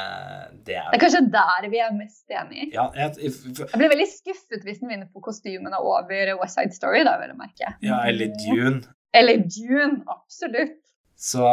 det 0.53 0.65
Det 0.71 0.77
er 0.79 0.95
er 0.95 1.01
kanskje 1.03 1.23
der 1.35 1.69
vi 1.73 1.81
er 1.83 1.91
mest 1.97 2.31
enige. 2.41 2.69
ja, 2.75 2.87
jeg, 2.97 3.31
for... 3.55 3.67
Jeg 3.69 3.81
blir 3.83 3.91
veldig 3.95 4.09
skuffet 4.11 4.63
hvis 4.67 4.79
den 4.83 4.93
vinner 4.93 5.09
på 5.11 5.23
kostymene 5.25 5.79
over 5.83 6.33
West 6.41 6.57
Side 6.59 6.75
Story, 6.77 7.03
da, 7.07 7.17
vil 7.21 7.33
jeg 7.35 7.41
merke. 7.43 7.73
ja, 7.83 7.99
eller 8.09 8.31
Dune. 8.39 8.81
Eller 9.13 9.43
Dune, 9.45 10.01
absolutt. 10.09 10.79
Så 11.23 11.43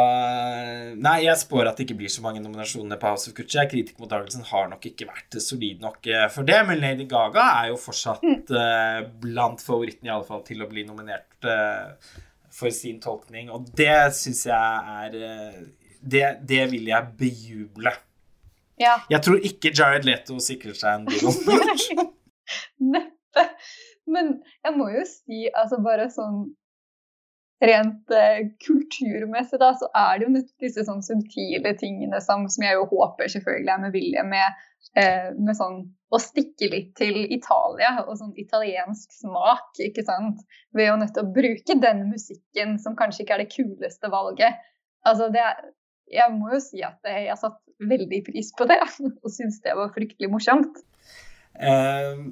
Nei, 0.99 1.17
jeg 1.23 1.37
spår 1.39 1.69
at 1.69 1.77
det 1.77 1.85
ikke 1.85 1.99
blir 2.01 2.11
så 2.11 2.23
mange 2.25 2.41
nominasjoner 2.43 2.97
på 2.99 3.11
House 3.11 3.29
of 3.29 3.35
Gucci. 3.37 3.61
Kritikermottakelsen 3.71 4.43
har 4.49 4.65
nok 4.71 4.87
ikke 4.89 5.07
vært 5.07 5.37
solid 5.43 5.83
nok 5.83 6.09
eh, 6.11 6.25
for 6.33 6.47
det, 6.47 6.57
men 6.67 6.81
Lady 6.81 7.05
Gaga 7.09 7.45
er 7.61 7.69
jo 7.71 7.77
fortsatt 7.79 8.25
eh, 8.57 8.97
blant 9.23 9.61
favorittene, 9.63 10.09
i 10.09 10.13
alle 10.15 10.27
fall, 10.27 10.41
til 10.47 10.65
å 10.65 10.67
bli 10.71 10.83
nominert 10.89 11.47
eh, 11.47 12.17
for 12.51 12.73
sin 12.75 12.97
tolkning, 12.99 13.47
og 13.53 13.69
det 13.77 14.09
syns 14.17 14.41
jeg 14.49 14.97
er 14.97 15.15
eh, 15.29 15.61
det, 16.01 16.25
det 16.49 16.65
vil 16.71 16.87
jeg 16.89 17.13
bejuble. 17.19 17.93
Ja, 18.81 18.97
Jeg 19.09 19.21
tror 19.21 19.43
ikke 19.45 19.73
Jared 19.77 20.07
Leto 20.07 20.39
sikrer 20.41 20.73
seg 20.77 21.01
en 21.01 21.05
birolle. 21.09 22.07
neppe. 22.81 23.45
Men 24.11 24.33
jeg 24.65 24.75
må 24.75 24.89
jo 24.91 25.03
si, 25.07 25.45
altså 25.53 25.77
bare 25.85 26.09
sånn 26.11 26.49
rent 27.61 28.09
eh, 28.17 28.47
kulturmessig, 28.65 29.59
da, 29.61 29.69
så 29.77 29.85
er 29.93 30.17
det 30.17 30.25
jo 30.25 30.31
nettopp 30.33 30.65
disse 30.65 30.85
sånn 30.87 31.03
subtile 31.05 31.75
tingene 31.77 32.17
som, 32.25 32.47
som 32.49 32.65
jeg 32.65 32.73
jo 32.79 32.87
håper 32.89 33.29
selvfølgelig 33.29 33.73
er 33.75 33.83
med 33.83 33.93
vilje, 33.93 34.23
med, 34.31 34.63
eh, 34.97 35.27
med 35.37 35.57
sånn 35.59 35.83
å 36.11 36.19
stikke 36.19 36.71
litt 36.73 36.95
til 36.97 37.21
Italia 37.31 37.93
og 38.07 38.15
sånn 38.19 38.33
italiensk 38.41 39.13
smak, 39.13 39.77
ikke 39.85 40.03
sant? 40.07 40.41
Ved 40.75 40.89
å 40.91 40.97
nettopp 40.99 41.29
bruke 41.37 41.77
den 41.85 42.07
musikken 42.09 42.79
som 42.81 42.97
kanskje 42.99 43.23
ikke 43.23 43.37
er 43.37 43.45
det 43.45 43.53
kuleste 43.53 44.09
valget. 44.11 44.57
Altså, 45.07 45.29
det 45.31 45.45
er 45.45 45.61
Jeg 46.11 46.33
må 46.35 46.51
jo 46.53 46.59
si 46.63 46.81
at 46.85 46.99
jeg 47.07 47.29
jeg 47.29 47.39
satt 47.39 47.59
veldig 47.81 48.21
pris 48.27 48.51
på 48.57 48.67
det, 48.69 48.79
og 49.23 49.33
syns 49.33 49.59
det 49.65 49.75
var 49.77 49.93
fryktelig 49.95 50.29
morsomt. 50.31 50.81
Eh, 51.55 52.23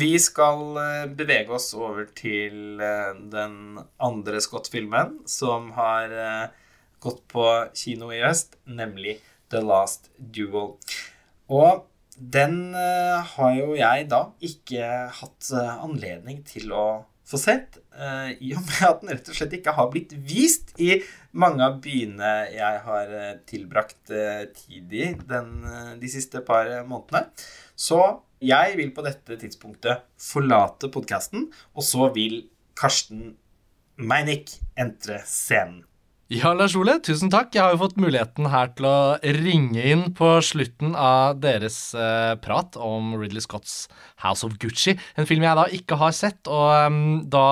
vi 0.00 0.12
skal 0.22 0.78
eh, 0.80 1.02
bevege 1.16 1.52
oss 1.56 1.72
over 1.76 2.08
til 2.16 2.80
eh, 2.82 3.12
den 3.32 3.80
andre 4.02 4.40
Scott-filmen 4.44 5.20
som 5.28 5.72
har 5.76 6.14
gått 7.02 7.20
på 7.30 7.44
kino 7.76 8.08
i 8.14 8.22
høst, 8.24 8.56
nemlig 8.66 9.18
The 9.52 9.60
Last 9.62 10.10
Duel. 10.16 10.74
Og 11.52 11.84
den 12.16 12.72
har 12.72 13.50
jo 13.52 13.74
jeg 13.76 14.06
da 14.08 14.22
ikke 14.42 14.86
hatt 15.18 15.50
anledning 15.60 16.40
til 16.48 16.72
å 16.72 16.86
få 17.26 17.38
sett, 17.40 17.78
eh, 17.98 18.30
i 18.38 18.52
og 18.54 18.62
med 18.62 18.82
at 18.86 19.00
den 19.02 19.12
rett 19.14 19.30
og 19.30 19.38
slett 19.38 19.56
ikke 19.58 19.74
har 19.76 19.88
blitt 19.90 20.14
vist 20.28 20.72
i 20.82 21.00
mange 21.36 21.64
av 21.64 21.80
byene 21.82 22.34
jeg 22.52 22.82
har 22.84 23.14
eh, 23.18 23.32
tilbrakt 23.50 24.12
eh, 24.14 24.44
tid 24.54 24.94
i 24.94 25.08
den, 25.26 25.56
de 26.00 26.10
siste 26.10 26.42
par 26.46 26.70
månedene. 26.86 27.26
Så 27.74 28.00
jeg 28.44 28.76
vil 28.78 28.92
på 28.94 29.04
dette 29.06 29.38
tidspunktet 29.40 30.06
forlate 30.20 30.90
podkasten, 30.92 31.48
og 31.74 31.86
så 31.86 32.10
vil 32.14 32.44
Karsten 32.76 33.34
Meinick 33.96 34.58
entre 34.76 35.22
scenen. 35.24 35.85
Ja, 36.26 36.50
Lars 36.58 36.72
Ole, 36.74 36.96
tusen 37.06 37.30
takk. 37.30 37.52
Jeg 37.54 37.62
har 37.62 37.76
jo 37.76 37.84
fått 37.84 38.00
muligheten 38.02 38.48
her 38.50 38.72
til 38.74 38.88
å 38.90 38.96
ringe 39.36 39.78
inn 39.86 40.00
på 40.18 40.26
slutten 40.42 40.96
av 40.98 41.36
deres 41.38 41.76
eh, 41.94 42.32
prat 42.42 42.74
om 42.82 43.12
Ridley 43.14 43.44
Scotts 43.44 43.84
House 44.24 44.42
of 44.42 44.56
Gucci. 44.58 44.96
En 45.14 45.28
film 45.30 45.46
jeg 45.46 45.54
da 45.54 45.68
ikke 45.78 46.00
har 46.00 46.16
sett, 46.18 46.40
og 46.50 46.90
um, 46.90 46.98
da 47.30 47.46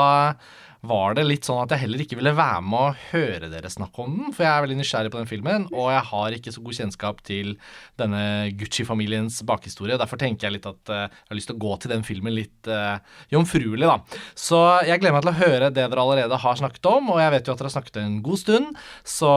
var 0.88 1.16
det 1.16 1.24
litt 1.26 1.46
sånn 1.46 1.62
at 1.62 1.72
jeg 1.74 1.84
heller 1.84 2.02
ikke 2.04 2.18
ville 2.18 2.34
være 2.36 2.62
med 2.64 2.80
å 2.80 3.10
høre 3.12 3.50
dere 3.52 3.70
snakke 3.72 4.04
om 4.04 4.16
den, 4.18 4.34
for 4.34 4.46
jeg 4.46 4.50
er 4.50 4.64
veldig 4.64 4.78
nysgjerrig 4.80 5.12
på 5.14 5.20
den 5.20 5.30
filmen, 5.30 5.66
og 5.72 5.90
jeg 5.92 6.02
har 6.10 6.36
ikke 6.36 6.54
så 6.54 6.64
god 6.64 6.78
kjennskap 6.78 7.22
til 7.26 7.54
denne 8.00 8.24
Gucci-familiens 8.60 9.40
bakhistorie. 9.48 9.96
og 9.96 10.02
Derfor 10.02 10.20
tenker 10.20 10.48
jeg 10.48 10.56
litt 10.58 10.68
at 10.70 10.92
eh, 10.92 11.06
jeg 11.06 11.32
har 11.32 11.40
lyst 11.40 11.50
til 11.52 11.58
å 11.58 11.64
gå 11.64 11.76
til 11.82 11.94
den 11.94 12.04
filmen 12.06 12.36
litt 12.36 12.70
uh, 12.70 12.98
jomfruelig, 13.32 13.86
da. 13.86 14.20
Så 14.38 14.60
jeg 14.88 15.02
gleder 15.02 15.16
meg 15.16 15.26
til 15.26 15.34
å 15.34 15.40
høre 15.40 15.70
det 15.70 15.88
dere 15.88 16.04
allerede 16.04 16.40
har 16.44 16.60
snakket 16.60 16.90
om, 16.90 17.14
og 17.14 17.22
jeg 17.22 17.34
vet 17.36 17.48
jo 17.48 17.54
at 17.54 17.62
dere 17.62 17.70
har 17.70 17.76
snakket 17.76 18.02
en 18.02 18.18
god 18.24 18.42
stund, 18.42 18.84
så 19.16 19.32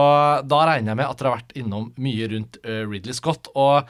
da 0.48 0.64
regner 0.70 0.94
jeg 0.94 1.00
med 1.02 1.08
at 1.08 1.20
dere 1.20 1.32
har 1.32 1.40
vært 1.42 1.56
innom 1.60 1.90
mye 2.00 2.30
rundt 2.34 2.60
uh, 2.64 2.84
Ridley 2.88 3.16
Scott. 3.16 3.50
Og 3.58 3.88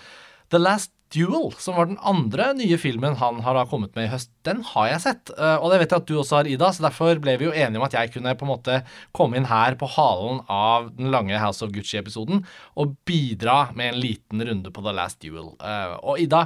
The 0.52 0.60
Last 0.60 0.97
Duel, 1.14 1.52
som 1.56 1.76
var 1.78 1.88
den 1.88 1.98
andre 2.04 2.50
nye 2.58 2.76
filmen 2.80 3.16
han 3.16 3.40
har 3.44 3.58
kommet 3.70 3.94
med 3.96 4.08
i 4.08 4.10
høst, 4.12 4.30
den 4.44 4.60
har 4.74 4.90
jeg 4.90 5.02
sett. 5.06 5.32
Eh, 5.34 5.56
og 5.56 5.72
det 5.72 5.80
vet 5.82 5.94
jeg 5.94 6.02
at 6.02 6.10
du 6.10 6.16
også 6.20 6.40
har, 6.40 6.50
Ida, 6.50 6.68
så 6.74 6.84
derfor 6.84 7.22
ble 7.22 7.36
vi 7.40 7.48
jo 7.48 7.54
enige 7.54 7.80
om 7.80 7.86
at 7.86 7.96
jeg 7.96 8.12
kunne 8.12 8.34
på 8.36 8.44
en 8.44 8.52
måte 8.52 8.80
komme 9.16 9.38
inn 9.40 9.48
her 9.48 9.78
på 9.80 9.88
halen 9.94 10.42
av 10.52 10.90
den 10.98 11.08
lange 11.14 11.40
House 11.40 11.64
of 11.64 11.72
Gucci-episoden 11.72 12.44
og 12.76 12.92
bidra 13.08 13.70
med 13.78 13.94
en 13.94 14.02
liten 14.02 14.44
runde 14.50 14.74
på 14.74 14.84
The 14.84 14.94
Last 14.96 15.22
Duel. 15.24 15.54
Eh, 15.56 15.96
og 16.02 16.20
Ida, 16.20 16.44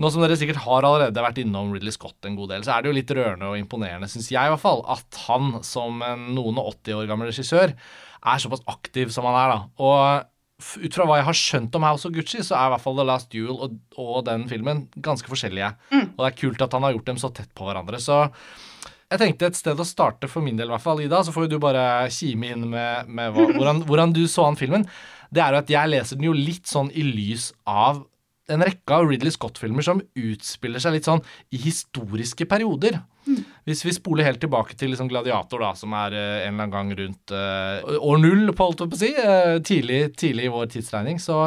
nå 0.00 0.08
som 0.10 0.24
dere 0.24 0.40
sikkert 0.40 0.64
har 0.64 0.88
allerede 0.88 1.26
vært 1.26 1.42
innom 1.42 1.74
Ridley 1.74 1.92
Scott 1.92 2.24
en 2.28 2.38
god 2.38 2.54
del, 2.54 2.64
så 2.64 2.74
er 2.74 2.82
det 2.82 2.92
jo 2.92 2.96
litt 2.96 3.12
rørende 3.12 3.52
og 3.52 3.60
imponerende, 3.60 4.08
syns 4.08 4.32
jeg 4.32 4.40
i 4.40 4.54
hvert 4.54 4.64
fall, 4.64 4.80
at 4.90 5.24
han 5.28 5.58
som 5.66 6.00
en 6.06 6.30
noen 6.32 6.60
og 6.62 6.72
80 6.78 7.02
år 7.02 7.12
gammel 7.12 7.28
regissør 7.28 7.76
er 8.22 8.40
såpass 8.40 8.62
aktiv 8.70 9.12
som 9.12 9.26
han 9.28 9.36
er, 9.36 9.52
da. 9.52 9.60
Og 9.82 10.31
ut 10.82 10.96
fra 10.96 11.06
hva 11.08 11.20
jeg 11.20 11.28
har 11.28 11.38
skjønt 11.38 11.78
om 11.78 11.86
House 11.86 12.08
of 12.08 12.14
Gucci, 12.14 12.42
så 12.44 12.56
er 12.58 12.68
i 12.68 12.74
hvert 12.74 12.84
fall 12.84 12.98
The 12.98 13.06
Last 13.08 13.30
Duel 13.34 13.54
og, 13.54 13.78
og 14.00 14.20
den 14.28 14.46
filmen 14.50 14.86
ganske 15.04 15.30
forskjellige. 15.30 15.72
Og 15.92 16.20
det 16.20 16.28
er 16.28 16.38
kult 16.38 16.64
at 16.64 16.76
han 16.76 16.86
har 16.86 16.94
gjort 16.96 17.10
dem 17.12 17.20
så 17.22 17.32
tett 17.34 17.50
på 17.56 17.66
hverandre. 17.68 18.00
Så 18.02 18.20
jeg 19.12 19.20
tenkte 19.20 19.50
et 19.50 19.58
sted 19.58 19.80
å 19.80 19.86
starte 19.86 20.28
for 20.30 20.44
min 20.44 20.56
del, 20.56 20.70
i 20.70 20.72
hvert 20.72 20.84
fall, 20.84 21.02
Ida, 21.04 21.20
så 21.24 21.34
får 21.34 21.46
jo 21.46 21.54
du 21.54 21.58
bare 21.62 21.84
kime 22.14 22.54
inn 22.54 22.64
med, 22.72 23.10
med 23.12 23.34
hva, 23.34 23.48
hvordan, 23.58 23.82
hvordan, 23.88 24.14
du 24.16 24.24
så 24.30 24.46
han 24.48 24.56
filmen. 24.56 24.86
Det 25.32 25.42
er 25.44 25.52
jo 25.52 25.60
at 25.60 25.72
jeg 25.72 25.92
leser 25.92 26.18
den 26.18 26.30
jo 26.30 26.36
litt 26.36 26.70
sånn 26.70 26.88
i 26.96 27.04
lys 27.04 27.50
av 27.68 28.04
en 28.52 28.64
rekke 28.64 28.96
av 28.96 29.06
Ridley 29.08 29.32
Scott-filmer 29.32 29.84
som 29.84 30.00
utspiller 30.18 30.82
seg 30.82 30.96
litt 30.96 31.08
sånn 31.08 31.22
i 31.54 31.60
historiske 31.62 32.48
perioder. 32.48 32.98
Hvis 33.68 33.84
vi 33.86 33.94
spoler 33.94 34.26
helt 34.26 34.40
tilbake 34.42 34.74
til 34.78 34.90
liksom 34.90 35.10
Gladiator, 35.10 35.62
da, 35.62 35.70
som 35.78 35.92
er 35.94 36.16
uh, 36.16 36.22
en 36.42 36.56
eller 36.56 36.66
annen 36.66 36.72
gang 36.74 36.94
rundt 36.98 37.34
uh, 37.34 37.94
år 38.02 38.18
null, 38.22 38.50
på 38.58 38.66
alt 38.66 38.82
å 38.82 38.88
si, 38.98 39.12
uh, 39.14 39.60
tidlig, 39.62 40.00
tidlig, 40.18 40.48
i 40.48 40.52
vår 40.52 40.72
tidsregning, 40.72 41.20
så, 41.22 41.44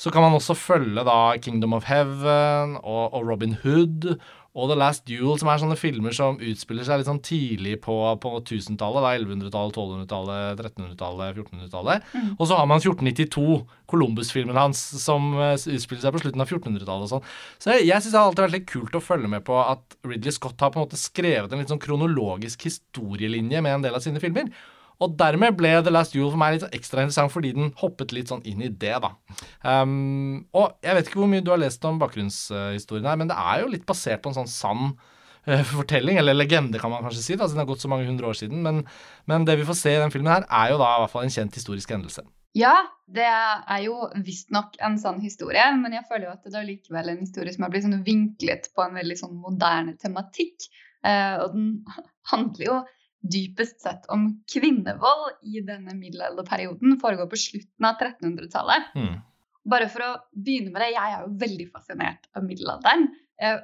så, 0.00 0.12
kan 0.14 0.24
man 0.24 0.38
også 0.38 0.56
følge 0.56 1.04
da 1.04 1.18
Kingdom 1.44 1.76
of 1.76 1.90
Heaven 1.90 2.78
og, 2.80 3.04
og 3.12 3.28
Robin 3.28 3.58
Hood 3.64 4.14
og 4.52 4.68
The 4.68 4.76
Last 4.76 5.06
Duel, 5.08 5.38
som 5.40 5.48
er 5.48 5.60
sånne 5.62 5.78
filmer 5.80 6.12
som 6.12 6.36
utspiller 6.36 6.84
seg 6.84 7.00
litt 7.00 7.08
sånn 7.08 7.22
tidlig 7.24 7.78
på, 7.86 7.94
på 8.20 8.32
1000-tallet. 8.42 9.06
1100-tallet, 9.24 9.78
1200-tallet, 9.80 10.60
1300-tallet, 10.60 11.38
1400-tallet. 11.40 12.10
Mm. 12.12 12.34
Og 12.36 12.50
så 12.50 12.58
har 12.58 12.68
man 12.68 12.82
1492, 12.82 13.62
Columbus-filmen 13.88 14.60
hans, 14.60 14.82
som 15.00 15.30
uh, 15.38 15.54
utspiller 15.56 16.04
seg 16.04 16.12
på 16.12 16.20
slutten 16.20 16.44
av 16.44 16.52
1400-tallet 16.52 17.08
og 17.08 17.12
sånn. 17.14 17.32
Så 17.64 17.72
jeg, 17.72 17.88
jeg 17.88 18.04
syns 18.04 18.12
det 18.12 18.20
har 18.20 18.28
alltid 18.28 18.44
vært 18.44 18.56
litt 18.58 18.68
kult 18.74 19.00
å 19.00 19.04
følge 19.04 19.32
med 19.32 19.46
på 19.48 19.56
at 19.62 19.96
Ridley 20.04 20.36
Scott 20.36 20.60
har 20.60 20.74
på 20.74 20.82
en 20.82 20.84
måte 20.84 21.00
skrevet 21.00 21.48
en 21.48 21.64
litt 21.64 21.72
sånn 21.72 21.80
kronologisk 21.80 22.68
historielinje 22.68 23.64
med 23.64 23.78
en 23.78 23.88
del 23.88 23.96
av 23.96 24.04
sine 24.04 24.20
filmer. 24.20 24.52
Og 25.02 25.16
dermed 25.18 25.56
ble 25.58 25.72
The 25.82 25.92
Last 25.92 26.14
Duel 26.14 26.30
for 26.30 26.40
meg 26.40 26.56
litt 26.56 26.76
ekstra 26.76 27.02
interessant 27.02 27.32
fordi 27.34 27.54
den 27.56 27.72
hoppet 27.80 28.14
litt 28.14 28.30
sånn 28.30 28.44
inn 28.48 28.62
i 28.62 28.70
det, 28.70 28.94
da. 29.02 29.14
Um, 29.64 30.44
og 30.54 30.76
jeg 30.84 30.98
vet 30.98 31.08
ikke 31.08 31.22
hvor 31.22 31.32
mye 31.32 31.44
du 31.44 31.50
har 31.52 31.62
lest 31.62 31.82
om 31.88 31.98
bakgrunnshistorien 32.02 33.08
her, 33.10 33.18
men 33.20 33.32
det 33.32 33.38
er 33.38 33.64
jo 33.64 33.72
litt 33.72 33.88
basert 33.88 34.22
på 34.22 34.30
en 34.30 34.38
sånn 34.42 34.52
sann 34.52 34.84
uh, 34.92 35.64
fortelling, 35.72 36.20
eller 36.22 36.38
legende, 36.38 36.80
kan 36.82 36.92
man 36.92 37.02
kanskje 37.06 37.24
si, 37.24 37.38
da, 37.38 37.48
siden 37.48 37.62
det 37.62 37.66
har 37.66 37.72
gått 37.72 37.86
så 37.86 37.90
mange 37.90 38.06
hundre 38.08 38.30
år 38.30 38.38
siden. 38.38 38.62
Men, 38.66 38.84
men, 39.30 39.48
det 39.48 39.58
vi 39.60 39.66
får 39.68 39.80
se 39.80 39.96
i 39.96 39.98
den 40.04 40.14
filmen 40.14 40.32
her, 40.34 40.46
er 40.46 40.74
jo 40.74 40.78
da 40.82 40.94
i 40.94 41.02
hvert 41.04 41.14
fall 41.16 41.26
en 41.26 41.34
kjent 41.34 41.58
historisk 41.58 41.96
hendelse. 41.96 42.24
Ja, 42.58 42.76
det 43.08 43.24
er 43.24 43.78
jo 43.86 43.96
visstnok 44.24 44.76
en 44.84 44.98
sann 45.00 45.22
historie, 45.24 45.64
men 45.80 45.94
jeg 45.96 46.04
føler 46.08 46.28
jo 46.28 46.34
at 46.34 46.44
det 46.44 46.58
er 46.60 46.68
likevel 46.68 47.14
en 47.14 47.22
historie 47.24 47.52
som 47.54 47.64
har 47.64 47.72
blitt 47.72 47.86
sånn 47.86 48.02
vinklet 48.04 48.68
på 48.76 48.84
en 48.84 48.98
veldig 49.00 49.16
sånn 49.18 49.38
moderne 49.40 49.96
tematikk. 50.00 50.68
Uh, 51.02 51.42
og 51.42 51.54
den 51.56 51.70
handler 52.30 52.66
jo 52.68 52.82
dypest 53.22 53.82
sett 53.84 54.08
om 54.12 54.28
kvinnevold 54.50 55.42
i 55.46 55.62
denne 55.66 55.94
middelalderperioden 55.94 56.96
foregår 57.02 57.28
på 57.30 57.38
slutten 57.38 57.86
av 57.86 58.00
1300-tallet. 58.00 58.88
Mm. 58.98 59.20
Bare 59.72 59.88
for 59.92 60.04
å 60.06 60.12
begynne 60.34 60.72
med 60.74 60.82
det, 60.82 60.92
jeg 60.96 61.14
er 61.16 61.22
jo 61.22 61.36
veldig 61.42 61.68
fascinert 61.70 62.26
av 62.34 62.46
middelalderen. 62.46 63.06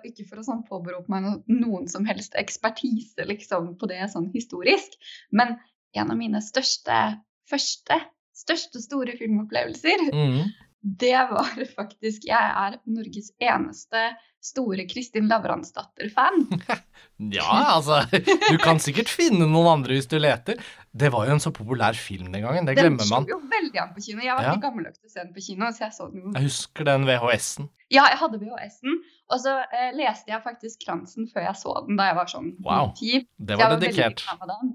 Ikke 0.06 0.26
for 0.28 0.40
å 0.40 0.46
sånn 0.46 0.62
påberope 0.66 1.10
meg 1.10 1.42
noen 1.50 1.88
som 1.90 2.06
helst 2.06 2.38
ekspertise 2.38 3.26
liksom, 3.26 3.74
på 3.78 3.90
det 3.90 4.04
sånn 4.12 4.30
historisk, 4.34 4.94
men 5.34 5.56
en 5.98 6.14
av 6.14 6.18
mine 6.18 6.40
største, 6.44 7.18
første, 7.50 7.98
største 8.36 8.82
store 8.82 9.14
filmopplevelser, 9.18 10.08
mm. 10.14 10.40
Det 10.80 11.18
var 11.30 11.64
faktisk 11.78 12.28
Jeg 12.28 12.50
er 12.64 12.78
Norges 12.86 13.32
eneste 13.42 14.10
store 14.48 14.84
Kristin 14.86 15.26
Lavransdatter-fan. 15.28 16.44
ja, 17.38 17.48
altså 17.74 18.04
Du 18.12 18.58
kan 18.62 18.78
sikkert 18.80 19.10
finne 19.10 19.48
noen 19.50 19.66
andre 19.72 19.96
hvis 19.98 20.06
du 20.10 20.14
leter. 20.20 20.60
Det 20.94 21.10
var 21.12 21.26
jo 21.26 21.34
en 21.34 21.42
så 21.42 21.50
populær 21.54 21.98
film 21.98 22.30
den 22.32 22.46
gangen. 22.46 22.68
Det 22.68 22.76
glemmer 22.78 23.02
man. 23.10 23.26
Den 23.26 23.34
slo 23.34 23.34
jo 23.34 23.50
veldig 23.50 23.82
an 23.82 23.90
på 23.96 24.04
kino. 24.06 24.22
Jeg 24.22 24.38
var 24.38 24.46
ja. 24.46 24.54
ikke 24.54 24.66
gammel 24.68 24.86
nok 24.86 24.94
til 24.94 25.10
å 25.10 25.12
se 25.12 25.20
den 25.24 25.34
på 25.34 25.44
kino. 25.48 25.72
så 25.74 25.84
Jeg 25.88 25.96
så 25.98 26.08
den. 26.14 26.30
Jeg 26.30 26.46
husker 26.46 26.88
den 26.88 27.08
VHS-en. 27.10 27.68
Ja, 27.88 28.06
jeg 28.12 28.20
hadde 28.22 28.40
VHS-en. 28.44 28.98
Og 29.34 29.42
så 29.42 29.54
eh, 29.74 29.90
leste 29.98 30.32
jeg 30.32 30.44
faktisk 30.44 30.86
Kransen 30.86 31.28
før 31.32 31.48
jeg 31.48 31.60
så 31.60 31.74
den 31.88 31.98
da 31.98 32.08
jeg 32.12 32.18
var 32.20 32.30
sånn 32.30 32.50
wow. 32.64 32.92
ti. 32.96 33.24
Det 33.36 33.58
var, 33.58 33.74
var 33.74 33.82
dedikert. 33.82 34.24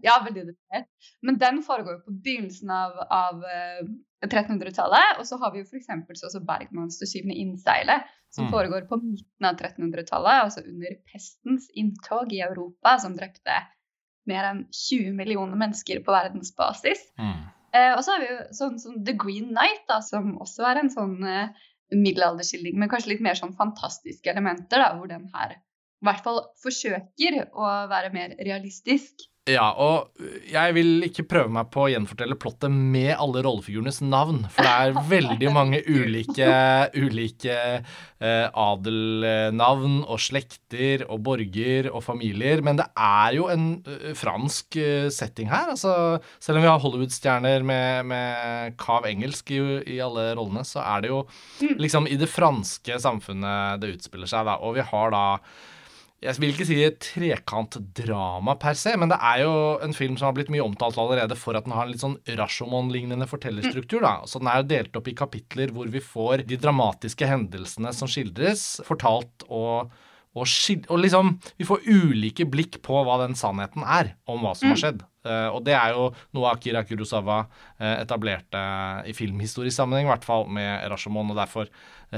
Ja, 0.06 0.20
veldig 0.28 0.47
dedikert. 0.51 0.89
Men 1.26 1.39
den 1.41 1.64
foregår 1.66 2.01
jo 2.01 2.04
på 2.10 2.18
begynnelsen 2.26 2.74
av, 2.74 2.99
av 3.08 3.47
eh, 3.47 3.86
1300-tallet. 4.30 5.19
Og 5.19 5.28
så 5.28 5.39
har 5.41 5.53
vi 5.53 5.61
jo 5.61 5.67
f.eks. 5.67 5.89
også 6.24 6.43
Bergmanns 6.47 6.99
'Det 6.99 7.09
syvende 7.11 7.38
innseilet', 7.39 8.09
som 8.34 8.47
mm. 8.47 8.51
foregår 8.51 8.88
på 8.89 8.99
midten 9.01 9.47
av 9.49 9.55
1300-tallet, 9.55 10.43
altså 10.47 10.63
under 10.65 10.95
pestens 11.11 11.69
inntog 11.76 12.34
i 12.34 12.41
Europa, 12.45 12.97
som 12.99 13.17
drepte 13.17 13.59
mer 14.30 14.47
enn 14.49 14.63
20 14.71 15.13
millioner 15.17 15.59
mennesker 15.59 15.99
på 16.05 16.15
verdensbasis. 16.15 17.03
Mm. 17.19 17.43
Eh, 17.74 17.91
og 17.97 18.03
så 18.05 18.13
har 18.15 18.24
vi 18.24 18.32
jo 18.32 18.39
sånn 18.55 18.80
som 18.80 18.97
The 19.05 19.15
Green 19.19 19.51
Night, 19.53 19.84
da, 19.89 19.99
som 20.05 20.36
også 20.41 20.65
er 20.69 20.82
en 20.82 20.91
sånn 20.93 21.17
eh, 21.28 21.67
middelalderskildring 21.93 22.78
med 22.80 22.91
kanskje 22.91 23.15
litt 23.15 23.24
mer 23.26 23.38
sånn 23.38 23.55
fantastiske 23.57 24.32
elementer, 24.32 24.82
da, 24.82 24.93
hvor 24.97 25.09
den 25.11 25.28
her 25.34 25.57
i 25.57 26.07
hvert 26.07 26.24
fall 26.26 26.41
forsøker 26.59 27.38
å 27.55 27.67
være 27.91 28.11
mer 28.15 28.36
realistisk. 28.43 29.24
Ja, 29.43 29.73
og 29.75 30.21
jeg 30.47 30.71
vil 30.77 31.03
ikke 31.03 31.25
prøve 31.27 31.51
meg 31.51 31.67
på 31.73 31.81
å 31.83 31.89
gjenfortelle 31.91 32.37
plottet 32.39 32.71
med 32.71 33.11
alle 33.11 33.41
rollefigurenes 33.43 33.97
navn, 34.05 34.45
for 34.47 34.63
det 34.63 34.71
er 34.71 35.09
veldig 35.09 35.49
mange 35.51 35.81
ulike, 35.97 36.47
ulike 36.95 37.57
eh, 37.83 38.45
adelnavn 38.47 39.97
og 40.05 40.21
slekter 40.23 41.03
og 41.09 41.25
borger 41.27 41.89
og 41.91 42.05
familier, 42.05 42.63
men 42.63 42.79
det 42.79 42.87
er 42.95 43.35
jo 43.35 43.49
en 43.51 43.67
uh, 43.83 44.13
fransk 44.15 44.79
uh, 44.79 45.09
setting 45.11 45.51
her. 45.51 45.73
Altså, 45.75 45.91
selv 46.39 46.61
om 46.61 46.63
vi 46.63 46.71
har 46.71 46.79
Hollywood-stjerner 46.85 47.67
med, 47.67 48.07
med, 48.13 48.79
kav 48.79 49.03
engelsk 49.11 49.51
i, 49.51 49.59
i, 49.83 49.99
alle 50.07 50.29
rollene, 50.39 50.63
så 50.63 50.87
er 50.87 51.03
det 51.03 51.11
jo 51.11 51.19
mm. 51.27 51.75
liksom 51.83 52.07
i 52.07 52.15
det 52.21 52.31
franske 52.31 52.95
samfunnet 53.09 53.83
det 53.83 53.97
utspiller 53.97 54.31
seg, 54.37 54.47
da, 54.47 54.61
og 54.63 54.79
vi 54.79 54.87
har 54.87 55.11
da 55.11 55.27
jeg 56.24 56.39
vil 56.39 56.53
ikke 56.53 56.67
si 56.67 56.78
trekantdrama 57.03 58.55
per 58.61 58.78
se, 58.80 58.93
men 58.99 59.11
det 59.11 59.17
er 59.19 59.43
jo 59.43 59.51
en 59.84 59.95
film 59.95 60.15
som 60.19 60.30
har 60.30 60.38
blitt 60.38 60.51
mye 60.53 60.63
omtalt 60.63 60.97
allerede 61.01 61.36
for 61.39 61.57
at 61.57 61.67
den 61.67 61.76
har 61.76 61.88
en 61.88 61.91
litt 61.91 62.03
sånn 62.03 62.15
Rashomon-lignende 62.39 63.28
fortellerstruktur. 63.30 64.03
da. 64.05 64.15
Så 64.30 64.39
den 64.39 64.49
er 64.51 64.61
jo 64.61 64.69
delt 64.71 64.99
opp 64.99 65.09
i 65.11 65.17
kapitler 65.17 65.74
hvor 65.76 65.89
vi 65.91 66.01
får 66.03 66.45
de 66.47 66.59
dramatiske 66.61 67.28
hendelsene 67.28 67.91
som 67.95 68.09
skildres, 68.11 68.65
fortalt 68.88 69.45
og, 69.49 69.91
og, 70.34 70.45
og 70.47 71.01
liksom 71.01 71.34
Vi 71.59 71.67
får 71.67 71.89
ulike 71.89 72.47
blikk 72.49 72.80
på 72.86 73.01
hva 73.03 73.19
den 73.26 73.36
sannheten 73.39 73.84
er 73.84 74.15
om 74.24 74.45
hva 74.45 74.53
som 74.55 74.71
har 74.71 74.78
mm. 74.78 74.84
skjedd. 74.84 75.03
Uh, 75.24 75.49
og 75.55 75.61
det 75.67 75.76
er 75.76 75.95
jo 75.95 76.09
noe 76.36 76.51
Akira 76.51 76.84
Kurosawa 76.88 77.41
uh, 77.47 77.95
etablerte 77.95 78.63
i 79.07 79.15
filmhistorisk 79.15 79.76
sammenheng, 79.76 80.07
i 80.07 80.11
hvert 80.11 80.28
fall 80.28 80.47
med 80.51 80.88
Rashomon, 80.91 81.32
og 81.32 81.39
derfor 81.39 81.71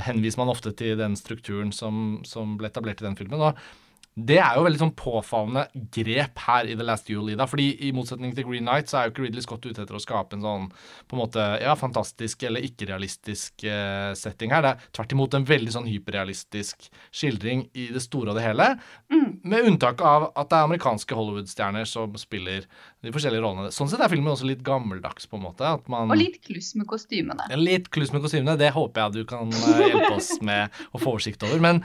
henviser 0.06 0.42
man 0.42 0.54
ofte 0.54 0.74
til 0.78 0.98
den 1.00 1.18
strukturen 1.18 1.74
som, 1.74 2.20
som 2.26 2.58
ble 2.60 2.70
etablert 2.70 3.04
i 3.04 3.08
den 3.08 3.18
filmen. 3.18 3.42
Og 3.46 3.85
det 4.16 4.38
er 4.40 4.56
jo 4.56 4.64
veldig 4.64 4.80
sånn 4.80 4.94
påfallende 4.96 5.66
grep 5.92 6.40
her 6.46 6.70
i 6.72 6.76
The 6.80 6.86
Last 6.88 7.10
Duel, 7.10 7.34
Ida. 7.34 7.44
Fordi 7.52 7.66
i 7.84 7.90
motsetning 7.96 8.32
til 8.36 8.46
Green 8.48 8.64
Night 8.64 8.88
så 8.88 9.02
er 9.02 9.10
jo 9.10 9.12
ikke 9.12 9.26
Ridley 9.26 9.44
Scott 9.44 9.68
ute 9.68 9.84
etter 9.84 9.98
å 9.98 10.00
skape 10.00 10.38
en 10.38 10.46
sånn 10.46 10.70
på 10.72 11.18
en 11.18 11.22
måte, 11.22 11.44
ja, 11.60 11.74
fantastisk 11.76 12.46
eller 12.48 12.64
ikke-realistisk 12.64 13.66
eh, 13.68 14.14
setting 14.16 14.56
her. 14.56 14.64
Det 14.64 14.72
er 14.72 14.88
tvert 14.96 15.18
imot 15.18 15.36
en 15.36 15.50
veldig 15.50 15.76
sånn 15.76 15.92
hyperrealistisk 15.92 16.88
skildring 17.12 17.68
i 17.76 17.90
det 17.92 18.06
store 18.08 18.32
og 18.32 18.40
det 18.40 18.48
hele. 18.48 18.72
Mm. 19.12 19.28
Med 19.44 19.70
unntak 19.74 20.00
av 20.00 20.30
at 20.32 20.48
det 20.48 20.62
er 20.62 20.72
amerikanske 20.72 21.20
Hollywood-stjerner 21.20 21.92
som 21.92 22.16
spiller 22.20 22.64
de 23.04 23.12
forskjellige 23.12 23.44
rollene. 23.44 23.76
Sånn 23.76 23.92
sett 23.92 24.00
er 24.00 24.16
filmen 24.16 24.32
også 24.32 24.48
litt 24.48 24.64
gammeldags, 24.66 25.28
på 25.28 25.42
en 25.42 25.50
måte. 25.50 25.76
Man, 25.92 26.08
og 26.08 26.24
litt 26.24 26.40
kluss 26.48 26.72
med 26.80 26.88
kostymene. 26.88 27.52
Litt 27.60 27.92
kluss 27.92 28.16
med 28.16 28.24
kostymene. 28.24 28.56
Det 28.64 28.72
håper 28.80 29.10
jeg 29.10 29.20
du 29.20 29.28
kan 29.28 29.52
uh, 29.52 29.82
hjelpe 29.84 30.16
oss 30.16 30.38
med 30.40 30.86
å 30.96 31.02
få 31.04 31.18
oversikt 31.18 31.44
over. 31.44 31.60
Men 31.60 31.84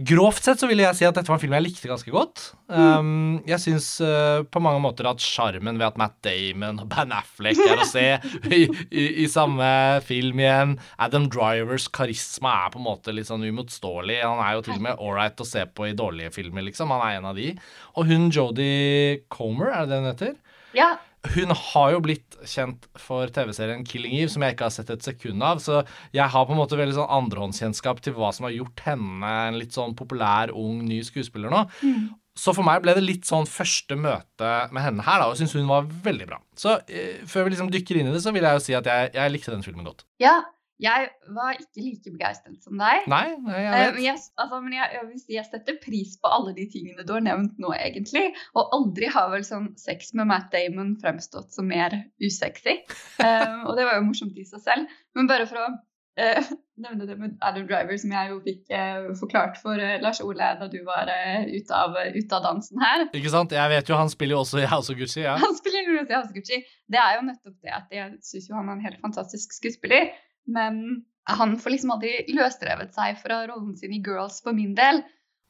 Grovt 0.00 0.46
sett 0.46 0.60
så 0.60 0.66
vil 0.70 0.80
jeg 0.80 0.96
si 0.96 1.04
at 1.04 1.14
dette 1.14 1.28
var 1.28 1.36
en 1.36 1.42
film 1.42 1.54
jeg 1.56 1.64
likte 1.66 1.90
ganske 1.90 2.12
godt. 2.14 2.44
Um, 2.72 3.42
jeg 3.48 3.60
syns 3.60 3.88
uh, 4.00 4.40
på 4.48 4.62
mange 4.64 4.80
måter 4.82 5.06
at 5.10 5.20
sjarmen 5.20 5.76
ved 5.76 5.84
at 5.90 5.98
Matt 6.00 6.16
Damon 6.24 6.80
og 6.82 6.88
Ben 6.92 7.12
Affleck 7.12 7.60
er 7.60 7.82
å 7.82 7.86
se 7.88 8.06
i, 8.48 8.62
i, 8.88 9.04
i, 9.22 9.28
samme 9.30 9.68
film 10.06 10.40
igjen 10.40 10.74
Adam 11.02 11.28
Drivers 11.32 11.90
karisma 11.92 12.54
er 12.64 12.72
på 12.72 12.80
en 12.80 12.88
måte 12.88 13.14
litt 13.14 13.28
sånn 13.28 13.44
uimotståelig. 13.44 14.18
Han 14.24 14.42
er 14.42 14.56
jo 14.56 14.66
til 14.66 14.78
og 14.78 14.86
med 14.88 15.04
ålreit 15.04 15.44
å 15.44 15.48
se 15.48 15.66
på 15.68 15.90
i 15.90 15.96
dårlige 15.98 16.32
filmer, 16.34 16.64
liksom. 16.66 16.94
Han 16.96 17.04
er 17.06 17.20
en 17.20 17.30
av 17.30 17.38
de. 17.38 17.52
Og 18.00 18.08
hun 18.08 18.30
Jodie 18.32 19.22
Comer, 19.32 19.74
er 19.76 19.84
det 19.84 19.92
det 19.92 20.00
hun 20.00 20.12
heter? 20.14 20.36
Ja. 20.76 20.94
Hun 21.30 21.52
har 21.54 21.92
jo 21.94 22.00
blitt 22.02 22.34
kjent 22.50 22.88
for 22.98 23.30
TV-serien 23.30 23.84
Killing 23.86 24.16
Eve, 24.18 24.30
som 24.32 24.42
jeg 24.42 24.56
ikke 24.56 24.66
har 24.66 24.74
sett 24.74 24.90
et 24.90 25.04
sekund 25.06 25.44
av. 25.46 25.60
Så 25.62 25.84
jeg 26.14 26.26
har 26.34 26.48
på 26.48 26.54
en 26.54 26.58
måte 26.58 26.78
veldig 26.78 26.96
sånn 26.96 27.12
andrehåndskjennskap 27.20 28.02
til 28.02 28.16
hva 28.16 28.32
som 28.34 28.48
har 28.48 28.56
gjort 28.56 28.82
henne 28.88 29.36
en 29.46 29.60
litt 29.60 29.76
sånn 29.76 29.94
populær, 29.98 30.50
ung, 30.58 30.80
ny 30.88 30.98
skuespiller 31.06 31.52
nå. 31.52 31.62
Mm. 31.86 32.10
Så 32.42 32.54
for 32.56 32.64
meg 32.64 32.80
ble 32.82 32.94
det 32.96 33.04
litt 33.04 33.28
sånn 33.28 33.46
første 33.46 33.94
møte 34.00 34.50
med 34.72 34.82
henne 34.82 35.04
her, 35.04 35.20
da, 35.20 35.28
og 35.28 35.38
syns 35.38 35.54
hun 35.54 35.68
var 35.68 35.86
veldig 35.86 36.26
bra. 36.30 36.40
Så 36.58 36.78
eh, 36.88 37.20
før 37.28 37.46
vi 37.46 37.54
liksom 37.54 37.70
dykker 37.70 38.00
inn 38.00 38.08
i 38.08 38.14
det, 38.14 38.22
så 38.24 38.32
vil 38.34 38.48
jeg 38.48 38.58
jo 38.58 38.64
si 38.64 38.76
at 38.78 38.88
jeg, 38.88 39.12
jeg 39.18 39.34
likte 39.34 39.52
den 39.52 39.64
filmen 39.66 39.86
godt. 39.86 40.06
Ja, 40.22 40.40
jeg 40.82 41.10
var 41.36 41.58
ikke 41.60 41.84
like 41.84 42.12
begeistret 42.14 42.64
som 42.64 42.80
deg. 42.80 43.04
Nei, 43.10 43.22
jeg 43.28 43.42
vet. 43.44 43.52
Uh, 43.52 43.92
men, 43.94 44.02
jeg, 44.06 44.22
altså, 44.40 44.60
men 44.64 44.76
jeg, 44.78 44.88
jeg, 44.96 45.20
si, 45.20 45.36
jeg, 45.36 45.46
setter 45.50 45.78
pris 45.84 46.16
på 46.18 46.32
alle 46.32 46.56
de 46.56 46.66
tingene 46.72 47.06
du 47.06 47.14
har 47.14 47.24
nevnt 47.24 47.60
nå, 47.62 47.74
egentlig. 47.76 48.28
Og 48.56 48.74
aldri 48.78 49.12
har 49.12 49.30
vel 49.34 49.46
sånn 49.46 49.70
sex 49.80 50.14
med 50.18 50.30
Matt 50.32 50.50
Damon 50.54 50.96
fremstått 51.02 51.54
som 51.54 51.70
mer 51.70 52.00
usexy. 52.22 52.80
um, 53.22 53.62
og 53.68 53.78
det 53.78 53.86
var 53.88 54.00
jo 54.00 54.08
morsomt 54.08 54.38
i 54.38 54.48
seg 54.48 54.64
selv. 54.64 55.00
Men 55.18 55.30
bare 55.30 55.46
for 55.50 55.60
å 55.60 55.70
uh, 55.70 56.52
nevne 56.82 57.06
det 57.06 57.16
med 57.20 57.36
Adam 57.44 57.66
Driver, 57.68 57.96
som 58.00 58.12
jeg 58.14 58.30
jo 58.32 58.40
fikk 58.44 58.74
uh, 58.74 59.12
forklart 59.20 59.60
for 59.62 59.78
uh, 59.78 59.94
Lars 60.02 60.20
Ole 60.24 60.50
da 60.60 60.68
du 60.72 60.80
var 60.86 61.10
eh, 61.12 61.46
ute, 61.52 61.76
av, 61.76 61.94
ut 61.94 62.34
av 62.36 62.44
dansen 62.48 62.82
her. 62.82 63.06
Ikke 63.18 63.32
sant? 63.32 63.54
Jeg 63.56 63.72
vet 63.74 63.92
jo 63.92 63.98
han 63.98 64.12
spiller 64.12 64.36
jo 64.36 64.42
også 64.42 64.62
i 64.62 64.68
House 64.70 64.92
of 64.92 64.98
Gucci, 64.98 65.22
ja. 65.24 65.36
Han 65.40 65.56
spiller 65.58 65.86
jo 65.86 66.00
i 66.00 66.04
House 66.10 66.28
of 66.30 66.34
Gucci. 66.36 66.62
Det 66.90 67.00
er 67.00 67.18
jo 67.18 67.26
nettopp 67.28 67.56
det 67.60 67.74
at 67.76 67.96
jeg 67.96 68.12
syns 68.26 68.50
jo 68.50 68.58
han 68.58 68.70
er 68.70 68.78
en 68.78 68.86
helt 68.88 69.00
fantastisk 69.04 69.56
skuespiller, 69.56 70.10
men 70.46 71.04
han 71.30 71.56
får 71.60 71.70
liksom 71.76 71.92
aldri 71.94 72.12
løsrevet 72.34 72.94
seg 72.96 73.18
fra 73.22 73.44
rollen 73.46 73.76
sin 73.78 73.92
i 73.94 74.00
Girls 74.02 74.40
for 74.42 74.52
min 74.56 74.74
del. 74.74 75.02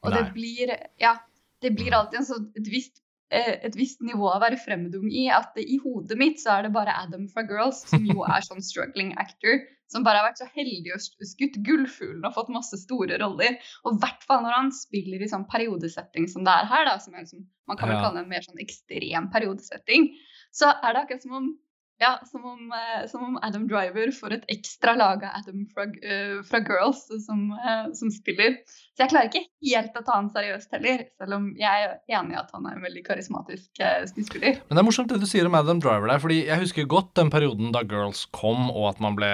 Og 0.03 0.11
Nei. 0.11 0.19
det 0.21 0.33
blir 0.35 0.75
Ja, 1.01 1.15
det 1.63 1.71
blir 1.77 1.95
alltid 1.95 2.19
en 2.19 2.25
sånn, 2.27 2.49
et, 2.59 2.67
visst, 2.69 2.99
eh, 3.31 3.55
et 3.63 3.75
visst 3.79 4.01
nivå 4.03 4.27
å 4.29 4.39
være 4.43 4.59
fremmedung 4.59 5.07
i. 5.09 5.29
At 5.31 5.55
det, 5.55 5.63
i 5.65 5.79
hodet 5.81 6.17
mitt 6.19 6.41
så 6.43 6.57
er 6.59 6.63
det 6.67 6.73
bare 6.75 6.93
Adam 6.93 7.25
fra 7.31 7.41
Girls, 7.47 7.85
som 7.89 8.03
jo 8.05 8.21
er 8.27 8.43
sånn 8.45 8.61
struggling 8.61 9.13
actor, 9.17 9.63
som 9.89 10.03
bare 10.03 10.19
har 10.21 10.27
vært 10.29 10.41
så 10.43 10.47
heldig 10.53 10.93
og 10.93 11.01
skutt 11.29 11.57
gullfuglen 11.65 12.25
og 12.25 12.33
fått 12.35 12.49
masse 12.53 12.77
store 12.83 13.17
roller. 13.21 13.57
Og 13.85 13.95
i 13.95 13.99
hvert 14.03 14.23
fall 14.27 14.43
når 14.43 14.57
han 14.59 14.71
spiller 14.75 15.21
i 15.23 15.29
sånn 15.31 15.47
periodesetting 15.49 16.27
som 16.29 16.43
det 16.45 16.51
er 16.53 16.69
her, 16.69 16.85
da, 16.85 16.97
som 16.99 17.13
er 17.15 17.23
liksom, 17.25 17.45
man 17.69 17.77
kan 17.77 17.89
vel 17.89 17.97
Ja. 17.97 18.03
kalle 18.09 18.19
det 18.19 18.23
en 18.25 18.29
mer 18.35 18.41
sånn 18.45 18.59
ekstrem 18.61 19.31
periodesetting, 19.33 20.11
så 20.51 20.73
er 20.83 20.93
det 20.93 21.01
akkurat 21.05 21.21
som 21.25 21.33
om 21.39 21.57
ja, 22.03 22.19
som 22.27 22.45
om, 22.45 22.71
eh, 22.71 23.07
som 23.09 23.23
om 23.23 23.39
Adam 23.41 23.67
Driver 23.67 24.11
får 24.11 24.37
et 24.37 24.47
ekstra 24.51 24.95
lag 24.99 25.23
av 25.23 25.39
Adam 25.39 25.65
fra, 25.71 25.85
eh, 26.03 26.39
fra 26.47 26.59
Girls 26.67 27.05
som, 27.25 27.51
eh, 27.51 27.91
som 27.95 28.11
spiller. 28.11 28.57
Så 28.93 29.03
jeg 29.03 29.09
klarer 29.09 29.29
ikke 29.29 29.47
helt 29.71 29.95
å 29.97 30.03
ta 30.05 30.17
han 30.19 30.29
seriøst 30.29 30.75
heller, 30.75 31.05
selv 31.17 31.37
om 31.39 31.47
jeg 31.57 31.85
er 31.87 31.95
enig 32.13 32.35
i 32.35 32.39
at 32.39 32.51
han 32.53 32.67
er 32.69 32.75
en 32.75 32.85
veldig 32.85 33.03
karismatisk 33.07 33.81
skuespiller. 34.11 34.59
Men 34.67 34.77
det 34.77 34.83
er 34.83 34.85
morsomt 34.85 35.09
det 35.09 35.17
du 35.23 35.25
sier 35.25 35.47
om 35.49 35.55
Adam 35.57 35.79
Driver 35.81 36.11
der, 36.11 36.21
fordi 36.21 36.45
jeg 36.45 36.61
husker 36.61 36.89
godt 36.91 37.13
den 37.17 37.31
perioden 37.33 37.71
da 37.73 37.81
Girls 37.89 38.27
kom, 38.35 38.69
og 38.69 38.91
at 38.91 39.01
man 39.01 39.17
ble 39.17 39.31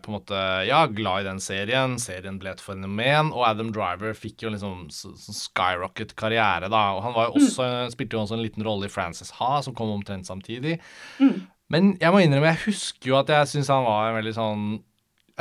på 0.00 0.08
en 0.08 0.16
måte, 0.16 0.40
ja, 0.70 0.86
glad 0.86 1.24
i 1.24 1.28
den 1.28 1.42
serien. 1.42 1.98
Serien 2.00 2.38
ble 2.40 2.54
et 2.54 2.64
fenomen, 2.64 3.32
og 3.34 3.44
Adam 3.50 3.74
Driver 3.76 4.16
fikk 4.16 4.46
jo 4.46 4.54
liksom 4.54 4.88
skyrocket 4.88 6.16
karriere, 6.16 6.70
da. 6.72 6.84
Og 6.96 7.04
han 7.04 7.16
var 7.18 7.28
jo 7.28 7.42
også, 7.42 7.68
spilte 7.92 8.16
jo 8.16 8.24
også 8.24 8.38
en 8.38 8.46
liten 8.46 8.64
rolle 8.64 8.88
i 8.88 8.94
Frances 8.94 9.34
Ha, 9.36 9.58
som 9.66 9.76
kom 9.76 9.92
omtrent 9.92 10.30
samtidig. 10.30 10.78
Mm. 11.20 11.44
Men 11.74 11.96
jeg 11.98 12.14
må 12.14 12.22
innrømme, 12.22 12.52
jeg 12.52 12.68
husker 12.68 13.10
jo 13.10 13.18
at 13.18 13.32
jeg 13.34 13.50
syns 13.50 13.72
han 13.72 13.82
var 13.86 14.12
en 14.12 14.18
veldig 14.20 14.34
sånn 14.36 14.64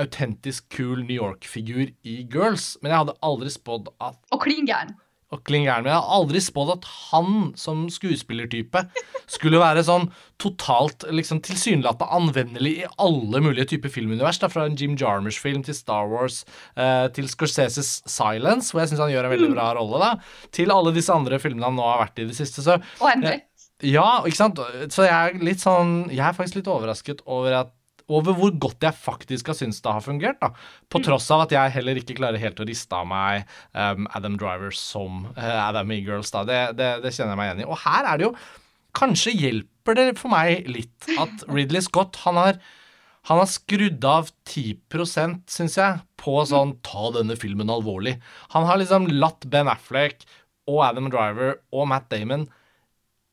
autentisk 0.01 0.65
kul 0.73 1.03
New 1.05 1.13
York-figur 1.19 1.91
i 2.09 2.17
Girls, 2.33 2.71
men 2.81 2.89
jeg 2.89 3.03
hadde 3.03 3.17
aldri 3.21 3.51
spådd 3.53 3.91
at 4.01 4.17
Og 4.33 4.41
klin 4.41 4.65
gæren. 4.65 4.95
og 5.33 5.43
klin 5.45 5.63
gæren, 5.67 5.85
men 5.85 5.91
jeg 5.93 5.99
har 6.01 6.15
aldri 6.17 6.41
spådd 6.41 6.71
at 6.75 6.87
han 7.11 7.29
som 7.57 7.85
skuespillertype 7.93 8.83
skulle 9.33 9.61
være 9.61 9.81
sånn 9.85 10.07
totalt 10.41 11.05
liksom 11.09 11.39
tilsynelatende 11.45 12.09
anvendelig 12.17 12.73
i 12.81 12.89
alle 13.01 13.41
mulige 13.41 13.65
typer 13.71 13.93
filmunivers. 13.93 14.41
Da, 14.41 14.49
fra 14.53 14.65
en 14.69 14.77
Jim 14.77 14.97
Jarmers-film 14.99 15.61
til 15.65 15.77
Star 15.77 16.09
Wars 16.11 16.41
eh, 16.77 17.07
til 17.15 17.29
Scorseses 17.29 17.95
Silence, 18.09 18.73
hvor 18.73 18.83
jeg 18.83 18.91
syns 18.93 19.05
han 19.05 19.13
gjør 19.13 19.29
en 19.29 19.33
veldig 19.37 19.53
bra 19.55 19.71
rolle, 19.77 20.01
da, 20.01 20.11
til 20.53 20.73
alle 20.73 20.93
disse 20.97 21.13
andre 21.13 21.41
filmene 21.41 21.69
han 21.69 21.77
nå 21.77 21.85
har 21.87 22.03
vært 22.07 22.21
i 22.25 22.29
det 22.29 22.37
siste. 22.37 22.65
Så 22.65 22.77
Og 23.01 23.09
Henry. 23.09 23.39
Ja, 23.85 24.07
ikke 24.27 24.39
sant? 24.39 24.59
Så 24.93 25.05
jeg 25.07 25.13
er 25.13 25.39
litt 25.43 25.63
sånn 25.63 26.09
Jeg 26.11 26.23
er 26.25 26.35
faktisk 26.37 26.61
litt 26.61 26.69
overrasket 26.71 27.23
over 27.29 27.63
at 27.63 27.73
over 28.11 28.35
hvor 28.35 28.51
godt 28.59 28.83
jeg 28.83 28.99
faktisk 28.99 29.47
har 29.47 29.55
syntes 29.55 29.79
det 29.83 29.93
har 29.95 30.03
fungert. 30.03 30.39
da. 30.41 30.49
På 30.91 30.99
tross 31.03 31.29
av 31.31 31.45
at 31.45 31.53
jeg 31.55 31.71
heller 31.77 31.99
ikke 31.99 32.17
klarer 32.17 32.41
helt 32.41 32.59
å 32.59 32.67
riste 32.67 32.97
av 32.97 33.07
meg 33.07 33.45
um, 33.71 34.09
Adam 34.11 34.35
Driver 34.39 34.75
som 34.75 35.23
uh, 35.37 35.69
Adam 35.69 35.93
E-Girls. 35.95 36.33
da. 36.35 36.43
Det, 36.43 36.59
det, 36.79 36.89
det 37.05 37.13
kjenner 37.15 37.33
jeg 37.33 37.39
meg 37.39 37.49
igjen 37.49 37.63
i. 37.63 37.69
Og 37.69 37.79
her 37.85 38.09
er 38.11 38.19
det 38.19 38.29
jo 38.29 38.35
Kanskje 38.93 39.31
hjelper 39.33 39.95
det 39.97 40.03
for 40.19 40.29
meg 40.29 40.67
litt 40.69 41.07
at 41.17 41.47
Ridley 41.49 41.81
Scott 41.81 42.19
han 42.27 42.37
har 42.37 42.59
han 43.29 43.39
har 43.39 43.47
skrudd 43.47 44.03
av 44.05 44.27
10% 44.51 45.45
syns 45.49 45.77
jeg, 45.79 46.01
på 46.19 46.41
sånn 46.45 46.75
ta 46.83 47.07
denne 47.15 47.37
filmen 47.39 47.71
alvorlig. 47.71 48.17
Han 48.51 48.67
har 48.67 48.81
liksom 48.81 49.07
latt 49.15 49.47
Ben 49.49 49.71
Affleck 49.71 50.25
og 50.67 50.81
Adam 50.89 51.07
Driver 51.09 51.55
og 51.71 51.87
Matt 51.89 52.09
Damon 52.11 52.49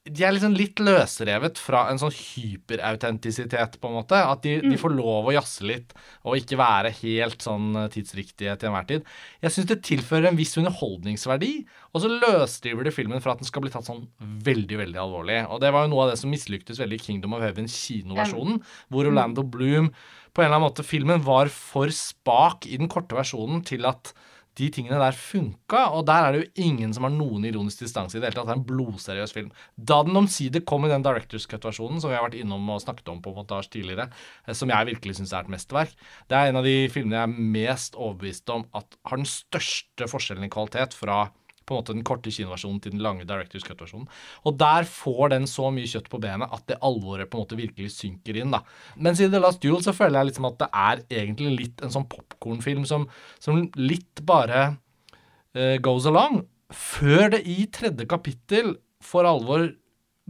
de 0.08 0.22
er 0.24 0.32
liksom 0.32 0.54
litt 0.56 0.80
løsrevet 0.80 1.58
fra 1.60 1.82
en 1.90 1.98
sånn 2.00 2.14
hyperautentisitet, 2.14 3.74
på 3.82 3.88
en 3.90 3.98
måte. 3.98 4.16
At 4.16 4.40
de, 4.46 4.54
de 4.64 4.78
får 4.80 4.94
lov 4.94 5.28
å 5.28 5.34
jazze 5.34 5.66
litt 5.68 5.92
og 6.24 6.38
ikke 6.38 6.56
være 6.56 6.92
helt 7.02 7.44
sånn 7.44 7.74
eh, 7.82 7.90
tidsriktige 7.92 8.54
til 8.56 8.70
enhver 8.70 8.86
tid. 8.88 9.10
Jeg 9.44 9.54
syns 9.54 9.68
det 9.68 9.82
tilfører 9.84 10.30
en 10.30 10.40
viss 10.40 10.56
underholdningsverdi, 10.60 11.52
og 11.92 12.04
så 12.04 12.12
løsdriver 12.14 12.88
det 12.88 12.94
filmen 12.96 13.20
fra 13.20 13.34
at 13.34 13.42
den 13.42 13.50
skal 13.50 13.66
bli 13.66 13.74
tatt 13.74 13.90
sånn 13.90 14.06
veldig, 14.48 14.80
veldig 14.80 15.02
alvorlig. 15.04 15.42
Og 15.52 15.60
det 15.60 15.74
var 15.76 15.84
jo 15.84 15.92
noe 15.92 16.06
av 16.06 16.14
det 16.14 16.20
som 16.22 16.32
mislyktes 16.32 16.80
veldig 16.80 16.96
i 16.96 17.04
Kingdom 17.04 17.36
of 17.36 17.44
Heaven 17.44 17.68
kinoversjonen, 17.68 18.64
hvor 18.88 19.10
Orlando 19.10 19.44
Bloom 19.44 19.92
på 20.32 20.40
en 20.40 20.48
eller 20.48 20.56
annen 20.56 20.68
måte 20.70 20.86
Filmen 20.86 21.20
var 21.26 21.50
for 21.52 21.92
spak 21.92 22.64
i 22.70 22.80
den 22.80 22.88
korte 22.88 23.18
versjonen 23.18 23.64
til 23.68 23.84
at 23.90 24.14
de 24.60 24.68
tingene 24.74 25.00
der 25.00 25.16
funka, 25.16 25.86
og 25.96 26.04
der 26.08 26.26
er 26.26 26.34
det 26.34 26.40
jo 26.42 26.66
ingen 26.68 26.92
som 26.94 27.06
har 27.06 27.14
noen 27.14 27.46
ironisk 27.48 27.82
distanse 27.84 28.18
i 28.18 28.20
det 28.20 28.30
hele 28.30 28.38
tatt. 28.38 28.50
Det 28.50 28.54
er 28.54 28.60
en 28.60 28.68
blodseriøs 28.68 29.34
film. 29.36 29.50
Da 29.76 30.00
den 30.06 30.20
omsider 30.20 30.64
kom 30.68 30.84
i 30.86 30.92
den 30.92 31.04
Directors 31.06 31.48
Cut-versjonen, 31.50 32.02
som 32.02 32.12
vi 32.12 32.18
har 32.18 32.26
vært 32.26 32.38
innom 32.40 32.68
og 32.74 32.82
snakket 32.84 33.08
om 33.12 33.22
på 33.24 33.34
montasje 33.36 33.78
tidligere, 33.78 34.10
eh, 34.46 34.56
som 34.56 34.72
jeg 34.72 34.90
virkelig 34.92 35.18
syns 35.18 35.34
er 35.34 35.46
et 35.46 35.54
mesterverk, 35.56 35.96
det 36.28 36.38
er 36.38 36.50
en 36.50 36.60
av 36.60 36.68
de 36.68 36.76
filmene 36.92 37.18
jeg 37.18 37.28
er 37.28 37.50
mest 37.58 37.98
overbevist 37.98 38.52
om 38.52 38.66
at 38.76 39.00
har 39.08 39.22
den 39.22 39.28
største 39.28 40.10
forskjellen 40.10 40.46
i 40.46 40.52
kvalitet 40.52 40.96
fra 40.96 41.28
på 41.70 41.76
en 41.76 41.80
måte 41.80 41.94
den 41.94 42.06
korte 42.06 42.32
kinoversjonen 42.34 42.80
til 42.82 42.94
den 42.96 43.04
lange 43.04 43.26
Directors 43.28 43.64
Cut-versjonen. 43.66 44.08
Og 44.44 44.58
der 44.60 44.88
får 44.90 45.32
den 45.34 45.46
så 45.50 45.70
mye 45.74 45.88
kjøtt 45.90 46.10
på 46.12 46.20
benet 46.22 46.50
at 46.50 46.66
det 46.70 46.80
alvoret 46.86 47.30
på 47.30 47.38
en 47.38 47.44
måte 47.46 47.58
virkelig 47.60 47.94
synker 47.96 48.40
inn. 48.42 48.50
da. 48.54 48.64
Mens 48.98 49.22
i 49.22 49.30
The 49.30 49.42
Last 49.42 49.62
Duel 49.62 49.82
så 49.86 49.94
føler 49.96 50.20
jeg 50.20 50.32
liksom 50.32 50.50
at 50.50 50.58
det 50.62 50.70
er 50.84 51.04
egentlig 51.22 51.52
litt 51.56 51.84
en 51.86 51.94
sånn 51.94 52.08
popkornfilm 52.10 52.86
som, 52.88 53.06
som 53.38 53.62
litt 53.78 54.24
bare 54.26 54.72
uh, 55.56 55.76
goes 55.82 56.08
along, 56.10 56.42
før 56.74 57.30
det 57.34 57.44
i 57.50 57.64
tredje 57.72 58.06
kapittel 58.10 58.76
for 59.02 59.26
alvor 59.26 59.70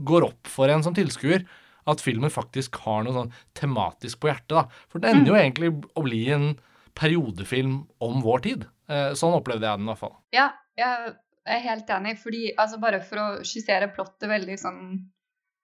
går 0.01 0.31
opp 0.31 0.49
for 0.49 0.73
en 0.73 0.85
som 0.85 0.95
tilskuer 0.97 1.45
at 1.91 2.03
filmen 2.05 2.33
faktisk 2.33 2.79
har 2.85 3.05
noe 3.05 3.17
sånn 3.17 3.33
tematisk 3.57 4.21
på 4.23 4.31
hjertet. 4.31 4.53
da. 4.53 4.85
For 4.93 5.03
det 5.03 5.13
ender 5.13 5.33
jo 5.33 5.39
egentlig 5.41 5.73
å 5.97 6.05
bli 6.05 6.23
en 6.35 6.53
periodefilm 6.99 7.81
om 8.03 8.21
vår 8.25 8.45
tid. 8.47 8.69
Eh, 8.91 9.13
sånn 9.19 9.37
opplevde 9.37 9.67
jeg 9.67 9.81
den 9.81 9.89
i 9.89 9.93
hvert 9.93 10.03
fall. 10.03 10.17
Ja, 10.37 10.51
jeg 10.79 11.15
er 11.51 11.65
helt 11.65 11.91
enig, 11.91 12.17
fordi 12.23 12.53
altså 12.59 12.79
bare 12.83 13.01
for 13.05 13.21
å 13.23 13.27
skissere 13.47 13.91
plottet 13.95 14.29
veldig 14.31 14.57
sånn 14.61 14.81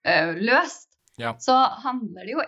eh, 0.05 0.33
løst, 0.39 0.89
Ja. 1.17 1.31
så 1.41 1.55
handler 1.83 2.25
det 2.27 2.33
jo 2.35 2.43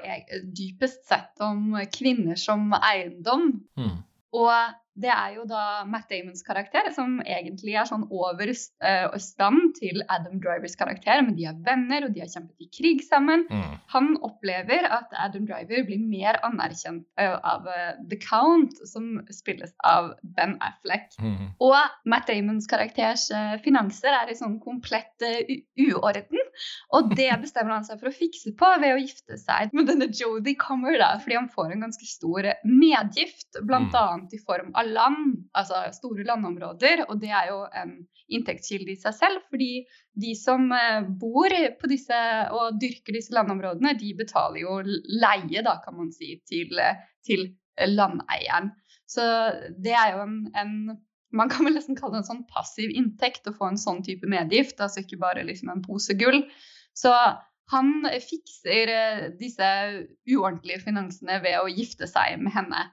dypest 0.60 1.08
sett 1.10 1.40
om 1.42 1.72
kvinner 1.96 2.38
som 2.38 2.70
eiendom. 2.78 3.48
Mm. 3.80 3.96
Og 4.38 4.54
det 5.00 5.12
er 5.14 5.36
jo 5.38 5.46
da 5.48 5.86
Matt 5.88 6.10
Damons 6.12 6.44
karakter 6.46 6.90
som 6.96 7.20
egentlig 7.24 7.76
er 7.80 7.88
sånn 7.88 8.06
over 8.12 8.50
eh, 8.52 9.18
stand 9.22 9.76
til 9.78 10.04
Adam 10.12 10.40
Drivers 10.44 10.76
karakter, 10.80 11.22
men 11.26 11.38
de 11.38 11.48
er 11.50 11.60
venner, 11.66 12.06
og 12.08 12.16
de 12.16 12.24
har 12.24 12.32
kjempet 12.32 12.66
i 12.66 12.70
krig 12.74 13.04
sammen. 13.06 13.46
Mm. 13.50 13.78
Han 13.94 14.12
opplever 14.26 14.88
at 14.90 15.14
Adam 15.16 15.48
Driver 15.50 15.86
blir 15.88 16.02
mer 16.04 16.40
anerkjent 16.46 17.06
eh, 17.22 17.36
av 17.38 17.68
eh, 17.72 18.02
The 18.12 18.20
Count, 18.24 18.76
som 18.90 19.22
spilles 19.34 19.74
av 19.88 20.12
Ben 20.36 20.58
Affleck. 20.66 21.16
Mm. 21.22 21.56
Og 21.64 21.78
Matt 22.10 22.28
Damons 22.30 22.68
karakters 22.70 23.30
finanser 23.64 24.14
er 24.16 24.32
i 24.32 24.38
sånn 24.38 24.58
komplett 24.64 25.24
uorden. 25.80 26.44
Og 26.98 27.14
det 27.16 27.32
bestemmer 27.44 27.78
han 27.78 27.88
seg 27.88 28.02
for 28.02 28.12
å 28.12 28.16
fikse 28.16 28.54
på 28.60 28.74
ved 28.82 28.96
å 28.96 29.02
gifte 29.02 29.40
seg 29.40 29.74
med 29.76 29.88
denne 29.90 30.10
Jodie 30.12 30.58
Comer, 30.60 31.00
da, 31.00 31.14
fordi 31.22 31.40
han 31.40 31.50
får 31.54 31.74
en 31.74 31.88
ganske 31.88 32.10
stor 32.10 32.52
medgift, 32.68 33.62
bl.a. 33.64 33.88
Mm. 33.90 34.28
i 34.36 34.42
form 34.44 34.74
av 34.78 34.89
land, 34.92 35.36
altså 35.58 35.86
store 35.96 36.26
landområder. 36.28 37.06
Og 37.10 37.22
det 37.22 37.32
er 37.36 37.50
jo 37.52 37.62
en 37.82 37.96
inntektskilde 38.30 38.94
i 38.94 39.00
seg 39.00 39.16
selv, 39.18 39.44
fordi 39.50 39.84
de 40.20 40.36
som 40.38 40.68
eh, 40.76 41.02
bor 41.22 41.56
på 41.82 41.90
disse 41.92 42.20
og 42.56 42.78
dyrker 42.82 43.18
disse 43.18 43.34
landområdene, 43.36 43.96
de 44.00 44.14
betaler 44.18 44.64
jo 44.64 44.80
leie, 44.86 45.64
da, 45.66 45.80
kan 45.84 45.98
man 45.98 46.12
si, 46.16 46.36
til, 46.50 46.82
til 47.26 47.52
landeieren. 47.96 48.74
Så 49.10 49.26
det 49.82 49.96
er 49.98 50.18
jo 50.18 50.26
en, 50.28 50.42
en 50.58 50.74
man 51.36 51.50
kan 51.50 51.66
vel 51.66 51.76
nesten 51.78 51.98
kalle 51.98 52.18
det 52.18 52.24
en 52.24 52.32
sånn 52.32 52.48
passiv 52.50 52.92
inntekt 52.94 53.48
å 53.50 53.54
få 53.56 53.70
en 53.70 53.80
sånn 53.82 54.02
type 54.06 54.30
medgift, 54.30 54.80
altså 54.82 55.04
ikke 55.04 55.22
bare 55.22 55.46
liksom 55.46 55.72
en 55.74 55.84
pose 55.86 56.16
gull. 56.18 56.42
Så 56.98 57.14
han 57.70 57.92
fikser 58.26 58.92
eh, 58.94 59.26
disse 59.38 59.68
uordentlige 60.30 60.82
finansene 60.88 61.38
ved 61.44 61.60
å 61.62 61.70
gifte 61.70 62.10
seg 62.10 62.40
med 62.42 62.56
henne. 62.56 62.88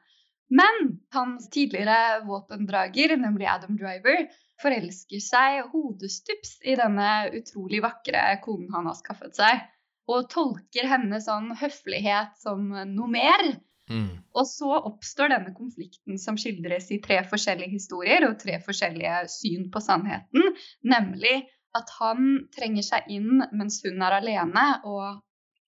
Men 0.49 1.01
hans 1.14 1.51
tidligere 1.51 2.24
våpendrager, 2.26 3.16
nemlig 3.18 3.49
Adam 3.51 3.78
Driver, 3.78 4.26
forelsker 4.62 5.20
seg 5.20 5.70
hodestups 5.72 6.61
i 6.64 6.76
denne 6.78 7.09
utrolig 7.36 7.82
vakre 7.84 8.22
konen 8.44 8.70
han 8.74 8.86
har 8.88 8.99
skaffet 8.99 9.36
seg, 9.36 9.64
og 10.07 10.28
tolker 10.32 10.86
henne 10.86 11.18
sånn 11.20 11.51
høflighet 11.59 12.38
som 12.40 12.68
noe 12.70 13.11
mer. 13.11 13.42
Mm. 13.90 14.22
Og 14.34 14.47
så 14.51 14.70
oppstår 14.78 15.30
denne 15.34 15.53
konflikten 15.55 16.18
som 16.18 16.38
skildres 16.38 16.88
i 16.94 17.01
tre 17.03 17.20
forskjellige 17.26 17.74
historier 17.74 18.26
og 18.26 18.38
tre 18.40 18.59
forskjellige 18.62 19.26
syn 19.30 19.68
på 19.74 19.82
sannheten, 19.82 20.55
nemlig 20.86 21.44
at 21.76 21.90
han 21.99 22.49
trenger 22.55 22.86
seg 22.86 23.11
inn 23.12 23.42
mens 23.53 23.82
hun 23.84 24.03
er 24.03 24.18
alene, 24.20 24.66
og 24.88 25.20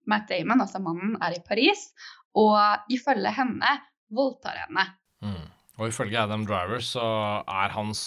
Matt 0.08 0.30
Damon, 0.32 0.64
altså 0.64 0.80
mannen, 0.80 1.18
er 1.22 1.36
i 1.36 1.44
Paris. 1.44 1.90
Og 2.38 2.56
ifølge 2.94 3.34
henne 3.34 3.74
voldtar 4.14 4.64
henne. 4.66 4.88
Mm. 5.26 5.46
Og 5.78 5.92
ifølge 5.92 6.18
Adam 6.20 6.46
Driver 6.48 6.82
så 6.82 7.08
er 7.46 7.74
hans 7.76 8.02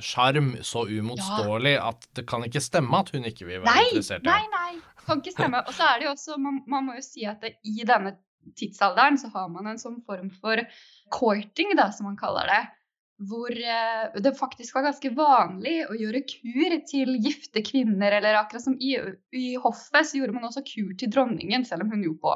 sjarm 0.00 0.54
så 0.64 0.86
uimotståelig 0.88 1.74
at 1.82 2.06
det 2.16 2.24
kan 2.28 2.44
ikke 2.46 2.62
stemme 2.64 3.02
at 3.02 3.12
hun 3.12 3.26
ikke 3.28 3.44
vil 3.48 3.60
være 3.60 3.68
Nei, 3.68 3.88
interessert 3.90 4.24
i 4.24 4.30
nei, 4.30 4.38
ham. 4.46 4.54
nei. 4.54 5.02
Kan 5.06 5.20
ikke 5.20 5.34
stemme. 5.36 5.60
Og 5.68 5.76
så 5.76 5.90
er 5.90 6.00
det 6.00 6.08
jo 6.08 6.14
også, 6.14 6.38
man, 6.42 6.62
man 6.66 6.88
må 6.88 6.96
jo 6.96 7.04
si 7.04 7.26
at 7.28 7.44
det, 7.44 7.52
i 7.68 7.84
denne 7.86 8.16
tidsalderen 8.58 9.18
så 9.20 9.28
har 9.34 9.50
man 9.52 9.68
en 9.70 9.78
sånn 9.78 10.00
form 10.06 10.32
for 10.40 10.62
courting, 11.14 11.76
da, 11.78 11.90
som 11.94 12.08
man 12.08 12.18
kaller 12.18 12.48
det. 12.50 12.62
Hvor 13.28 13.52
eh, 13.52 14.16
det 14.22 14.34
faktisk 14.36 14.76
var 14.76 14.88
ganske 14.88 15.12
vanlig 15.16 15.76
å 15.86 15.94
gjøre 15.96 16.24
kur 16.28 16.74
til 16.90 17.14
gifte 17.22 17.62
kvinner. 17.64 18.18
Eller 18.18 18.40
akkurat 18.40 18.64
som 18.64 18.76
i, 18.80 18.96
i 19.36 19.46
hoffet 19.60 20.08
så 20.10 20.20
gjorde 20.20 20.36
man 20.36 20.48
også 20.48 20.64
kur 20.66 20.96
til 20.98 21.12
dronningen, 21.12 21.64
selv 21.68 21.86
om 21.86 21.94
hun 21.94 22.04
jo 22.08 22.16
på 22.20 22.34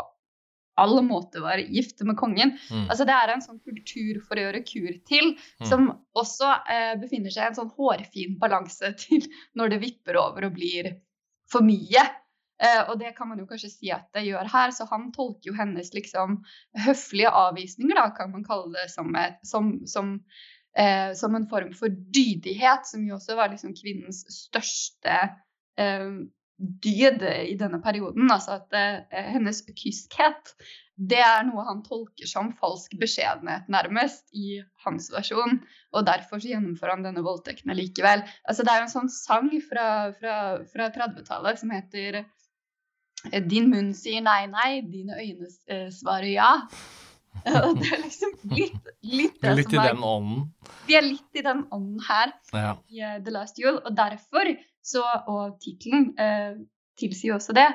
alle 0.80 1.02
måter 1.06 1.44
var 1.44 1.60
gift 1.62 2.00
med 2.08 2.16
kongen. 2.20 2.54
Mm. 2.70 2.86
Altså 2.88 3.06
Det 3.08 3.16
er 3.16 3.34
en 3.34 3.44
sånn 3.44 3.60
kultur 3.64 4.22
for 4.26 4.36
å 4.40 4.46
gjøre 4.46 4.62
kur 4.66 4.94
til, 5.08 5.34
Mm. 5.60 5.66
som 5.68 5.90
også 6.16 6.48
eh, 6.72 6.94
befinner 7.00 7.30
seg 7.30 7.44
i 7.44 7.50
en 7.50 7.58
sånn 7.60 7.74
hårfin 7.76 8.38
balanse 8.40 8.94
til 9.04 9.26
når 9.58 9.74
det 9.74 9.82
vipper 9.84 10.16
over 10.20 10.48
og 10.48 10.56
blir 10.56 10.94
for 11.50 11.62
mye. 11.66 12.06
Eh, 12.60 12.82
og 12.90 12.98
det 13.00 13.14
kan 13.16 13.28
man 13.30 13.38
jo 13.40 13.46
kanskje 13.48 13.70
si 13.72 13.90
at 13.94 14.10
det 14.12 14.26
gjør 14.26 14.48
her, 14.52 14.72
så 14.76 14.84
han 14.90 15.08
tolker 15.16 15.48
jo 15.48 15.56
hennes 15.56 15.94
liksom 15.96 16.42
høflige 16.84 17.30
avvisninger, 17.32 17.96
da, 17.96 18.10
kan 18.16 18.32
man 18.34 18.44
kalle 18.44 18.68
det, 18.74 18.90
som, 18.92 19.14
som, 19.48 19.70
som, 19.88 20.10
eh, 20.76 21.14
som 21.16 21.34
en 21.38 21.48
form 21.48 21.72
for 21.78 21.88
dydighet, 21.88 22.84
som 22.86 23.06
jo 23.08 23.16
også 23.16 23.38
var 23.38 23.48
liksom 23.54 23.72
kvinnens 23.78 24.26
største 24.28 25.16
eh, 25.80 26.10
dyd 26.60 27.22
i 27.24 27.56
denne 27.58 27.80
perioden. 27.82 28.28
Altså 28.30 28.58
at 28.58 28.76
eh, 28.76 29.24
hennes 29.34 29.62
kyskhet, 29.70 30.54
det 31.00 31.20
er 31.24 31.46
noe 31.48 31.64
han 31.64 31.80
tolker 31.86 32.28
som 32.28 32.50
falsk 32.60 32.92
beskjedenhet, 33.00 33.70
nærmest, 33.72 34.26
i 34.36 34.60
hans 34.84 35.08
versjon. 35.14 35.62
Og 35.96 36.04
derfor 36.08 36.42
så 36.42 36.52
gjennomfører 36.52 36.98
han 36.98 37.06
denne 37.06 37.24
voldtekten 37.24 37.72
likevel. 37.76 38.26
Altså 38.44 38.66
Det 38.66 38.74
er 38.74 38.82
jo 38.82 38.88
en 38.88 38.96
sånn 38.96 39.12
sang 39.14 39.48
fra, 39.64 39.86
fra, 40.18 40.36
fra 40.68 40.90
30-tallet 40.96 41.62
som 41.62 41.72
heter 41.74 42.20
eh, 42.20 43.40
Din 43.48 43.70
munn 43.72 43.94
sier 43.96 44.20
nei, 44.26 44.42
nei, 44.52 44.72
dine 44.84 45.16
øyne 45.16 45.48
eh, 45.72 45.88
svarer 45.94 46.28
ja. 46.34 46.52
Og 47.70 47.78
det 47.78 47.92
er 47.94 48.00
liksom 48.02 48.32
litt, 48.50 48.88
litt 49.06 49.36
det 49.40 49.52
Litt 49.56 49.70
som 49.70 49.80
er 49.80 49.92
den 49.94 50.04
ånden. 50.04 50.40
Vi 50.88 50.96
er 50.98 51.06
litt 51.06 51.38
i 51.38 51.44
den 51.46 51.62
ånden 51.72 52.02
her 52.08 52.34
Ja. 52.52 52.74
i 52.90 53.00
eh, 53.06 53.20
The 53.24 53.32
Last 53.32 53.60
Jule. 53.62 53.78
og 53.80 53.96
derfor 53.96 54.52
så, 54.82 55.04
og 55.30 55.58
tittelen 55.62 56.10
eh, 56.18 56.58
tilsier 57.00 57.34
jo 57.34 57.38
også 57.38 57.56
det, 57.56 57.68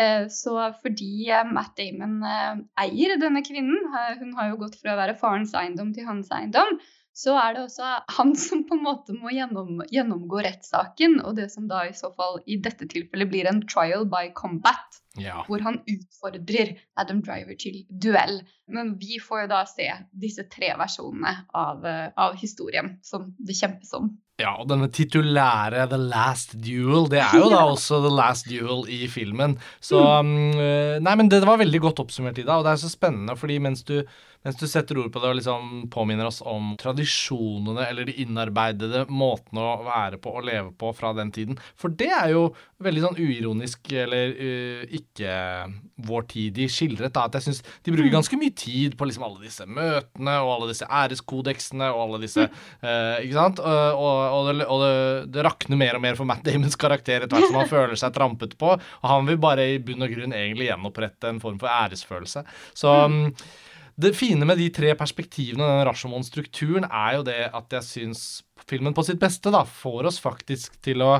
eh, 0.00 0.26
så 0.32 0.56
fordi 0.82 1.28
eh, 1.30 1.44
Matt 1.48 1.76
Damon 1.78 2.22
eh, 2.26 2.64
eier 2.86 3.18
denne 3.20 3.44
kvinnen, 3.46 3.92
hun 4.20 4.34
har 4.38 4.52
jo 4.52 4.60
gått 4.64 4.80
fra 4.80 4.96
å 4.96 5.00
være 5.00 5.18
farens 5.20 5.54
eiendom 5.58 5.94
til 5.96 6.08
hans 6.08 6.32
eiendom, 6.34 6.78
så 7.12 7.34
er 7.36 7.52
det 7.52 7.62
også 7.66 7.88
han 8.16 8.32
som 8.40 8.62
på 8.64 8.78
en 8.78 8.84
måte 8.86 9.12
må 9.12 9.32
gjennom, 9.34 9.82
gjennomgå 9.92 10.40
rettssaken, 10.46 11.18
og 11.20 11.36
det 11.36 11.50
som 11.52 11.66
da 11.68 11.84
i 11.84 11.92
så 11.96 12.08
fall 12.16 12.40
i 12.48 12.56
dette 12.64 12.88
tilfellet 12.88 13.28
blir 13.28 13.48
en 13.50 13.60
trial 13.68 14.06
by 14.08 14.30
combat, 14.36 14.96
ja. 15.20 15.42
hvor 15.44 15.60
han 15.60 15.82
utfordrer 15.84 16.72
Adam 16.96 17.20
Driver 17.24 17.58
til 17.60 17.82
duell. 17.90 18.40
Men 18.72 18.94
vi 19.00 19.20
får 19.20 19.44
jo 19.44 19.52
da 19.52 19.60
se 19.68 19.90
disse 20.24 20.46
tre 20.48 20.72
versjonene 20.80 21.34
av, 21.52 21.84
av 22.16 22.38
historien 22.40 22.94
som 23.04 23.34
det 23.36 23.60
kjempes 23.60 23.92
om. 23.98 24.14
Ja, 24.40 24.54
og 24.56 24.68
denne 24.70 24.88
titulære 24.88 25.84
The 25.90 25.98
Last 26.00 26.56
Duel, 26.64 27.04
det 27.12 27.20
er 27.20 27.36
jo 27.36 27.50
da 27.52 27.66
også 27.68 28.00
The 28.00 28.12
Last 28.16 28.48
Duel 28.48 28.86
i 28.90 29.04
filmen. 29.12 29.58
Så 29.84 30.00
mm. 30.00 30.34
eh, 30.56 30.98
Nei, 31.04 31.16
men 31.20 31.28
det 31.30 31.42
var 31.44 31.60
veldig 31.60 31.82
godt 31.84 32.00
oppsummert, 32.02 32.40
Ida, 32.40 32.56
og 32.56 32.64
det 32.66 32.72
er 32.72 32.80
så 32.80 32.90
spennende, 32.90 33.36
fordi 33.38 33.58
mens 33.62 33.84
du, 33.86 33.98
mens 34.42 34.56
du 34.58 34.64
setter 34.66 34.98
ord 35.02 35.12
på 35.12 35.20
det 35.22 35.30
og 35.30 35.36
liksom 35.38 35.84
påminner 35.92 36.30
oss 36.30 36.40
om 36.48 36.72
tradisjonene 36.80 37.84
eller 37.90 38.08
de 38.08 38.16
innarbeidede 38.24 39.04
måtene 39.12 39.62
å 39.62 39.86
være 39.86 40.18
på 40.22 40.32
og 40.40 40.48
leve 40.48 40.72
på 40.80 40.94
fra 40.96 41.12
den 41.18 41.30
tiden, 41.34 41.60
for 41.76 41.92
det 41.92 42.10
er 42.16 42.32
jo 42.32 42.48
veldig 42.82 43.04
sånn 43.04 43.20
uironisk 43.20 43.92
eller 43.94 44.32
uh, 44.32 44.82
ikke 44.90 45.36
i 46.02 46.66
skildret, 46.72 47.12
da, 47.14 47.28
at 47.28 47.36
jeg 47.38 47.44
syns 47.46 47.60
de 47.84 47.92
bruker 47.94 48.10
ganske 48.10 48.36
mye 48.40 48.54
tid 48.58 48.96
på 48.98 49.06
liksom 49.06 49.22
alle 49.26 49.44
disse 49.44 49.66
møtene 49.68 50.34
og 50.42 50.50
alle 50.56 50.70
disse 50.72 50.88
æreskodeksene 50.88 51.92
og 51.92 52.00
alle 52.06 52.22
disse 52.24 52.48
uh, 52.48 53.16
Ikke 53.22 53.36
sant? 53.36 53.62
Uh, 53.62 53.92
og, 53.94 54.21
og, 54.22 54.48
det, 54.48 54.66
og 54.66 54.82
det, 54.82 54.94
det 55.34 55.44
rakner 55.46 55.80
mer 55.80 55.98
og 55.98 56.04
mer 56.04 56.16
for 56.18 56.28
Matt 56.28 56.44
Damons 56.46 56.78
karakter 56.80 57.24
etter 57.24 57.36
hvert 57.36 57.50
som 57.50 57.60
han 57.60 57.70
føler 57.76 57.98
seg 57.98 58.14
trampet 58.16 58.56
på. 58.60 58.72
Og 58.76 59.10
han 59.10 59.28
vil 59.28 59.40
bare 59.42 59.68
i 59.74 59.82
bunn 59.82 60.06
og 60.06 60.14
grunn 60.14 60.36
egentlig 60.36 60.70
gjenopprette 60.70 61.30
en 61.32 61.42
form 61.42 61.60
for 61.62 61.72
æresfølelse. 61.72 62.44
Så 62.78 62.96
mm. 63.12 63.22
det 64.06 64.16
fine 64.18 64.48
med 64.48 64.60
de 64.62 64.70
tre 64.74 64.94
perspektivene 64.98 65.66
og 65.66 65.72
den 65.74 65.86
Rashomon-strukturen 65.90 66.88
er 66.88 67.18
jo 67.18 67.28
det 67.28 67.40
at 67.50 67.78
jeg 67.78 67.88
syns 67.88 68.26
filmen 68.68 68.94
på 68.94 69.04
sitt 69.06 69.20
beste 69.22 69.50
da 69.52 69.64
får 69.66 70.12
oss 70.12 70.20
faktisk 70.22 70.78
til 70.84 71.02
å 71.04 71.16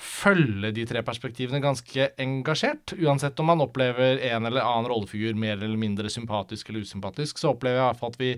følge 0.00 0.72
de 0.72 0.86
tre 0.88 1.02
perspektivene 1.04 1.60
ganske 1.62 2.10
engasjert. 2.20 2.94
Uansett 2.96 3.40
om 3.42 3.50
man 3.52 3.60
opplever 3.60 4.22
en 4.30 4.48
eller 4.48 4.64
annen 4.64 4.88
rollefigur 4.90 5.36
mer 5.36 5.58
eller 5.58 5.76
mindre 5.80 6.10
sympatisk 6.12 6.70
eller 6.70 6.86
usympatisk, 6.86 7.40
så 7.40 7.52
opplever 7.52 7.76
jeg 7.76 7.84
i 7.84 7.88
hvert 7.90 8.00
fall 8.00 8.14
at 8.14 8.20
vi, 8.22 8.30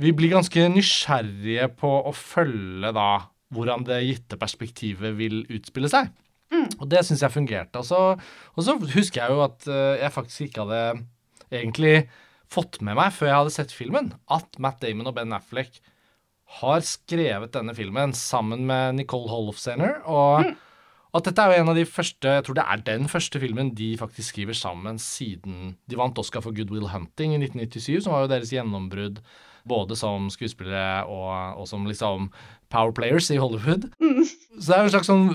vi 0.00 0.14
blir 0.16 0.32
ganske 0.32 0.64
nysgjerrige 0.72 1.68
på 1.80 1.90
å 2.08 2.12
følge 2.16 2.92
da 2.96 3.10
hvordan 3.54 3.84
det 3.86 4.00
gitte 4.06 4.38
perspektivet 4.40 5.16
vil 5.18 5.42
utspille 5.50 5.90
seg. 5.90 6.10
Mm. 6.50 6.66
Og 6.80 6.88
det 6.90 7.02
syns 7.06 7.22
jeg 7.24 7.34
fungerte. 7.34 7.82
Og 7.82 7.86
så, 7.86 8.00
og 8.54 8.66
så 8.66 8.76
husker 8.78 9.22
jeg 9.22 9.34
jo 9.34 9.44
at 9.44 9.66
eh, 9.70 10.00
jeg 10.00 10.14
faktisk 10.14 10.46
ikke 10.46 10.66
hadde 10.66 11.04
egentlig 11.50 11.94
fått 12.50 12.80
med 12.82 12.98
meg 12.98 13.12
før 13.14 13.30
jeg 13.30 13.38
hadde 13.42 13.54
sett 13.54 13.74
filmen, 13.74 14.12
at 14.30 14.58
Matt 14.62 14.80
Damon 14.82 15.10
og 15.10 15.16
Ben 15.18 15.34
Affleck 15.36 15.78
har 16.60 16.82
skrevet 16.82 17.52
denne 17.54 17.76
filmen 17.76 18.14
sammen 18.16 18.64
med 18.66 18.98
Nicole 18.98 19.30
Holofcener. 19.30 20.00
Og 20.10 20.48
at 21.14 21.26
dette 21.26 21.42
er 21.42 21.52
jo 21.52 21.62
en 21.62 21.70
av 21.72 21.78
de 21.78 21.82
første 21.90 22.32
Jeg 22.36 22.44
tror 22.46 22.56
det 22.58 22.64
er 22.70 22.82
den 22.86 23.08
første 23.10 23.40
filmen 23.42 23.72
de 23.74 23.92
faktisk 23.98 24.30
skriver 24.30 24.54
sammen 24.54 24.98
siden 25.02 25.76
de 25.90 25.98
vant 25.98 26.18
Oscar 26.22 26.42
for 26.44 26.54
Good 26.54 26.70
Will 26.74 26.90
Hunting 26.90 27.34
i 27.34 27.40
1997, 27.42 28.04
som 28.04 28.14
var 28.14 28.24
jo 28.24 28.32
deres 28.34 28.52
gjennombrudd 28.54 29.18
både 29.68 29.96
som 29.98 30.30
skuespillere 30.32 31.04
og, 31.04 31.60
og 31.60 31.68
som 31.68 31.86
liksom 31.88 32.30
power 32.70 32.94
players 32.94 33.30
i 33.30 33.40
Hollywood. 33.40 33.90
Mm. 34.00 34.24
Så 34.60 34.66
det 34.66 34.76
er 34.76 34.82
jo 34.82 34.88
en 34.88 34.94
slags 34.94 35.10
sånn 35.10 35.28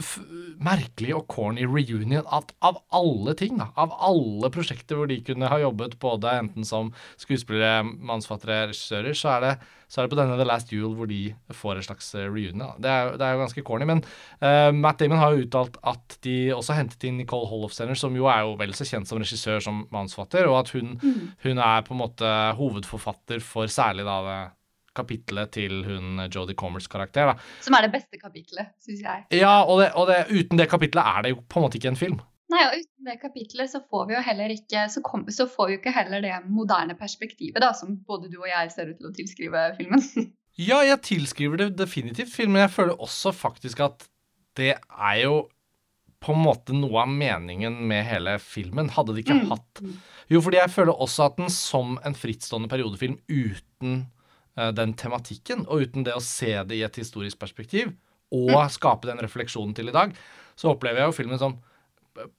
merkelig 0.62 1.14
og 1.18 1.26
corny 1.32 1.66
reunion 1.68 2.28
at 2.34 2.52
av 2.66 2.80
alle 2.96 3.36
ting, 3.38 3.58
da, 3.60 3.70
av 3.80 3.94
alle 4.04 4.50
prosjekter 4.54 4.98
hvor 4.98 5.10
de 5.10 5.18
kunne 5.26 5.50
ha 5.52 5.60
jobbet 5.62 5.98
både 6.02 6.32
enten 6.40 6.68
som 6.68 6.92
skuespillere, 7.22 7.84
manusfattere, 7.84 8.70
regissører, 8.72 9.18
så 9.18 9.34
er, 9.36 9.46
det, 9.46 9.54
så 9.92 10.02
er 10.02 10.08
det 10.08 10.14
på 10.14 10.20
denne 10.22 10.40
The 10.40 10.48
Last 10.48 10.72
Duel 10.72 10.96
hvor 10.98 11.10
de 11.12 11.22
får 11.56 11.80
en 11.80 11.88
slags 11.90 12.12
eh, 12.16 12.28
reunion. 12.30 12.64
Da. 12.64 12.72
Det, 12.80 12.94
er, 12.94 13.14
det 13.20 13.28
er 13.28 13.36
jo 13.36 13.44
ganske 13.44 13.66
corny, 13.68 13.90
men 13.90 14.04
uh, 14.44 14.72
Matt 14.76 15.02
Damon 15.02 15.22
har 15.22 15.36
jo 15.36 15.46
uttalt 15.46 15.80
at 15.84 16.20
de 16.26 16.38
også 16.56 16.78
hentet 16.78 17.08
inn 17.10 17.20
Nicole 17.22 17.50
Holofcener, 17.52 17.98
som 18.00 18.16
jo 18.18 18.30
er 18.32 18.46
jo 18.46 18.56
vel 18.62 18.76
så 18.78 18.88
kjent 18.88 19.10
som 19.10 19.22
regissør 19.22 19.64
som 19.64 19.86
manusforfatter, 19.94 20.48
og 20.52 20.62
at 20.64 20.76
hun, 20.76 20.96
hun 21.44 21.58
er 21.60 21.86
på 21.86 21.96
en 21.96 22.04
måte 22.06 22.36
hovedforfatter 22.60 23.44
for 23.44 23.72
særlig 23.72 24.08
da 24.08 24.22
det 24.26 24.40
kapitlet 24.96 25.52
til 25.56 25.82
hun 25.86 26.24
Jodie 26.34 26.56
Comers 26.58 26.88
karakter. 26.92 27.34
da. 27.34 27.36
Som 27.66 27.76
er 27.78 27.86
det 27.88 27.92
beste 27.96 28.20
kapitlet, 28.22 28.72
syns 28.84 29.02
jeg. 29.04 29.26
Ja, 29.42 29.58
og, 29.64 29.82
det, 29.84 29.92
og 30.00 30.08
det, 30.10 30.22
uten 30.32 30.58
det 30.62 30.70
kapitlet 30.72 31.04
er 31.06 31.22
det 31.28 31.34
jo 31.36 31.42
på 31.44 31.60
en 31.62 31.68
måte 31.68 31.80
ikke 31.82 31.92
en 31.94 32.00
film. 32.00 32.22
Nei, 32.54 32.62
og 32.68 32.76
uten 32.78 33.08
det 33.10 33.16
kapitlet 33.24 33.72
så 33.72 33.80
får 33.90 34.04
vi 34.08 34.14
jo 34.14 34.20
heller 34.22 34.52
ikke 34.54 34.84
så, 34.94 35.02
kom, 35.04 35.24
så 35.34 35.48
får 35.50 35.68
vi 35.68 35.74
jo 35.76 35.80
ikke 35.82 35.96
heller 35.96 36.22
det 36.22 36.36
moderne 36.46 36.94
perspektivet 37.00 37.58
da, 37.64 37.72
som 37.74 37.96
både 38.06 38.30
du 38.30 38.38
og 38.44 38.48
jeg 38.52 38.70
ser 38.72 38.92
ut 38.94 39.00
til 39.02 39.10
å 39.12 39.16
tilskrive 39.18 39.68
filmen. 39.80 40.04
Ja, 40.56 40.78
jeg 40.88 41.02
tilskriver 41.04 41.60
det 41.60 41.66
definitivt 41.76 42.30
filmen. 42.32 42.62
jeg 42.62 42.72
føler 42.72 43.02
også 43.04 43.34
faktisk 43.36 43.82
at 43.84 44.06
det 44.56 44.70
er 44.80 45.18
jo 45.26 45.34
på 46.24 46.32
en 46.32 46.40
måte 46.46 46.72
noe 46.72 47.02
av 47.02 47.10
meningen 47.12 47.76
med 47.90 48.06
hele 48.08 48.38
filmen. 48.40 48.88
Hadde 48.96 49.18
de 49.18 49.20
ikke 49.26 49.36
Mm. 49.36 49.50
hatt 49.52 49.82
Jo, 50.32 50.40
fordi 50.42 50.62
jeg 50.62 50.72
føler 50.72 50.96
også 50.96 51.26
at 51.28 51.36
den 51.42 51.52
som 51.52 51.98
en 52.08 52.16
frittstående 52.16 52.70
periodefilm 52.72 53.18
uten 53.28 53.98
eh, 54.00 54.15
den 54.56 54.94
tematikken, 54.96 55.66
og 55.68 55.84
uten 55.84 56.06
det 56.08 56.16
å 56.16 56.24
se 56.24 56.54
det 56.64 56.78
i 56.78 56.84
et 56.88 57.00
historisk 57.02 57.40
perspektiv, 57.42 57.92
og 58.36 58.56
skape 58.74 59.10
den 59.10 59.20
refleksjonen 59.22 59.76
til 59.76 59.92
i 59.92 59.96
dag, 59.96 60.16
så 60.56 60.72
opplever 60.72 61.04
jeg 61.04 61.12
jo 61.12 61.18
filmen 61.18 61.42
som 61.42 61.58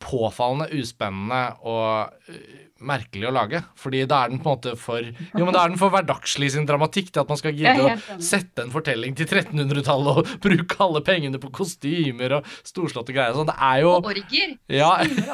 påfallende 0.01 0.71
uspennende 0.79 1.41
og 1.69 2.13
øh, 2.33 2.63
merkelig 2.87 3.29
å 3.29 3.33
lage. 3.35 3.61
Fordi 3.81 4.03
da 4.09 4.23
er 4.25 4.33
den 4.33 4.41
på 4.43 4.51
en 4.51 4.57
måte 4.57 4.75
for 4.81 5.05
Jo, 5.05 5.43
men 5.45 5.53
da 5.55 5.63
er 5.65 5.73
den 5.73 5.81
for 5.81 5.93
hverdagslig 5.93 6.51
sin 6.53 6.67
dramatikk 6.69 7.11
til 7.13 7.23
at 7.23 7.33
man 7.33 7.41
skal 7.41 7.57
gidde 7.57 7.85
å 7.85 8.21
sette 8.23 8.65
en 8.65 8.73
fortelling 8.73 9.17
til 9.17 9.29
1300-tallet 9.29 10.21
og 10.21 10.31
bruke 10.47 10.79
alle 10.85 11.03
pengene 11.07 11.41
på 11.43 11.53
kostymer 11.57 12.39
og 12.39 12.51
storslåtte 12.69 13.17
greier. 13.17 13.37
Sånn, 13.37 13.49
det 13.51 13.57
er 13.69 13.83
jo 13.85 13.93
Og 13.99 14.11
orger. 14.13 14.57
ja, 14.73 14.93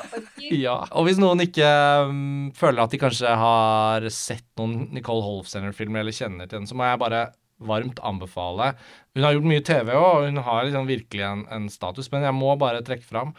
ja. 0.67 0.77
Og 0.91 1.09
hvis 1.09 1.23
noen 1.23 1.45
ikke 1.47 1.71
um, 2.09 2.51
føler 2.59 2.85
at 2.85 2.95
de 2.95 3.03
kanskje 3.03 3.37
har 3.43 4.09
sett 4.15 4.47
noen 4.61 4.91
Nicole 4.95 5.25
Holofcener-filmer 5.27 6.03
eller 6.03 6.17
kjenner 6.17 6.51
til 6.51 6.61
den, 6.63 6.69
så 6.71 6.79
må 6.79 6.87
jeg 6.89 7.03
bare 7.03 7.25
varmt 7.63 8.01
anbefale. 8.03 8.73
Hun 9.15 9.23
har 9.27 9.37
gjort 9.37 9.47
mye 9.47 9.63
TV 9.67 9.93
òg, 9.95 10.07
og 10.17 10.25
hun 10.27 10.41
har 10.43 10.65
liksom 10.67 10.89
virkelig 10.89 11.27
en, 11.29 11.45
en 11.55 11.69
status, 11.71 12.09
men 12.11 12.27
jeg 12.27 12.35
må 12.35 12.55
bare 12.59 12.83
trekke 12.87 13.07
fram 13.07 13.35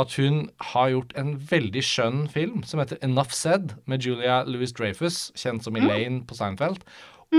at 0.00 0.14
hun 0.18 0.48
har 0.72 0.90
gjort 0.90 1.12
en 1.18 1.34
veldig 1.50 1.82
skjønn 1.86 2.22
film 2.32 2.62
som 2.66 2.82
heter 2.82 2.98
Enough 3.02 3.34
Said, 3.34 3.76
med 3.86 4.02
Julia 4.02 4.42
Louis 4.48 4.72
Dreyfus, 4.74 5.28
kjent 5.38 5.66
som 5.66 5.76
Elaine 5.78 6.24
på 6.26 6.34
Seinfeld. 6.38 6.82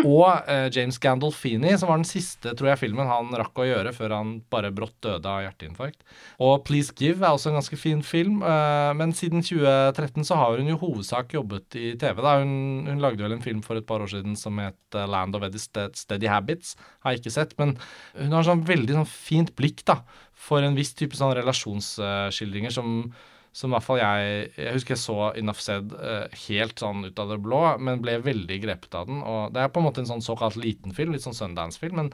Og 0.02 0.26
uh, 0.28 0.68
James 0.74 0.98
Gandolfini, 1.02 1.72
som 1.80 1.92
var 1.92 2.00
den 2.00 2.08
siste 2.08 2.54
tror 2.58 2.72
jeg, 2.72 2.82
filmen 2.82 3.10
han 3.10 3.32
rakk 3.38 3.62
å 3.62 3.68
gjøre 3.68 3.94
før 3.96 4.16
han 4.18 4.34
bare 4.52 4.74
brått 4.76 4.98
døde 5.06 5.30
av 5.30 5.44
hjerteinfarkt. 5.46 6.02
Og 6.44 6.66
Please 6.68 6.94
Give 6.98 7.22
er 7.22 7.36
også 7.36 7.52
en 7.52 7.60
ganske 7.60 7.80
fin 7.80 8.02
film, 8.06 8.42
uh, 8.44 8.92
men 8.98 9.14
siden 9.16 9.46
2013 9.46 10.28
så 10.28 10.40
har 10.40 10.60
hun 10.60 10.72
jo 10.72 10.80
hovedsak 10.82 11.38
jobbet 11.38 11.80
i 11.80 11.94
TV. 12.02 12.22
da. 12.22 12.38
Hun, 12.42 12.90
hun 12.90 13.04
lagde 13.04 13.24
vel 13.24 13.38
en 13.38 13.46
film 13.46 13.64
for 13.66 13.80
et 13.80 13.88
par 13.88 14.04
år 14.04 14.12
siden 14.12 14.36
som 14.40 14.60
het 14.62 14.98
eh, 14.98 15.08
Land 15.10 15.38
of 15.38 15.46
Steady 15.56 16.28
Habits. 16.32 16.76
Har 17.04 17.14
jeg 17.14 17.24
ikke 17.24 17.36
sett, 17.38 17.56
men 17.60 17.76
hun 18.18 18.36
har 18.36 18.46
sånn 18.48 18.66
veldig 18.68 19.00
sånn 19.00 19.10
fint 19.10 19.54
blikk 19.58 19.86
da, 19.88 20.02
for 20.36 20.66
en 20.66 20.76
viss 20.78 20.94
type 20.98 21.18
sånn 21.18 21.36
relasjonsskildringer 21.38 22.74
som 22.74 23.08
som 23.56 23.72
i 23.72 23.78
hvert 23.78 23.86
fall 23.86 24.02
jeg 24.02 24.32
Jeg 24.58 24.74
husker 24.76 24.96
jeg 24.96 25.02
så 25.02 25.18
Enough 25.40 25.62
Said 25.64 25.94
uh, 25.96 26.26
helt 26.46 26.82
sånn 26.82 27.06
ut 27.08 27.22
av 27.22 27.32
det 27.32 27.40
blå, 27.44 27.62
men 27.80 28.02
ble 28.04 28.18
veldig 28.24 28.58
grepet 28.66 28.98
av 29.00 29.08
den. 29.08 29.22
Og 29.24 29.56
det 29.56 29.64
er 29.64 29.72
på 29.72 29.82
en 29.82 29.88
måte 29.88 30.04
en 30.04 30.10
sånn 30.10 30.26
såkalt 30.26 30.60
liten 30.60 30.96
film, 30.96 31.16
litt 31.16 31.24
sånn 31.24 31.38
Sundance-film, 31.38 31.96
men, 32.02 32.12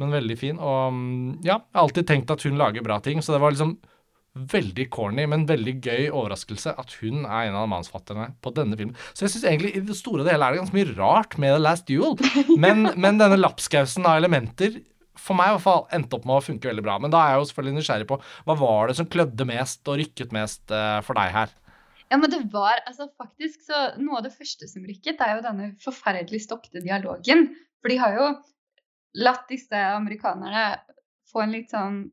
men, 0.00 0.12
veldig 0.12 0.36
fin. 0.40 0.60
Og 0.60 0.92
mm, 0.92 1.40
ja, 1.46 1.62
jeg 1.62 1.78
har 1.78 1.86
alltid 1.86 2.10
tenkt 2.10 2.34
at 2.34 2.44
hun 2.44 2.60
lager 2.60 2.84
bra 2.84 3.00
ting, 3.04 3.24
så 3.24 3.34
det 3.34 3.40
var 3.42 3.56
liksom 3.56 3.78
veldig 4.52 4.86
corny, 4.92 5.26
men 5.28 5.48
veldig 5.48 5.74
gøy 5.84 6.06
overraskelse 6.08 6.72
at 6.80 6.94
hun 7.02 7.26
er 7.26 7.50
en 7.50 7.58
av 7.60 7.66
mannsfatterne 7.68 8.30
på 8.44 8.52
denne 8.56 8.78
filmen. 8.80 8.96
Så 9.12 9.26
jeg 9.26 9.34
syns 9.34 9.48
egentlig 9.48 9.74
i 9.76 9.82
det 9.84 9.96
store 9.96 10.24
og 10.24 10.30
hele 10.32 10.46
er 10.46 10.54
det 10.54 10.62
ganske 10.62 10.78
mye 10.78 10.94
rart 10.96 11.36
med 11.40 11.52
The 11.52 11.60
Last 11.60 11.88
Duel, 11.88 12.16
men, 12.64 12.88
men 12.96 13.20
denne 13.20 13.40
lapskausen 13.40 14.08
av 14.08 14.20
elementer 14.20 14.80
for 15.18 15.36
meg 15.38 15.50
i 15.50 15.56
hvert 15.56 15.64
fall 15.64 15.82
endte 15.92 16.16
opp 16.16 16.28
med 16.28 16.38
å 16.38 16.44
funke 16.44 16.70
veldig 16.70 16.84
bra. 16.84 16.98
Men 17.02 17.12
da 17.12 17.22
er 17.22 17.34
jeg 17.34 17.42
jo 17.42 17.48
selvfølgelig 17.50 17.78
nysgjerrig 17.78 18.08
på 18.10 18.18
hva 18.48 18.56
var 18.60 18.88
det 18.88 18.96
som 18.98 19.08
klødde 19.12 19.48
mest 19.48 19.90
og 19.90 19.98
rykket 20.00 20.32
mest 20.36 20.72
uh, 20.72 21.00
for 21.04 21.18
deg 21.18 21.34
her? 21.34 21.52
Ja, 22.12 22.18
men 22.20 22.32
det 22.32 22.42
var 22.52 22.82
altså 22.84 23.06
faktisk 23.16 23.62
så 23.64 23.82
Noe 23.96 24.18
av 24.20 24.26
det 24.26 24.34
første 24.34 24.68
som 24.68 24.84
rykket, 24.84 25.20
er 25.24 25.38
jo 25.38 25.44
denne 25.46 25.70
forferdelig 25.80 26.42
stokte 26.44 26.82
dialogen. 26.84 27.50
For 27.80 27.92
de 27.92 28.00
har 28.00 28.16
jo 28.18 28.26
latt 29.22 29.46
disse 29.48 29.84
amerikanerne 29.92 30.66
få 31.32 31.44
en 31.44 31.54
litt 31.56 31.72
sånn 31.72 32.04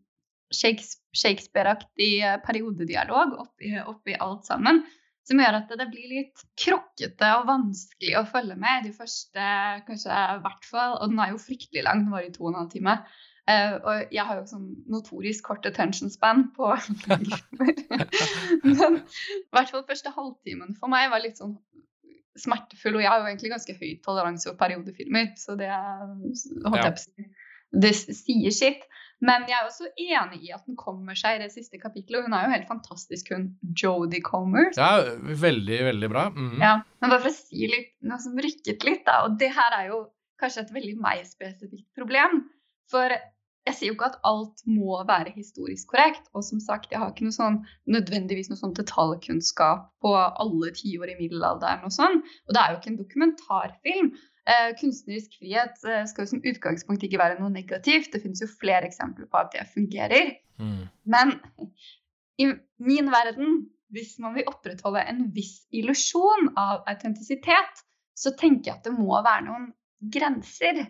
Shakespeare-aktig 0.55 2.13
eh, 2.25 2.39
periodedialog 2.41 3.35
oppi, 3.43 3.75
oppi 3.77 4.15
alt 4.17 4.47
sammen 4.47 4.81
som 5.29 5.39
gjør 5.41 5.59
at 5.59 5.71
det 5.77 5.87
blir 5.91 6.09
litt 6.09 6.43
krokkete 6.57 7.31
og 7.37 7.47
vanskelig 7.49 8.15
å 8.17 8.27
følge 8.29 8.55
med 8.59 8.87
de 8.87 8.93
første 8.95 9.49
kanskje 9.85 10.21
hvert 10.43 10.65
fall. 10.65 10.95
Og 10.97 11.11
den 11.11 11.21
er 11.21 11.33
jo 11.33 11.41
fryktelig 11.43 11.85
lang, 11.85 12.05
den 12.05 12.15
var 12.15 12.25
i 12.25 12.31
to 12.33 12.47
og 12.47 12.53
en 12.53 12.61
halv 12.63 12.71
time. 12.73 12.95
Uh, 13.49 13.75
og 13.77 14.11
jeg 14.13 14.25
har 14.27 14.37
jo 14.37 14.49
sånn 14.49 14.65
notorisk 14.93 15.47
kort 15.47 15.65
attention 15.65 16.11
span 16.13 16.43
på 16.53 16.67
Men 18.61 18.99
i 18.99 19.55
hvert 19.55 19.71
fall 19.71 19.87
første 19.87 20.11
halvtimen 20.13 20.75
for 20.77 20.91
meg 20.93 21.07
var 21.09 21.23
litt 21.23 21.41
sånn 21.41 21.55
smertefull. 22.37 22.99
Og 22.99 23.05
jeg 23.05 23.09
har 23.09 23.23
jo 23.23 23.29
egentlig 23.31 23.53
ganske 23.53 23.77
høy 23.79 23.95
toleranse 24.05 24.49
for 24.49 24.59
periodefilmer, 24.59 25.33
så 25.41 25.57
det, 25.59 25.69
holdt 25.69 26.83
jeg 26.83 26.93
på 26.93 27.01
å 27.01 27.05
si, 27.05 27.29
det 27.85 27.93
sier 27.97 28.55
sitt. 28.55 28.85
Men 29.25 29.43
jeg 29.49 29.57
er 29.57 29.67
også 29.67 29.89
enig 29.99 30.39
i 30.47 30.53
at 30.55 30.63
den 30.67 30.77
kommer 30.79 31.17
seg 31.17 31.37
i 31.37 31.41
det 31.43 31.49
siste 31.51 31.79
kapittelet. 31.81 32.21
Og 32.21 32.29
hun 32.29 32.35
er 32.37 32.45
jo 32.45 32.53
helt 32.53 32.69
fantastisk, 32.69 33.33
hun 33.35 33.49
Jodie 33.75 34.23
Comer. 34.23 34.69
Ja, 34.77 34.93
veldig, 35.41 35.79
veldig 35.89 36.09
bra. 36.11 36.29
Mm. 36.35 36.55
Ja, 36.61 36.77
Men 37.01 37.11
bare 37.11 37.25
for 37.25 37.33
å 37.33 37.35
si 37.35 37.67
litt, 37.71 37.91
noe 38.07 38.21
som 38.23 38.39
rykket 38.39 38.87
litt, 38.87 39.03
da. 39.09 39.25
Og 39.27 39.35
det 39.41 39.51
her 39.57 39.75
er 39.81 39.91
jo 39.91 40.05
kanskje 40.39 40.63
et 40.63 40.73
veldig 40.77 40.95
meg-spesifikt 41.03 41.89
problem. 41.99 42.45
For 42.89 43.11
jeg 43.69 43.77
sier 43.77 43.91
jo 43.91 43.95
ikke 43.97 44.09
at 44.09 44.17
alt 44.27 44.63
må 44.69 44.97
være 45.07 45.33
historisk 45.35 45.93
korrekt. 45.93 46.25
Og 46.33 46.43
som 46.45 46.61
sagt, 46.63 46.89
jeg 46.93 47.01
har 47.01 47.13
ikke 47.13 47.27
noe 47.27 47.35
sånn, 47.35 47.61
nødvendigvis 47.91 48.49
noe 48.51 48.59
sånn 48.59 48.75
detaljkunnskap 48.77 49.87
på 50.03 50.13
alle 50.17 50.73
tiår 50.75 51.13
i 51.13 51.17
middelalderen 51.19 51.85
og 51.87 51.93
sånn. 51.93 52.19
Og 52.47 52.55
det 52.55 52.61
er 52.61 52.73
jo 52.73 52.79
ikke 52.79 52.91
en 52.93 52.99
dokumentarfilm. 53.03 54.11
Eh, 54.49 54.69
kunstnerisk 54.79 55.35
frihet 55.37 55.83
eh, 55.85 56.05
skal 56.09 56.25
jo 56.25 56.31
som 56.33 56.45
utgangspunkt 56.51 57.05
ikke 57.05 57.21
være 57.21 57.37
noe 57.41 57.53
negativt. 57.53 58.11
Det 58.13 58.23
finnes 58.23 58.41
jo 58.41 58.49
flere 58.49 58.89
eksempler 58.89 59.29
på 59.29 59.41
at 59.41 59.51
det 59.53 59.67
fungerer. 59.75 60.33
Mm. 60.61 60.87
Men 61.13 61.35
i 62.41 62.49
min 62.81 63.11
verden, 63.13 63.67
hvis 63.93 64.15
man 64.23 64.33
vil 64.37 64.49
opprettholde 64.49 65.03
en 65.11 65.27
viss 65.35 65.67
illusjon 65.75 66.53
av 66.57 66.87
autentisitet, 66.89 67.83
så 68.17 68.33
tenker 68.37 68.71
jeg 68.71 68.79
at 68.79 68.89
det 68.89 68.95
må 68.95 69.13
være 69.13 69.45
noen 69.45 69.69
grenser. 70.13 70.87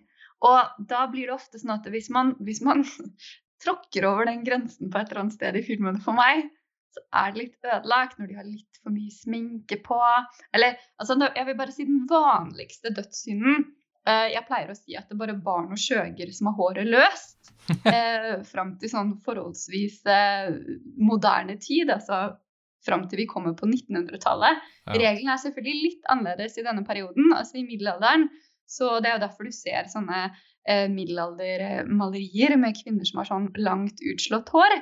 Og 0.48 0.86
da 0.90 1.06
blir 1.12 1.30
det 1.30 1.36
ofte 1.36 1.60
sånn 1.60 1.76
at 1.76 1.88
hvis 1.92 2.10
man, 2.14 2.34
hvis 2.44 2.62
man 2.66 2.86
tråkker 3.64 4.08
over 4.08 4.30
den 4.30 4.46
grensen 4.48 4.92
på 4.92 5.02
et 5.02 5.12
eller 5.12 5.26
annet 5.26 5.38
sted 5.38 5.60
i 5.60 5.66
filmen 5.66 6.00
for 6.04 6.16
meg, 6.18 6.48
så 6.96 7.04
er 7.22 7.34
det 7.34 7.42
litt 7.44 7.68
ødelagt 7.68 8.20
når 8.20 8.30
de 8.30 8.38
har 8.40 8.48
litt 8.48 8.80
for 8.82 8.94
mye 8.94 9.12
sminke 9.14 9.78
på. 9.86 10.00
Eller 10.56 10.80
altså, 10.98 11.20
jeg 11.28 11.46
vil 11.50 11.60
bare 11.60 11.76
si 11.76 11.86
den 11.90 12.06
vanligste 12.10 12.94
dødssynden. 12.96 13.68
Uh, 14.08 14.26
jeg 14.32 14.46
pleier 14.48 14.72
å 14.72 14.78
si 14.78 14.96
at 14.98 15.10
det 15.10 15.18
er 15.18 15.22
bare 15.22 15.36
barn 15.44 15.74
og 15.76 15.80
skjøger 15.80 16.32
som 16.34 16.50
har 16.52 16.60
håret 16.62 16.90
løst. 16.90 17.38
Eh, 17.86 18.40
fram 18.50 18.72
til 18.82 18.90
sånn 18.90 19.12
forholdsvis 19.22 20.00
eh, 20.10 20.48
moderne 20.98 21.54
tid, 21.62 21.92
altså 21.94 22.32
fram 22.82 23.04
til 23.12 23.22
vi 23.22 23.28
kommer 23.30 23.54
på 23.58 23.68
1900-tallet. 23.68 24.64
Ja. 24.88 24.96
Reglene 24.96 25.36
er 25.36 25.42
selvfølgelig 25.44 25.84
litt 25.84 26.10
annerledes 26.10 26.58
i 26.58 26.66
denne 26.66 26.82
perioden, 26.88 27.30
altså 27.36 27.60
i 27.60 27.66
middelalderen. 27.68 28.26
Så 28.70 29.00
det 29.02 29.10
er 29.10 29.18
jo 29.18 29.26
derfor 29.26 29.50
du 29.50 29.56
ser 29.56 29.90
sånne 29.92 30.28
eh, 30.30 30.88
middelaldermalerier 30.94 32.56
med 32.62 32.78
kvinner 32.78 33.08
som 33.08 33.22
har 33.22 33.30
sånn 33.30 33.48
langt 33.58 34.02
utslått 34.14 34.52
hår. 34.54 34.76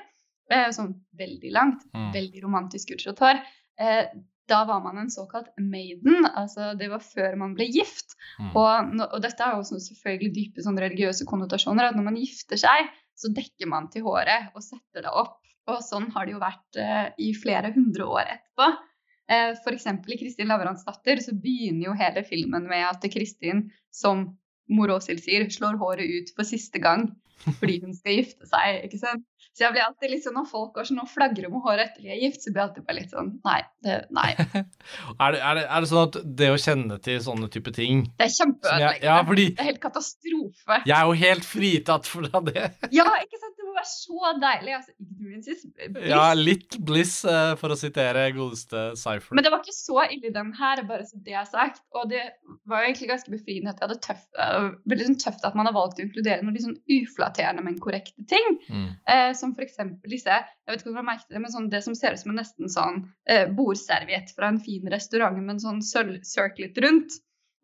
Eh, 0.52 0.70
sånn 0.76 0.94
veldig 1.20 1.54
langt, 1.56 1.86
mm. 1.96 2.10
veldig 2.16 2.44
romantisk 2.44 2.92
utslått 2.96 3.24
hår. 3.24 3.40
Eh, 3.80 4.04
da 4.48 4.62
var 4.68 4.80
man 4.84 4.98
en 5.02 5.10
såkalt 5.12 5.50
maiden, 5.60 6.24
altså 6.28 6.72
det 6.80 6.88
var 6.92 7.04
før 7.04 7.36
man 7.40 7.56
ble 7.58 7.68
gift. 7.68 8.16
Mm. 8.40 8.54
Og, 8.54 8.94
og, 9.10 9.18
dette 9.24 9.44
har 9.44 9.58
jo 9.58 9.80
selvfølgelig 9.84 10.32
dype 10.38 10.64
sånn 10.64 10.80
religiøse 10.80 11.28
konnotasjoner, 11.28 11.90
at 11.90 11.98
når 12.00 12.08
man 12.08 12.20
gifter 12.20 12.60
seg, 12.62 12.88
så 13.18 13.32
dekker 13.36 13.68
man 13.68 13.90
til 13.92 14.06
håret 14.08 14.54
og 14.56 14.64
setter 14.64 15.04
det 15.04 15.12
opp. 15.12 15.42
Og 15.68 15.82
sånn 15.84 16.08
har 16.16 16.28
det 16.28 16.38
jo 16.38 16.40
vært 16.40 16.80
eh, 16.80 17.10
i 17.28 17.34
flere 17.36 17.74
hundre 17.76 18.08
år 18.08 18.30
etterpå. 18.38 18.70
Eh, 19.28 19.54
F.eks. 19.58 19.88
i 19.92 20.20
Kristin 20.20 20.48
Lavransdatter 20.48 21.18
datter 21.18 21.24
så 21.24 21.36
begynner 21.36 21.90
jo 21.90 21.96
hele 22.00 22.24
filmen 22.24 22.68
med 22.70 22.86
at 22.88 23.04
Kristin, 23.12 23.70
som 23.92 24.38
mor 24.68 24.92
Åshild 24.92 25.24
sier, 25.24 25.48
slår 25.52 25.80
håret 25.80 26.08
ut 26.08 26.36
for 26.36 26.48
siste 26.48 26.80
gang 26.84 27.10
fordi 27.60 27.82
hun 27.84 27.94
skal 27.94 28.16
gifte 28.18 28.48
seg. 28.50 28.86
ikke 28.88 29.00
sant? 29.00 29.26
Så 29.54 29.64
jeg 29.64 29.74
blir 29.74 29.84
alltid 29.86 30.12
litt 30.12 30.24
sånn, 30.26 30.36
Når 30.38 30.48
folk 30.50 30.72
går 30.76 30.88
sånn 30.90 31.02
og 31.02 31.10
flagrer 31.10 31.50
med 31.54 31.64
håret 31.66 31.88
etter 31.88 32.04
de 32.06 32.12
er 32.14 32.20
gift, 32.22 32.44
så 32.44 32.52
blir 32.52 32.62
jeg 32.62 32.70
alltid 32.70 32.86
bare 32.88 32.98
litt 32.98 33.14
sånn 33.14 33.30
Nei. 33.46 33.60
Det, 33.86 33.96
nei. 34.14 34.28
er, 34.38 34.58
det, 34.58 35.40
er, 35.42 35.60
det, 35.60 35.64
er, 35.64 35.86
det, 35.86 35.90
sånn 35.92 36.04
at 36.04 36.18
det 36.42 36.50
å 36.54 36.60
kjenne 36.62 36.98
til 37.08 37.22
sånne 37.26 37.50
type 37.54 37.74
ting 37.78 38.04
Det 38.18 38.28
er 38.28 38.34
kjempeødeleggende. 38.36 39.10
Ja, 39.10 39.20
fordi... 39.30 39.48
Det 39.54 39.64
er 39.64 39.70
helt 39.72 39.84
katastrofe. 39.86 40.82
Jeg 40.82 40.96
er 40.98 41.06
jo 41.12 41.18
helt 41.24 41.48
fritatt 41.48 42.10
fra 42.10 42.44
det. 42.50 42.66
ja, 43.00 43.08
ikke 43.24 43.42
sant? 43.42 43.57
Var 43.78 43.88
så 43.88 44.32
deilig. 44.42 44.74
Altså, 44.78 44.94
ignorance 45.04 45.54
is 45.54 45.64
bliss. 45.94 46.10
Ja, 46.10 46.24
litt 46.38 46.78
bliss, 46.88 47.14
uh, 47.28 47.54
for 47.60 47.74
å 47.74 47.78
sitere 47.80 48.26
godeste 48.36 48.84
Cypher. 49.00 49.38
Men 49.38 49.46
det 49.46 49.52
var 49.54 49.62
ikke 49.64 49.76
så 49.76 50.04
ille 50.08 50.32
den 50.36 50.52
her, 50.58 50.82
bare 50.90 51.06
så 51.08 51.20
det 51.26 51.36
er 51.38 51.48
sagt. 51.50 51.84
Og 51.98 52.10
det 52.12 52.24
var 52.70 52.84
jo 52.84 52.90
egentlig 52.90 53.12
ganske 53.12 53.34
befriende 53.34 53.74
at 53.74 53.80
det 53.80 53.88
hadde 53.88 54.00
tøft, 54.06 54.28
uh, 54.40 54.72
veldig 54.90 55.10
sånn 55.12 55.20
tøft 55.24 55.48
at 55.48 55.58
man 55.58 55.70
har 55.70 55.78
valgt 55.78 56.02
å 56.02 56.06
inkludere 56.06 56.44
noen 56.44 56.58
litt 56.58 56.66
sånn 56.66 56.80
uflatterende, 56.98 57.66
men 57.66 57.80
korrekte 57.84 58.28
ting. 58.30 58.60
Mm. 58.68 58.90
Uh, 59.10 59.32
som 59.38 59.56
eksempel 59.58 60.14
disse 60.14 60.30
jeg 60.30 60.74
vet 60.74 60.82
ikke 60.82 60.92
om 60.92 60.98
du 60.98 61.00
har 61.00 61.08
merket 61.08 61.32
det, 61.32 61.40
men 61.42 61.54
sånn, 61.54 61.70
det 61.72 61.80
som 61.86 61.96
ser 61.96 62.16
ut 62.16 62.22
som 62.22 62.34
en 62.34 62.42
nesten 62.42 62.72
sånn 62.72 62.98
bordserviett 63.56 64.34
fra 64.36 64.50
en 64.52 64.60
fin 64.60 64.84
restaurant 64.92 65.38
med 65.40 65.54
en 65.56 65.62
sånn 65.64 65.80
sølvcirclet 65.86 66.76
rundt. 66.84 67.16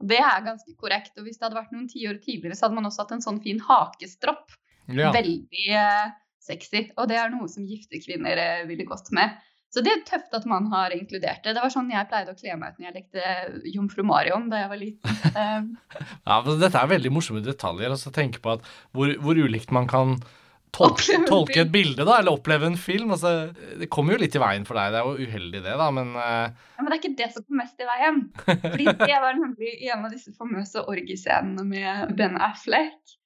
Det 0.03 0.19
er 0.23 0.45
ganske 0.45 0.71
korrekt. 0.79 1.11
Og 1.19 1.27
hvis 1.27 1.39
det 1.39 1.47
hadde 1.47 1.57
vært 1.57 1.73
noen 1.75 1.89
tiår 1.91 2.21
tidligere, 2.23 2.55
så 2.55 2.65
hadde 2.67 2.77
man 2.79 2.87
også 2.87 3.03
hatt 3.03 3.11
en 3.17 3.25
sånn 3.25 3.41
fin 3.43 3.59
hakestropp 3.63 4.55
ja. 4.91 5.13
Veldig 5.15 5.65
uh, 5.77 6.11
sexy. 6.43 6.87
Og 6.97 7.09
det 7.11 7.17
er 7.19 7.33
noe 7.33 7.49
som 7.51 7.65
gifte 7.67 8.01
kvinner 8.03 8.39
uh, 8.39 8.67
ville 8.69 8.87
gått 8.89 9.11
med. 9.15 9.35
Så 9.73 9.81
det 9.81 9.89
er 9.89 10.03
tøft 10.05 10.35
at 10.37 10.43
man 10.45 10.67
har 10.69 10.93
inkludert 10.93 11.41
det. 11.41 11.55
Det 11.55 11.61
var 11.63 11.71
sånn 11.73 11.89
jeg 11.89 12.05
pleide 12.11 12.35
å 12.35 12.37
kle 12.37 12.53
meg 12.61 12.75
ut 12.75 12.81
når 12.81 12.87
jeg 12.91 12.95
lekte 12.99 13.71
Jomfru 13.73 14.03
Marion 14.05 14.45
da 14.51 14.59
jeg 14.61 14.69
var 14.69 14.79
liten. 14.79 15.71
ja, 16.29 16.37
men 16.45 16.61
Dette 16.61 16.77
er 16.77 16.91
veldig 16.91 17.11
morsomme 17.15 17.41
detaljer. 17.41 17.95
altså 17.95 18.13
Tenke 18.13 18.43
på 18.43 18.53
at 18.53 18.67
hvor, 18.93 19.15
hvor 19.23 19.39
ulikt 19.41 19.73
man 19.73 19.89
kan 19.89 20.19
tolke, 20.73 21.17
tolke, 21.29 21.63
et 21.63 21.71
bilde, 21.73 22.05
da, 22.05 22.19
eller 22.19 22.37
oppleve 22.37 22.69
en 22.69 22.77
film. 22.79 23.15
Altså, 23.15 23.49
det 23.79 23.89
kommer 23.93 24.15
jo 24.15 24.21
litt 24.23 24.37
i 24.37 24.43
veien 24.43 24.65
for 24.67 24.77
deg. 24.77 24.93
Det 24.93 25.01
er 25.01 25.09
jo 25.09 25.27
uheldig, 25.29 25.63
det, 25.65 25.75
da, 25.81 25.89
men 25.97 26.13
uh... 26.17 26.45
ja, 26.53 26.77
Men 26.83 26.91
det 26.91 26.95
er 26.95 27.01
ikke 27.01 27.17
det 27.23 27.31
som 27.33 27.47
kom 27.47 27.59
mest 27.61 27.81
i 27.81 27.89
veien. 27.89 28.21
Fordi 28.69 28.87
det 29.03 29.19
var 29.25 29.41
nemlig 29.41 29.73
en 29.89 30.05
av 30.05 30.13
disse 30.13 30.33
famøse 30.37 30.85
orgiescenene 30.85 31.65
med 31.69 32.15
Ben 32.19 32.37
Affleck 32.41 33.17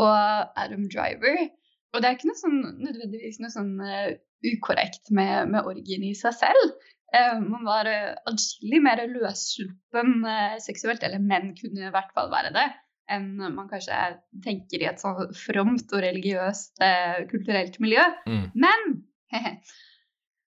og 0.00 0.60
Adam 0.60 0.86
Driver. 0.92 1.48
Og 1.90 2.02
det 2.02 2.08
er 2.08 2.16
ikke 2.16 2.30
noe 2.30 2.38
sånn, 2.38 2.60
nødvendigvis 2.84 3.40
noe 3.42 3.52
sånn 3.52 3.72
uh, 3.82 4.12
ukorrekt 4.52 5.10
med, 5.14 5.50
med 5.54 5.66
orgien 5.68 6.04
i 6.06 6.14
seg 6.18 6.36
selv. 6.38 6.76
Uh, 7.10 7.40
man 7.42 7.66
var 7.66 7.90
uh, 7.90 8.14
adskillig 8.30 8.82
mer 8.84 9.02
løssluppen 9.10 10.20
seksuelt, 10.62 11.02
eller 11.06 11.22
menn 11.22 11.52
kunne 11.58 11.88
i 11.88 11.92
hvert 11.94 12.14
fall 12.14 12.30
være 12.32 12.54
det, 12.54 12.68
enn 13.10 13.32
man 13.40 13.66
kanskje 13.70 13.98
tenker 14.44 14.84
i 14.84 14.90
et 14.92 15.02
sånn 15.02 15.34
fromt 15.34 15.90
og 15.90 16.04
religiøst 16.04 16.78
kulturelt 17.32 17.80
miljø. 17.82 18.04
Mm. 18.30 18.44
Men 18.54 18.92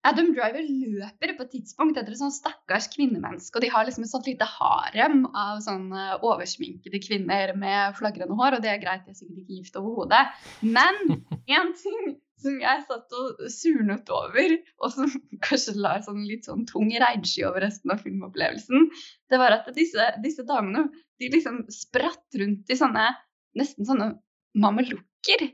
Adam 0.05 0.35
Driver 0.36 0.66
løper 0.68 1.32
på 1.36 1.47
et 1.47 1.52
tidspunkt 1.55 1.97
etter 1.97 2.12
et 2.12 2.20
sånn 2.20 2.35
stakkars 2.35 2.90
kvinnemenneske, 2.93 3.56
og 3.56 3.64
de 3.64 3.70
har 3.72 3.86
liksom 3.89 4.05
et 4.05 4.10
sånt 4.10 4.28
lite 4.28 4.48
harem 4.48 5.22
av 5.31 5.62
sånne 5.64 6.18
oversminkede 6.20 7.01
kvinner 7.01 7.55
med 7.56 7.97
flagrende 7.97 8.36
hår, 8.36 8.59
og 8.59 8.66
det 8.66 8.74
er 8.74 8.82
greit, 8.82 9.06
de 9.06 9.14
er 9.14 9.18
sikkert 9.18 9.40
ikke 9.40 9.62
gift 9.62 9.81
overhodet. 9.81 10.20
Men 10.60 11.01
én 11.56 11.72
ting 11.81 12.14
som 12.44 12.60
jeg 12.60 12.85
satt 12.85 13.16
og 13.16 13.43
surnet 13.55 14.12
over, 14.12 14.56
og 14.85 14.93
som 14.93 15.16
kanskje 15.47 15.76
la 15.81 15.97
sånn 16.05 16.26
litt 16.28 16.51
sånn 16.51 16.66
tung 16.68 16.93
regnsky 16.93 17.47
over 17.48 17.64
resten 17.64 17.94
av 17.94 18.05
filmopplevelsen, 18.05 18.90
det 19.32 19.40
var 19.40 19.56
at 19.56 19.72
disse, 19.78 20.10
disse 20.24 20.44
damene 20.44 20.90
de 21.22 21.32
liksom 21.32 21.62
spratt 21.72 22.40
rundt 22.40 22.68
i 22.68 22.76
sånne 22.76 23.09
nesten 23.56 23.89
sånne 23.89 24.12
mamelukker. 24.60 25.48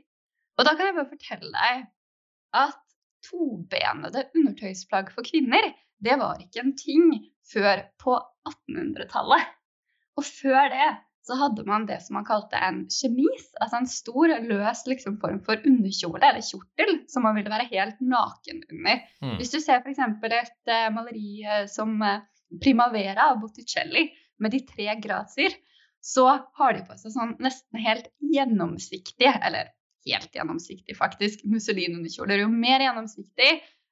Og 0.59 0.67
da 0.67 0.75
kan 0.75 0.89
jeg 0.89 0.97
bare 0.97 1.11
fortelle 1.13 1.51
deg 1.55 1.85
at 2.59 2.81
tobenede 3.25 4.25
undertøysplagg 4.37 5.11
for 5.15 5.27
kvinner, 5.27 5.71
det 6.01 6.17
var 6.17 6.41
ikke 6.41 6.63
en 6.63 6.75
ting 6.77 7.13
før 7.51 7.85
på 8.01 8.17
1800-tallet. 8.49 9.47
Og 10.17 10.25
før 10.27 10.69
det 10.73 10.89
så 11.25 11.37
hadde 11.37 11.63
man 11.67 11.85
det 11.85 11.99
som 12.01 12.17
man 12.17 12.25
kalte 12.25 12.57
en 12.65 12.81
kjemis, 12.89 13.51
altså 13.61 13.81
en 13.81 13.89
stor, 13.89 14.31
løs 14.41 14.85
liksom, 14.89 15.19
form 15.21 15.37
for 15.45 15.61
underkjole 15.69 16.21
eller 16.25 16.41
kjortel 16.45 16.95
som 17.11 17.27
man 17.27 17.37
ville 17.37 17.51
være 17.53 17.69
helt 17.69 17.99
naken 18.01 18.63
under. 18.71 19.03
Mm. 19.21 19.35
Hvis 19.37 19.53
du 19.53 19.59
ser 19.61 19.83
f.eks. 19.83 20.01
et 20.01 20.71
uh, 20.73 20.87
maleri 20.95 21.43
uh, 21.45 21.65
som 21.69 21.93
uh, 22.01 22.23
Primavera 22.61 23.29
av 23.31 23.43
Botticelli 23.43 24.09
med 24.41 24.55
de 24.55 24.63
tre 24.65 24.95
grazier, 25.03 25.53
så 26.01 26.25
har 26.57 26.73
de 26.73 26.81
på 26.87 26.97
seg 26.97 27.13
sånn 27.13 27.35
nesten 27.43 27.79
helt 27.79 28.09
gjennomsiktig, 28.33 29.29
eller 29.29 29.69
helt 30.07 30.35
gjennomsiktig 30.35 30.97
faktisk, 30.97 31.45
Mussolini-underkjoler. 31.49 32.43
Jo 32.43 32.49
mer 32.53 32.83
gjennomsiktig 32.85 33.51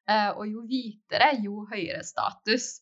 og 0.10 0.45
jo 0.49 0.64
hvitere, 0.65 1.36
jo 1.44 1.68
høyere 1.69 2.02
status. 2.06 2.80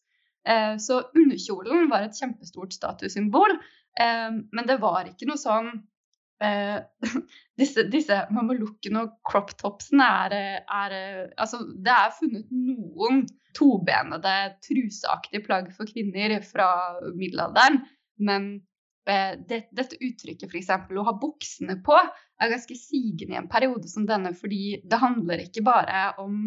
Så 0.80 1.02
underkjolen 1.12 1.90
var 1.92 2.06
et 2.06 2.16
kjempestort 2.16 2.72
statussymbol. 2.72 3.58
Men 4.00 4.70
det 4.70 4.78
var 4.80 5.10
ikke 5.10 5.28
noe 5.28 5.42
sånn 5.42 5.74
disse, 7.60 7.84
disse 7.90 8.20
mamelukkene 8.32 9.02
og 9.04 9.16
crop 9.28 9.52
topsene 9.58 10.08
er, 10.28 10.36
er, 10.70 10.96
Altså, 11.36 11.64
det 11.74 11.94
er 11.94 12.16
funnet 12.20 12.52
noen 12.54 13.26
tobenede, 13.58 14.36
truseaktige 14.62 15.42
plagg 15.48 15.72
for 15.76 15.90
kvinner 15.90 16.38
fra 16.46 16.70
middelalderen, 17.16 17.82
men 18.22 18.52
det, 19.08 19.62
dette 19.76 20.00
uttrykket, 20.04 20.50
f.eks. 20.52 20.70
å 20.72 21.08
ha 21.08 21.16
buksene 21.22 21.78
på, 21.86 21.96
er 21.96 22.52
ganske 22.52 22.76
sigende 22.78 23.36
i 23.36 23.40
en 23.40 23.50
periode 23.52 23.88
som 23.92 24.06
denne, 24.10 24.34
fordi 24.38 24.82
det 24.84 25.00
handler 25.02 25.46
ikke 25.46 25.64
bare 25.66 26.02
om 26.22 26.42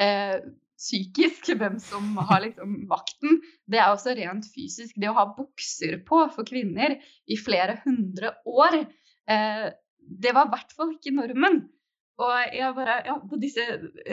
eh, 0.00 0.38
psykisk, 0.78 1.50
hvem 1.60 1.78
som 1.82 2.14
har 2.30 2.44
liksom 2.46 2.76
makten. 2.90 3.40
Det 3.66 3.80
er 3.82 3.90
også 3.90 4.14
rent 4.18 4.46
fysisk. 4.52 4.94
Det 4.96 5.10
å 5.10 5.16
ha 5.18 5.26
bukser 5.34 5.98
på 6.06 6.22
for 6.34 6.48
kvinner 6.48 6.98
i 7.26 7.40
flere 7.40 7.80
hundre 7.84 8.36
år, 8.46 8.80
eh, 9.30 9.66
det 10.08 10.32
var 10.36 10.48
i 10.48 10.54
hvert 10.54 10.76
fall 10.76 10.94
ikke 10.94 11.16
normen. 11.18 11.66
Og 12.18 12.54
jeg 12.54 12.74
bare, 12.74 12.96
ja, 13.06 13.14
på 13.30 13.38
disse 13.38 13.64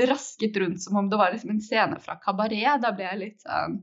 rasket 0.10 0.58
rundt 0.62 0.84
som 0.84 1.00
om 1.00 1.08
det 1.10 1.18
var 1.18 1.32
liksom 1.34 1.56
en 1.56 1.64
scene 1.64 1.98
fra 2.04 2.20
kabaret. 2.22 2.82
Da 2.84 2.92
ble 2.94 3.08
jeg 3.08 3.22
litt 3.22 3.46
sånn 3.46 3.80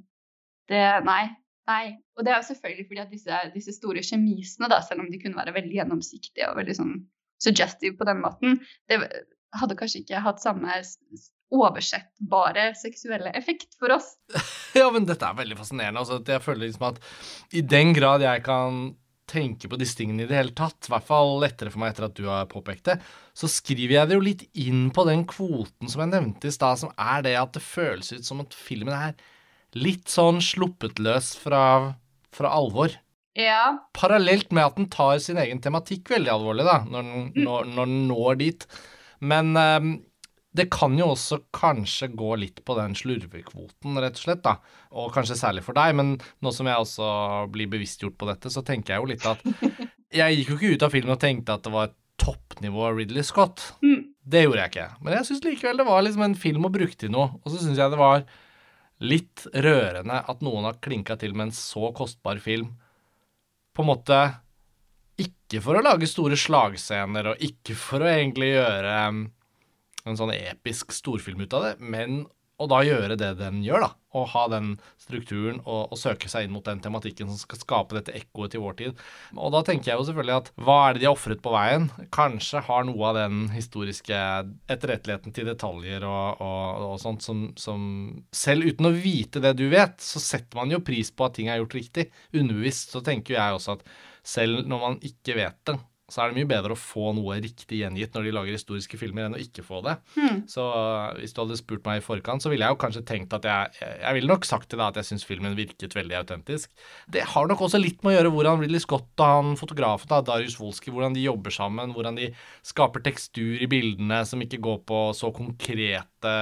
det, 0.70 0.83
Nei. 1.07 1.24
Nei. 1.70 1.97
Og 2.18 2.24
det 2.26 2.32
er 2.32 2.40
jo 2.40 2.48
selvfølgelig 2.51 2.86
fordi 2.89 3.02
at 3.05 3.12
disse, 3.12 3.43
disse 3.55 3.74
store 3.76 4.02
kjemisene, 4.06 4.70
da, 4.70 4.80
selv 4.84 5.05
om 5.05 5.10
de 5.12 5.20
kunne 5.22 5.39
være 5.39 5.55
veldig 5.56 5.76
gjennomsiktige 5.78 6.51
og 6.51 6.59
veldig 6.59 6.78
sånn 6.78 6.97
suggestive 7.43 7.98
på 7.98 8.06
den 8.06 8.22
måten, 8.22 8.59
det 8.90 9.01
hadde 9.59 9.76
kanskje 9.78 10.02
ikke 10.02 10.22
hatt 10.24 10.43
samme 10.43 10.80
oversettbare 11.52 12.70
seksuelle 12.78 13.34
effekt 13.36 13.76
for 13.80 13.93
oss. 13.93 14.14
ja, 14.78 14.89
men 14.93 15.06
dette 15.09 15.28
er 15.28 15.39
veldig 15.39 15.59
fascinerende. 15.59 16.02
Altså, 16.02 16.18
jeg 16.24 16.44
føler 16.44 16.66
liksom 16.66 16.89
at 16.89 17.01
i 17.52 17.64
den 17.74 17.93
grad 17.97 18.24
jeg 18.24 18.44
kan 18.47 18.82
tenke 19.32 19.68
på 19.70 19.78
disse 19.80 19.97
tingene 19.97 20.24
i 20.24 20.28
det 20.28 20.36
hele 20.36 20.55
tatt, 20.56 20.89
i 20.89 20.93
hvert 20.93 21.06
fall 21.09 21.39
lettere 21.40 21.72
for 21.72 21.80
meg 21.80 21.93
etter 21.93 22.09
at 22.09 22.16
du 22.18 22.24
har 22.28 22.48
påpekt 22.51 22.90
det, 22.90 22.98
så 23.39 23.48
skriver 23.48 23.94
jeg 23.97 24.10
det 24.10 24.18
jo 24.18 24.24
litt 24.24 24.43
inn 24.60 24.89
på 24.94 25.05
den 25.09 25.22
kvoten 25.28 25.89
som 25.89 26.02
jeg 26.05 26.12
nevnte 26.12 26.51
i 26.51 26.55
stad, 26.55 26.80
som 26.82 26.93
er 27.01 27.24
det 27.24 27.36
at 27.40 27.55
det 27.56 27.64
føles 27.64 28.12
ut 28.12 28.26
som 28.28 28.43
at 28.44 28.56
filmen 28.56 28.93
er 28.97 29.14
litt 29.78 30.12
sånn 30.12 30.43
sluppet 30.44 31.01
løs 31.03 31.32
fra, 31.40 31.65
fra 32.35 32.53
alvor. 32.53 32.94
Ja. 33.39 33.89
Parallelt 33.97 34.53
med 34.53 34.66
at 34.66 34.78
den 34.81 34.90
tar 34.93 35.19
sin 35.24 35.40
egen 35.40 35.62
tematikk 35.65 36.11
veldig 36.12 36.32
alvorlig, 36.35 36.66
da, 36.69 36.82
når 36.85 37.07
den, 37.09 37.28
mm. 37.32 37.44
når, 37.47 37.70
når 37.77 37.93
den 37.93 38.03
når 38.11 38.40
dit. 38.43 38.66
Men 39.24 39.55
um, 39.57 39.94
det 40.53 40.69
kan 40.74 40.99
jo 40.99 41.09
også 41.15 41.39
kanskje 41.57 42.11
gå 42.12 42.35
litt 42.43 42.61
på 42.66 42.77
den 42.77 42.97
slurvekvoten, 42.99 43.97
rett 44.05 44.20
og 44.20 44.24
slett, 44.27 44.44
da. 44.44 44.59
Og 45.01 45.12
kanskje 45.15 45.39
særlig 45.40 45.65
for 45.65 45.77
deg, 45.78 45.97
men 45.97 46.15
nå 46.44 46.53
som 46.53 46.69
jeg 46.69 46.85
også 46.85 47.09
blir 47.55 47.70
bevisstgjort 47.73 48.19
på 48.20 48.28
dette, 48.28 48.53
så 48.53 48.65
tenker 48.66 48.94
jeg 48.97 49.03
jo 49.03 49.12
litt 49.15 49.28
at 49.28 49.43
Jeg 50.12 50.36
gikk 50.36 50.51
jo 50.51 50.57
ikke 50.59 50.74
ut 50.74 50.82
av 50.85 50.90
filmen 50.93 51.15
og 51.15 51.20
tenkte 51.23 51.55
at 51.57 51.62
det 51.65 51.70
var 51.73 51.86
et 51.89 51.94
toppnivå 52.20 52.82
av 52.85 52.99
Ridley 52.99 53.24
Scott. 53.24 53.62
Mm. 53.81 54.11
Det 54.28 54.43
gjorde 54.44 54.61
jeg 54.61 54.73
ikke. 54.74 54.89
Men 55.01 55.15
jeg 55.16 55.28
syns 55.28 55.47
likevel 55.47 55.81
det 55.81 55.86
var 55.89 56.03
liksom 56.05 56.24
en 56.27 56.35
film 56.36 56.69
å 56.69 56.70
bruke 56.74 56.99
til 57.01 57.15
noe. 57.15 57.39
Og 57.40 57.55
så 57.55 57.62
syns 57.62 57.81
jeg 57.81 57.94
det 57.94 58.01
var 58.01 58.27
litt 59.03 59.47
rørende 59.55 60.20
at 60.31 60.43
noen 60.45 60.69
har 60.69 60.81
klinka 60.85 61.16
til 61.20 61.35
med 61.35 61.51
en 61.51 61.57
så 61.57 61.91
kostbar 61.97 62.41
film. 62.43 62.70
På 63.74 63.85
en 63.85 63.91
måte 63.91 64.19
ikke 65.20 65.61
for 65.65 65.79
å 65.79 65.85
lage 65.85 66.09
store 66.09 66.39
slagscener, 66.39 67.33
og 67.33 67.43
ikke 67.45 67.77
for 67.79 68.05
å 68.05 68.11
egentlig 68.11 68.53
gjøre 68.55 68.95
en 69.03 70.19
sånn 70.19 70.33
episk 70.35 70.95
storfilm 70.95 71.45
ut 71.45 71.57
av 71.59 71.66
det, 71.69 71.74
men 71.79 72.24
å 72.62 72.70
da 72.70 72.80
gjøre 72.86 73.16
det 73.18 73.34
den 73.40 73.60
gjør, 73.64 73.86
da. 73.86 73.90
Og 74.12 74.26
ha 74.34 74.43
den 74.52 74.74
strukturen 75.01 75.60
og, 75.62 75.93
og, 75.93 75.97
søke 75.97 76.28
seg 76.28 76.44
inn 76.44 76.52
mot 76.52 76.66
den 76.66 76.82
tematikken 76.84 77.30
som 77.30 77.39
skal 77.40 77.60
skape 77.62 77.97
dette 77.97 78.14
ekkoet 78.18 78.52
til 78.52 78.62
vår 78.64 78.76
tid. 78.80 79.02
Og 79.36 79.55
da 79.55 79.62
tenker 79.66 79.93
jeg 79.93 80.01
jo 80.01 80.06
selvfølgelig 80.09 80.36
at 80.36 80.51
hva 80.66 80.76
er 80.84 80.94
det 80.94 81.02
de 81.02 81.09
har 81.09 81.16
ofret 81.16 81.40
på 81.44 81.55
veien? 81.55 81.89
Kanskje 82.12 82.64
har 82.68 82.84
noe 82.89 83.09
av 83.09 83.18
den 83.22 83.47
historiske 83.55 84.20
etterretteligheten 84.72 85.36
til 85.36 85.48
detaljer 85.48 86.05
og, 86.09 86.43
og, 86.44 86.84
og 86.90 86.97
sånt 87.02 87.24
som, 87.24 87.47
som, 87.60 87.86
Selv 88.36 88.68
uten 88.68 88.90
å 88.90 88.94
vite 88.94 89.40
det 89.43 89.55
du 89.59 89.66
vet, 89.72 89.97
så 90.05 90.20
setter 90.22 90.60
man 90.60 90.72
jo 90.74 90.82
pris 90.84 91.12
på 91.12 91.26
at 91.26 91.39
ting 91.39 91.48
er 91.48 91.62
gjort 91.62 91.78
riktig. 91.80 92.10
Underbevisst 92.36 92.93
så 92.93 93.01
tenker 93.05 93.39
jeg 93.39 93.56
også 93.56 93.78
at 93.78 93.86
selv 94.22 94.68
når 94.68 94.84
man 94.84 95.01
ikke 95.02 95.34
vet 95.40 95.59
det, 95.68 95.80
så 96.12 96.22
er 96.22 96.30
det 96.30 96.40
mye 96.40 96.51
bedre 96.51 96.76
å 96.76 96.78
få 96.78 97.12
noe 97.16 97.39
riktig 97.43 97.80
gjengitt 97.80 98.12
når 98.14 98.28
de 98.28 98.34
lager 98.36 98.56
historiske 98.56 99.01
filmer, 99.01 99.26
enn 99.26 99.36
å 99.39 99.40
ikke 99.40 99.64
få 99.64 99.80
det. 99.86 99.97
Mm. 100.18 100.43
Så 100.51 100.64
uh, 100.64 101.14
hvis 101.18 101.32
du 101.32 101.43
hadde 101.43 101.59
spurt 101.60 101.86
meg 101.89 102.02
i 102.02 102.05
forkant, 102.05 102.44
så 102.44 102.52
ville 102.52 102.66
jeg 102.66 102.76
jo 102.76 102.80
kanskje 102.82 103.05
tenkt 103.09 103.32
at 103.36 103.48
jeg 103.48 103.60
Jeg 104.02 104.14
ville 104.16 104.28
nok 104.28 104.44
sagt 104.47 104.68
til 104.70 104.80
deg 104.80 104.93
at 104.93 104.98
jeg 105.01 105.09
syns 105.09 105.24
filmen 105.26 105.56
virket 105.56 105.97
veldig 105.97 106.18
autentisk. 106.20 106.70
Det 107.12 107.24
har 107.32 107.48
nok 107.48 107.64
også 107.66 107.80
litt 107.80 108.02
med 108.05 108.12
å 108.12 108.16
gjøre 108.16 108.32
hvordan 108.34 108.62
Ridley 108.62 108.82
Scott 108.82 109.22
og 109.22 109.32
han 109.32 109.56
fotografen, 109.59 110.10
da, 110.10 110.20
Darius 110.26 110.59
Wolski, 110.60 110.93
hvordan 110.93 111.16
de 111.16 111.24
jobber 111.24 111.55
sammen, 111.55 111.94
hvordan 111.97 112.18
de 112.18 112.30
skaper 112.66 113.05
tekstur 113.05 113.62
i 113.62 113.68
bildene 113.70 114.22
som 114.28 114.43
ikke 114.44 114.60
går 114.62 114.82
på 114.89 115.02
så 115.16 115.32
konkrete 115.34 116.32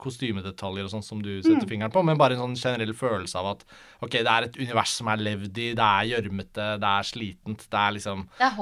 kostymedetaljer 0.00 0.86
og 0.86 0.92
sånn 0.92 1.04
som 1.04 1.20
du 1.24 1.30
setter 1.42 1.66
mm. 1.66 1.70
fingeren 1.70 1.94
på, 1.94 2.02
men 2.06 2.20
bare 2.20 2.36
en 2.36 2.46
sånn 2.46 2.56
generell 2.58 2.94
følelse 2.96 3.40
av 3.40 3.50
at 3.52 3.64
ok, 4.04 4.14
det 4.14 4.32
er 4.32 4.46
et 4.46 4.58
univers 4.60 4.94
som 5.00 5.10
er 5.12 5.22
levd 5.22 5.60
i, 5.60 5.68
det 5.76 5.88
er 5.88 6.08
gjørmete, 6.12 6.68
det 6.80 6.92
er 6.92 7.08
slitent, 7.08 7.66
det 7.68 7.80
er 7.82 7.96
liksom 7.98 8.24
Det 8.38 8.46
er 8.46 8.54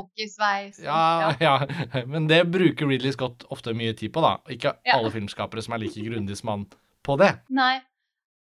hockeysveis 0.47 0.77
Så, 0.77 0.83
Ja, 0.85 1.35
ja, 1.41 2.05
men 2.07 2.29
det 2.29 2.45
bruker 2.45 2.87
Ridley 2.87 3.13
Scott 3.13 3.45
ofte 3.49 3.75
mye 3.75 3.95
tid 3.95 4.13
på, 4.13 4.23
da. 4.25 4.39
Ikke 4.53 4.77
ja. 4.85 4.97
alle 4.97 5.11
filmskapere 5.15 5.63
som 5.63 5.77
er 5.77 5.85
like 5.85 6.07
grundig 6.07 6.39
som 6.39 6.53
han 6.53 6.65
på 7.07 7.19
det. 7.21 7.33
Nei. 7.49 7.81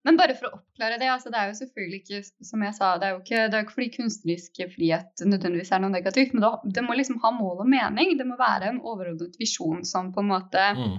Men 0.06 0.18
bare 0.20 0.36
for 0.38 0.46
å 0.46 0.58
oppklare 0.60 1.00
det, 1.00 1.08
altså 1.10 1.32
det 1.34 1.38
er 1.40 1.48
jo 1.50 1.56
selvfølgelig 1.58 1.98
ikke 2.04 2.46
som 2.46 2.62
jeg 2.62 2.74
sa, 2.76 2.92
det 3.02 3.08
er 3.08 3.14
jo 3.16 3.22
ikke, 3.24 3.40
det 3.50 3.58
er 3.58 3.64
ikke 3.64 3.74
fordi 3.74 3.88
kunstnerisk 3.96 4.60
frihet 4.76 5.24
nødvendigvis 5.26 5.72
er 5.74 5.82
noe 5.82 5.90
negativt, 5.90 6.34
men 6.34 6.44
det, 6.44 6.50
det, 6.76 6.84
må 6.86 6.94
liksom 6.94 7.18
ha 7.24 7.32
mål 7.34 7.64
og 7.64 7.70
mening. 7.72 8.14
Det 8.18 8.26
må 8.28 8.38
være 8.38 8.70
en 8.70 8.82
overordnet 8.86 9.34
visjon 9.40 9.82
som 9.88 10.12
på 10.14 10.22
en 10.22 10.30
måte 10.30 10.62
mm. 10.78 10.98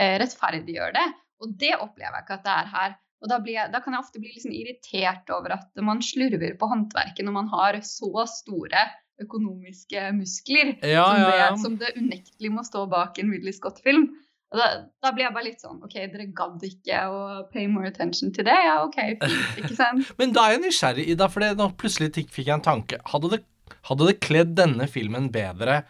eh, 0.00 0.14
rettferdiggjør 0.22 0.96
det. 0.96 1.04
Og 1.44 1.52
det 1.60 1.74
opplever 1.76 2.16
jeg 2.16 2.24
ikke 2.24 2.38
at 2.38 2.46
det 2.46 2.54
er 2.54 2.72
her. 2.72 2.96
Og 3.20 3.28
da, 3.32 3.38
jeg, 3.48 3.72
da 3.72 3.80
kan 3.84 3.96
jeg 3.96 4.04
ofte 4.06 4.20
bli 4.22 4.32
liksom 4.32 4.56
irritert 4.56 5.32
over 5.36 5.56
at 5.58 5.84
man 5.84 6.00
slurver 6.04 6.56
på 6.56 6.68
håndverket 6.70 7.28
når 7.28 7.36
man 7.36 7.52
har 7.52 7.76
så 7.84 8.24
store 8.30 8.86
økonomiske 9.22 10.10
muskler 10.16 10.74
ja, 10.84 11.06
som, 11.08 11.22
det, 11.22 11.34
ja, 11.40 11.48
som, 11.62 11.74
det, 11.80 11.92
unektelig 11.96 12.52
må 12.52 12.64
stå 12.66 12.84
bak 12.90 13.18
en 13.22 13.32
Ridley 13.32 13.54
Scott-film. 13.56 14.10
Da, 14.54 14.68
da, 15.02 15.10
blir 15.10 15.26
jeg 15.26 15.34
bare 15.34 15.46
litt 15.48 15.62
sånn 15.64 15.80
OK, 15.82 15.96
dere 16.12 16.28
gadd 16.36 16.62
ikke 16.64 17.00
å 17.10 17.20
pay 17.50 17.66
more 17.70 17.90
attention 17.90 18.30
til 18.34 18.46
det? 18.46 18.54
Ja, 18.66 18.78
OK, 18.84 19.00
fint, 19.22 19.60
ikke 19.62 19.74
sant? 19.82 20.12
Men 20.20 20.36
da 20.36 20.46
er 20.46 20.56
jeg 20.56 20.66
nysgjerrig, 20.68 21.08
Ida, 21.12 21.28
for 21.32 21.44
nå 21.58 21.68
plutselig 21.80 22.12
fikk 22.14 22.44
jeg 22.44 22.54
en 22.54 22.64
tanke. 22.64 23.00
Hadde 23.10 23.32
det, 23.34 23.42
hadde 23.90 24.10
det 24.10 24.20
kledd 24.22 24.54
denne 24.58 24.86
filmen 24.90 25.30
bedre 25.34 25.82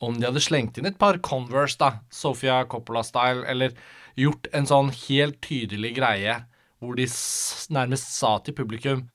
om 0.00 0.16
de 0.16 0.26
hadde 0.26 0.42
slengt 0.42 0.80
inn 0.80 0.88
et 0.88 0.98
par 1.00 1.20
Converse, 1.22 1.76
da, 1.80 2.00
Sofia 2.12 2.62
Coppola-style, 2.68 3.44
eller 3.52 3.76
gjort 4.18 4.48
en 4.56 4.68
sånn 4.68 4.90
helt 5.06 5.38
tydelig 5.44 5.94
greie 6.00 6.40
hvor 6.80 6.96
de 6.96 7.06
nærmest 7.72 8.14
sa 8.16 8.38
til 8.44 8.56
publikum 8.56 9.08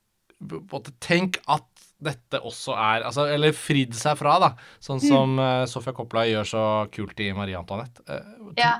Tenk 1.01 1.39
at 1.49 1.65
dette 2.01 2.41
også 2.43 2.75
er 2.75 3.05
altså, 3.07 3.27
Eller 3.31 3.55
fridd 3.55 3.95
seg 3.97 4.17
fra, 4.19 4.35
da. 4.43 4.51
Sånn 4.83 4.99
mm. 4.99 5.05
som 5.07 5.35
mm. 5.39 5.67
Sofia 5.71 5.95
Coppola 5.95 6.25
gjør 6.29 6.49
så 6.49 6.63
kult 6.93 7.19
i 7.23 7.31
Marie 7.35 7.57
Antoinette. 7.59 8.03
Uh, 8.09 8.51
ja. 8.59 8.77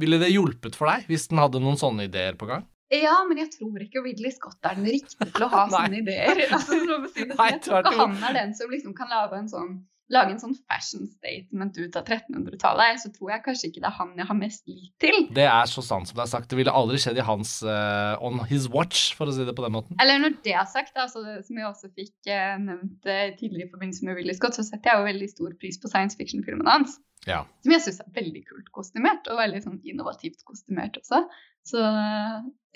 Ville 0.00 0.20
det 0.22 0.30
hjulpet 0.32 0.78
for 0.78 0.88
deg 0.88 1.08
hvis 1.10 1.28
den 1.32 1.42
hadde 1.42 1.60
noen 1.62 1.80
sånne 1.80 2.06
ideer 2.08 2.38
på 2.38 2.48
gang? 2.48 2.66
Ja, 2.92 3.22
men 3.24 3.38
jeg 3.40 3.48
tror 3.54 3.80
ikke 3.80 4.02
Ridley 4.04 4.34
Scott 4.34 4.68
er 4.68 4.76
den 4.76 4.90
riktige 4.92 5.30
til 5.32 5.46
å 5.46 5.48
ha 5.52 5.64
sånne 5.72 6.02
ideer. 6.02 6.42
Altså, 6.52 6.76
si 7.14 7.24
det 7.28 7.38
jeg 7.38 7.62
tror 7.64 7.80
ikke 7.80 7.96
han 8.02 8.18
er 8.28 8.36
den 8.36 8.52
som 8.56 8.72
liksom 8.72 8.96
kan 8.96 9.12
lage 9.12 9.38
en 9.40 9.48
sånn 9.52 9.72
lage 10.12 10.34
en 10.34 10.40
sånn 10.40 10.56
fashion 10.66 11.06
statement 11.08 11.76
ut 11.78 11.96
av 11.96 12.04
1300-tallet, 12.04 13.00
så 13.02 13.10
tror 13.14 13.32
jeg 13.32 13.44
kanskje 13.46 13.68
ikke 13.70 13.82
det 13.84 13.88
er 13.88 13.96
han 13.96 14.10
jeg 14.18 14.28
har 14.28 14.38
mest 14.38 14.66
lit 14.68 14.90
til. 15.02 15.28
Det 15.36 15.46
er 15.48 15.70
så 15.70 15.84
sant 15.84 16.10
som 16.10 16.18
det 16.18 16.24
er 16.24 16.32
sagt. 16.32 16.50
Det 16.50 16.58
ville 16.58 16.74
aldri 16.74 16.98
skjedd 17.00 17.20
i 17.20 17.26
hans 17.26 17.54
uh, 17.64 18.18
on 18.24 18.42
his 18.50 18.68
watch, 18.72 19.12
for 19.18 19.30
å 19.30 19.36
si 19.36 19.46
det 19.46 19.54
på 19.56 19.64
den 19.64 19.76
måten. 19.76 19.96
Eller 20.02 20.20
når 20.22 20.36
det 20.44 20.56
er 20.58 20.66
sagt, 20.68 20.96
altså, 21.00 21.22
som 21.46 21.62
jeg 21.62 21.68
også 21.68 21.92
fikk 21.94 22.14
uh, 22.28 22.58
nevnt 22.60 23.08
eh, 23.08 23.30
tidligere 23.38 23.68
i 23.68 23.72
forbindelse 23.72 24.08
med 24.08 24.18
Willy 24.18 24.36
Scott, 24.36 24.58
så 24.58 24.66
setter 24.66 24.92
jeg 24.92 25.00
jo 25.00 25.08
veldig 25.12 25.30
stor 25.32 25.56
pris 25.62 25.80
på 25.80 25.92
science 25.92 26.18
fiction-filmene 26.20 26.76
hans. 26.76 26.98
Ja. 27.28 27.44
Som 27.62 27.76
jeg 27.76 27.84
syns 27.84 28.02
er 28.02 28.12
veldig 28.18 28.42
kult 28.48 28.68
kostymert, 28.74 29.30
og 29.30 29.38
veldig 29.38 29.62
sånn 29.64 29.80
innovativt 29.86 30.42
kostymert 30.48 30.98
også. 31.00 31.22
Så 31.68 31.86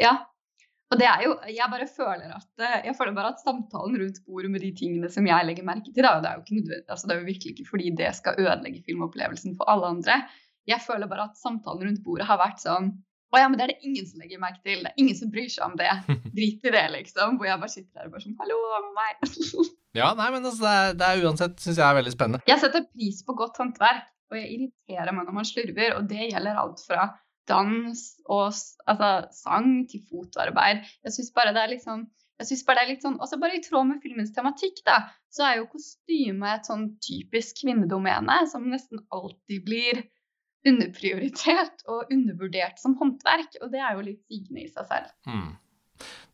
ja. 0.01 0.15
Og 0.93 1.01
det 1.01 1.07
er 1.11 1.23
jo 1.25 1.33
Jeg 1.51 1.67
bare 1.73 1.89
føler 1.91 2.35
at 2.37 2.63
eh, 2.63 2.85
Jeg 2.89 2.97
føler 2.99 3.17
bare 3.17 3.33
at 3.35 3.43
samtalen 3.43 3.97
rundt 4.03 4.21
bordet 4.27 4.51
med 4.53 4.63
de 4.63 4.73
tingene 4.79 5.11
som 5.13 5.27
jeg 5.27 5.49
legger 5.49 5.67
merke 5.67 5.91
til, 5.91 6.05
da, 6.07 6.21
det 6.23 6.31
er 6.31 6.39
jo 6.39 6.45
ikke 6.45 6.59
nødvendig, 6.61 6.87
altså 6.93 7.09
det 7.09 7.15
er 7.15 7.23
jo 7.23 7.31
virkelig 7.31 7.55
ikke 7.55 7.71
fordi 7.73 7.91
det 7.99 8.13
skal 8.21 8.39
ødelegge 8.43 8.85
filmopplevelsen 8.87 9.57
for 9.59 9.73
alle 9.73 9.91
andre. 9.97 10.21
Jeg 10.71 10.83
føler 10.87 11.11
bare 11.11 11.29
at 11.31 11.41
samtalen 11.43 11.89
rundt 11.89 12.05
bordet 12.07 12.27
har 12.31 12.39
vært 12.43 12.63
sånn 12.63 12.93
Å 13.35 13.41
ja, 13.43 13.49
men 13.51 13.59
det 13.59 13.65
er 13.67 13.73
det 13.75 13.87
ingen 13.87 14.07
som 14.07 14.21
legger 14.23 14.39
merke 14.39 14.63
til. 14.63 14.85
Det 14.85 14.93
er 14.93 15.03
ingen 15.03 15.17
som 15.19 15.31
bryr 15.35 15.49
seg 15.51 15.65
om 15.67 15.75
det. 15.79 15.89
Drit 16.37 16.63
i 16.63 16.73
det, 16.73 16.85
liksom. 16.95 17.35
Hvor 17.41 17.49
jeg 17.49 17.59
bare 17.59 17.73
sitter 17.73 17.99
der 17.99 18.07
og 18.07 18.15
bare 18.15 18.23
sånn 18.23 18.37
Hallo, 18.39 18.59
hva 18.71 18.79
med 18.85 18.95
meg? 19.01 19.27
Ja, 19.97 20.11
nei, 20.13 20.29
men 20.29 20.45
altså, 20.45 20.61
det 20.63 20.73
er, 20.77 20.97
det 21.01 21.07
er 21.09 21.23
uansett, 21.25 21.55
syns 21.63 21.79
jeg 21.81 21.87
er 21.87 21.97
veldig 21.97 22.13
spennende. 22.13 22.43
Jeg 22.47 22.61
setter 22.61 22.83
pris 22.85 23.23
på 23.25 23.35
godt 23.39 23.57
håndverk, 23.63 24.11
og 24.29 24.37
jeg 24.37 24.51
irriterer 24.53 25.15
meg 25.17 25.25
når 25.25 25.37
man 25.39 25.49
slurver, 25.49 25.95
og 25.97 26.11
det 26.11 26.27
gjelder 26.27 26.59
alt 26.61 26.83
fra 26.85 27.07
dans 27.49 28.05
og 28.27 28.45
altså, 28.49 29.11
sang 29.35 29.73
til 29.91 30.05
fotoarbeid. 30.11 30.85
Jeg 31.07 31.17
syns 31.17 31.33
bare 31.37 31.55
det 31.57 31.65
er 31.65 31.75
litt 31.77 31.87
sånn 31.87 32.07
jeg 32.37 32.51
synes 32.51 32.67
bare 32.69 32.83
det 32.83 32.85
er 32.85 32.91
litt 32.91 33.05
sånn, 33.07 33.15
også 33.25 33.39
bare 33.41 33.57
I 33.57 33.63
tråd 33.65 33.87
med 33.89 34.03
filmens 34.05 34.35
tematikk 34.37 34.83
da, 34.85 34.99
så 35.33 35.47
er 35.47 35.55
jo 35.57 35.71
kostyme 35.73 36.51
et 36.53 36.69
sånn 36.69 36.91
typisk 37.01 37.63
kvinnedomene 37.63 38.43
som 38.51 38.67
nesten 38.69 39.01
alltid 39.15 39.65
blir 39.65 40.03
underprioritert 40.69 41.87
og 41.89 42.13
undervurdert 42.13 42.81
som 42.83 42.97
håndverk. 43.01 43.57
Og 43.63 43.73
det 43.73 43.81
er 43.81 43.97
jo 43.97 44.05
litt 44.11 44.21
sigende 44.29 44.67
i 44.67 44.69
seg 44.69 44.91
selv. 44.91 45.15
Hmm. 45.29 45.55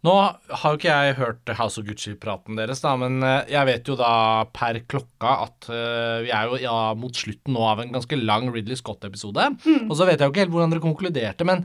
Nå 0.02 0.12
har 0.18 0.72
jo 0.72 0.78
ikke 0.80 0.90
jeg 0.90 1.16
hørt 1.20 1.50
House 1.54 1.78
of 1.78 1.86
Gucci-praten 1.86 2.58
deres, 2.58 2.80
da, 2.82 2.96
men 2.98 3.22
eh, 3.22 3.52
jeg 3.54 3.68
vet 3.68 3.90
jo 3.90 3.94
da 3.98 4.14
per 4.50 4.80
klokka 4.90 5.34
at 5.44 5.68
uh, 5.70 6.18
vi 6.24 6.32
er 6.34 6.50
jo 6.50 6.58
ja, 6.58 6.76
mot 6.98 7.14
slutten 7.14 7.54
nå 7.54 7.62
av 7.70 7.84
en 7.84 7.92
ganske 7.94 8.18
lang 8.18 8.48
Ridley 8.50 8.80
Scott-episode. 8.80 9.46
Og 9.86 9.94
så 9.98 10.08
vet 10.08 10.18
jeg 10.18 10.26
jo 10.26 10.34
ikke 10.34 10.42
helt 10.42 10.54
hvordan 10.56 10.74
dere 10.74 10.82
konkluderte, 10.82 11.46
men 11.46 11.62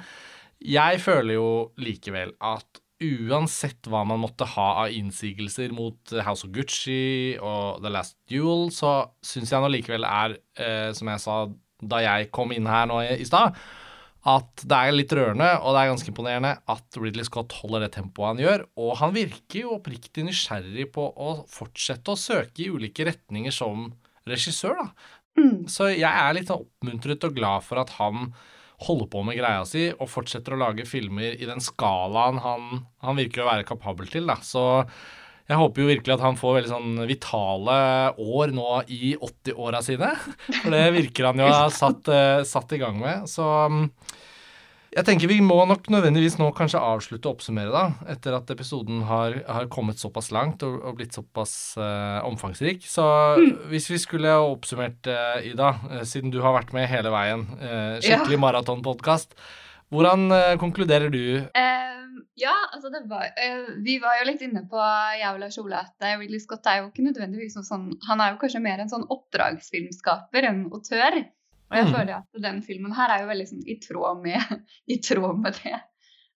jeg 0.62 1.02
føler 1.02 1.38
jo 1.38 1.50
likevel 1.82 2.36
at 2.46 2.84
uansett 3.02 3.90
hva 3.90 4.04
man 4.10 4.22
måtte 4.22 4.46
ha 4.56 4.68
av 4.84 4.94
innsigelser 4.94 5.74
mot 5.74 6.14
House 6.26 6.46
of 6.46 6.54
Gucci 6.54 7.38
og 7.38 7.82
The 7.82 7.94
Last 7.94 8.18
Duel, 8.30 8.70
så 8.74 9.00
syns 9.26 9.54
jeg 9.54 9.66
nå 9.66 9.74
likevel 9.74 10.06
er, 10.06 10.38
uh, 10.62 10.94
som 10.98 11.10
jeg 11.10 11.26
sa 11.26 11.42
da 11.78 12.06
jeg 12.06 12.32
kom 12.34 12.54
inn 12.54 12.70
her 12.70 12.86
nå 12.90 13.02
i, 13.06 13.18
i 13.22 13.26
stad, 13.26 13.58
at 14.28 14.64
det 14.68 14.78
er 14.78 14.96
litt 14.96 15.14
rørende, 15.16 15.48
og 15.62 15.72
det 15.72 15.82
er 15.82 15.92
ganske 15.92 16.12
imponerende 16.12 16.52
at 16.74 16.98
Ridley 17.00 17.28
Scott 17.28 17.56
holder 17.62 17.86
det 17.86 17.94
tempoet 17.96 18.34
han 18.34 18.42
gjør. 18.44 18.66
Og 18.84 18.92
han 19.00 19.16
virker 19.16 19.62
jo 19.62 19.78
oppriktig 19.78 20.26
nysgjerrig 20.28 20.90
på 20.96 21.06
å 21.08 21.38
fortsette 21.52 22.12
å 22.12 22.20
søke 22.20 22.66
i 22.66 22.70
ulike 22.74 23.08
retninger 23.08 23.56
som 23.56 23.88
regissør, 24.28 24.82
da. 24.82 25.14
Mm. 25.38 25.68
Så 25.70 25.92
jeg 25.94 26.10
er 26.10 26.36
litt 26.36 26.50
sånn 26.50 26.66
oppmuntret 26.66 27.28
og 27.28 27.36
glad 27.38 27.64
for 27.64 27.80
at 27.80 27.94
han 28.00 28.32
holder 28.84 29.10
på 29.10 29.22
med 29.26 29.38
greia 29.40 29.64
si 29.66 29.88
og 29.90 30.10
fortsetter 30.10 30.54
å 30.54 30.60
lage 30.62 30.86
filmer 30.86 31.38
i 31.38 31.48
den 31.50 31.62
skalaen 31.64 32.42
han, 32.44 32.84
han 33.02 33.18
virker 33.18 33.46
å 33.46 33.50
være 33.50 33.66
kapabel 33.70 34.10
til, 34.12 34.28
da. 34.30 34.38
Så 34.46 34.84
jeg 35.48 35.60
håper 35.62 35.84
jo 35.84 35.88
virkelig 35.88 36.16
at 36.18 36.24
han 36.26 36.38
får 36.40 36.58
veldig 36.58 36.72
sånn 36.74 37.02
vitale 37.08 37.80
år 38.20 38.52
nå 38.56 38.70
i 38.92 39.14
80-åra 39.16 39.80
sine. 39.86 40.12
For 40.62 40.74
det 40.76 40.86
virker 40.98 41.30
han 41.30 41.40
jo 41.40 41.48
å 41.48 41.54
ha 41.54 41.68
satt, 41.72 42.10
eh, 42.12 42.42
satt 42.48 42.74
i 42.76 42.80
gang 42.82 42.98
med. 43.00 43.30
Så 43.32 43.46
mm, 43.72 43.86
jeg 44.98 45.06
tenker 45.08 45.32
vi 45.32 45.38
må 45.46 45.62
nok 45.70 45.88
nødvendigvis 45.94 46.36
nå 46.42 46.50
kanskje 46.58 46.82
avslutte 46.84 47.30
å 47.30 47.36
oppsummere, 47.38 47.72
da, 47.72 48.12
etter 48.12 48.36
at 48.36 48.52
episoden 48.52 49.06
har, 49.08 49.38
har 49.48 49.70
kommet 49.72 50.02
såpass 50.04 50.34
langt 50.36 50.66
og, 50.68 50.82
og 50.82 50.98
blitt 51.00 51.16
såpass 51.16 51.54
uh, 51.80 52.20
omfangsrik. 52.28 52.84
Så 52.90 53.06
hvis 53.72 53.88
vi 53.92 54.02
skulle 54.04 54.34
oppsummert, 54.42 55.08
uh, 55.08 55.38
Ida, 55.48 55.76
uh, 55.92 56.02
siden 56.08 56.34
du 56.34 56.42
har 56.44 56.58
vært 56.58 56.76
med 56.76 56.90
hele 56.92 57.14
veien, 57.14 57.48
skikkelig 58.04 58.42
maratonpodkast, 58.42 59.38
hvordan 59.94 60.28
konkluderer 60.60 61.14
du? 61.14 61.46
Eh, 61.56 61.88
ja, 62.40 62.54
altså 62.74 62.90
det 62.94 63.04
var 63.10 63.26
uh, 63.38 63.70
Vi 63.86 63.98
var 64.04 64.18
jo 64.20 64.28
litt 64.30 64.42
inne 64.46 64.64
på, 64.70 64.80
jeg 65.20 65.30
og 65.34 65.40
Lars 65.42 65.58
Ole, 65.62 65.80
at 65.80 66.06
eh, 66.06 66.16
Ridley 66.20 66.40
Scott 66.44 66.66
er 66.70 66.82
jo 66.82 66.90
ikke 66.92 67.06
nødvendigvis 67.06 67.56
noe 67.58 67.68
sånn 67.68 67.88
Han 68.08 68.22
er 68.24 68.34
jo 68.34 68.40
kanskje 68.42 68.62
mer 68.64 68.80
en 68.84 68.92
sånn 68.92 69.06
oppdragsfilmskaper 69.14 70.48
enn 70.50 70.66
autør. 70.72 71.18
Og 71.68 71.76
jeg 71.76 71.86
Mm. 71.88 71.94
føler 71.94 72.14
at 72.16 72.42
den 72.44 72.62
filmen 72.64 72.94
her 72.96 73.12
er 73.12 73.22
jo 73.24 73.28
veldig 73.32 73.48
sånn 73.50 73.64
i 73.68 73.76
tråd 73.84 74.22
med, 74.24 74.40
i 74.94 75.00
tråd 75.04 75.42
med 75.44 75.58
det. 75.64 75.80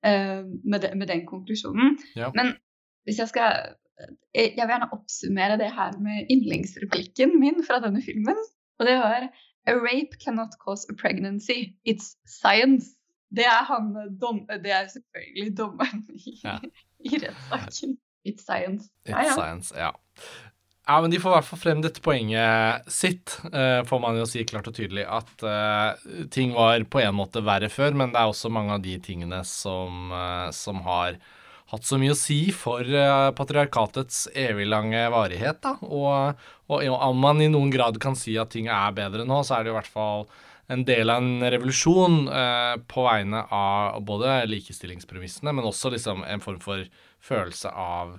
Uh, 0.07 0.43
med, 0.65 0.81
de, 0.83 0.95
med 0.97 1.09
den 1.13 1.27
konklusjonen. 1.29 1.99
Ja. 2.17 2.31
Men 2.35 2.55
hvis 3.07 3.19
jeg 3.21 3.29
skal 3.29 3.77
jeg, 4.35 4.55
Jeg 4.57 4.65
vil 4.65 4.73
gjerne 4.73 4.89
oppsummere 4.97 5.59
det 5.61 5.69
her 5.77 5.93
med 6.01 6.31
yndlingsreplikken 6.33 7.35
min 7.39 7.63
fra 7.67 7.79
denne 7.85 8.01
filmen. 8.03 8.39
Og 8.81 8.87
det 8.89 8.97
var 8.99 9.29
A 9.69 9.75
rape 9.77 10.17
cannot 10.25 10.55
cause 10.65 10.87
a 10.89 10.95
pregnancy. 10.97 11.77
It's 11.85 12.17
science. 12.27 12.97
Det 13.31 13.45
er 13.47 13.65
han 13.69 13.93
dom, 14.19 14.43
Det 14.49 14.73
er 14.75 14.87
selvfølgelig 14.91 15.57
dommeren 15.59 16.05
i, 16.19 16.37
Ja. 16.45 16.59
i 17.11 17.19
rettssaken. 17.23 17.99
It's 18.27 18.45
science. 18.45 18.91
It's 19.07 19.15
Ja, 19.15 19.23
ja. 19.25 19.35
science, 19.39 19.75
ja. 19.79 19.93
Ja, 20.91 20.97
men 21.01 21.13
de 21.13 21.21
får 21.23 21.31
i 21.31 21.35
hvert 21.37 21.47
fall 21.47 21.61
frem 21.63 21.83
dette 21.85 22.01
poenget 22.03 22.89
sitt, 22.91 23.37
eh, 23.53 23.83
får 23.87 24.01
man 24.03 24.17
jo 24.19 24.25
si 24.27 24.43
klart 24.49 24.67
og 24.67 24.75
tydelig, 24.75 25.05
at 25.07 25.45
eh, 25.47 26.25
ting 26.35 26.51
var 26.57 26.83
på 26.91 26.99
en 27.05 27.15
måte 27.15 27.43
verre 27.47 27.69
før, 27.71 27.95
men 27.95 28.11
det 28.11 28.19
er 28.19 28.33
også 28.33 28.51
mange 28.51 28.75
av 28.75 28.83
de 28.83 28.97
tingene 29.05 29.39
som, 29.47 30.11
eh, 30.11 30.49
som 30.57 30.81
har 30.89 31.21
hatt 31.71 31.87
så 31.87 32.01
mye 32.03 32.17
å 32.17 32.19
si 32.19 32.41
for 32.57 32.83
eh, 32.83 33.29
patriarkatets 33.39 34.25
eviglange 34.35 35.05
varighet, 35.15 35.61
da. 35.63 35.77
Og, 35.87 36.41
og 36.73 36.83
om 36.99 37.23
man 37.23 37.45
i 37.45 37.51
noen 37.53 37.71
grad 37.71 38.01
kan 38.03 38.19
si 38.19 38.35
at 38.41 38.51
ting 38.57 38.67
er 38.67 38.97
bedre 38.97 39.29
nå, 39.29 39.45
så 39.47 39.61
er 39.61 39.69
det 39.69 39.71
i 39.71 39.79
hvert 39.79 39.93
fall 39.95 40.27
en 40.71 40.85
del 40.87 41.11
av 41.11 41.23
en 41.23 41.45
revolusjon 41.51 42.19
eh, 42.31 42.75
på 42.91 43.05
vegne 43.07 43.43
av 43.55 44.01
både 44.07 44.41
likestillingspremissene, 44.51 45.55
men 45.57 45.67
også 45.67 45.93
liksom 45.95 46.23
en 46.27 46.43
form 46.45 46.61
for 46.63 46.85
følelse 47.27 47.73
av 47.75 48.19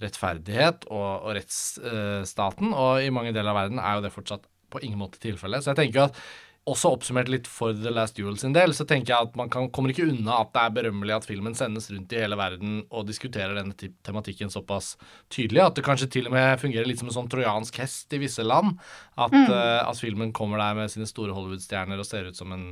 rettferdighet 0.00 0.86
og, 0.88 1.26
og 1.26 1.34
rettsstaten, 1.36 2.72
og 2.72 3.02
i 3.04 3.10
mange 3.12 3.34
deler 3.36 3.52
av 3.52 3.58
verden 3.64 3.82
er 3.82 3.98
jo 3.98 4.06
det 4.06 4.14
fortsatt 4.14 4.46
på 4.70 4.80
ingen 4.86 5.00
måte 5.02 5.20
tilfellet. 5.22 5.64
Så 5.64 5.72
jeg 5.72 5.80
tenker 5.82 6.06
at 6.06 6.22
også 6.70 6.92
oppsummert 6.94 7.30
litt 7.32 7.48
for 7.50 7.76
The 7.76 7.92
Last 7.92 8.16
Duel 8.18 8.36
sin 8.40 8.54
del, 8.56 8.74
så 8.76 8.86
tenker 8.88 9.12
jeg 9.12 9.28
at 9.28 9.36
man 9.38 9.50
kan, 9.52 9.68
kommer 9.74 9.92
ikke 9.92 10.08
unna 10.08 10.40
at 10.42 10.52
det 10.54 10.62
er 10.62 10.74
berømmelig 10.78 11.16
at 11.16 11.28
filmen 11.28 11.56
sendes 11.58 11.90
rundt 11.92 12.14
i 12.14 12.20
hele 12.22 12.38
verden 12.40 12.80
og 12.88 13.08
diskuterer 13.08 13.56
denne 13.58 13.76
tematikken 14.06 14.52
såpass 14.52 14.94
tydelig, 15.32 15.62
at 15.64 15.78
det 15.78 15.86
kanskje 15.86 16.10
til 16.16 16.30
og 16.30 16.36
med 16.36 16.60
fungerer 16.62 16.88
litt 16.88 17.02
som 17.02 17.10
en 17.10 17.16
sånn 17.18 17.30
trojansk 17.32 17.80
hest 17.82 18.16
i 18.16 18.22
visse 18.22 18.44
land. 18.46 18.76
At, 19.20 19.34
eh, 19.34 19.80
at 19.84 20.00
filmen 20.00 20.34
kommer 20.36 20.62
der 20.62 20.78
med 20.78 20.92
sine 20.92 21.08
store 21.10 21.34
Hollywood-stjerner 21.36 22.00
og 22.00 22.08
ser 22.08 22.30
ut 22.30 22.38
som 22.38 22.54
en, 22.56 22.68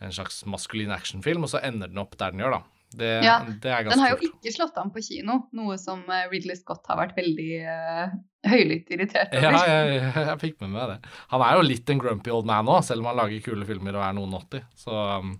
en 0.00 0.14
slags 0.14 0.42
maskulin 0.50 0.94
actionfilm, 0.94 1.46
og 1.46 1.52
så 1.54 1.62
ender 1.64 1.92
den 1.92 2.02
opp 2.02 2.16
der 2.20 2.34
den 2.34 2.44
gjør, 2.44 2.58
da. 2.60 2.73
Det, 2.98 3.10
Ja, 3.24 3.38
det 3.46 3.70
er 3.70 3.84
ganske 3.84 3.94
Den 3.94 4.02
har 4.04 4.14
jo 4.14 4.30
ikke 4.30 4.52
slått 4.54 4.78
an 4.80 4.92
på 4.94 5.02
kino, 5.04 5.40
noe 5.56 5.76
som 5.80 6.02
eh, 6.06 6.28
Ridley 6.30 6.56
Scott 6.58 6.86
har 6.90 7.00
vært 7.00 7.16
veldig 7.18 7.50
uh, 7.66 8.14
høylytt 8.48 8.90
irritert 8.94 9.34
Ja, 9.34 9.50
jeg, 9.50 9.92
jeg, 9.96 10.24
jeg 10.28 10.40
fikk 10.42 10.58
med 10.64 10.74
meg 10.76 10.94
det. 10.94 11.12
Han 11.32 11.44
er 11.46 11.58
jo 11.58 11.66
litt 11.66 11.92
en 11.92 12.02
grumpy 12.02 12.34
old 12.34 12.48
man 12.48 12.70
òg, 12.70 12.82
selv 12.86 13.04
om 13.04 13.10
han 13.10 13.20
lager 13.22 13.44
kule 13.44 13.68
filmer 13.68 13.98
og 13.98 14.06
er 14.06 14.18
noen 14.18 14.36
80. 14.40 14.66
Så 14.84 14.94
um, 14.94 15.36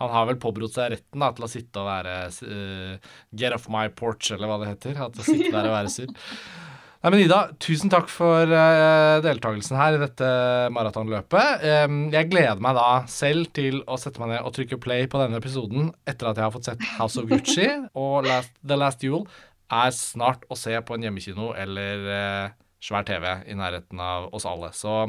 han 0.00 0.14
har 0.16 0.28
vel 0.30 0.40
påberopt 0.42 0.78
seg 0.78 0.92
retten 0.94 1.22
da, 1.22 1.30
til 1.36 1.46
å 1.46 1.50
sitte 1.50 1.82
og 1.82 1.90
være 1.90 2.18
uh, 2.30 3.16
Get 3.36 3.56
off 3.56 3.68
my 3.72 3.86
porch, 3.94 4.32
eller 4.34 4.50
hva 4.50 4.60
det 4.62 4.74
heter. 4.74 5.02
At 5.08 5.18
å 5.20 5.26
sitte 5.26 5.52
der 5.54 5.70
og 5.70 5.76
være 5.78 5.92
sur. 5.94 6.14
Nei, 7.04 7.10
men 7.12 7.20
Ida, 7.20 7.38
tusen 7.60 7.90
takk 7.92 8.06
for 8.08 8.48
uh, 8.48 9.18
deltakelsen 9.20 9.76
her 9.76 9.98
i 9.98 10.00
dette 10.00 10.28
maratonløpet. 10.72 11.66
Um, 11.84 11.98
jeg 12.14 12.30
gleder 12.32 12.62
meg 12.64 12.78
da 12.78 12.86
selv 13.12 13.50
til 13.52 13.82
å 13.84 13.98
sette 14.00 14.22
meg 14.22 14.30
ned 14.30 14.48
og 14.48 14.54
trykke 14.56 14.78
play 14.80 15.04
på 15.12 15.20
denne 15.20 15.36
episoden 15.36 15.90
etter 16.08 16.30
at 16.30 16.40
jeg 16.40 16.46
har 16.46 16.54
fått 16.54 16.70
sett 16.70 16.86
House 16.94 17.20
of 17.20 17.28
Gucci 17.28 17.68
og 18.06 18.24
Last, 18.24 18.56
The 18.64 18.80
Last 18.80 19.04
Duel 19.04 19.26
er 19.68 19.92
snart 19.92 20.48
å 20.48 20.56
se 20.56 20.80
på 20.80 20.96
en 20.96 21.04
hjemmekino 21.04 21.52
eller 21.60 22.08
uh, 22.08 22.56
svær 22.84 23.04
TV 23.04 23.28
i 23.52 23.56
nærheten 23.56 24.00
av 24.00 24.30
oss 24.32 24.48
alle. 24.48 24.70
Så 24.76 25.04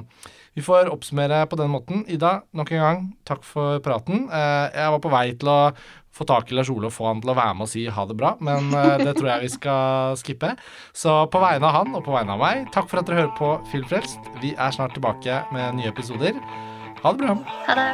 vi 0.56 0.64
får 0.64 0.92
oppsummere 0.92 1.46
på 1.48 1.60
den 1.60 1.72
måten. 1.72 2.04
Ida, 2.12 2.42
nok 2.56 2.72
en 2.76 2.84
gang, 2.84 3.06
takk 3.28 3.44
for 3.48 3.82
praten. 3.84 4.28
Eh, 4.32 4.68
jeg 4.72 4.94
var 4.96 5.02
på 5.04 5.12
vei 5.12 5.26
til 5.36 5.52
å 5.52 5.60
få 6.16 6.28
tak 6.28 6.52
i 6.52 6.56
Lars 6.58 6.72
Ole 6.72 6.90
og 6.90 6.96
få 6.96 7.10
han 7.10 7.24
til 7.24 7.34
å 7.34 7.38
være 7.38 7.56
med 7.58 7.68
og 7.68 7.72
si 7.72 7.86
ha 7.92 8.06
det 8.08 8.18
bra, 8.20 8.36
men 8.44 8.72
eh, 8.72 8.96
det 9.04 9.16
tror 9.18 9.32
jeg 9.34 9.46
vi 9.46 9.54
skal 9.58 10.20
skippe. 10.22 10.54
Så 10.96 11.18
på 11.32 11.42
vegne 11.44 11.70
av 11.70 11.82
han 11.82 11.98
og 11.98 12.06
på 12.08 12.16
vegne 12.16 12.38
av 12.38 12.44
meg, 12.44 12.70
takk 12.76 12.90
for 12.92 13.02
at 13.02 13.10
dere 13.10 13.26
hører 13.26 13.36
på 13.40 13.52
Filmfrelst. 13.74 14.32
Vi 14.44 14.56
er 14.56 14.76
snart 14.76 14.96
tilbake 14.98 15.44
med 15.56 15.82
nye 15.82 15.92
episoder. 15.92 16.40
Ha 17.04 17.12
det 17.12 17.26
bra. 17.26 17.36
Ha 17.68 17.80
det. 17.82 17.90